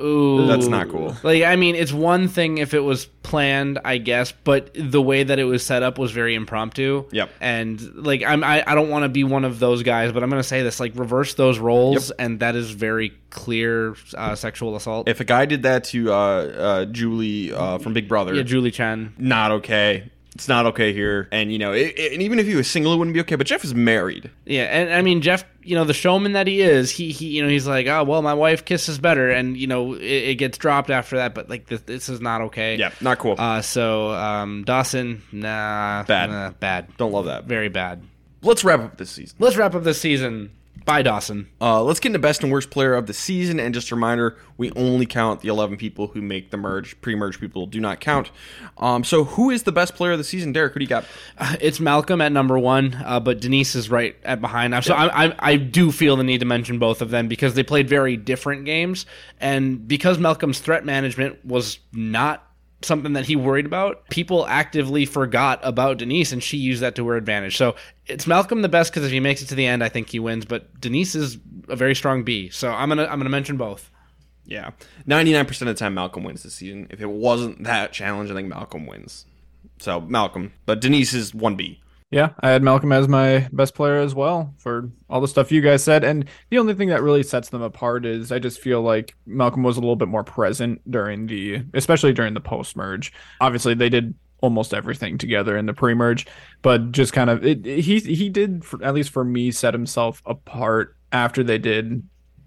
ooh." 0.02 0.48
That's 0.48 0.68
not 0.68 0.90
cool. 0.90 1.16
Like, 1.24 1.44
I 1.44 1.56
mean, 1.56 1.76
it's 1.76 1.94
one 1.94 2.28
thing 2.28 2.58
if 2.58 2.74
it 2.74 2.80
was 2.80 3.06
planned, 3.06 3.80
I 3.84 3.98
guess, 3.98 4.32
but 4.32 4.72
the 4.74 5.02
way 5.02 5.24
that 5.24 5.40
it 5.40 5.44
was 5.44 5.66
set 5.66 5.84
up 5.84 5.98
was 5.98 6.12
very 6.12 6.36
impromptu. 6.36 7.06
Yep. 7.12 7.30
And 7.42 7.82
like, 7.96 8.24
I'm 8.24 8.44
I, 8.44 8.64
I 8.66 8.76
don't 8.76 8.90
want 8.90 9.04
to 9.04 9.10
be 9.10 9.24
one 9.24 9.46
of 9.46 9.60
those 9.60 9.84
guys, 9.84 10.12
but 10.12 10.24
I'm 10.24 10.30
gonna 10.30 10.44
say 10.44 10.64
this: 10.64 10.80
like, 10.80 10.94
reverse 10.96 11.34
those 11.36 11.60
roles, 11.60 12.12
and 12.12 12.40
that 12.40 12.56
is 12.56 12.72
very 12.72 13.14
clear 13.30 13.96
uh, 14.16 14.36
sexual 14.36 14.76
assault. 14.76 15.08
If 15.08 15.20
a 15.20 15.26
guy 15.26 15.46
did 15.46 15.64
that 15.64 15.84
to 15.86 16.12
uh, 16.12 16.16
uh, 16.16 16.86
Julie 16.86 17.54
uh, 17.54 17.78
from 17.78 17.94
Big 17.94 18.08
Brother, 18.08 18.34
yeah, 18.34 18.44
Julie 18.44 18.72
Chen. 18.72 19.14
not 19.18 19.52
okay. 19.52 20.12
It's 20.40 20.48
not 20.48 20.66
okay 20.68 20.94
here. 20.94 21.28
And 21.34 21.52
you 21.52 21.57
know, 21.60 21.74
it, 21.74 21.94
it- 21.99 22.14
and 22.14 22.22
even 22.22 22.40
if 22.40 22.48
he 22.48 22.56
was 22.56 22.66
single, 22.70 22.94
it 22.94 22.98
wouldn't 22.98 23.14
be 23.14 23.20
okay. 23.20 23.36
But 23.36 23.45
Jeff 23.45 23.66
is 23.66 23.76
married. 23.76 24.32
Yeah, 24.45 24.64
and 24.64 24.94
I 24.94 25.02
mean 25.02 25.22
Jeff, 25.22 25.44
you 25.64 25.76
know 25.76 25.84
the 25.84 25.94
showman 25.94 26.32
that 26.32 26.48
he 26.48 26.61
is, 26.61 26.90
he 26.90 27.11
he, 27.11 27.28
you 27.28 27.44
know 27.44 27.49
he's 27.49 27.68
like, 27.68 27.88
oh 27.88 28.06
well, 28.06 28.22
my 28.22 28.34
wife 28.34 28.64
kisses 28.64 28.98
better, 28.99 29.30
and 29.30 29.57
you 29.57 29.68
know 29.68 29.95
it, 29.95 30.02
it 30.02 30.36
gets 30.36 30.57
dropped 30.57 30.90
after 30.90 31.18
that, 31.18 31.36
but 31.36 31.49
like 31.49 31.66
this, 31.68 31.82
this 31.82 32.07
is 32.07 32.22
not 32.22 32.40
okay. 32.41 32.78
Yeah, 32.78 32.91
not 33.02 33.20
cool. 33.20 33.36
Uh, 33.38 33.61
so 33.61 34.11
um, 34.11 34.64
Dawson, 34.64 35.22
nah, 35.34 36.03
Bad. 36.03 36.30
nah, 36.30 36.52
bad, 36.52 36.88
Don't 36.98 37.11
love 37.11 37.26
that. 37.26 37.44
very 37.44 37.68
bad. 37.68 38.02
Let's 38.41 38.64
wrap 38.64 38.80
up 38.80 38.98
this 38.98 39.10
season. 39.11 39.36
Let's 39.40 39.57
wrap 39.57 39.76
up 39.76 39.84
this 39.84 39.99
season. 39.99 40.52
Bye, 40.90 41.03
Dawson. 41.03 41.48
Uh, 41.61 41.84
let's 41.84 41.99
get 41.99 42.10
into 42.10 42.18
best 42.18 42.41
and 42.41 42.52
worst 42.52 42.72
player 42.72 42.95
of 42.95 43.06
the 43.06 43.14
season. 43.14 43.60
And 43.60 43.76
just 43.76 43.91
a 43.91 43.95
reminder, 43.95 44.38
we 44.57 44.72
only 44.72 45.06
count 45.06 45.41
the 45.41 45.48
11 45.48 45.78
people 45.78 46.07
who 46.07 46.20
make 46.20 46.49
the 46.49 46.57
merge. 46.57 46.99
Pre-merge 46.99 47.40
people 47.40 47.68
do 47.68 47.80
not 47.80 47.99
count. 47.99 48.32
Um, 48.80 49.03
so 49.03 49.24
who 49.24 49.52
is 49.52 49.61
the 49.61 49.72
best 49.72 49.94
player 49.94 50.14
of 50.14 50.18
the 50.18 50.24
season? 50.24 50.52
Derek, 50.52 50.74
who 50.74 50.80
do 50.80 50.86
you 50.86 50.90
got? 50.90 51.06
It's 51.61 51.80
Malcolm 51.80 52.22
at 52.22 52.32
number 52.32 52.57
one, 52.57 52.99
uh, 53.06 53.20
but 53.20 53.40
Denise 53.40 53.76
is 53.76 53.91
right 53.91 54.16
at 54.24 54.41
behind. 54.41 54.84
So 54.84 54.95
I, 54.95 55.26
I, 55.26 55.36
I 55.38 55.56
do 55.57 55.91
feel 55.91 56.16
the 56.16 56.24
need 56.24 56.40
to 56.40 56.48
mention 56.48 56.80
both 56.80 57.03
of 57.03 57.11
them 57.11 57.28
because 57.28 57.53
they 57.53 57.61
played 57.61 57.88
very 57.88 58.18
different 58.18 58.66
games, 58.66 59.06
and 59.40 59.88
because 59.88 60.18
Malcolm's 60.18 60.57
threat 60.57 60.86
management 60.86 61.45
was 61.45 61.78
not 61.94 62.49
something 62.81 63.14
that 63.14 63.26
he 63.26 63.35
worried 63.35 63.65
about, 63.65 64.07
people 64.10 64.45
actively 64.47 65.06
forgot 65.06 65.60
about 65.64 65.97
Denise, 65.97 66.31
and 66.31 66.41
she 66.41 66.57
used 66.57 66.81
that 66.81 66.95
to 66.95 67.07
her 67.07 67.15
advantage. 67.15 67.57
So 67.57 67.76
it's 68.06 68.26
Malcolm 68.27 68.61
the 68.61 68.69
best 68.69 68.91
because 68.91 69.06
if 69.06 69.11
he 69.11 69.19
makes 69.19 69.41
it 69.41 69.47
to 69.47 69.56
the 69.56 69.65
end, 69.65 69.84
I 69.84 69.89
think 69.89 70.10
he 70.10 70.19
wins. 70.19 70.45
But 70.45 70.80
Denise 70.80 71.15
is 71.15 71.38
a 71.68 71.76
very 71.76 71.95
strong 71.95 72.23
B, 72.23 72.49
so 72.49 72.72
I'm 72.72 72.89
gonna 72.89 73.06
I'm 73.06 73.19
gonna 73.19 73.30
mention 73.30 73.57
both. 73.57 73.91
Yeah. 74.45 74.72
99% 75.07 75.47
of 75.61 75.68
the 75.68 75.73
time, 75.76 75.93
Malcolm 75.93 76.23
wins 76.23 76.41
this 76.41 76.56
season. 76.56 76.88
If 76.89 77.01
it 77.01 77.10
wasn't 77.10 77.65
that 77.65 77.93
challenge, 77.93 78.31
I 78.31 78.34
think 78.34 78.47
Malcolm 78.47 78.88
wins. 78.88 79.27
So, 79.77 80.01
Malcolm. 80.01 80.53
But 80.65 80.81
Denise 80.81 81.14
is 81.14 81.34
1B. 81.34 81.77
Yeah, 82.11 82.31
I 82.40 82.49
had 82.49 82.64
Malcolm 82.64 82.91
as 82.91 83.07
my 83.07 83.48
best 83.52 83.76
player 83.76 83.98
as 83.98 84.15
well 84.15 84.56
for 84.57 84.90
all 85.10 85.22
the 85.22 85.27
stuff 85.27 85.52
you 85.52 85.61
guys 85.61 85.84
said. 85.84 86.03
And 86.03 86.26
the 86.49 86.57
only 86.57 86.73
thing 86.73 86.90
that 86.90 87.03
really 87.03 87.22
sets 87.22 87.49
them 87.49 87.61
apart 87.61 88.03
is 88.06 88.31
I 88.31 88.40
just 88.40 88.60
feel 88.60 88.81
like 88.81 89.15
Malcolm 89.27 89.61
was 89.61 89.77
a 89.77 89.80
little 89.80 89.95
bit 89.95 90.07
more 90.07 90.23
present 90.23 90.81
during 90.90 91.27
the, 91.27 91.64
especially 91.76 92.14
during 92.14 92.34
the 92.34 92.41
post 92.41 92.76
merge. 92.76 93.14
Obviously, 93.41 93.76
they 93.76 93.90
did 93.90 94.15
almost 94.41 94.73
everything 94.73 95.18
together 95.18 95.56
in 95.56 95.68
the 95.68 95.73
pre-merge, 95.73 96.26
but 96.61 96.91
just 96.91 97.14
kind 97.14 97.30
of 97.30 97.45
it, 97.45 97.65
he 97.65 97.99
he 97.99 98.30
did 98.30 98.64
for, 98.64 98.84
at 98.84 98.94
least 98.94 99.10
for 99.10 99.23
me 99.23 99.52
set 99.52 99.73
himself 99.73 100.23
apart 100.26 100.95
after 101.11 101.44
they 101.44 101.57
did 101.57 102.02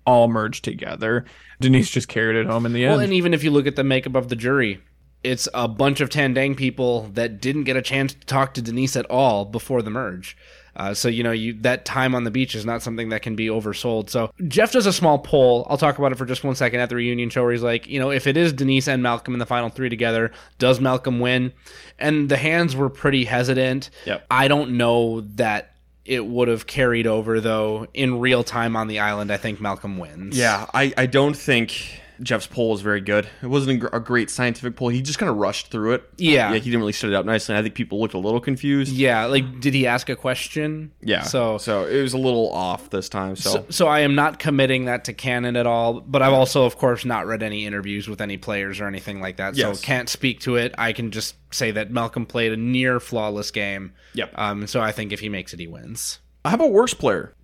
all 0.07 0.27
merge 0.27 0.63
together. 0.63 1.25
Denise 1.61 1.91
just 1.91 2.09
carried 2.09 2.37
it 2.37 2.47
home 2.47 2.67
in 2.67 2.73
the 2.73 2.85
end. 2.85 2.93
Well, 2.93 3.01
and 3.01 3.13
even 3.13 3.35
if 3.35 3.45
you 3.45 3.51
look 3.51 3.67
at 3.67 3.77
the 3.77 3.85
makeup 3.85 4.17
of 4.17 4.29
the 4.29 4.37
jury, 4.37 4.81
it's 5.25 5.49
a 5.55 5.69
bunch 5.69 6.01
of 6.01 6.09
Tandang 6.09 6.57
people 6.57 7.11
that 7.15 7.41
didn't 7.41 7.65
get 7.65 7.77
a 7.77 7.83
chance 7.83 8.15
to 8.15 8.27
talk 8.27 8.55
to 8.55 8.63
Denise 8.63 8.97
at 8.97 9.07
all 9.07 9.45
before 9.45 9.83
the 9.83 9.91
merge. 9.91 10.37
Uh, 10.75 10.95
so 10.95 11.09
you 11.09 11.23
know, 11.23 11.33
you 11.33 11.53
that 11.53 11.85
time 11.85 12.15
on 12.15 12.25
the 12.25 12.31
beach 12.31 12.55
is 12.55 12.65
not 12.65 12.83
something 12.83 13.11
that 13.11 13.21
can 13.21 13.37
be 13.37 13.47
oversold. 13.47 14.09
So 14.09 14.33
Jeff 14.49 14.73
does 14.73 14.87
a 14.87 14.93
small 14.93 15.19
poll. 15.19 15.67
I'll 15.69 15.77
talk 15.77 15.99
about 15.99 16.13
it 16.13 16.15
for 16.19 16.25
just 16.25 16.45
one 16.45 16.55
second 16.55 16.81
at 16.81 16.89
the 16.89 16.97
reunion 16.97 17.29
show, 17.29 17.43
where 17.43 17.53
he's 17.53 17.63
like, 17.63 17.87
you 17.87 18.01
know, 18.01 18.11
if 18.11 18.27
it 18.27 18.37
is 18.37 18.53
Denise 18.55 18.89
and 18.89 19.03
Malcolm 19.03 19.35
in 19.35 19.39
the 19.39 19.47
final 19.47 19.69
three 19.69 19.91
together, 19.91 20.33
does 20.59 20.81
Malcolm 20.81 21.21
win? 21.21 21.53
And 21.99 22.29
the 22.29 22.39
hands 22.39 22.75
were 22.75 22.89
pretty 22.89 23.27
hesitant. 23.27 23.91
Yep. 24.07 24.27
I 24.31 24.49
don't 24.49 24.79
know 24.79 25.21
that 25.37 25.75
it 26.05 26.27
would 26.27 26.49
have 26.49 26.67
carried 26.67 27.07
over 27.07 27.41
though 27.41 27.87
in 27.95 28.19
real 28.19 28.43
time 28.43 28.75
on 28.75 28.89
the 28.89 28.99
island. 28.99 29.31
I 29.31 29.37
think 29.37 29.61
Malcolm 29.61 29.99
wins. 29.99 30.37
Yeah, 30.39 30.67
I, 30.73 30.93
I 30.97 31.07
don't 31.07 31.37
think 31.37 32.02
Jeff's 32.23 32.47
poll 32.47 32.71
was 32.71 32.83
very 32.83 33.01
good. 33.01 33.27
It 33.43 33.47
wasn't 33.49 33.83
a, 33.93 34.01
great 34.01 34.31
scientific 34.31 34.77
poll. 34.77 34.89
He 34.89 35.03
just 35.03 35.19
kind 35.19 35.29
of 35.31 35.37
rushed 35.37 35.71
through 35.71 35.95
it. 35.95 36.05
Yeah. 36.19 36.53
yeah, 36.53 36.59
he 36.59 36.71
didn't 36.71 36.81
really 36.81 36.93
set 36.93 37.11
it 37.11 37.15
up 37.15 37.27
nicely. 37.27 37.57
I 37.57 37.63
think 37.63 37.75
people 37.75 38.01
looked 38.01 38.15
a 38.15 38.19
little 38.19 38.41
confused. 38.41 38.93
Yeah, 38.93 39.27
like 39.27 39.61
did 39.61 39.75
he 39.75 39.87
ask 39.87 40.09
a 40.09 40.17
question? 40.17 40.93
Yeah, 41.01 41.23
So 41.23 41.59
so 41.59 41.85
it 41.87 42.01
was 42.01 42.13
a 42.15 42.19
little 42.19 42.53
off 42.53 42.91
this 42.91 43.09
time. 43.09 43.37
So, 43.37 43.51
So, 43.51 43.67
so 43.71 43.87
I 43.89 44.01
am 44.01 44.15
not 44.15 44.39
committing 44.39 44.85
that 44.87 45.05
to 45.07 45.13
canon 45.13 45.57
at 45.57 45.67
all, 45.67 46.01
but 46.01 46.23
I've 46.23 46.33
also, 46.33 46.65
of 46.65 46.77
course, 46.79 47.05
not 47.05 47.27
read 47.27 47.43
any 47.43 47.67
interviews 47.67 48.09
with 48.09 48.21
any 48.21 48.37
players 48.37 48.81
or 48.81 48.87
anything 48.87 49.21
like 49.21 49.37
that. 49.39 49.57
Yes. 49.57 49.81
So 49.81 49.85
can't 49.85 50.09
speak 50.09 50.41
to 50.41 50.57
it. 50.57 50.75
I 50.79 50.93
can 50.93 51.11
just 51.11 51.35
say 51.53 51.71
that 51.73 51.91
Malcolm 51.91 52.27
played 52.27 52.53
a 52.53 52.57
near 52.57 53.01
flawless 53.01 53.51
game. 53.51 53.93
Yep. 54.15 54.33
Um. 54.35 54.67
So 54.67 54.81
I 54.81 54.93
think 54.93 55.13
if 55.13 55.21
he 55.21 55.29
makes 55.29 55.53
it, 55.53 55.61
he 55.61 55.67
wins. 55.67 56.21
how 56.45 56.55
about 56.55 56.73
worst 56.73 56.99
player? 56.99 57.35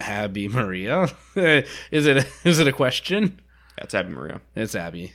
Abi-Maria, 0.00 1.08
is 1.36 2.06
it? 2.06 2.26
Is 2.44 2.58
it 2.58 2.66
a 2.66 2.72
question? 2.72 3.40
That's 3.80 3.94
Abi-Maria. 3.94 4.40
It's 4.54 4.74
Abi. 4.74 5.12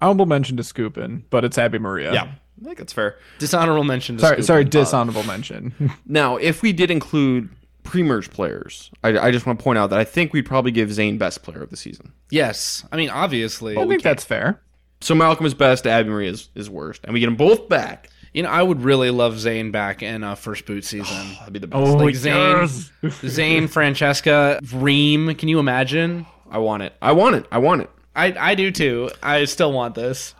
Honorable 0.00 0.26
mention 0.26 0.56
to 0.56 0.62
Skupin, 0.62 1.22
but 1.30 1.44
it's 1.44 1.56
Abi-Maria. 1.58 2.12
Yeah, 2.12 2.32
I 2.60 2.64
think 2.64 2.78
that's 2.78 2.92
fair. 2.92 3.16
Dishonorable 3.38 3.84
mention. 3.84 4.16
To 4.16 4.20
Sorry, 4.20 4.36
Scoop. 4.36 4.46
sorry, 4.46 4.64
dishonorable 4.64 5.22
mention. 5.24 5.74
Now, 6.06 6.36
if 6.36 6.60
we 6.62 6.72
did 6.72 6.90
include 6.90 7.48
pre-merge 7.84 8.30
players, 8.30 8.90
I, 9.04 9.16
I 9.18 9.30
just 9.30 9.46
want 9.46 9.58
to 9.58 9.62
point 9.62 9.78
out 9.78 9.90
that 9.90 9.98
I 9.98 10.04
think 10.04 10.32
we'd 10.32 10.46
probably 10.46 10.72
give 10.72 10.92
Zane 10.92 11.18
best 11.18 11.42
player 11.42 11.62
of 11.62 11.70
the 11.70 11.76
season. 11.76 12.12
Yes. 12.30 12.84
I 12.90 12.96
mean, 12.96 13.10
obviously. 13.10 13.78
I 13.78 13.86
think 13.86 14.02
that's 14.02 14.24
fair. 14.24 14.60
So 15.00 15.14
Malcolm 15.14 15.46
is 15.46 15.54
best, 15.54 15.86
Abi-Maria 15.86 16.30
is, 16.30 16.48
is 16.54 16.68
worst, 16.70 17.00
and 17.04 17.14
we 17.14 17.20
get 17.20 17.26
them 17.26 17.36
both 17.36 17.68
back. 17.68 18.08
You 18.34 18.42
know, 18.44 18.48
I 18.48 18.62
would 18.62 18.82
really 18.82 19.10
love 19.10 19.38
Zane 19.38 19.70
back 19.70 20.02
in 20.02 20.24
uh, 20.24 20.34
first 20.36 20.64
boot 20.64 20.84
season. 20.84 21.34
That'd 21.38 21.52
be 21.52 21.58
the 21.58 21.66
best. 21.66 21.80
Oh, 21.80 21.94
like 21.94 22.14
Zane, 22.14 22.34
yes. 22.34 22.90
Zane, 23.26 23.68
Francesca, 23.68 24.58
Reem. 24.72 25.34
Can 25.34 25.48
you 25.48 25.58
imagine? 25.58 26.26
I 26.52 26.58
want 26.58 26.82
it. 26.82 26.92
I 27.00 27.12
want 27.12 27.34
it. 27.34 27.46
I 27.50 27.58
want 27.58 27.80
it. 27.80 27.90
I, 28.14 28.34
I 28.38 28.54
do 28.54 28.70
too. 28.70 29.10
I 29.22 29.46
still 29.46 29.72
want 29.72 29.94
this. 29.94 30.34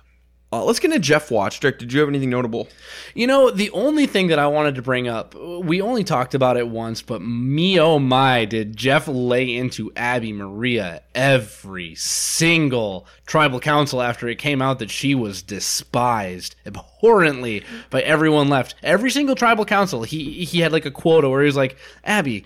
Uh, 0.53 0.63
let's 0.63 0.79
get 0.79 0.91
into 0.91 1.01
Jeff 1.01 1.31
Watch. 1.31 1.61
Dick, 1.61 1.79
did 1.79 1.91
you 1.91 2.01
have 2.01 2.11
anything 2.11 2.29
notable? 2.29 2.69
You 3.15 3.27
know, 3.27 3.51
the 3.51 3.71
only 3.71 4.07
thing 4.07 4.27
that 4.27 4.39
I 4.39 4.47
wanted 4.49 4.75
to 4.75 4.83
bring 4.83 5.09
up, 5.09 5.35
we 5.35 5.81
only 5.81 6.05
talked 6.05 6.35
about 6.35 6.59
it 6.59 6.69
once, 6.69 7.01
but 7.01 7.23
me 7.23 7.81
oh 7.81 7.99
my, 7.99 8.45
did 8.45 8.77
Jeff 8.77 9.09
lay 9.09 9.57
into 9.57 9.91
Abi-Maria 9.97 11.01
every 11.15 11.95
single 11.95 13.07
tribal 13.25 13.61
council 13.61 14.03
after 14.03 14.29
it 14.29 14.37
came 14.37 14.61
out 14.61 14.81
that 14.81 14.91
she 14.91 15.15
was 15.15 15.41
despised 15.41 16.55
abhorrently 16.67 17.65
by 17.89 18.03
everyone 18.03 18.51
left. 18.51 18.75
Every 18.83 19.11
single 19.11 19.35
tribal 19.35 19.65
council, 19.65 20.03
he 20.03 20.45
he 20.45 20.61
had 20.61 20.73
like 20.73 20.85
a 20.85 20.91
quota 20.91 21.31
where 21.31 21.41
he 21.41 21.47
was 21.47 21.57
like, 21.57 21.79
Abi, 22.07 22.45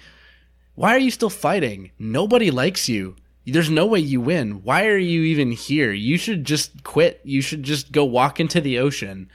why 0.76 0.94
are 0.94 1.00
you 1.00 1.10
still 1.10 1.30
fighting? 1.30 1.90
Nobody 1.98 2.52
likes 2.52 2.88
you. 2.88 3.16
There's 3.46 3.70
no 3.70 3.86
way 3.86 4.00
you 4.00 4.20
win. 4.20 4.62
Why 4.64 4.86
are 4.86 4.98
you 4.98 5.22
even 5.22 5.52
here? 5.52 5.92
You 5.92 6.18
should 6.18 6.44
just 6.44 6.82
quit. 6.82 7.20
You 7.24 7.40
should 7.40 7.62
just 7.62 7.92
go 7.92 8.04
walk 8.04 8.40
into 8.40 8.60
the 8.60 8.78
ocean. 8.78 9.30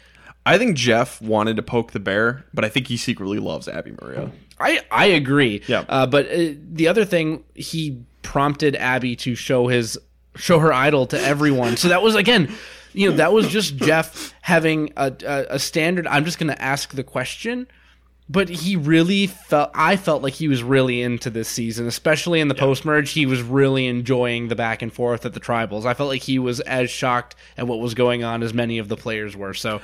I 0.45 0.57
think 0.57 0.75
Jeff 0.75 1.21
wanted 1.21 1.55
to 1.57 1.61
poke 1.63 1.91
the 1.91 1.99
bear, 1.99 2.45
but 2.53 2.65
I 2.65 2.69
think 2.69 2.87
he 2.87 2.97
secretly 2.97 3.39
loves 3.39 3.67
Abi-Maria. 3.67 4.31
I 4.59 4.81
I 4.91 5.05
agree. 5.05 5.61
Yeah. 5.67 5.85
Uh, 5.87 6.05
but 6.07 6.25
uh, 6.27 6.53
the 6.71 6.87
other 6.87 7.05
thing, 7.05 7.43
he 7.55 8.01
prompted 8.21 8.75
Abi 8.75 9.15
to 9.17 9.35
show 9.35 9.67
his 9.67 9.97
show 10.35 10.59
her 10.59 10.73
idol 10.73 11.05
to 11.07 11.19
everyone. 11.19 11.77
so 11.77 11.89
that 11.89 12.01
was 12.01 12.15
again, 12.15 12.53
you 12.93 13.09
know, 13.09 13.15
that 13.17 13.33
was 13.33 13.47
just 13.47 13.75
Jeff 13.77 14.33
having 14.41 14.91
a 14.97 15.13
a, 15.25 15.45
a 15.55 15.59
standard. 15.59 16.07
I'm 16.07 16.25
just 16.25 16.37
going 16.39 16.51
to 16.53 16.61
ask 16.61 16.93
the 16.93 17.03
question. 17.03 17.67
But 18.31 18.47
he 18.47 18.77
really 18.77 19.27
felt. 19.27 19.71
I 19.73 19.97
felt 19.97 20.23
like 20.23 20.33
he 20.33 20.47
was 20.47 20.63
really 20.63 21.01
into 21.01 21.29
this 21.29 21.49
season, 21.49 21.85
especially 21.85 22.39
in 22.39 22.47
the 22.47 22.55
post 22.55 22.85
merge. 22.85 23.11
He 23.11 23.25
was 23.25 23.41
really 23.41 23.87
enjoying 23.87 24.47
the 24.47 24.55
back 24.55 24.81
and 24.81 24.93
forth 24.93 25.25
at 25.25 25.33
the 25.33 25.41
tribals. 25.41 25.85
I 25.85 25.93
felt 25.93 26.07
like 26.07 26.21
he 26.21 26.39
was 26.39 26.61
as 26.61 26.89
shocked 26.89 27.35
at 27.57 27.67
what 27.67 27.79
was 27.79 27.93
going 27.93 28.23
on 28.23 28.41
as 28.41 28.53
many 28.53 28.77
of 28.77 28.87
the 28.87 28.95
players 28.95 29.35
were. 29.35 29.53
So 29.53 29.81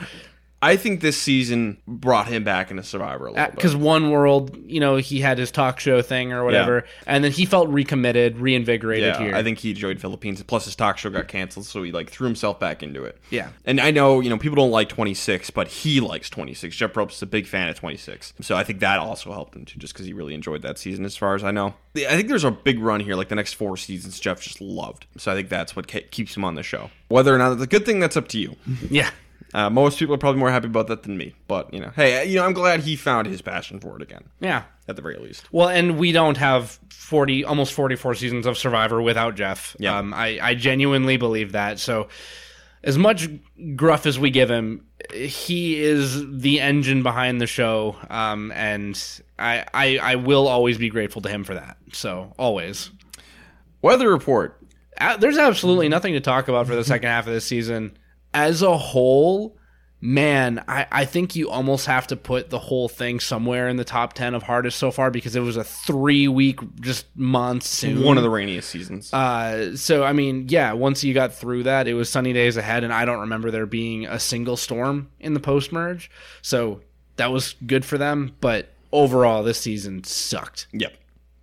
I 0.60 0.76
think 0.76 1.02
this 1.02 1.22
season 1.22 1.78
brought 1.88 2.26
him 2.28 2.44
back 2.44 2.72
into 2.72 2.82
Survivor 2.82 3.28
a 3.28 3.32
little 3.32 3.52
because 3.52 3.76
one 3.76 4.10
world, 4.10 4.58
you 4.66 4.80
know, 4.80 4.96
he 4.96 5.20
had 5.20 5.38
his 5.38 5.52
talk 5.52 5.80
show 5.80 6.02
thing 6.02 6.34
or 6.34 6.44
whatever, 6.44 6.84
and 7.06 7.24
then 7.24 7.32
he 7.32 7.46
felt 7.46 7.70
recommitted, 7.70 8.40
reinvigorated 8.40 9.14
Yeah, 9.14 9.20
here. 9.20 9.36
I 9.36 9.44
think 9.44 9.60
he 9.60 9.70
enjoyed 9.70 10.02
Philippines. 10.02 10.42
Plus, 10.42 10.66
his 10.66 10.76
talk 10.76 10.98
show 10.98 11.12
got 11.12 11.28
canceled, 11.28 11.68
so 11.68 11.84
he 11.84 11.92
like 11.92 12.10
threw 12.10 12.26
himself 12.26 12.60
back 12.60 12.82
into 12.82 13.04
it. 13.04 13.20
Yeah. 13.30 13.50
and 13.66 13.80
I 13.80 13.92
know 13.92 14.20
you 14.20 14.32
know 14.32 14.38
people 14.40 14.56
don't 14.56 14.72
like 14.72 14.90
26, 14.90 15.52
but 15.52 15.68
he 15.68 16.00
likes 16.00 16.28
26. 16.30 16.76
Jeff 16.76 16.92
Probst 16.92 17.12
is 17.12 17.22
a 17.22 17.28
big 17.28 17.46
fan 17.46 17.70
of 17.70 17.76
26, 17.76 18.34
so 18.42 18.56
I 18.56 18.64
think 18.64 18.80
that 18.80 18.98
also 18.98 19.32
helped 19.32 19.56
him 19.56 19.64
too, 19.64 19.78
just 19.78 19.94
because 19.94 20.08
he 20.08 20.14
really 20.14 20.34
enjoyed 20.34 20.64
that 20.64 20.80
season. 20.80 21.06
As 21.06 21.16
far 21.16 21.36
as 21.36 21.44
I 21.44 21.52
know, 21.52 21.76
I 21.96 22.16
think 22.16 22.30
there's 22.30 22.44
a 22.44 22.50
big 22.52 22.80
run 22.80 23.00
here, 23.02 23.14
like 23.14 23.30
the 23.30 23.36
next 23.36 23.54
four 23.54 23.78
seasons. 23.78 24.20
Jeff 24.20 24.42
just 24.42 24.60
loved, 24.60 25.06
so 25.18 25.32
I 25.32 25.36
think 25.36 25.50
that's 25.50 25.76
what 25.76 25.88
ke- 25.88 26.10
keeps 26.10 26.36
him 26.36 26.44
on 26.44 26.56
the 26.56 26.64
show. 26.64 26.90
Whether 27.10 27.34
or 27.34 27.38
not 27.38 27.52
it's 27.54 27.62
a 27.62 27.68
good 27.68 27.86
thing, 27.86 28.00
that's 28.00 28.18
up 28.18 28.28
to 28.30 28.40
you. 28.40 28.56
yeah, 28.90 29.12
Uh, 29.58 29.72
most 29.72 29.98
people 29.98 30.14
are 30.14 30.20
probably 30.20 30.38
more 30.38 30.52
happy 30.52 30.68
about 30.68 30.86
that 30.86 31.02
than 31.02 31.18
me, 31.18 31.34
but 31.48 31.74
you 31.74 31.80
know, 31.80 31.92
hey, 31.96 32.24
you 32.30 32.36
know, 32.36 32.46
I'm 32.46 32.54
glad 32.54 32.82
he 32.82 32.96
found 32.96 33.26
his 33.26 33.42
passion 33.42 33.80
for 33.80 33.96
it 33.96 34.04
again, 34.04 34.24
yeah. 34.40 34.66
at 34.88 34.96
the 34.96 35.02
very 35.02 35.18
least. 35.18 35.52
Well, 35.52 35.68
and 35.68 35.98
we 35.98 36.12
don't 36.12 36.38
have 36.38 36.78
forty, 36.92 37.44
almost 37.44 37.74
forty-four 37.74 38.14
seasons 38.14 38.46
of 38.46 38.56
Survivor 38.56 39.02
without 39.02 39.34
Jeff. 39.34 39.76
Yeah. 39.80 39.98
um, 39.98 40.14
I, 40.14 40.38
I 40.40 40.54
genuinely 40.54 41.18
believe 41.18 41.54
that. 41.54 41.80
So, 41.80 42.08
as 42.84 43.00
much 43.00 43.30
gruff 43.76 44.06
as 44.06 44.20
we 44.20 44.30
give 44.30 44.52
him, 44.52 44.86
he 45.12 45.82
is 45.82 46.24
the 46.40 46.62
engine 46.62 47.02
behind 47.02 47.42
the 47.42 47.48
show, 47.48 47.96
um, 48.12 48.52
and 48.52 48.96
I, 49.40 49.66
I, 49.74 49.98
I 49.98 50.16
will 50.18 50.48
always 50.48 50.78
be 50.78 50.90
grateful 50.90 51.24
to 51.24 51.30
him 51.30 51.44
for 51.44 51.56
that. 51.56 51.78
So, 51.94 52.32
always. 52.38 52.92
Weather 53.82 54.12
report. 54.12 54.62
Uh, 55.02 55.18
there's 55.18 55.40
absolutely 55.40 55.90
nothing 55.90 56.14
to 56.14 56.20
talk 56.20 56.48
about 56.48 56.68
for 56.68 56.76
the 56.76 56.84
second 56.84 57.10
half 57.10 57.26
of 57.26 57.34
this 57.34 57.46
season. 57.46 57.98
As 58.38 58.62
a 58.62 58.78
whole, 58.78 59.58
man, 60.00 60.64
I, 60.68 60.86
I 60.92 61.06
think 61.06 61.36
you 61.36 61.50
almost 61.50 61.88
have 61.88 62.06
to 62.08 62.16
put 62.16 62.52
the 62.52 62.60
whole 62.60 62.88
thing 62.88 63.20
somewhere 63.20 63.68
in 63.68 63.78
the 63.78 63.84
top 63.84 64.14
10 64.14 64.36
of 64.36 64.44
hardest 64.44 64.78
so 64.78 64.92
far 64.92 65.10
because 65.10 65.36
it 65.36 65.40
was 65.40 65.58
a 65.58 65.64
three 65.64 66.28
week 66.28 66.60
just 66.80 67.08
monsoon. 67.16 68.04
One 68.04 68.18
of 68.18 68.24
the 68.24 68.30
rainiest 68.30 68.70
seasons. 68.70 69.12
Uh, 69.12 69.76
so, 69.76 70.04
I 70.04 70.14
mean, 70.14 70.46
yeah, 70.50 70.74
once 70.74 71.04
you 71.04 71.16
got 71.16 71.34
through 71.34 71.64
that, 71.64 71.88
it 71.88 71.96
was 71.96 72.10
sunny 72.10 72.32
days 72.32 72.58
ahead, 72.58 72.84
and 72.84 72.94
I 72.94 73.06
don't 73.06 73.22
remember 73.22 73.50
there 73.50 73.66
being 73.66 74.06
a 74.06 74.20
single 74.20 74.56
storm 74.56 75.10
in 75.20 75.34
the 75.34 75.40
post 75.40 75.72
merge. 75.72 76.12
So, 76.44 76.82
that 77.16 77.32
was 77.32 77.56
good 77.66 77.84
for 77.84 77.98
them. 77.98 78.36
But 78.40 78.70
overall, 78.92 79.42
this 79.42 79.60
season 79.60 80.04
sucked. 80.04 80.68
yep. 80.74 80.94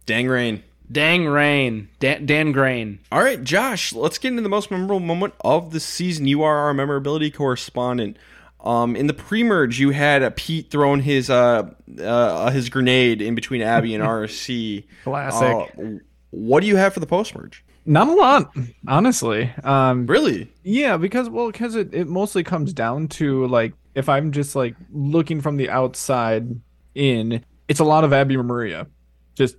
Dang 0.07 0.29
rain. 0.29 0.63
Dang 0.95 1.27
rain. 1.27 1.89
Dan, 1.99 2.25
Dan 2.25 2.53
Grain. 2.53 3.01
All 3.11 3.21
right, 3.21 3.43
Josh, 3.43 3.93
let's 3.93 4.17
get 4.17 4.29
into 4.29 4.43
the 4.43 4.49
most 4.49 4.71
memorable 4.71 5.01
moment 5.01 5.35
of 5.41 5.73
the 5.73 5.81
season. 5.81 6.29
You 6.29 6.45
are 6.45 6.57
our 6.57 6.73
memorability 6.73 7.33
correspondent. 7.33 8.17
Um, 8.61 8.95
in 8.95 9.09
the 9.09 9.13
pre-merge, 9.13 9.81
you 9.81 9.91
had 9.91 10.23
uh, 10.23 10.31
Pete 10.37 10.71
throwing 10.71 11.01
his 11.01 11.29
uh, 11.31 11.69
uh, 12.01 12.51
his 12.53 12.69
grenade 12.69 13.21
in 13.21 13.35
between 13.35 13.61
Abi 13.61 13.93
and 13.95 14.05
RC. 14.07 14.85
Classic. 15.03 15.75
Uh, 15.77 15.85
what 16.31 16.61
do 16.61 16.69
you 16.69 16.77
have 16.77 16.95
for 16.95 17.01
the 17.01 17.07
post-merge? 17.07 17.65
Not 17.85 18.09
a 18.09 18.13
lot, 18.15 18.57
honestly. 18.87 19.53
Um, 19.65 20.07
Really? 20.07 20.51
Yeah, 20.63 20.97
because 20.97 21.29
well, 21.29 21.51
because 21.51 21.75
it, 21.75 21.93
it 21.93 22.07
mostly 22.07 22.45
comes 22.45 22.73
down 22.73 23.09
to 23.09 23.47
like 23.49 23.75
if 23.97 24.09
I'm 24.09 24.31
just 24.31 24.55
like 24.55 24.77
looking 24.93 25.41
from 25.41 25.57
the 25.57 25.71
outside 25.71 26.61
in, 26.95 27.45
it's 27.67 27.81
a 27.81 27.85
lot 27.85 28.05
of 28.05 28.13
Abi-Maria, 28.13 28.87
just 29.35 29.57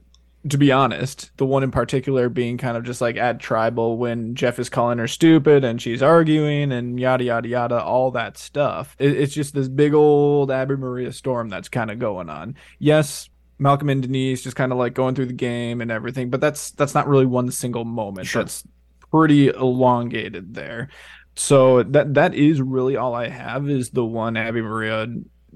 to 0.49 0.57
be 0.57 0.71
honest. 0.71 1.31
The 1.37 1.45
one 1.45 1.63
in 1.63 1.71
particular 1.71 2.29
being 2.29 2.57
kind 2.57 2.77
of 2.77 2.83
just 2.83 3.01
like 3.01 3.17
at 3.17 3.39
tribal 3.39 3.97
when 3.97 4.35
Jeff 4.35 4.59
is 4.59 4.69
calling 4.69 4.99
her 4.99 5.07
stupid 5.07 5.63
and 5.63 5.81
she's 5.81 6.03
arguing 6.03 6.71
and 6.71 6.99
yada 6.99 7.23
yada 7.23 7.47
yada, 7.47 7.81
all 7.81 8.11
that 8.11 8.37
stuff. 8.37 8.95
It, 8.99 9.17
it's 9.17 9.33
just 9.33 9.53
this 9.53 9.67
big 9.67 9.93
old 9.93 10.51
Abi-Maria 10.51 11.11
storm 11.11 11.49
that's 11.49 11.69
kind 11.69 11.89
of 11.89 11.99
going 11.99 12.29
on. 12.29 12.55
Yes, 12.79 13.29
Malcolm 13.57 13.89
and 13.89 14.01
Denise 14.01 14.43
just 14.43 14.55
kind 14.55 14.71
of 14.71 14.77
like 14.77 14.93
going 14.93 15.15
through 15.15 15.27
the 15.27 15.33
game 15.33 15.81
and 15.81 15.91
everything, 15.91 16.29
but 16.29 16.41
that's 16.41 16.71
that's 16.71 16.93
not 16.93 17.07
really 17.07 17.25
one 17.25 17.49
single 17.51 17.85
moment. 17.85 18.27
Sure. 18.27 18.43
That's 18.43 18.63
pretty 19.11 19.47
elongated 19.47 20.53
there. 20.53 20.89
So 21.35 21.83
that 21.83 22.13
that 22.13 22.33
is 22.35 22.61
really 22.61 22.95
all 22.97 23.15
I 23.15 23.29
have 23.29 23.69
is 23.69 23.89
the 23.89 24.05
one 24.05 24.37
Abi-Maria 24.37 25.07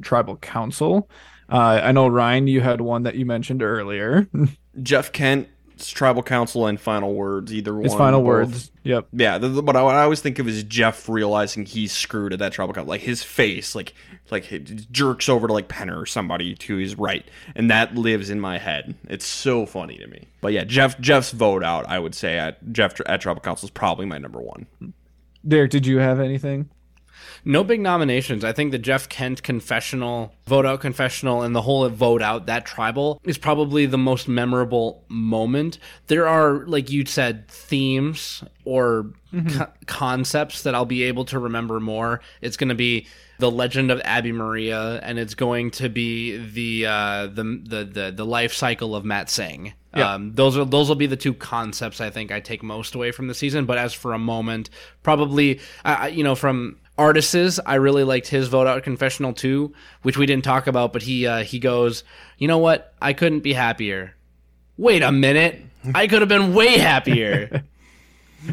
tribal 0.01 0.37
council. 0.37 1.09
Uh, 1.51 1.81
I 1.83 1.91
know 1.91 2.07
Ryan, 2.07 2.47
you 2.47 2.61
had 2.61 2.79
one 2.79 3.03
that 3.03 3.15
you 3.15 3.25
mentioned 3.25 3.63
earlier. 3.63 4.27
Jeff 4.81 5.11
Kent's 5.11 5.89
tribal 5.89 6.23
council 6.23 6.67
and 6.67 6.79
final 6.79 7.13
words, 7.13 7.53
either 7.53 7.73
one. 7.73 7.83
His 7.83 7.93
final 7.93 8.21
both. 8.21 8.27
words. 8.27 8.71
Yep. 8.83 9.07
Yeah, 9.13 9.37
the, 9.37 9.49
the, 9.49 9.61
what, 9.61 9.75
I, 9.75 9.81
I 9.81 10.03
always 10.03 10.21
think 10.21 10.39
of 10.39 10.47
is 10.47 10.63
Jeff 10.63 11.07
realizing 11.07 11.65
he's 11.65 11.91
screwed 11.91 12.33
at 12.33 12.39
that 12.39 12.53
tribal 12.53 12.73
council. 12.73 12.89
Like 12.89 13.01
his 13.01 13.23
face, 13.23 13.75
like 13.75 13.93
like 14.31 14.51
it 14.51 14.91
jerks 14.91 15.29
over 15.29 15.47
to 15.47 15.53
like 15.53 15.67
Penner 15.67 16.01
or 16.01 16.05
somebody 16.05 16.55
to 16.55 16.77
his 16.77 16.95
right, 16.95 17.25
and 17.55 17.69
that 17.71 17.95
lives 17.95 18.29
in 18.29 18.39
my 18.39 18.57
head. 18.57 18.95
It's 19.09 19.25
so 19.25 19.65
funny 19.65 19.97
to 19.97 20.07
me. 20.07 20.27
But 20.41 20.53
yeah, 20.53 20.63
Jeff 20.63 20.99
Jeff's 20.99 21.31
vote 21.31 21.63
out, 21.63 21.87
I 21.87 21.99
would 21.99 22.15
say 22.15 22.37
at 22.37 22.71
Jeff 22.71 22.99
at 23.05 23.21
tribal 23.21 23.41
council 23.41 23.67
is 23.67 23.71
probably 23.71 24.05
my 24.05 24.17
number 24.17 24.39
one. 24.39 24.65
Derek, 25.47 25.71
did 25.71 25.85
you 25.85 25.99
have 25.99 26.19
anything? 26.19 26.69
No 27.45 27.63
big 27.63 27.79
nominations. 27.81 28.43
I 28.43 28.51
think 28.53 28.71
the 28.71 28.77
Jeff 28.79 29.07
Kent 29.09 29.43
confessional, 29.43 30.33
vote 30.47 30.65
out 30.65 30.81
confessional, 30.81 31.41
and 31.41 31.55
the 31.55 31.61
whole 31.61 31.87
vote 31.89 32.21
out 32.21 32.45
that 32.47 32.65
tribal 32.65 33.21
is 33.23 33.37
probably 33.37 33.85
the 33.85 33.97
most 33.97 34.27
memorable 34.27 35.03
moment. 35.09 35.79
There 36.07 36.27
are, 36.27 36.65
like 36.65 36.89
you 36.91 37.05
said, 37.05 37.47
themes 37.47 38.43
or 38.65 39.11
co- 39.49 39.67
concepts 39.85 40.63
that 40.63 40.75
I'll 40.75 40.85
be 40.85 41.03
able 41.03 41.25
to 41.25 41.39
remember 41.39 41.79
more. 41.79 42.21
It's 42.41 42.57
going 42.57 42.69
to 42.69 42.75
be 42.75 43.07
the 43.39 43.49
legend 43.49 43.89
of 43.89 44.01
Abi-Maria, 44.03 44.99
and 45.01 45.17
it's 45.17 45.33
going 45.33 45.71
to 45.71 45.87
be 45.89 46.37
the 46.37 46.85
uh, 46.87 47.27
the, 47.27 47.43
the 47.63 47.83
the 47.85 48.11
the 48.15 48.25
life 48.25 48.53
cycle 48.53 48.95
of 48.95 49.03
Matsing. 49.05 49.73
Yeah. 49.95 50.13
Um, 50.13 50.33
those 50.35 50.57
are 50.57 50.65
those 50.65 50.87
will 50.89 50.95
be 50.95 51.07
the 51.07 51.15
two 51.17 51.33
concepts 51.33 51.99
I 52.01 52.09
think 52.09 52.31
I 52.31 52.41
take 52.41 52.61
most 52.61 52.93
away 52.95 53.11
from 53.11 53.27
the 53.27 53.33
season. 53.33 53.65
But 53.65 53.77
as 53.77 53.93
for 53.93 54.13
a 54.13 54.19
moment, 54.19 54.69
probably 55.03 55.59
I 55.85 55.93
I- 55.93 56.07
you 56.09 56.23
know 56.23 56.35
from 56.35 56.77
Artis, 56.99 57.59
I 57.65 57.75
really 57.75 58.03
liked 58.03 58.27
his 58.27 58.49
vote 58.49 58.67
out 58.67 58.83
confessional 58.83 59.33
too, 59.33 59.73
which 60.01 60.17
we 60.17 60.25
didn't 60.25 60.43
talk 60.43 60.67
about. 60.67 60.93
But 60.93 61.03
he 61.03 61.25
uh, 61.25 61.43
he 61.43 61.57
goes, 61.57 62.03
you 62.37 62.47
know 62.47 62.57
what? 62.57 62.93
I 63.01 63.13
couldn't 63.13 63.39
be 63.39 63.53
happier. 63.53 64.15
Wait 64.77 65.01
a 65.01 65.11
minute, 65.11 65.61
I 65.95 66.07
could 66.07 66.21
have 66.21 66.29
been 66.29 66.53
way 66.53 66.77
happier. 66.77 67.63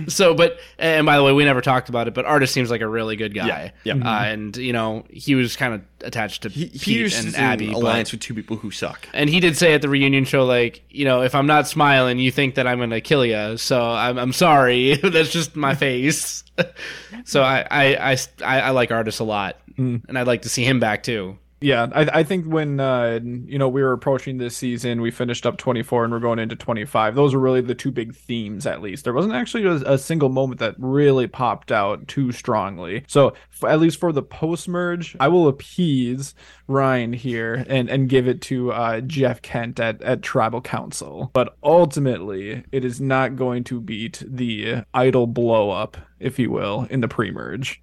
so, 0.08 0.34
but 0.34 0.58
and 0.78 1.06
by 1.06 1.16
the 1.16 1.22
way, 1.22 1.32
we 1.32 1.44
never 1.44 1.60
talked 1.60 1.88
about 1.88 2.08
it. 2.08 2.14
But 2.14 2.24
Artis 2.24 2.50
seems 2.50 2.70
like 2.70 2.80
a 2.80 2.88
really 2.88 3.16
good 3.16 3.34
guy. 3.34 3.72
Yeah, 3.84 3.94
yeah. 3.94 4.10
Uh, 4.18 4.24
and 4.24 4.56
you 4.56 4.72
know 4.72 5.04
he 5.10 5.34
was 5.34 5.56
kind 5.56 5.74
of 5.74 5.82
attached 6.02 6.42
to 6.42 6.48
He, 6.48 6.66
Pete 6.68 6.80
he's 6.82 7.18
and 7.18 7.28
in 7.28 7.34
Abby. 7.36 7.66
but- 7.68 7.76
alliance 7.76 8.12
with 8.12 8.20
two 8.20 8.34
people 8.34 8.56
who 8.56 8.70
suck. 8.70 9.08
and 9.14 9.28
he 9.30 9.40
did 9.40 9.56
say 9.56 9.74
at 9.74 9.82
the 9.82 9.88
reunion 9.88 10.24
show, 10.24 10.44
like, 10.44 10.82
you 10.90 11.04
know, 11.04 11.22
if 11.22 11.34
I'm 11.34 11.46
not 11.46 11.66
smiling, 11.68 12.18
you 12.18 12.30
think 12.30 12.56
that 12.56 12.66
I'm 12.66 12.78
going 12.78 12.90
to 12.90 13.00
kill 13.00 13.24
you. 13.24 13.56
So 13.56 13.80
I'm, 13.82 14.18
I'm 14.18 14.32
sorry. 14.32 14.94
That's 15.02 15.30
just 15.30 15.56
my 15.56 15.74
face. 15.74 16.44
so 17.24 17.42
I, 17.42 17.66
I, 17.70 18.12
I, 18.12 18.16
I, 18.44 18.60
I 18.60 18.70
like 18.70 18.90
Artis 18.92 19.18
a 19.18 19.24
lot. 19.24 19.58
And 19.78 20.02
I'd 20.16 20.26
like 20.26 20.42
to 20.42 20.48
see 20.48 20.64
him 20.64 20.80
back 20.80 21.02
too. 21.02 21.38
Yeah, 21.60 21.88
I, 21.94 22.20
I 22.20 22.22
think 22.22 22.44
when 22.44 22.80
uh, 22.80 23.18
you 23.22 23.58
know 23.58 23.68
we 23.68 23.82
were 23.82 23.92
approaching 23.92 24.36
this 24.36 24.54
season, 24.54 25.00
we 25.00 25.10
finished 25.10 25.46
up 25.46 25.56
24 25.56 26.04
and 26.04 26.12
we're 26.12 26.20
going 26.20 26.38
into 26.38 26.54
25. 26.54 27.14
Those 27.14 27.34
were 27.34 27.40
really 27.40 27.62
the 27.62 27.74
two 27.74 27.90
big 27.90 28.14
themes, 28.14 28.66
at 28.66 28.82
least. 28.82 29.04
There 29.04 29.14
wasn't 29.14 29.34
actually 29.34 29.64
a, 29.64 29.94
a 29.94 29.98
single 29.98 30.28
moment 30.28 30.60
that 30.60 30.74
really 30.78 31.26
popped 31.26 31.72
out 31.72 32.06
too 32.08 32.30
strongly. 32.30 33.04
So 33.08 33.28
f- 33.52 33.64
at 33.64 33.80
least 33.80 33.98
for 33.98 34.12
the 34.12 34.22
post 34.22 34.68
merge, 34.68 35.16
I 35.18 35.28
will 35.28 35.48
appease 35.48 36.34
Ryan 36.68 37.14
here 37.14 37.64
and 37.68 37.88
and 37.88 38.08
give 38.08 38.28
it 38.28 38.42
to 38.42 38.72
uh, 38.72 39.00
Jeff 39.00 39.40
Kent 39.40 39.80
at 39.80 40.02
at 40.02 40.20
Tribal 40.20 40.60
Council. 40.60 41.30
But 41.32 41.56
ultimately, 41.62 42.64
it 42.70 42.84
is 42.84 43.00
not 43.00 43.34
going 43.34 43.64
to 43.64 43.80
beat 43.80 44.22
the 44.26 44.84
idol 44.92 45.26
blow 45.26 45.70
up, 45.70 45.96
if 46.20 46.38
you 46.38 46.50
will, 46.50 46.86
in 46.90 47.00
the 47.00 47.08
pre 47.08 47.30
merge. 47.30 47.82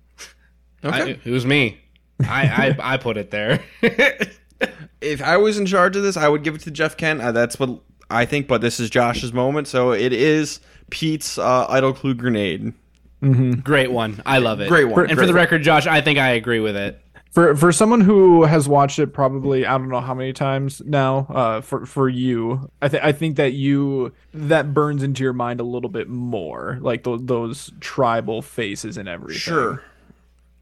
I, 0.84 1.18
it 1.24 1.26
was 1.26 1.46
me. 1.46 1.83
I, 2.28 2.76
I, 2.78 2.78
I 2.94 2.98
put 2.98 3.18
it 3.18 3.32
there. 3.32 3.64
If 5.02 5.22
I 5.22 5.36
was 5.36 5.58
in 5.58 5.66
charge 5.66 5.98
of 5.98 6.04
this, 6.04 6.16
I 6.16 6.30
would 6.30 6.44
give 6.44 6.56
it 6.56 6.62
to 6.62 6.72
Jeff 6.72 6.96
Kent. 6.96 7.20
Uh, 7.20 7.34
that's 7.34 7.60
what 7.60 7.82
I 8.10 8.24
think. 8.24 8.48
But 8.48 8.62
this 8.62 8.80
is 8.80 8.90
Josh's 8.90 9.34
moment, 9.34 9.68
so 9.68 9.92
it 9.92 10.14
is 10.14 10.62
Pete's 10.92 11.38
uh, 11.38 11.66
idol 11.68 11.92
clue 11.92 12.14
grenade. 12.14 12.74
Great 13.64 13.92
one. 13.92 14.22
I 14.26 14.38
love 14.38 14.62
it. 14.62 14.70
Great 14.70 14.86
one. 14.86 15.02
And 15.02 15.10
for 15.10 15.16
Great 15.16 15.26
the 15.26 15.34
one. 15.34 15.36
record, 15.36 15.64
Josh, 15.64 15.88
I 15.88 16.00
think 16.00 16.20
I 16.20 16.30
agree 16.30 16.62
with 16.62 16.78
it. 16.78 17.02
For 17.32 17.54
for 17.56 17.74
someone 17.74 18.00
who 18.00 18.44
has 18.44 18.70
watched 18.70 19.00
it 19.00 19.08
probably 19.08 19.66
I 19.66 19.78
don't 19.78 19.90
know 19.90 20.00
how 20.00 20.14
many 20.14 20.32
times 20.32 20.82
now. 20.86 21.28
Uh, 21.30 21.60
for 21.62 21.86
for 21.86 22.08
you, 22.08 22.70
I 22.82 22.88
think 22.88 23.04
I 23.04 23.12
think 23.12 23.36
that 23.36 23.52
you 23.52 24.14
that 24.34 24.74
burns 24.74 25.04
into 25.04 25.24
your 25.24 25.34
mind 25.34 25.60
a 25.60 25.64
little 25.64 25.90
bit 25.90 26.08
more, 26.08 26.78
like 26.80 27.04
those 27.04 27.26
those 27.26 27.72
tribal 27.82 28.42
faces 28.42 28.98
and 28.98 29.10
everything. 29.10 29.40
Sure. 29.40 29.84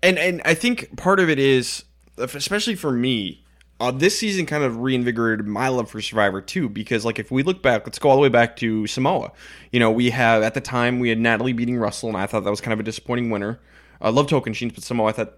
And 0.04 0.18
and 0.18 0.42
I 0.46 0.54
think 0.54 0.98
part 0.98 1.20
of 1.20 1.30
it 1.30 1.40
is, 1.40 1.84
especially 2.18 2.76
for 2.76 2.92
me, 2.92 3.44
uh, 3.80 3.92
this 3.92 4.18
season 4.18 4.46
kind 4.46 4.64
of 4.64 4.78
reinvigorated 4.78 5.48
my 5.48 5.68
love 5.68 5.90
for 5.90 6.02
Survivor 6.02 6.42
too. 6.42 6.70
Because 6.70 7.06
like 7.06 7.20
if 7.20 7.32
we 7.32 7.44
look 7.44 7.62
back, 7.62 7.86
let's 7.86 8.00
go 8.00 8.10
all 8.10 8.16
the 8.16 8.22
way 8.22 8.30
back 8.30 8.56
to 8.58 8.88
Samoa. 8.88 9.32
You 9.72 9.80
know, 9.80 9.92
we 9.92 10.10
have 10.12 10.44
at 10.44 10.54
the 10.54 10.62
time 10.62 11.00
we 11.00 11.10
had 11.10 11.20
Natalie 11.20 11.54
beating 11.54 11.78
Russell, 11.78 12.10
and 12.10 12.18
I 12.18 12.26
thought 12.26 12.44
that 12.44 12.50
was 12.50 12.62
kind 12.62 12.74
of 12.74 12.80
a 12.80 12.84
disappointing 12.84 13.30
winner. 13.30 13.60
I 14.00 14.10
love 14.10 14.28
token 14.28 14.54
sheets, 14.54 14.76
but 14.76 14.84
Samoa 14.84 15.10
I 15.10 15.12
thought 15.12 15.34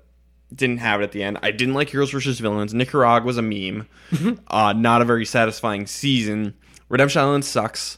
didn't 0.54 0.78
have 0.78 1.02
it 1.02 1.06
at 1.06 1.12
the 1.12 1.24
end. 1.24 1.40
I 1.42 1.52
didn't 1.52 1.74
like 1.74 1.90
Heroes 1.90 2.12
versus 2.12 2.40
Villains. 2.40 2.74
Nicaragua 2.74 3.26
was 3.26 3.38
a 3.38 3.42
meme. 3.42 3.88
uh, 4.48 4.74
not 4.74 5.02
a 5.02 5.06
very 5.06 5.26
satisfying 5.26 5.88
season. 5.88 6.54
Redemption 6.90 7.22
Island 7.22 7.46
sucks. 7.46 7.98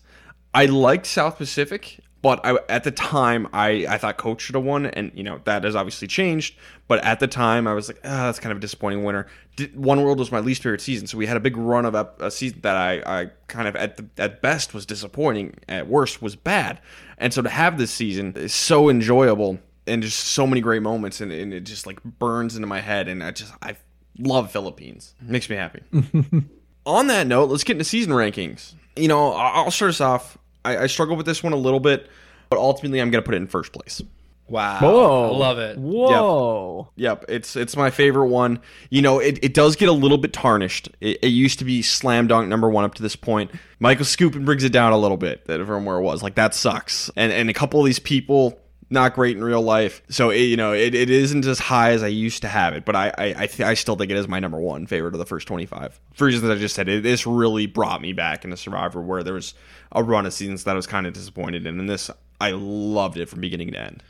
I 0.53 0.67
liked 0.67 1.05
South 1.05 1.37
Pacific, 1.37 1.99
but 2.25 2.43
I, 2.43 2.57
at 2.69 2.83
the 2.83 2.89
time 2.89 3.47
I, 3.53 3.85
I 3.87 3.99
thought 3.99 4.17
Coach 4.17 4.41
should 4.41 4.55
have 4.55 4.63
won, 4.63 4.87
and 4.87 5.11
you 5.13 5.21
know 5.21 5.41
that 5.43 5.63
has 5.63 5.75
obviously 5.75 6.07
changed. 6.07 6.55
But 6.87 7.05
at 7.05 7.19
the 7.19 7.27
time 7.27 7.67
I 7.67 7.75
was 7.75 7.87
like, 7.87 7.99
ah, 8.03 8.25
that's 8.25 8.39
kind 8.39 8.51
of 8.51 8.57
a 8.57 8.61
disappointing 8.61 9.03
winner. 9.03 9.27
Did, 9.55 9.77
One 9.77 10.01
World 10.01 10.17
was 10.17 10.31
my 10.31 10.39
least 10.39 10.63
favorite 10.63 10.81
season, 10.81 11.05
so 11.05 11.19
we 11.19 11.27
had 11.27 11.37
a 11.37 11.39
big 11.39 11.55
run 11.55 11.85
of 11.85 11.93
a, 11.93 12.09
a 12.17 12.31
season 12.31 12.61
that 12.61 12.75
I, 12.75 13.21
I 13.21 13.25
kind 13.45 13.67
of 13.67 13.75
at 13.75 13.97
the, 13.97 14.07
at 14.17 14.41
best 14.41 14.73
was 14.73 14.87
disappointing, 14.87 15.53
at 15.69 15.87
worst 15.87 16.19
was 16.19 16.35
bad. 16.35 16.81
And 17.19 17.31
so 17.31 17.43
to 17.43 17.49
have 17.49 17.77
this 17.77 17.91
season 17.91 18.33
is 18.35 18.55
so 18.55 18.89
enjoyable 18.89 19.59
and 19.85 20.01
just 20.01 20.17
so 20.17 20.47
many 20.47 20.61
great 20.61 20.81
moments, 20.81 21.21
and, 21.21 21.31
and 21.31 21.53
it 21.53 21.61
just 21.61 21.85
like 21.85 22.03
burns 22.03 22.55
into 22.55 22.65
my 22.65 22.81
head, 22.81 23.07
and 23.07 23.23
I 23.23 23.29
just 23.29 23.53
I 23.61 23.75
love 24.17 24.49
Philippines. 24.49 25.13
Makes 25.21 25.47
me 25.47 25.57
happy. 25.57 25.83
On 26.87 27.05
that 27.05 27.27
note, 27.27 27.51
let's 27.51 27.63
get 27.63 27.73
into 27.73 27.85
season 27.85 28.13
rankings. 28.13 28.73
You 28.95 29.09
know, 29.09 29.31
I'll 29.33 29.69
start 29.69 29.89
us 29.89 30.01
off. 30.01 30.39
I, 30.65 30.83
I 30.83 30.87
struggle 30.87 31.15
with 31.15 31.25
this 31.25 31.41
one 31.43 31.53
a 31.53 31.57
little 31.57 31.79
bit, 31.79 32.09
but 32.49 32.59
ultimately, 32.59 32.99
I'm 32.99 33.11
going 33.11 33.23
to 33.23 33.25
put 33.25 33.35
it 33.35 33.37
in 33.37 33.47
first 33.47 33.71
place. 33.71 34.01
Wow. 34.47 34.79
Whoa! 34.79 35.33
I 35.33 35.37
love 35.37 35.57
it. 35.57 35.77
Whoa! 35.77 36.91
Yep, 36.97 37.25
it's 37.29 37.55
it's 37.55 37.75
my 37.75 37.89
favorite 37.89 38.27
one. 38.27 38.59
You 38.91 39.01
know, 39.01 39.17
it, 39.19 39.39
it 39.43 39.53
does 39.55 39.75
get 39.75 39.89
a 39.89 39.91
little 39.91 40.19
bit 40.19 40.33
tarnished. 40.33 40.87
It, 41.01 41.17
it 41.23 41.29
used 41.29 41.57
to 41.59 41.65
be 41.65 41.81
slam 41.81 42.27
dunk 42.27 42.47
number 42.47 42.69
one 42.69 42.85
up 42.85 42.93
to 42.95 43.01
this 43.01 43.15
point. 43.15 43.49
Michael 43.79 44.05
Skupin 44.05 44.45
brings 44.45 44.63
it 44.63 44.71
down 44.71 44.93
a 44.93 44.97
little 44.99 45.17
bit 45.17 45.45
that- 45.45 45.65
from 45.65 45.85
where 45.85 45.97
it 45.97 46.03
was. 46.03 46.21
Like 46.21 46.35
that 46.35 46.53
sucks. 46.53 47.09
And 47.15 47.31
and 47.31 47.49
a 47.49 47.53
couple 47.53 47.79
of 47.79 47.87
these 47.87 47.97
people 47.97 48.59
not 48.89 49.15
great 49.15 49.35
in 49.35 49.43
real 49.43 49.61
life. 49.61 50.01
So 50.09 50.29
it, 50.29 50.41
you 50.41 50.57
know, 50.57 50.73
it, 50.73 50.93
it 50.93 51.09
isn't 51.09 51.45
as 51.45 51.59
high 51.59 51.91
as 51.91 52.03
I 52.03 52.07
used 52.07 52.41
to 52.43 52.47
have 52.47 52.73
it. 52.73 52.85
But 52.85 52.95
I 52.95 53.07
I 53.17 53.25
I, 53.37 53.47
th- 53.47 53.61
I 53.61 53.73
still 53.73 53.95
think 53.95 54.11
it 54.11 54.17
is 54.17 54.27
my 54.27 54.39
number 54.39 54.59
one 54.59 54.85
favorite 54.87 55.13
of 55.13 55.19
the 55.19 55.25
first 55.25 55.47
25. 55.47 55.99
For 56.13 56.25
reasons 56.25 56.43
that 56.43 56.51
I 56.51 56.59
just 56.59 56.75
said, 56.75 56.87
it 56.89 57.03
this 57.03 57.25
really 57.25 57.65
brought 57.65 58.01
me 58.01 58.13
back 58.13 58.43
into 58.43 58.57
Survivor, 58.57 59.01
where 59.01 59.23
there 59.23 59.33
was 59.33 59.53
a 59.91 60.03
run 60.03 60.25
of 60.25 60.33
seasons 60.33 60.63
that 60.65 60.71
I 60.71 60.75
was 60.75 60.87
kind 60.87 61.07
of 61.07 61.13
disappointed 61.13 61.65
in, 61.65 61.79
and 61.79 61.89
this 61.89 62.09
I 62.39 62.51
loved 62.51 63.17
it 63.17 63.29
from 63.29 63.41
beginning 63.41 63.71
to 63.71 63.79
end. 63.79 64.03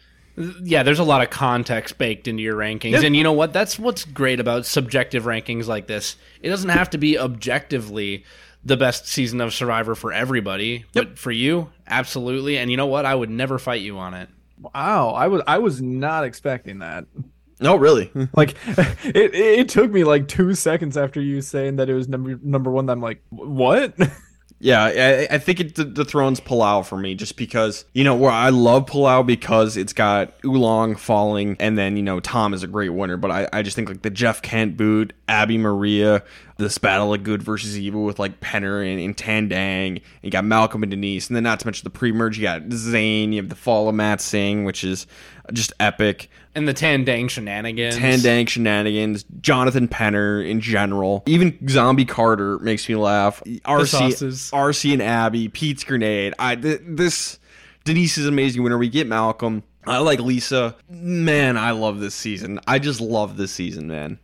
yeah, 0.63 0.83
there's 0.83 0.99
a 0.99 1.03
lot 1.03 1.21
of 1.21 1.29
context 1.29 1.97
baked 1.97 2.27
into 2.27 2.43
your 2.43 2.57
rankings. 2.57 3.03
And 3.05 3.15
you 3.15 3.23
know 3.23 3.31
what? 3.33 3.53
That's 3.53 3.79
what's 3.79 4.03
great 4.03 4.39
about 4.39 4.65
subjective 4.65 5.23
rankings 5.23 5.67
like 5.67 5.87
this. 5.87 6.17
It 6.41 6.49
doesn't 6.49 6.69
have 6.69 6.89
to 6.89 6.97
be 6.97 7.17
objectively 7.17 8.25
the 8.63 8.75
best 8.75 9.07
season 9.07 9.39
of 9.41 9.53
Survivor 9.53 9.93
for 9.95 10.11
everybody, 10.11 10.85
but 10.93 11.19
for 11.19 11.31
you, 11.31 11.69
absolutely. 11.87 12.57
And 12.57 12.71
you 12.71 12.77
know 12.77 12.87
what? 12.87 13.05
I 13.05 13.13
would 13.15 13.29
never 13.29 13.59
fight 13.59 13.81
you 13.81 13.97
on 13.99 14.13
it. 14.15 14.27
Wow! 14.73 15.09
I 15.09 15.27
was 15.27 15.41
I 15.47 15.57
was 15.59 15.81
not 15.81 16.23
expecting 16.23 16.79
that. 16.79 17.05
No, 17.59 17.75
really. 17.75 18.11
Like, 18.35 18.55
it 19.03 19.33
it 19.33 19.69
took 19.69 19.91
me 19.91 20.03
like 20.03 20.27
two 20.27 20.53
seconds 20.55 20.97
after 20.97 21.21
you 21.21 21.41
saying 21.41 21.77
that 21.77 21.89
it 21.89 21.93
was 21.93 22.07
number 22.07 22.39
number 22.41 22.71
one. 22.71 22.85
That 22.87 22.93
I'm 22.93 23.01
like, 23.01 23.21
what? 23.29 23.93
Yeah, 24.59 24.83
I, 24.85 25.27
I 25.35 25.37
think 25.37 25.59
it 25.59 25.75
dethrones 25.75 26.39
Palau 26.39 26.85
for 26.85 26.97
me 26.97 27.13
just 27.13 27.35
because, 27.35 27.83
you 27.93 28.05
know, 28.05 28.15
where 28.15 28.31
I 28.31 28.49
love 28.49 28.85
Palau 28.85 29.25
because 29.25 29.75
it's 29.75 29.91
got 29.91 30.41
Ulong 30.43 30.97
falling 30.97 31.57
and 31.59 31.77
then, 31.77 31.97
you 31.97 32.03
know, 32.03 32.21
Tom 32.21 32.53
is 32.53 32.63
a 32.63 32.67
great 32.67 32.89
winner. 32.89 33.17
But 33.17 33.31
I, 33.31 33.49
I 33.51 33.61
just 33.63 33.75
think 33.75 33.89
like 33.89 34.01
the 34.01 34.09
Jeff 34.09 34.41
Kent 34.41 34.77
boot, 34.77 35.11
Abi-Maria, 35.27 36.23
this 36.57 36.77
battle 36.77 37.13
of 37.13 37.23
good 37.23 37.43
versus 37.43 37.77
evil 37.77 38.05
with 38.05 38.17
like 38.17 38.39
Penner 38.39 38.89
and, 38.89 38.99
and 39.01 39.17
Tandang. 39.17 39.89
And 39.89 40.01
you 40.21 40.31
got 40.31 40.45
Malcolm 40.45 40.83
and 40.83 40.89
Denise, 40.89 41.27
and 41.27 41.35
then 41.35 41.43
not 41.43 41.59
to 41.59 41.67
mention 41.67 41.83
the 41.83 41.89
pre-merge, 41.89 42.37
you 42.37 42.43
got 42.43 42.71
Zane. 42.71 43.33
You 43.33 43.41
have 43.41 43.49
the 43.49 43.55
fall 43.55 43.89
of 43.89 43.95
Matsing, 43.95 44.65
which 44.65 44.85
is 44.85 45.05
just 45.51 45.73
epic. 45.81 46.29
And 46.55 46.67
the 46.67 46.73
Tandang 46.73 47.29
shenanigans. 47.29 47.97
Tandang 47.97 48.47
shenanigans, 48.47 49.25
Jonathan 49.41 49.87
Penner 49.89 50.47
in 50.49 50.61
general, 50.61 51.21
even 51.25 51.57
Zombie 51.67 52.05
Carter 52.05 52.57
makes 52.59 52.87
me 52.87 52.95
laugh. 52.95 53.43
RC. 53.45 54.51
RC 54.53 54.93
and 54.93 55.01
Abi, 55.01 55.49
Pete's 55.49 55.83
grenade. 55.83 56.33
I 56.39 56.55
th- 56.55 56.79
this 56.85 57.37
Denise 57.83 58.17
is 58.17 58.25
amazing 58.25 58.63
winner. 58.63 58.77
We 58.77 58.87
get 58.89 59.05
Malcolm. 59.05 59.63
I 59.85 59.99
like 59.99 60.19
Lisa. 60.19 60.75
Man, 60.89 61.57
I 61.57 61.71
love 61.71 61.99
this 61.99 62.15
season. 62.15 62.59
I 62.65 62.79
just 62.79 63.01
love 63.01 63.37
this 63.37 63.51
season, 63.51 63.87
man. 63.87 64.17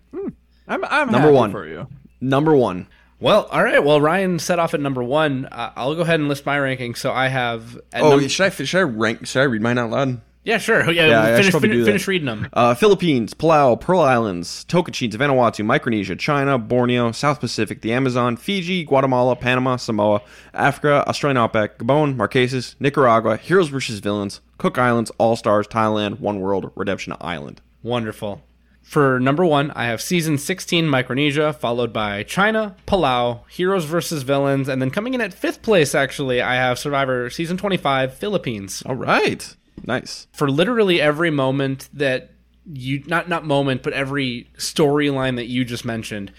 I'm, 0.68 0.84
I'm 0.86 1.12
Number 1.12 1.32
one. 1.32 1.52
for 1.52 1.68
you. 1.68 1.88
Number 2.22 2.56
one. 2.56 2.88
Well, 3.20 3.44
all 3.52 3.64
right. 3.64 3.84
Well, 3.84 4.02
Ryan 4.02 4.40
set 4.40 4.58
off 4.58 4.74
at 4.74 4.80
number 4.80 5.04
one. 5.04 5.46
Uh, 5.52 5.72
I'll 5.76 5.94
go 5.94 6.02
ahead 6.02 6.20
and 6.20 6.28
list 6.30 6.46
my 6.46 6.58
ranking. 6.58 6.96
So 6.96 7.12
I 7.12 7.28
have. 7.28 7.80
At 7.94 8.02
Oh, 8.02 8.12
num- 8.18 8.28
should 8.28 8.46
I 8.46 8.50
should 8.50 8.80
I 8.80 8.84
rank? 8.84 9.28
Should 9.28 9.42
I 9.42 9.44
read 9.44 9.62
mine 9.62 9.78
out 9.78 9.92
loud? 9.92 10.22
Yeah, 10.44 10.58
sure. 10.58 10.90
Yeah, 10.92 11.08
Yeah, 11.08 11.38
finish, 11.38 11.54
that. 11.54 11.62
finish 11.62 12.08
reading 12.08 12.26
them. 12.26 12.48
Uh, 12.54 12.74
Philippines, 12.74 13.34
Palau, 13.34 13.80
Pearl 13.80 14.00
Islands, 14.02 14.66
Tocantins, 14.68 15.14
Vanuatu, 15.14 15.64
Micronesia, 15.64 16.16
China, 16.16 16.58
Borneo, 16.58 17.12
South 17.12 17.40
Pacific, 17.40 17.82
the 17.82 17.94
Amazon, 17.94 18.38
Fiji, 18.38 18.84
Guatemala, 18.84 19.36
Panama, 19.36 19.76
Samoa, 19.76 20.22
Africa, 20.54 21.04
Australian 21.08 21.38
Outback, 21.38 21.78
Gabon, 21.78 22.16
Marquesas, 22.16 22.76
Nicaragua, 22.80 23.38
Heroes 23.38 23.70
vs. 23.70 24.00
Villains, 24.00 24.42
Cook 24.58 24.78
Islands, 24.78 25.12
All 25.18 25.36
Stars, 25.36 25.68
Thailand, 25.68 26.20
One 26.20 26.40
World, 26.40 26.72
Redemption 26.76 27.16
Island. 27.22 27.62
Wonderful. 27.84 28.42
For 28.82 29.20
number 29.20 29.46
one, 29.46 29.72
I 29.72 29.86
have 29.86 30.02
season 30.02 30.38
16 30.38 30.88
Micronesia, 30.88 31.54
followed 31.54 31.94
by 31.94 32.24
China, 32.24 32.76
Palau, 32.88 33.48
Heroes 33.48 33.86
versus 33.86 34.24
Villains, 34.24 34.68
and 34.68 34.82
then 34.82 34.90
coming 34.92 35.14
in 35.14 35.22
at 35.22 35.34
fifth 35.34 35.62
place, 35.62 35.96
actually, 35.96 36.42
I 36.42 36.56
have 36.56 36.78
Survivor 36.80 37.30
season 37.30 37.58
25 37.58 38.14
Philippines. 38.16 38.84
All 38.86 38.96
right. 38.96 39.56
Nice. 39.86 40.28
For 40.32 40.50
literally 40.50 41.02
every 41.02 41.32
moment 41.32 41.90
that 41.94 42.32
you, 42.72 43.04
not, 43.08 43.28
not 43.28 43.46
moment, 43.46 43.84
but 43.84 43.94
every 43.94 44.50
storyline 44.58 45.36
that 45.38 45.48
you 45.48 45.66
just 45.66 45.86
mentioned, 45.86 46.32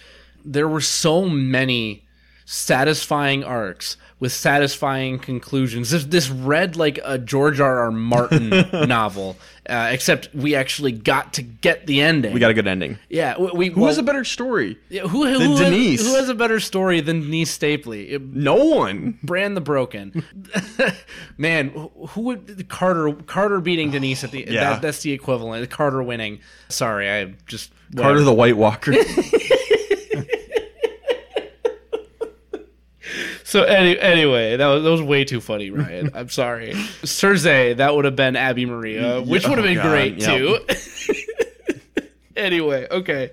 there 0.44 0.68
were 0.68 0.80
so 0.80 1.28
many 1.28 2.06
satisfying 2.44 3.44
arcs 3.44 3.96
with 4.20 4.32
satisfying 4.32 5.18
conclusions. 5.18 5.90
This, 5.90 6.04
this 6.04 6.30
read 6.30 6.76
like 6.76 7.00
a 7.04 7.18
George 7.18 7.60
R. 7.60 7.80
R. 7.80 7.90
Martin 7.90 8.50
novel, 8.88 9.36
uh, 9.68 9.88
except 9.92 10.34
we 10.34 10.54
actually 10.54 10.90
got 10.92 11.34
to 11.34 11.42
get 11.42 11.86
the 11.86 12.00
ending. 12.00 12.32
We 12.32 12.40
got 12.40 12.50
a 12.50 12.54
good 12.54 12.66
ending. 12.66 12.98
Yeah, 13.08 13.38
we, 13.38 13.50
we 13.52 13.68
Who 13.68 13.82
well, 13.82 13.88
has 13.88 13.98
a 13.98 14.02
better 14.02 14.24
story? 14.24 14.76
yeah, 14.88 15.02
who, 15.02 15.26
who, 15.26 15.38
who 15.38 15.56
Denise? 15.56 16.00
Has, 16.00 16.08
who 16.08 16.16
has 16.16 16.28
a 16.28 16.34
better 16.34 16.58
story 16.58 17.00
than 17.00 17.20
Denise 17.20 17.56
Stapley? 17.56 18.20
No 18.32 18.56
one. 18.56 19.18
Bran 19.22 19.54
the 19.54 19.60
Broken, 19.60 20.24
man. 21.38 21.68
Who 22.08 22.20
would 22.22 22.68
Carter 22.68 23.12
Carter 23.12 23.60
beating 23.60 23.90
Denise 23.90 24.24
at 24.24 24.32
the 24.32 24.44
Yeah. 24.48 24.70
that, 24.70 24.82
that's 24.82 25.02
the 25.02 25.12
equivalent. 25.12 25.70
Carter 25.70 26.02
winning. 26.02 26.40
Sorry, 26.68 27.08
I 27.08 27.34
just 27.46 27.72
Carter 27.96 28.22
the 28.22 28.34
White 28.34 28.56
Walker. 28.56 28.92
So 33.52 33.64
any, 33.64 33.98
anyway, 33.98 34.56
that 34.56 34.66
was, 34.66 34.82
that 34.82 34.90
was 34.90 35.02
way 35.02 35.26
too 35.26 35.42
funny, 35.42 35.70
Ryan. 35.70 36.10
I'm 36.14 36.30
sorry. 36.30 36.70
Cersei, 37.02 37.76
that 37.76 37.94
would 37.94 38.06
have 38.06 38.16
been 38.16 38.34
Abi-Maria, 38.34 39.20
which 39.20 39.46
would 39.46 39.58
have 39.58 39.66
oh 39.66 39.68
been 39.68 39.76
God, 39.76 39.90
great 39.90 40.16
yep. 40.16 40.66
too. 41.98 42.02
anyway, 42.36 42.86
okay. 42.90 43.32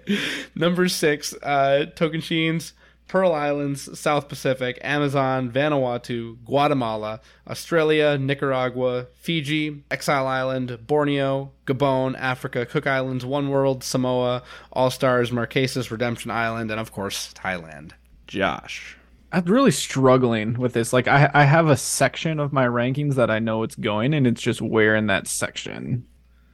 Number 0.56 0.90
six, 0.90 1.34
uh, 1.42 1.86
Tocantins, 1.96 2.74
Pearl 3.08 3.32
Islands, 3.32 3.98
South 3.98 4.28
Pacific, 4.28 4.78
Amazon, 4.82 5.50
Vanuatu, 5.50 6.36
Guatemala, 6.44 7.22
Australia, 7.48 8.18
Nicaragua, 8.18 9.08
Fiji, 9.14 9.86
Exile 9.90 10.28
Island, 10.28 10.86
Borneo, 10.86 11.54
Gabon, 11.66 12.20
Africa, 12.20 12.66
Cook 12.66 12.88
Islands, 12.88 13.26
One 13.26 13.48
World, 13.48 13.86
Samoa, 13.86 14.44
All 14.74 14.92
Stars, 14.92 15.32
Marquesas, 15.32 15.90
Redemption 15.90 16.30
Island, 16.30 16.72
and 16.72 16.80
of 16.82 16.92
course, 16.92 17.34
Thailand. 17.34 17.92
Josh. 18.28 18.98
I'm 19.32 19.46
really 19.46 19.72
struggling 19.72 20.56
with 20.60 20.74
this. 20.74 20.92
Like, 20.94 21.08
I 21.08 21.30
I 21.34 21.44
have 21.44 21.68
a 21.68 21.78
section 21.78 22.40
of 22.40 22.54
my 22.54 22.66
rankings 22.66 23.16
that 23.16 23.30
I 23.30 23.40
know 23.40 23.64
it's 23.64 23.76
going, 23.76 24.14
and 24.14 24.26
it's 24.26 24.42
just 24.42 24.62
where 24.62 24.96
in 24.96 25.08
that 25.08 25.28
section. 25.28 26.06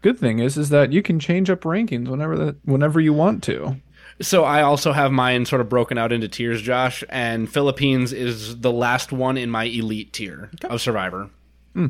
Good 0.01 0.19
thing 0.19 0.39
is, 0.39 0.57
is 0.57 0.69
that 0.69 0.93
you 0.93 1.01
can 1.01 1.19
change 1.19 1.49
up 1.49 1.61
rankings 1.61 2.07
whenever 2.07 2.37
that 2.37 2.57
whenever 2.65 2.99
you 2.99 3.13
want 3.13 3.43
to. 3.43 3.81
So 4.21 4.43
I 4.45 4.61
also 4.61 4.93
have 4.93 5.11
mine 5.11 5.45
sort 5.45 5.61
of 5.61 5.69
broken 5.69 5.97
out 5.97 6.11
into 6.11 6.27
tiers, 6.27 6.61
Josh, 6.61 7.03
and 7.09 7.51
Philippines 7.51 8.13
is 8.13 8.59
the 8.61 8.71
last 8.71 9.11
one 9.11 9.37
in 9.37 9.49
my 9.49 9.65
elite 9.65 10.13
tier 10.13 10.51
of 10.63 10.79
Survivor. 10.81 11.29
Hmm. 11.73 11.87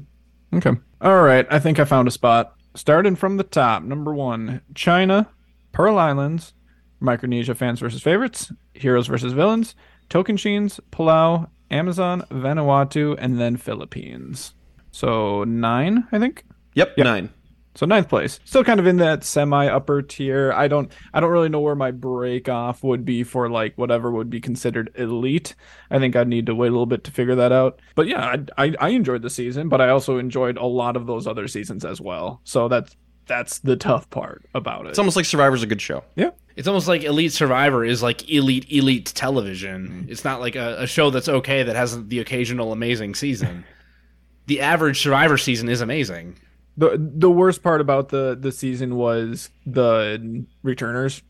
Okay. 0.54 0.72
All 1.02 1.22
right. 1.22 1.46
I 1.52 1.60
think 1.60 1.80
I 1.80 1.86
found 1.86 2.08
a 2.08 2.12
spot. 2.12 2.56
Starting 2.74 3.16
from 3.16 3.38
the 3.38 3.44
top, 3.44 3.84
number 3.84 4.14
one, 4.14 4.62
China, 4.74 5.30
Pearl 5.72 5.98
Islands, 5.98 6.54
Micronesia 7.00 7.56
fans 7.56 7.80
versus 7.80 8.02
favorites, 8.02 8.52
heroes 8.74 9.08
versus 9.08 9.34
villains, 9.34 9.76
Tocantins, 10.10 10.80
Palau, 10.92 11.50
Amazon, 11.72 12.22
Vanuatu, 12.32 13.16
and 13.20 13.40
then 13.40 13.58
Philippines. 13.58 14.54
So 14.92 15.44
nine, 15.44 16.08
I 16.12 16.20
think. 16.20 16.46
Yep, 16.74 16.98
nine. 16.98 17.30
So 17.76 17.86
ninth 17.86 18.08
place, 18.08 18.40
still 18.46 18.64
kind 18.64 18.80
of 18.80 18.88
in 18.88 18.98
that 18.98 19.26
semi 19.26 19.68
upper 19.68 20.02
tier. 20.02 20.54
I 20.54 20.70
don't, 20.70 20.90
I 21.14 21.20
don't 21.20 21.32
really 21.32 21.50
know 21.50 21.60
where 21.60 21.76
my 21.76 21.92
break 21.92 22.48
off 22.48 22.82
would 22.84 23.04
be 23.04 23.24
for 23.24 23.50
like 23.50 23.78
whatever 23.78 24.10
would 24.10 24.30
be 24.30 24.40
considered 24.40 24.92
elite. 24.96 25.56
I 25.92 26.00
think 26.00 26.16
I'd 26.16 26.30
need 26.30 26.46
to 26.46 26.56
wait 26.56 26.70
a 26.70 26.72
little 26.72 26.86
bit 26.86 27.04
to 27.04 27.12
figure 27.12 27.36
that 27.36 27.52
out. 27.52 27.82
But 27.94 28.08
yeah, 28.08 28.38
I, 28.58 28.66
I, 28.66 28.76
I 28.80 28.90
enjoyed 28.90 29.24
the 29.24 29.30
season, 29.30 29.68
but 29.68 29.82
I 29.82 29.90
also 29.90 30.18
enjoyed 30.18 30.56
a 30.56 30.66
lot 30.66 30.96
of 30.96 31.06
those 31.06 31.28
other 31.28 31.50
seasons 31.50 31.84
as 31.84 32.00
well. 32.00 32.40
So 32.46 32.70
that's 32.70 32.96
that's 33.28 33.60
the 33.60 33.76
tough 33.76 34.10
part 34.10 34.44
about 34.54 34.86
it. 34.86 34.90
It's 34.90 35.00
almost 35.00 35.16
like 35.16 35.26
Survivor's 35.26 35.64
a 35.64 35.68
good 35.68 35.82
show. 35.82 36.04
yeah, 36.16 36.32
It's 36.56 36.68
almost 36.68 36.88
like 36.88 37.04
Elite 37.04 37.34
Survivor 37.34 37.84
is 37.84 38.02
like 38.04 38.30
elite, 38.30 38.72
elite 38.72 39.06
television. 39.16 40.06
It's 40.10 40.24
not 40.24 40.40
like 40.42 40.56
a, 40.56 40.84
a 40.84 40.88
show 40.88 41.10
that's 41.10 41.28
okay 41.28 41.64
that 41.64 41.76
has 41.76 42.08
the 42.08 42.20
occasional 42.20 42.72
amazing 42.72 43.16
season. 43.16 43.66
the 44.48 44.62
average 44.62 45.02
Survivor 45.02 45.38
season 45.38 45.70
is 45.70 45.82
amazing. 45.82 46.38
the 46.78 46.98
the 47.00 47.32
worst 47.32 47.64
part 47.64 47.82
about 47.82 48.10
the 48.10 48.38
the 48.40 48.52
season 48.52 48.96
was 48.96 49.50
the 49.66 50.46
returners. 50.64 51.22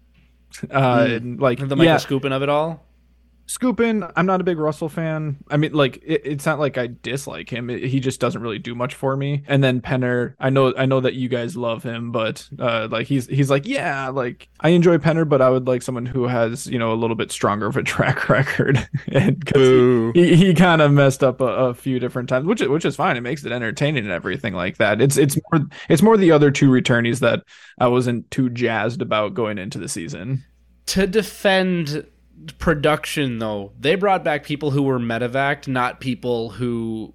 Uh, 0.71 1.07
and, 1.09 1.39
like 1.39 1.59
The 1.59 1.75
Michael 1.75 1.83
yeah, 1.85 1.97
Skupin 1.97 2.31
of 2.31 2.41
it 2.41 2.47
all. 2.47 2.84
Skupin, 3.47 4.11
I'm 4.15 4.25
not 4.25 4.41
a 4.41 4.43
big 4.43 4.57
Russell 4.57 4.89
fan. 4.89 5.37
I 5.51 5.57
mean, 5.57 5.71
like 5.73 5.97
it, 6.03 6.21
it's 6.25 6.47
not 6.47 6.57
like 6.59 6.79
I 6.79 6.87
dislike 7.03 7.47
him. 7.51 7.69
It- 7.69 7.83
he 7.83 7.99
just 7.99 8.19
doesn't 8.19 8.41
really 8.41 8.57
do 8.57 8.73
much 8.73 8.95
for 8.95 9.15
me. 9.15 9.43
And 9.47 9.63
then 9.63 9.81
Penner, 9.81 10.33
I 10.39 10.49
know, 10.49 10.73
I 10.75 10.87
know 10.87 10.99
that 11.01 11.13
you 11.13 11.29
guys 11.29 11.55
love 11.55 11.83
him, 11.83 12.11
but 12.11 12.47
uh, 12.57 12.87
like 12.89 13.05
he's 13.05 13.27
he's 13.27 13.51
like, 13.51 13.67
yeah, 13.67 14.09
like 14.09 14.49
I 14.61 14.69
enjoy 14.69 14.97
Penner, 14.97 15.29
but 15.29 15.43
I 15.43 15.49
would 15.51 15.67
like 15.67 15.83
someone 15.83 16.07
who 16.07 16.23
has 16.25 16.65
you 16.65 16.79
know 16.79 16.91
a 16.91 16.95
little 16.95 17.15
bit 17.15 17.31
stronger 17.31 17.67
of 17.67 17.77
a 17.77 17.83
track 17.95 18.29
record. 18.29 18.87
and 19.11 19.45
'cause 19.45 19.53
Boo. 19.53 20.11
he, 20.15 20.35
he, 20.35 20.47
he 20.47 20.53
kind 20.55 20.81
of 20.81 20.91
messed 20.91 21.23
up 21.23 21.39
a, 21.39 21.45
a 21.45 21.73
few 21.75 21.99
different 21.99 22.29
times, 22.29 22.47
which 22.47 22.61
which 22.61 22.83
is 22.85 22.95
fine. 22.95 23.15
It 23.15 23.21
makes 23.21 23.45
it 23.45 23.51
entertaining 23.51 24.03
and 24.05 24.11
everything 24.11 24.55
like 24.55 24.77
that. 24.77 25.01
It's 25.01 25.17
it's 25.17 25.37
more 25.51 25.67
it's 25.87 26.01
more 26.01 26.17
the 26.17 26.31
other 26.31 26.49
two 26.49 26.69
returnees 26.71 27.19
that 27.19 27.43
I 27.79 27.87
wasn't 27.89 28.29
too 28.31 28.49
jazzed 28.49 29.03
about 29.03 29.35
going 29.35 29.59
into 29.59 29.77
the 29.77 29.87
season. 29.89 30.43
To 30.87 31.05
defend 31.07 32.05
production, 32.57 33.39
though, 33.39 33.71
they 33.79 33.95
brought 33.95 34.23
back 34.23 34.43
people 34.43 34.71
who 34.71 34.83
were 34.83 34.99
medevac, 34.99 35.67
not 35.67 35.99
people 35.99 36.49
who 36.49 37.13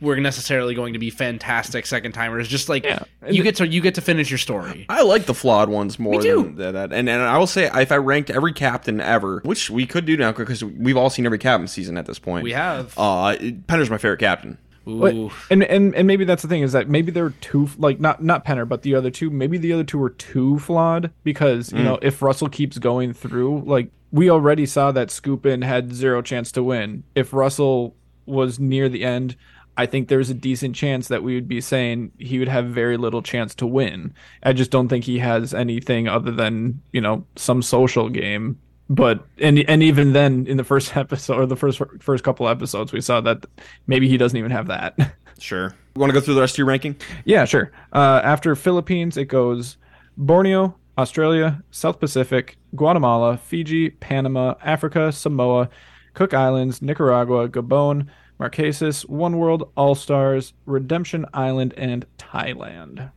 were 0.00 0.16
necessarily 0.16 0.74
going 0.74 0.92
to 0.94 0.98
be 0.98 1.08
fantastic 1.08 1.86
second 1.86 2.10
timers. 2.12 2.48
Just 2.48 2.68
like 2.68 2.84
Yeah. 2.84 3.04
you 3.30 3.42
get 3.44 3.56
to 3.56 3.66
you 3.68 3.80
get 3.80 3.94
to 3.94 4.00
finish 4.00 4.28
your 4.30 4.38
story. 4.38 4.86
I 4.88 5.02
like 5.02 5.26
the 5.26 5.34
flawed 5.34 5.68
ones 5.68 5.98
more 6.00 6.20
than 6.20 6.56
than 6.56 6.74
that. 6.74 6.92
And 6.92 7.08
and 7.08 7.22
I 7.22 7.38
will 7.38 7.46
say, 7.46 7.70
if 7.72 7.92
I 7.92 7.96
ranked 7.96 8.28
every 8.30 8.52
captain 8.52 9.00
ever, 9.00 9.40
which 9.44 9.70
we 9.70 9.86
could 9.86 10.04
do 10.04 10.16
now 10.16 10.32
because 10.32 10.64
we've 10.64 10.96
all 10.96 11.10
seen 11.10 11.26
every 11.26 11.38
captain 11.38 11.68
season 11.68 11.96
at 11.96 12.06
this 12.06 12.18
point. 12.18 12.42
We 12.42 12.52
have. 12.52 12.92
Uh, 12.98 13.36
Penner's 13.68 13.88
my 13.90 13.98
favorite 13.98 14.18
captain. 14.20 14.58
But- 14.84 15.14
Ooh. 15.14 15.30
and 15.50 15.62
and 15.64 15.94
and 15.94 16.06
maybe 16.08 16.24
that's 16.24 16.40
the 16.42 16.48
thing 16.48 16.62
is 16.62 16.72
that 16.72 16.88
maybe 16.88 17.12
they're 17.12 17.30
too 17.42 17.68
like 17.76 18.00
not 18.00 18.24
not 18.24 18.44
Penner 18.46 18.66
but 18.66 18.80
the 18.82 18.94
other 18.94 19.10
two 19.10 19.28
maybe 19.28 19.58
the 19.58 19.72
other 19.74 19.84
two 19.84 19.98
were 19.98 20.08
too 20.10 20.58
flawed 20.60 21.10
because 21.24 21.72
you 21.74 21.82
know 21.84 21.98
if 22.00 22.22
Russell 22.22 22.48
keeps 22.48 22.78
going 22.78 23.12
through 23.12 23.64
like 23.66 23.90
we 24.10 24.30
already 24.30 24.66
saw 24.66 24.92
that 24.92 25.08
Skupin 25.08 25.64
had 25.64 25.92
zero 25.92 26.22
chance 26.22 26.50
to 26.52 26.62
win 26.62 27.04
if 27.14 27.32
Russell 27.32 27.94
was 28.26 28.58
near 28.58 28.88
the 28.88 29.04
end 29.04 29.36
I 29.76 29.86
think 29.86 30.08
there's 30.08 30.28
a 30.28 30.34
decent 30.34 30.74
chance 30.74 31.06
that 31.06 31.22
we 31.22 31.36
would 31.36 31.46
be 31.46 31.60
saying 31.60 32.10
he 32.18 32.40
would 32.40 32.48
have 32.48 32.66
very 32.66 32.96
little 32.96 33.22
chance 33.22 33.54
to 33.56 33.66
win 33.66 34.12
I 34.42 34.52
just 34.52 34.70
don't 34.70 34.88
think 34.88 35.04
he 35.04 35.18
has 35.18 35.54
anything 35.54 36.08
other 36.08 36.30
than 36.30 36.82
you 36.92 37.00
know 37.00 37.24
some 37.36 37.62
social 37.62 38.08
game 38.08 38.58
but 38.90 39.24
and 39.38 39.58
and 39.68 39.82
even 39.82 40.12
then 40.12 40.46
in 40.46 40.56
the 40.56 40.64
first 40.64 40.96
episode 40.96 41.38
or 41.38 41.46
the 41.46 41.56
first 41.56 41.80
first 42.00 42.24
couple 42.24 42.48
episodes 42.48 42.92
we 42.92 43.00
saw 43.00 43.20
that 43.20 43.46
maybe 43.86 44.08
he 44.08 44.16
doesn't 44.16 44.38
even 44.38 44.50
have 44.50 44.66
that 44.66 44.96
Sure. 45.38 45.74
You 45.94 46.00
want 46.00 46.10
to 46.10 46.14
go 46.14 46.20
through 46.20 46.34
the 46.34 46.40
rest 46.40 46.54
of 46.54 46.58
your 46.58 46.66
ranking? 46.66 46.96
Yeah, 47.24 47.44
sure. 47.44 47.72
Uh, 47.92 48.20
after 48.24 48.54
Philippines, 48.56 49.16
it 49.16 49.26
goes 49.26 49.76
Borneo, 50.16 50.74
Australia, 50.96 51.62
South 51.70 52.00
Pacific, 52.00 52.56
Guatemala, 52.74 53.36
Fiji, 53.38 53.90
Panama, 53.90 54.54
Africa, 54.62 55.12
Samoa, 55.12 55.68
Cook 56.14 56.34
Islands, 56.34 56.82
Nicaragua, 56.82 57.48
Gabon, 57.48 58.08
Marquesas, 58.38 59.08
One 59.08 59.38
World, 59.38 59.70
All 59.76 59.94
Stars, 59.94 60.52
Redemption 60.66 61.26
Island, 61.34 61.74
and 61.76 62.06
Thailand. 62.18 63.10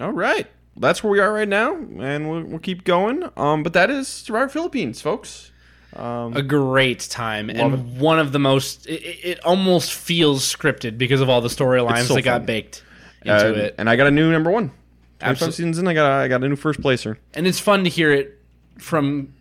All 0.00 0.12
right. 0.12 0.46
That's 0.76 1.02
where 1.04 1.10
we 1.10 1.20
are 1.20 1.32
right 1.32 1.48
now, 1.48 1.76
and 1.76 2.30
we'll, 2.30 2.42
we'll 2.44 2.58
keep 2.58 2.84
going. 2.84 3.28
Um, 3.36 3.62
but 3.62 3.74
that 3.74 3.90
is 3.90 4.08
Survivor 4.08 4.48
Philippines, 4.48 5.02
folks. 5.02 5.50
Um, 5.94 6.34
a 6.34 6.42
great 6.42 7.00
time 7.00 7.50
and 7.50 8.00
one 8.00 8.18
of 8.18 8.32
the 8.32 8.38
most 8.38 8.86
it, 8.86 9.02
it 9.22 9.44
almost 9.44 9.92
feels 9.92 10.42
scripted 10.42 10.96
because 10.96 11.20
of 11.20 11.28
all 11.28 11.42
the 11.42 11.50
storylines 11.50 12.04
so 12.04 12.14
that 12.14 12.22
got 12.22 12.46
baked 12.46 12.82
into 13.26 13.48
uh, 13.48 13.64
it 13.64 13.74
and 13.76 13.90
I 13.90 13.96
got 13.96 14.06
a 14.06 14.10
new 14.10 14.32
number 14.32 14.50
one. 14.50 14.70
Absol- 15.20 15.32
Absolutely. 15.32 15.52
seasons 15.56 15.78
in, 15.78 15.88
I 15.88 15.92
got 15.92 16.10
I 16.10 16.28
got 16.28 16.42
a 16.42 16.48
new 16.48 16.56
first 16.56 16.80
placer. 16.80 17.18
and 17.34 17.46
it's 17.46 17.60
fun 17.60 17.84
to 17.84 17.90
hear 17.90 18.10
it 18.10 18.41
from 18.82 19.32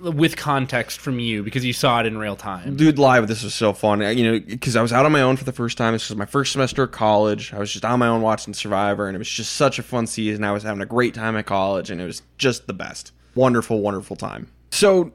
with 0.00 0.36
context 0.36 1.00
from 1.00 1.18
you 1.18 1.42
because 1.42 1.64
you 1.64 1.72
saw 1.72 2.00
it 2.00 2.06
in 2.06 2.18
real 2.18 2.36
time 2.36 2.76
Dude, 2.76 2.98
live, 2.98 3.28
this 3.28 3.42
was 3.42 3.54
so 3.54 3.72
fun. 3.72 4.00
You 4.16 4.32
know, 4.32 4.40
because 4.40 4.76
I 4.76 4.82
was 4.82 4.92
out 4.92 5.06
on 5.06 5.12
my 5.12 5.22
own 5.22 5.36
for 5.36 5.44
the 5.44 5.52
first 5.52 5.78
time. 5.78 5.92
This 5.92 6.08
was 6.08 6.16
my 6.16 6.26
first 6.26 6.52
semester 6.52 6.84
of 6.84 6.92
college. 6.92 7.52
I 7.52 7.58
was 7.58 7.72
just 7.72 7.84
on 7.84 7.98
my 7.98 8.08
own 8.08 8.22
watching 8.22 8.54
Survivor, 8.54 9.06
and 9.08 9.14
it 9.14 9.18
was 9.18 9.28
just 9.28 9.52
such 9.52 9.78
a 9.78 9.82
fun 9.82 10.06
season. 10.06 10.44
I 10.44 10.52
was 10.52 10.62
having 10.62 10.82
a 10.82 10.86
great 10.86 11.14
time 11.14 11.36
at 11.36 11.46
college, 11.46 11.90
and 11.90 12.00
it 12.00 12.04
was 12.04 12.22
just 12.38 12.66
the 12.66 12.72
best. 12.72 13.12
Wonderful, 13.34 13.80
wonderful 13.80 14.16
time. 14.16 14.50
So, 14.70 15.12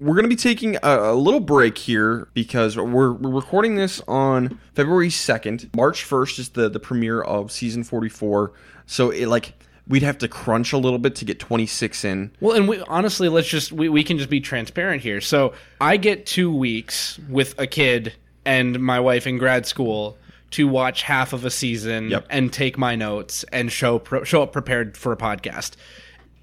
we're 0.00 0.14
going 0.14 0.24
to 0.24 0.28
be 0.28 0.36
taking 0.36 0.76
a, 0.76 1.12
a 1.12 1.14
little 1.14 1.40
break 1.40 1.76
here 1.76 2.28
because 2.32 2.76
we're, 2.76 3.12
we're 3.12 3.30
recording 3.30 3.74
this 3.74 4.00
on 4.06 4.60
February 4.74 5.08
2nd. 5.08 5.74
March 5.74 6.04
1st 6.04 6.38
is 6.38 6.48
the, 6.50 6.68
the 6.68 6.80
premiere 6.80 7.20
of 7.22 7.50
season 7.50 7.84
44. 7.84 8.52
So, 8.86 9.10
it 9.10 9.26
like. 9.26 9.54
We'd 9.88 10.02
have 10.02 10.18
to 10.18 10.28
crunch 10.28 10.72
a 10.72 10.78
little 10.78 10.98
bit 10.98 11.14
to 11.16 11.24
get 11.24 11.38
26 11.38 12.04
in. 12.04 12.30
Well, 12.40 12.54
and 12.56 12.68
we, 12.68 12.80
honestly, 12.82 13.28
let's 13.28 13.48
just 13.48 13.72
we, 13.72 13.88
we 13.88 14.04
can 14.04 14.18
just 14.18 14.28
be 14.30 14.40
transparent 14.40 15.02
here. 15.02 15.20
So 15.22 15.54
I 15.80 15.96
get 15.96 16.26
two 16.26 16.54
weeks 16.54 17.18
with 17.28 17.58
a 17.58 17.66
kid 17.66 18.12
and 18.44 18.78
my 18.80 19.00
wife 19.00 19.26
in 19.26 19.38
grad 19.38 19.64
school 19.66 20.18
to 20.50 20.66
watch 20.68 21.02
half 21.02 21.32
of 21.32 21.44
a 21.44 21.50
season 21.50 22.10
Yep. 22.10 22.26
and 22.30 22.52
take 22.52 22.76
my 22.78 22.96
notes 22.96 23.44
and 23.52 23.70
show 23.72 23.98
pro, 23.98 24.24
show 24.24 24.42
up 24.42 24.52
prepared 24.52 24.96
for 24.96 25.12
a 25.12 25.16
podcast. 25.16 25.72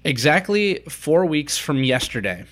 Exactly 0.04 0.80
four 0.88 1.26
weeks 1.26 1.58
from 1.58 1.82
yesterday 1.82 2.44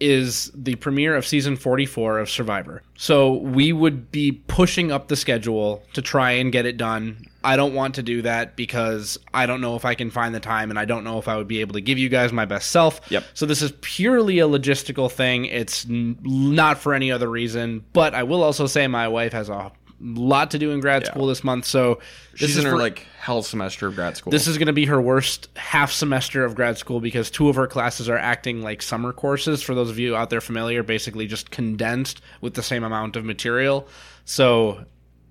is 0.00 0.50
the 0.54 0.74
premiere 0.76 1.16
of 1.16 1.26
season 1.26 1.56
44 1.56 2.18
of 2.18 2.28
Survivor. 2.28 2.82
So 2.96 3.34
we 3.34 3.72
would 3.72 4.10
be 4.10 4.32
pushing 4.48 4.92
up 4.92 5.08
the 5.08 5.16
schedule 5.16 5.82
to 5.94 6.02
try 6.02 6.32
and 6.32 6.52
get 6.52 6.66
it 6.66 6.76
done. 6.76 7.24
I 7.44 7.56
don't 7.56 7.74
want 7.74 7.96
to 7.96 8.02
do 8.02 8.22
that 8.22 8.56
because 8.56 9.18
I 9.32 9.46
don't 9.46 9.60
know 9.60 9.76
if 9.76 9.84
I 9.84 9.94
can 9.94 10.10
find 10.10 10.34
the 10.34 10.40
time 10.40 10.70
and 10.70 10.78
I 10.78 10.84
don't 10.86 11.04
know 11.04 11.18
if 11.18 11.28
I 11.28 11.36
would 11.36 11.46
be 11.48 11.60
able 11.60 11.74
to 11.74 11.80
give 11.80 11.98
you 11.98 12.08
guys 12.08 12.32
my 12.32 12.46
best 12.46 12.70
self. 12.70 13.00
Yep. 13.10 13.24
So 13.34 13.46
this 13.46 13.62
is 13.62 13.72
purely 13.82 14.38
a 14.40 14.48
logistical 14.48 15.10
thing. 15.12 15.44
It's 15.44 15.84
n- 15.88 16.16
not 16.22 16.78
for 16.78 16.94
any 16.94 17.12
other 17.12 17.28
reason, 17.28 17.84
but 17.92 18.14
I 18.14 18.22
will 18.22 18.42
also 18.42 18.66
say 18.66 18.86
my 18.86 19.06
wife 19.08 19.32
has 19.32 19.48
a 19.48 19.70
lot 20.00 20.50
to 20.50 20.58
do 20.58 20.70
in 20.72 20.80
grad 20.80 21.06
school 21.06 21.26
this 21.28 21.44
month, 21.44 21.64
so 21.64 22.00
this 22.32 22.40
She's 22.40 22.50
is 22.50 22.56
in 22.58 22.64
her 22.64 22.72
for- 22.72 22.78
like 22.78 23.06
hell 23.18 23.42
semester 23.42 23.86
of 23.86 23.94
grad 23.94 24.16
school. 24.16 24.30
this 24.32 24.46
is 24.46 24.58
going 24.58 24.66
to 24.66 24.72
be 24.74 24.84
her 24.86 25.00
worst 25.00 25.48
half 25.56 25.92
semester 25.92 26.44
of 26.44 26.54
grad 26.54 26.76
school 26.76 27.00
because 27.00 27.30
two 27.30 27.48
of 27.48 27.56
her 27.56 27.66
classes 27.66 28.08
are 28.08 28.18
acting 28.18 28.60
like 28.60 28.82
summer 28.82 29.12
courses. 29.12 29.62
For 29.62 29.74
those 29.74 29.88
of 29.90 29.98
you 29.98 30.14
out 30.16 30.28
there 30.30 30.40
familiar, 30.42 30.82
basically 30.82 31.26
just 31.26 31.50
condensed 31.50 32.20
with 32.42 32.54
the 32.54 32.62
same 32.62 32.84
amount 32.84 33.16
of 33.16 33.24
material. 33.24 33.86
So 34.26 34.84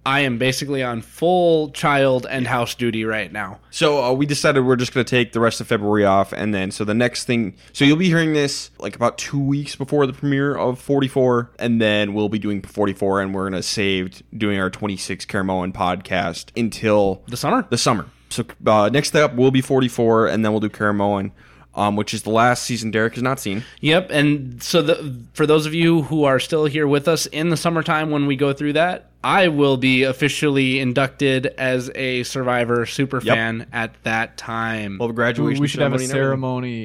I 0.05 0.19
am 0.21 0.38
basically 0.38 0.84
on 0.84 1.01
full 1.01 1.69
child 1.71 2.27
and 2.30 2.45
house 2.45 2.75
duty 2.75 3.05
right 3.05 3.31
now. 3.31 3.59
So 3.69 4.03
uh, 4.03 4.11
we 4.13 4.25
decided 4.25 4.61
we're 4.65 4.75
just 4.75 4.93
going 4.93 5.05
to 5.05 5.09
take 5.09 5.31
the 5.31 5.39
rest 5.39 5.61
of 5.61 5.67
February 5.67 6.03
off, 6.03 6.34
and 6.34 6.53
then 6.53 6.71
so 6.71 6.84
the 6.84 6.93
next 6.93 7.23
thing. 7.23 7.55
So 7.71 7.85
you'll 7.85 7.95
be 7.97 8.07
hearing 8.09 8.34
this 8.34 8.71
like 8.80 8.95
about 8.95 9.17
two 9.17 9.39
weeks 9.39 9.75
before 9.77 10.05
the 10.05 10.13
premiere 10.13 10.55
of 10.55 10.77
44, 10.80 11.51
and 11.57 11.81
then 11.81 12.13
we'll 12.13 12.27
be 12.30 12.39
doing 12.39 12.61
44, 12.61 13.21
and 13.21 13.34
we're 13.34 13.49
going 13.49 13.53
to 13.53 13.63
save 13.63 14.21
doing 14.38 14.59
our 14.59 14.69
26 14.69 15.25
Caramoan 15.25 15.71
podcast 15.71 16.47
until 16.59 17.23
The 17.27 17.38
summer? 17.38 17.65
the 17.69 17.77
summer. 17.77 18.07
So 18.30 18.43
uh, 18.65 18.89
next 18.91 19.15
up 19.15 19.35
will 19.35 19.51
be 19.51 19.61
44, 19.61 20.27
and 20.27 20.43
then 20.43 20.51
we'll 20.51 20.59
do 20.59 20.69
Caramoan, 20.69 21.31
um, 21.76 21.95
which 21.95 22.14
is 22.14 22.24
the 22.24 22.30
last 22.30 22.64
season 22.64 22.91
Derek 22.91 23.14
has 23.16 23.24
not 23.24 23.40
seen. 23.40 23.64
Yep, 23.82 24.10
and 24.12 24.62
so 24.62 24.82
the, 24.82 25.18
for 25.34 25.45
those 25.45 25.66
of 25.66 25.74
you 25.74 26.04
who 26.04 26.24
are 26.24 26.40
still 26.40 26.66
here 26.66 26.88
with 26.88 27.08
us 27.08 27.26
in 27.28 27.50
the 27.50 27.58
summertime 27.58 28.12
when 28.12 28.26
we 28.28 28.36
go 28.36 28.54
through 28.54 28.74
that, 28.74 29.10
I 29.24 29.48
will 29.48 29.78
be 29.78 30.04
officially 30.04 30.80
inducted 30.80 31.45
as 31.58 31.90
a 31.95 32.24
Survivor 32.24 32.86
super 32.86 33.22
Yep. 33.24 33.36
fan 33.36 33.68
at 33.72 33.94
that 34.04 34.36
time. 34.38 34.98
We'll 35.00 35.08
have 35.08 35.12
a 35.12 35.14
Ooh, 35.14 35.16
graduation. 35.16 35.62
we 35.62 35.68
should 35.68 35.80
have 35.82 35.94
a 35.94 36.00
ceremony 36.00 36.08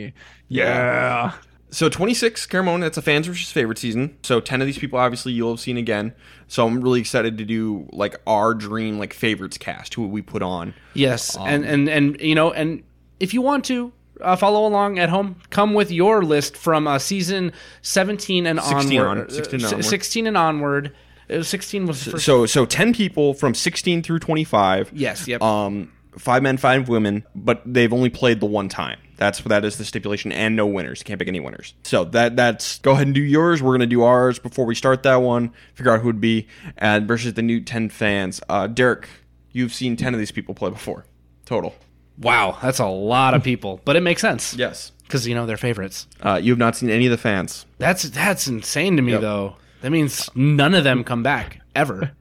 and 0.05 0.13
everything. 0.13 0.13
ceremony. 0.13 0.15
Yeah. 0.49 1.33
So 1.71 1.89
26 1.91 2.47
Caramoan, 2.47 2.81
that's 2.81 2.97
a 2.97 3.03
fans 3.03 3.27
versus 3.27 3.51
favorite 3.53 3.77
season. 3.77 4.17
So 4.23 4.41
10 4.41 4.63
of 4.63 4.67
these 4.67 4.79
people 4.79 4.99
obviously 4.99 5.33
you'll 5.33 5.51
have 5.53 5.61
seen 5.61 5.77
again. 5.77 6.15
So 6.47 6.67
I'm 6.67 6.81
really 6.81 7.01
excited 7.01 7.37
to 7.39 7.45
do 7.45 7.87
like 7.93 8.17
our 8.27 8.55
dream 8.55 8.99
like 8.99 9.13
favorites 9.13 9.59
cast 9.59 9.93
who 9.95 10.07
we 10.09 10.23
put 10.23 10.41
on. 10.43 10.73
Yes, 10.95 11.37
Um, 11.37 11.47
and 11.47 11.65
and 11.67 11.89
and 11.91 12.21
you 12.21 12.35
know, 12.35 12.53
and 12.53 12.83
if 13.21 13.35
you 13.35 13.43
want 13.43 13.67
to 13.67 13.93
uh, 14.21 14.37
follow 14.37 14.67
along 14.67 14.99
at 14.99 15.09
home, 15.09 15.37
come 15.51 15.75
with 15.75 15.91
your 15.91 16.23
list 16.25 16.57
from 16.57 16.87
uh, 16.87 16.99
season 16.99 17.53
seventeen 17.83 18.47
and 18.47 18.61
16 18.61 19.01
onward. 19.01 19.19
on- 19.25 19.31
16 19.31 19.55
and 19.61 19.65
uh, 19.65 19.69
onward. 19.69 19.85
Sixteen 19.85 20.27
and 20.27 20.37
onward. 20.37 20.93
Was 21.29 21.49
sixteen 21.49 21.87
was 21.87 22.05
the 22.05 22.13
first. 22.13 22.25
So 22.25 22.47
so 22.47 22.65
10 22.65 22.95
people 22.95 23.35
from 23.35 23.55
16 23.55 24.03
through 24.03 24.19
25. 24.21 24.91
yes, 24.95 25.29
yep. 25.29 25.43
Um 25.43 25.93
five 26.17 26.43
men, 26.43 26.57
five 26.57 26.89
women, 26.89 27.23
but 27.35 27.63
they've 27.67 27.93
only 27.93 28.09
played 28.11 28.41
the 28.41 28.47
one 28.47 28.69
time. 28.69 28.99
That's 29.19 29.41
that 29.43 29.65
is 29.65 29.77
the 29.79 29.85
stipulation 29.85 30.33
and 30.33 30.57
no 30.57 30.67
winners. 30.67 31.03
Can't 31.03 31.19
pick 31.19 31.29
any 31.29 31.39
winners. 31.41 31.75
So 31.83 32.05
that 32.07 32.35
that's 32.37 32.79
go 32.79 32.93
ahead 32.93 33.07
and 33.09 33.15
do 33.15 33.21
yours. 33.21 33.63
We're 33.63 33.71
going 33.73 33.81
to 33.81 33.87
do 33.87 34.03
ours 34.05 34.39
before 34.39 34.65
we 34.65 34.75
start 34.75 35.03
that 35.03 35.17
one. 35.17 35.53
Figure 35.75 35.93
out 35.93 36.01
who 36.01 36.07
would 36.07 36.21
be 36.21 36.47
and 36.79 37.07
versus 37.07 37.35
the 37.35 37.43
new 37.43 37.61
10 37.61 37.91
fans. 37.91 38.41
Uh 38.49 38.67
Derek, 38.67 39.09
you've 39.53 39.75
seen 39.75 39.97
10 39.97 40.15
of 40.15 40.19
these 40.21 40.31
people 40.33 40.55
play 40.55 40.71
before. 40.71 41.05
Total. 41.45 41.75
Wow, 42.21 42.57
that's 42.63 42.79
a 42.79 42.87
lot 42.87 43.35
of 43.35 43.43
people, 43.51 43.81
but 43.85 43.97
it 43.97 44.03
makes 44.03 44.21
sense. 44.21 44.55
Yes. 44.55 44.93
because 45.05 45.27
you 45.27 45.35
know 45.35 45.47
they're 45.47 45.57
favorites. 45.57 46.07
Uh, 46.23 46.39
you 46.43 46.53
have 46.53 46.59
not 46.59 46.77
seen 46.77 46.91
any 46.91 47.07
of 47.07 47.11
the 47.11 47.17
fans. 47.19 47.65
That's 47.79 48.05
that's 48.11 48.47
insane 48.49 48.97
to 48.97 49.03
me 49.03 49.13
Yep. 49.13 49.21
though. 49.21 49.57
That 49.83 49.91
means 49.91 50.29
none 50.35 50.75
of 50.75 50.85
them 50.85 51.05
come 51.05 51.23
back 51.23 51.61
ever. 51.75 52.13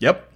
Yep. 0.00 0.30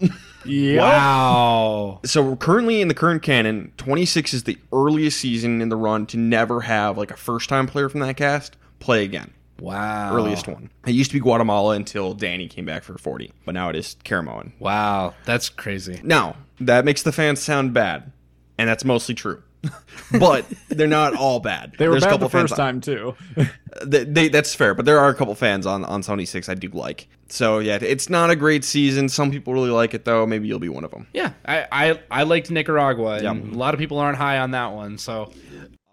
wow. 0.76 2.00
so 2.04 2.34
currently 2.34 2.80
in 2.80 2.88
the 2.88 2.94
current 2.94 3.22
canon, 3.22 3.72
26 3.76 4.34
is 4.34 4.42
the 4.42 4.58
earliest 4.72 5.20
season 5.20 5.60
in 5.62 5.68
the 5.68 5.76
run 5.76 6.04
to 6.06 6.16
never 6.16 6.62
have 6.62 6.98
like 6.98 7.12
a 7.12 7.16
first 7.16 7.48
time 7.48 7.68
player 7.68 7.88
from 7.88 8.00
that 8.00 8.16
cast 8.16 8.56
play 8.80 9.04
again. 9.04 9.32
Wow. 9.60 10.16
Earliest 10.16 10.48
one. 10.48 10.70
It 10.84 10.92
used 10.94 11.10
to 11.12 11.16
be 11.16 11.20
Guatemala 11.20 11.76
until 11.76 12.14
Danny 12.14 12.48
came 12.48 12.64
back 12.64 12.82
for 12.82 12.98
40, 12.98 13.30
but 13.44 13.54
now 13.54 13.68
it 13.68 13.76
is 13.76 13.94
Caramoan. 14.04 14.50
Wow, 14.58 15.14
that's 15.24 15.48
crazy. 15.48 16.00
Now, 16.02 16.34
that 16.60 16.84
makes 16.84 17.04
the 17.04 17.12
fans 17.12 17.40
sound 17.40 17.72
bad, 17.72 18.10
and 18.58 18.68
that's 18.68 18.84
mostly 18.84 19.14
true. 19.14 19.42
but 20.18 20.44
they're 20.70 20.88
not 20.88 21.14
all 21.14 21.38
bad. 21.38 21.74
They 21.78 21.86
were 21.86 21.92
There's 21.92 22.02
a 22.02 22.06
bad 22.06 22.12
couple 22.14 22.28
the 22.28 22.32
fans 22.32 22.50
first 22.50 22.60
on- 22.60 22.66
time 22.66 22.80
too. 22.80 23.14
they, 23.86 24.02
they, 24.04 24.28
that's 24.28 24.54
fair, 24.56 24.74
but 24.74 24.84
there 24.84 24.98
are 24.98 25.08
a 25.08 25.14
couple 25.14 25.34
fans 25.36 25.66
on 25.66 25.84
on 25.84 26.02
Sony 26.02 26.26
Six 26.26 26.48
I 26.48 26.54
do 26.54 26.68
like. 26.68 27.06
So 27.28 27.60
yeah, 27.60 27.78
it's 27.80 28.10
not 28.10 28.28
a 28.30 28.34
great 28.36 28.64
season. 28.64 29.08
Some 29.08 29.30
people 29.30 29.54
really 29.54 29.70
like 29.70 29.94
it 29.94 30.04
though. 30.04 30.26
Maybe 30.26 30.48
you'll 30.48 30.58
be 30.58 30.68
one 30.68 30.82
of 30.84 30.90
them. 30.90 31.06
Yeah, 31.14 31.32
I 31.46 31.66
I, 31.70 32.00
I 32.10 32.22
liked 32.24 32.50
Nicaragua, 32.50 33.18
and 33.18 33.44
Yep. 33.44 33.54
a 33.54 33.56
lot 33.56 33.72
of 33.74 33.78
people 33.78 33.98
aren't 33.98 34.18
high 34.18 34.38
on 34.38 34.50
that 34.50 34.72
one. 34.72 34.98
So 34.98 35.32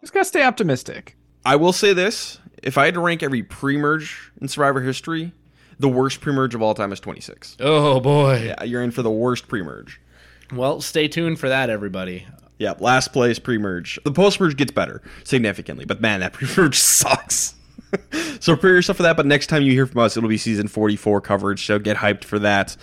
Just 0.01 0.13
gotta 0.13 0.25
stay 0.25 0.43
optimistic. 0.43 1.15
I 1.45 1.55
will 1.55 1.71
say 1.73 1.93
this: 1.93 2.39
if 2.63 2.75
I 2.75 2.85
had 2.85 2.95
to 2.95 2.99
rank 3.01 3.21
every 3.21 3.43
pre-merge 3.43 4.31
in 4.41 4.47
Survivor 4.47 4.81
history, 4.81 5.31
the 5.77 5.89
worst 5.89 6.21
pre-merge 6.21 6.55
of 6.55 6.63
all 6.63 6.73
time 6.73 6.91
is 6.91 6.99
26. 6.99 7.57
Oh 7.59 7.99
boy. 7.99 8.45
Yeah, 8.47 8.63
you're 8.63 8.81
in 8.81 8.89
for 8.89 9.03
the 9.03 9.11
worst 9.11 9.47
pre-merge. 9.47 10.01
Well, 10.51 10.81
stay 10.81 11.07
tuned 11.07 11.39
for 11.39 11.49
that, 11.49 11.69
everybody. 11.69 12.25
Yeah, 12.59 12.73
last 12.79 13.11
place 13.13 13.39
pre-merge. 13.39 13.99
The 14.03 14.11
post-merge 14.11 14.55
gets 14.55 14.71
better 14.71 15.01
significantly, 15.23 15.85
but 15.85 16.01
man, 16.01 16.19
that 16.19 16.33
pre-merge 16.33 16.77
sucks. 16.77 17.55
so 18.39 18.53
prepare 18.53 18.75
yourself 18.75 18.97
for 18.97 19.03
that. 19.03 19.17
But 19.17 19.25
next 19.25 19.47
time 19.47 19.63
you 19.63 19.71
hear 19.71 19.85
from 19.85 20.01
us, 20.01 20.15
it'll 20.15 20.29
be 20.29 20.37
season 20.37 20.67
44 20.67 21.21
coverage. 21.21 21.65
So 21.65 21.79
get 21.79 21.97
hyped 21.97 22.23
for 22.23 22.37
that. 22.39 22.77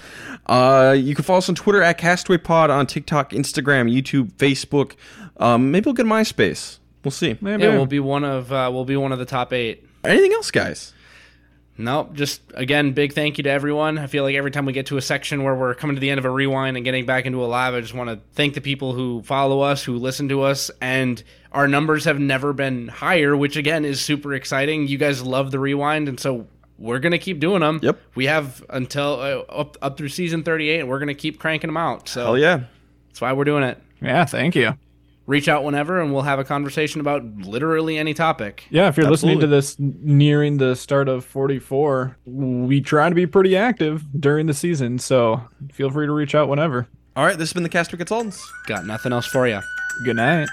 Uh, 0.46 0.96
you 0.98 1.14
can 1.14 1.24
follow 1.24 1.38
us 1.38 1.48
on 1.48 1.54
Twitter 1.54 1.82
at 1.82 1.98
Castaway 1.98 2.38
Pod, 2.38 2.70
on 2.70 2.86
TikTok, 2.86 3.30
Instagram, 3.30 3.92
YouTube, 3.92 4.32
Facebook. 4.32 4.96
Um, 5.36 5.70
maybe 5.70 5.84
we'll 5.84 5.94
get 5.94 6.06
MySpace. 6.06 6.78
We'll 7.04 7.12
see. 7.12 7.36
Maybe. 7.40 7.62
Yeah, 7.62 7.70
we'll 7.70 7.86
be 7.86 8.00
one 8.00 8.24
of 8.24 8.52
uh, 8.52 8.68
we'll 8.72 8.84
be 8.84 8.96
one 8.96 9.12
of 9.12 9.18
the 9.18 9.24
top 9.24 9.52
eight. 9.52 9.86
Anything 10.04 10.32
else, 10.32 10.50
guys? 10.50 10.92
Nope. 11.78 12.14
Just 12.14 12.40
again, 12.54 12.92
big 12.92 13.12
thank 13.12 13.38
you 13.38 13.44
to 13.44 13.50
everyone. 13.50 13.98
I 13.98 14.06
feel 14.06 14.24
like 14.24 14.34
every 14.34 14.50
time 14.50 14.64
we 14.64 14.72
get 14.72 14.86
to 14.86 14.96
a 14.96 15.02
section 15.02 15.42
where 15.42 15.54
we're 15.54 15.74
coming 15.74 15.96
to 15.96 16.00
the 16.00 16.10
end 16.10 16.18
of 16.18 16.24
a 16.24 16.30
rewind 16.30 16.76
and 16.76 16.84
getting 16.84 17.04
back 17.04 17.26
into 17.26 17.44
a 17.44 17.46
live, 17.46 17.74
I 17.74 17.80
just 17.80 17.94
want 17.94 18.08
to 18.08 18.20
thank 18.32 18.54
the 18.54 18.60
people 18.60 18.92
who 18.92 19.22
follow 19.22 19.60
us, 19.60 19.84
who 19.84 19.96
listen 19.98 20.28
to 20.30 20.42
us, 20.42 20.70
and 20.80 21.22
our 21.52 21.68
numbers 21.68 22.04
have 22.04 22.18
never 22.18 22.52
been 22.52 22.88
higher, 22.88 23.36
which 23.36 23.56
again 23.56 23.84
is 23.84 24.00
super 24.00 24.32
exciting. 24.32 24.88
You 24.88 24.96
guys 24.98 25.22
love 25.22 25.50
the 25.50 25.58
rewind, 25.58 26.08
and 26.08 26.18
so 26.18 26.46
we're 26.78 26.98
gonna 26.98 27.18
keep 27.18 27.40
doing 27.40 27.60
them. 27.60 27.80
Yep. 27.82 27.98
We 28.14 28.26
have 28.26 28.64
until 28.70 29.20
uh, 29.20 29.52
up 29.52 29.76
up 29.82 29.98
through 29.98 30.08
season 30.08 30.42
thirty 30.44 30.70
eight, 30.70 30.80
and 30.80 30.88
we're 30.88 30.98
gonna 30.98 31.14
keep 31.14 31.38
cranking 31.38 31.68
them 31.68 31.76
out. 31.76 32.08
So 32.08 32.24
Hell 32.24 32.38
yeah. 32.38 32.60
that's 33.08 33.20
why 33.20 33.32
we're 33.34 33.44
doing 33.44 33.64
it. 33.64 33.82
Yeah, 34.00 34.24
thank 34.24 34.54
you. 34.54 34.74
Reach 35.26 35.48
out 35.48 35.64
whenever 35.64 36.00
and 36.00 36.12
we'll 36.12 36.22
have 36.22 36.38
a 36.38 36.44
conversation 36.44 37.00
about 37.00 37.24
literally 37.24 37.98
any 37.98 38.14
topic. 38.14 38.66
Yeah, 38.70 38.88
if 38.88 38.96
you're 38.96 39.10
listening 39.10 39.40
to 39.40 39.46
this 39.46 39.76
nearing 39.78 40.58
the 40.58 40.74
start 40.76 41.08
of 41.08 41.24
44, 41.24 42.16
we 42.24 42.80
try 42.80 43.08
to 43.08 43.14
be 43.14 43.26
pretty 43.26 43.56
active 43.56 44.04
during 44.18 44.46
the 44.46 44.54
season, 44.54 44.98
so 44.98 45.42
feel 45.72 45.90
free 45.90 46.06
to 46.06 46.12
reach 46.12 46.34
out 46.34 46.48
whenever. 46.48 46.88
All 47.16 47.24
right, 47.24 47.36
this 47.36 47.48
has 47.48 47.54
been 47.54 47.62
the 47.62 47.68
Caster 47.68 47.96
Consultants. 47.96 48.52
Got 48.66 48.86
nothing 48.86 49.12
else 49.12 49.26
for 49.26 49.48
you. 49.48 49.60
Good 50.04 50.16
night. 50.16 50.48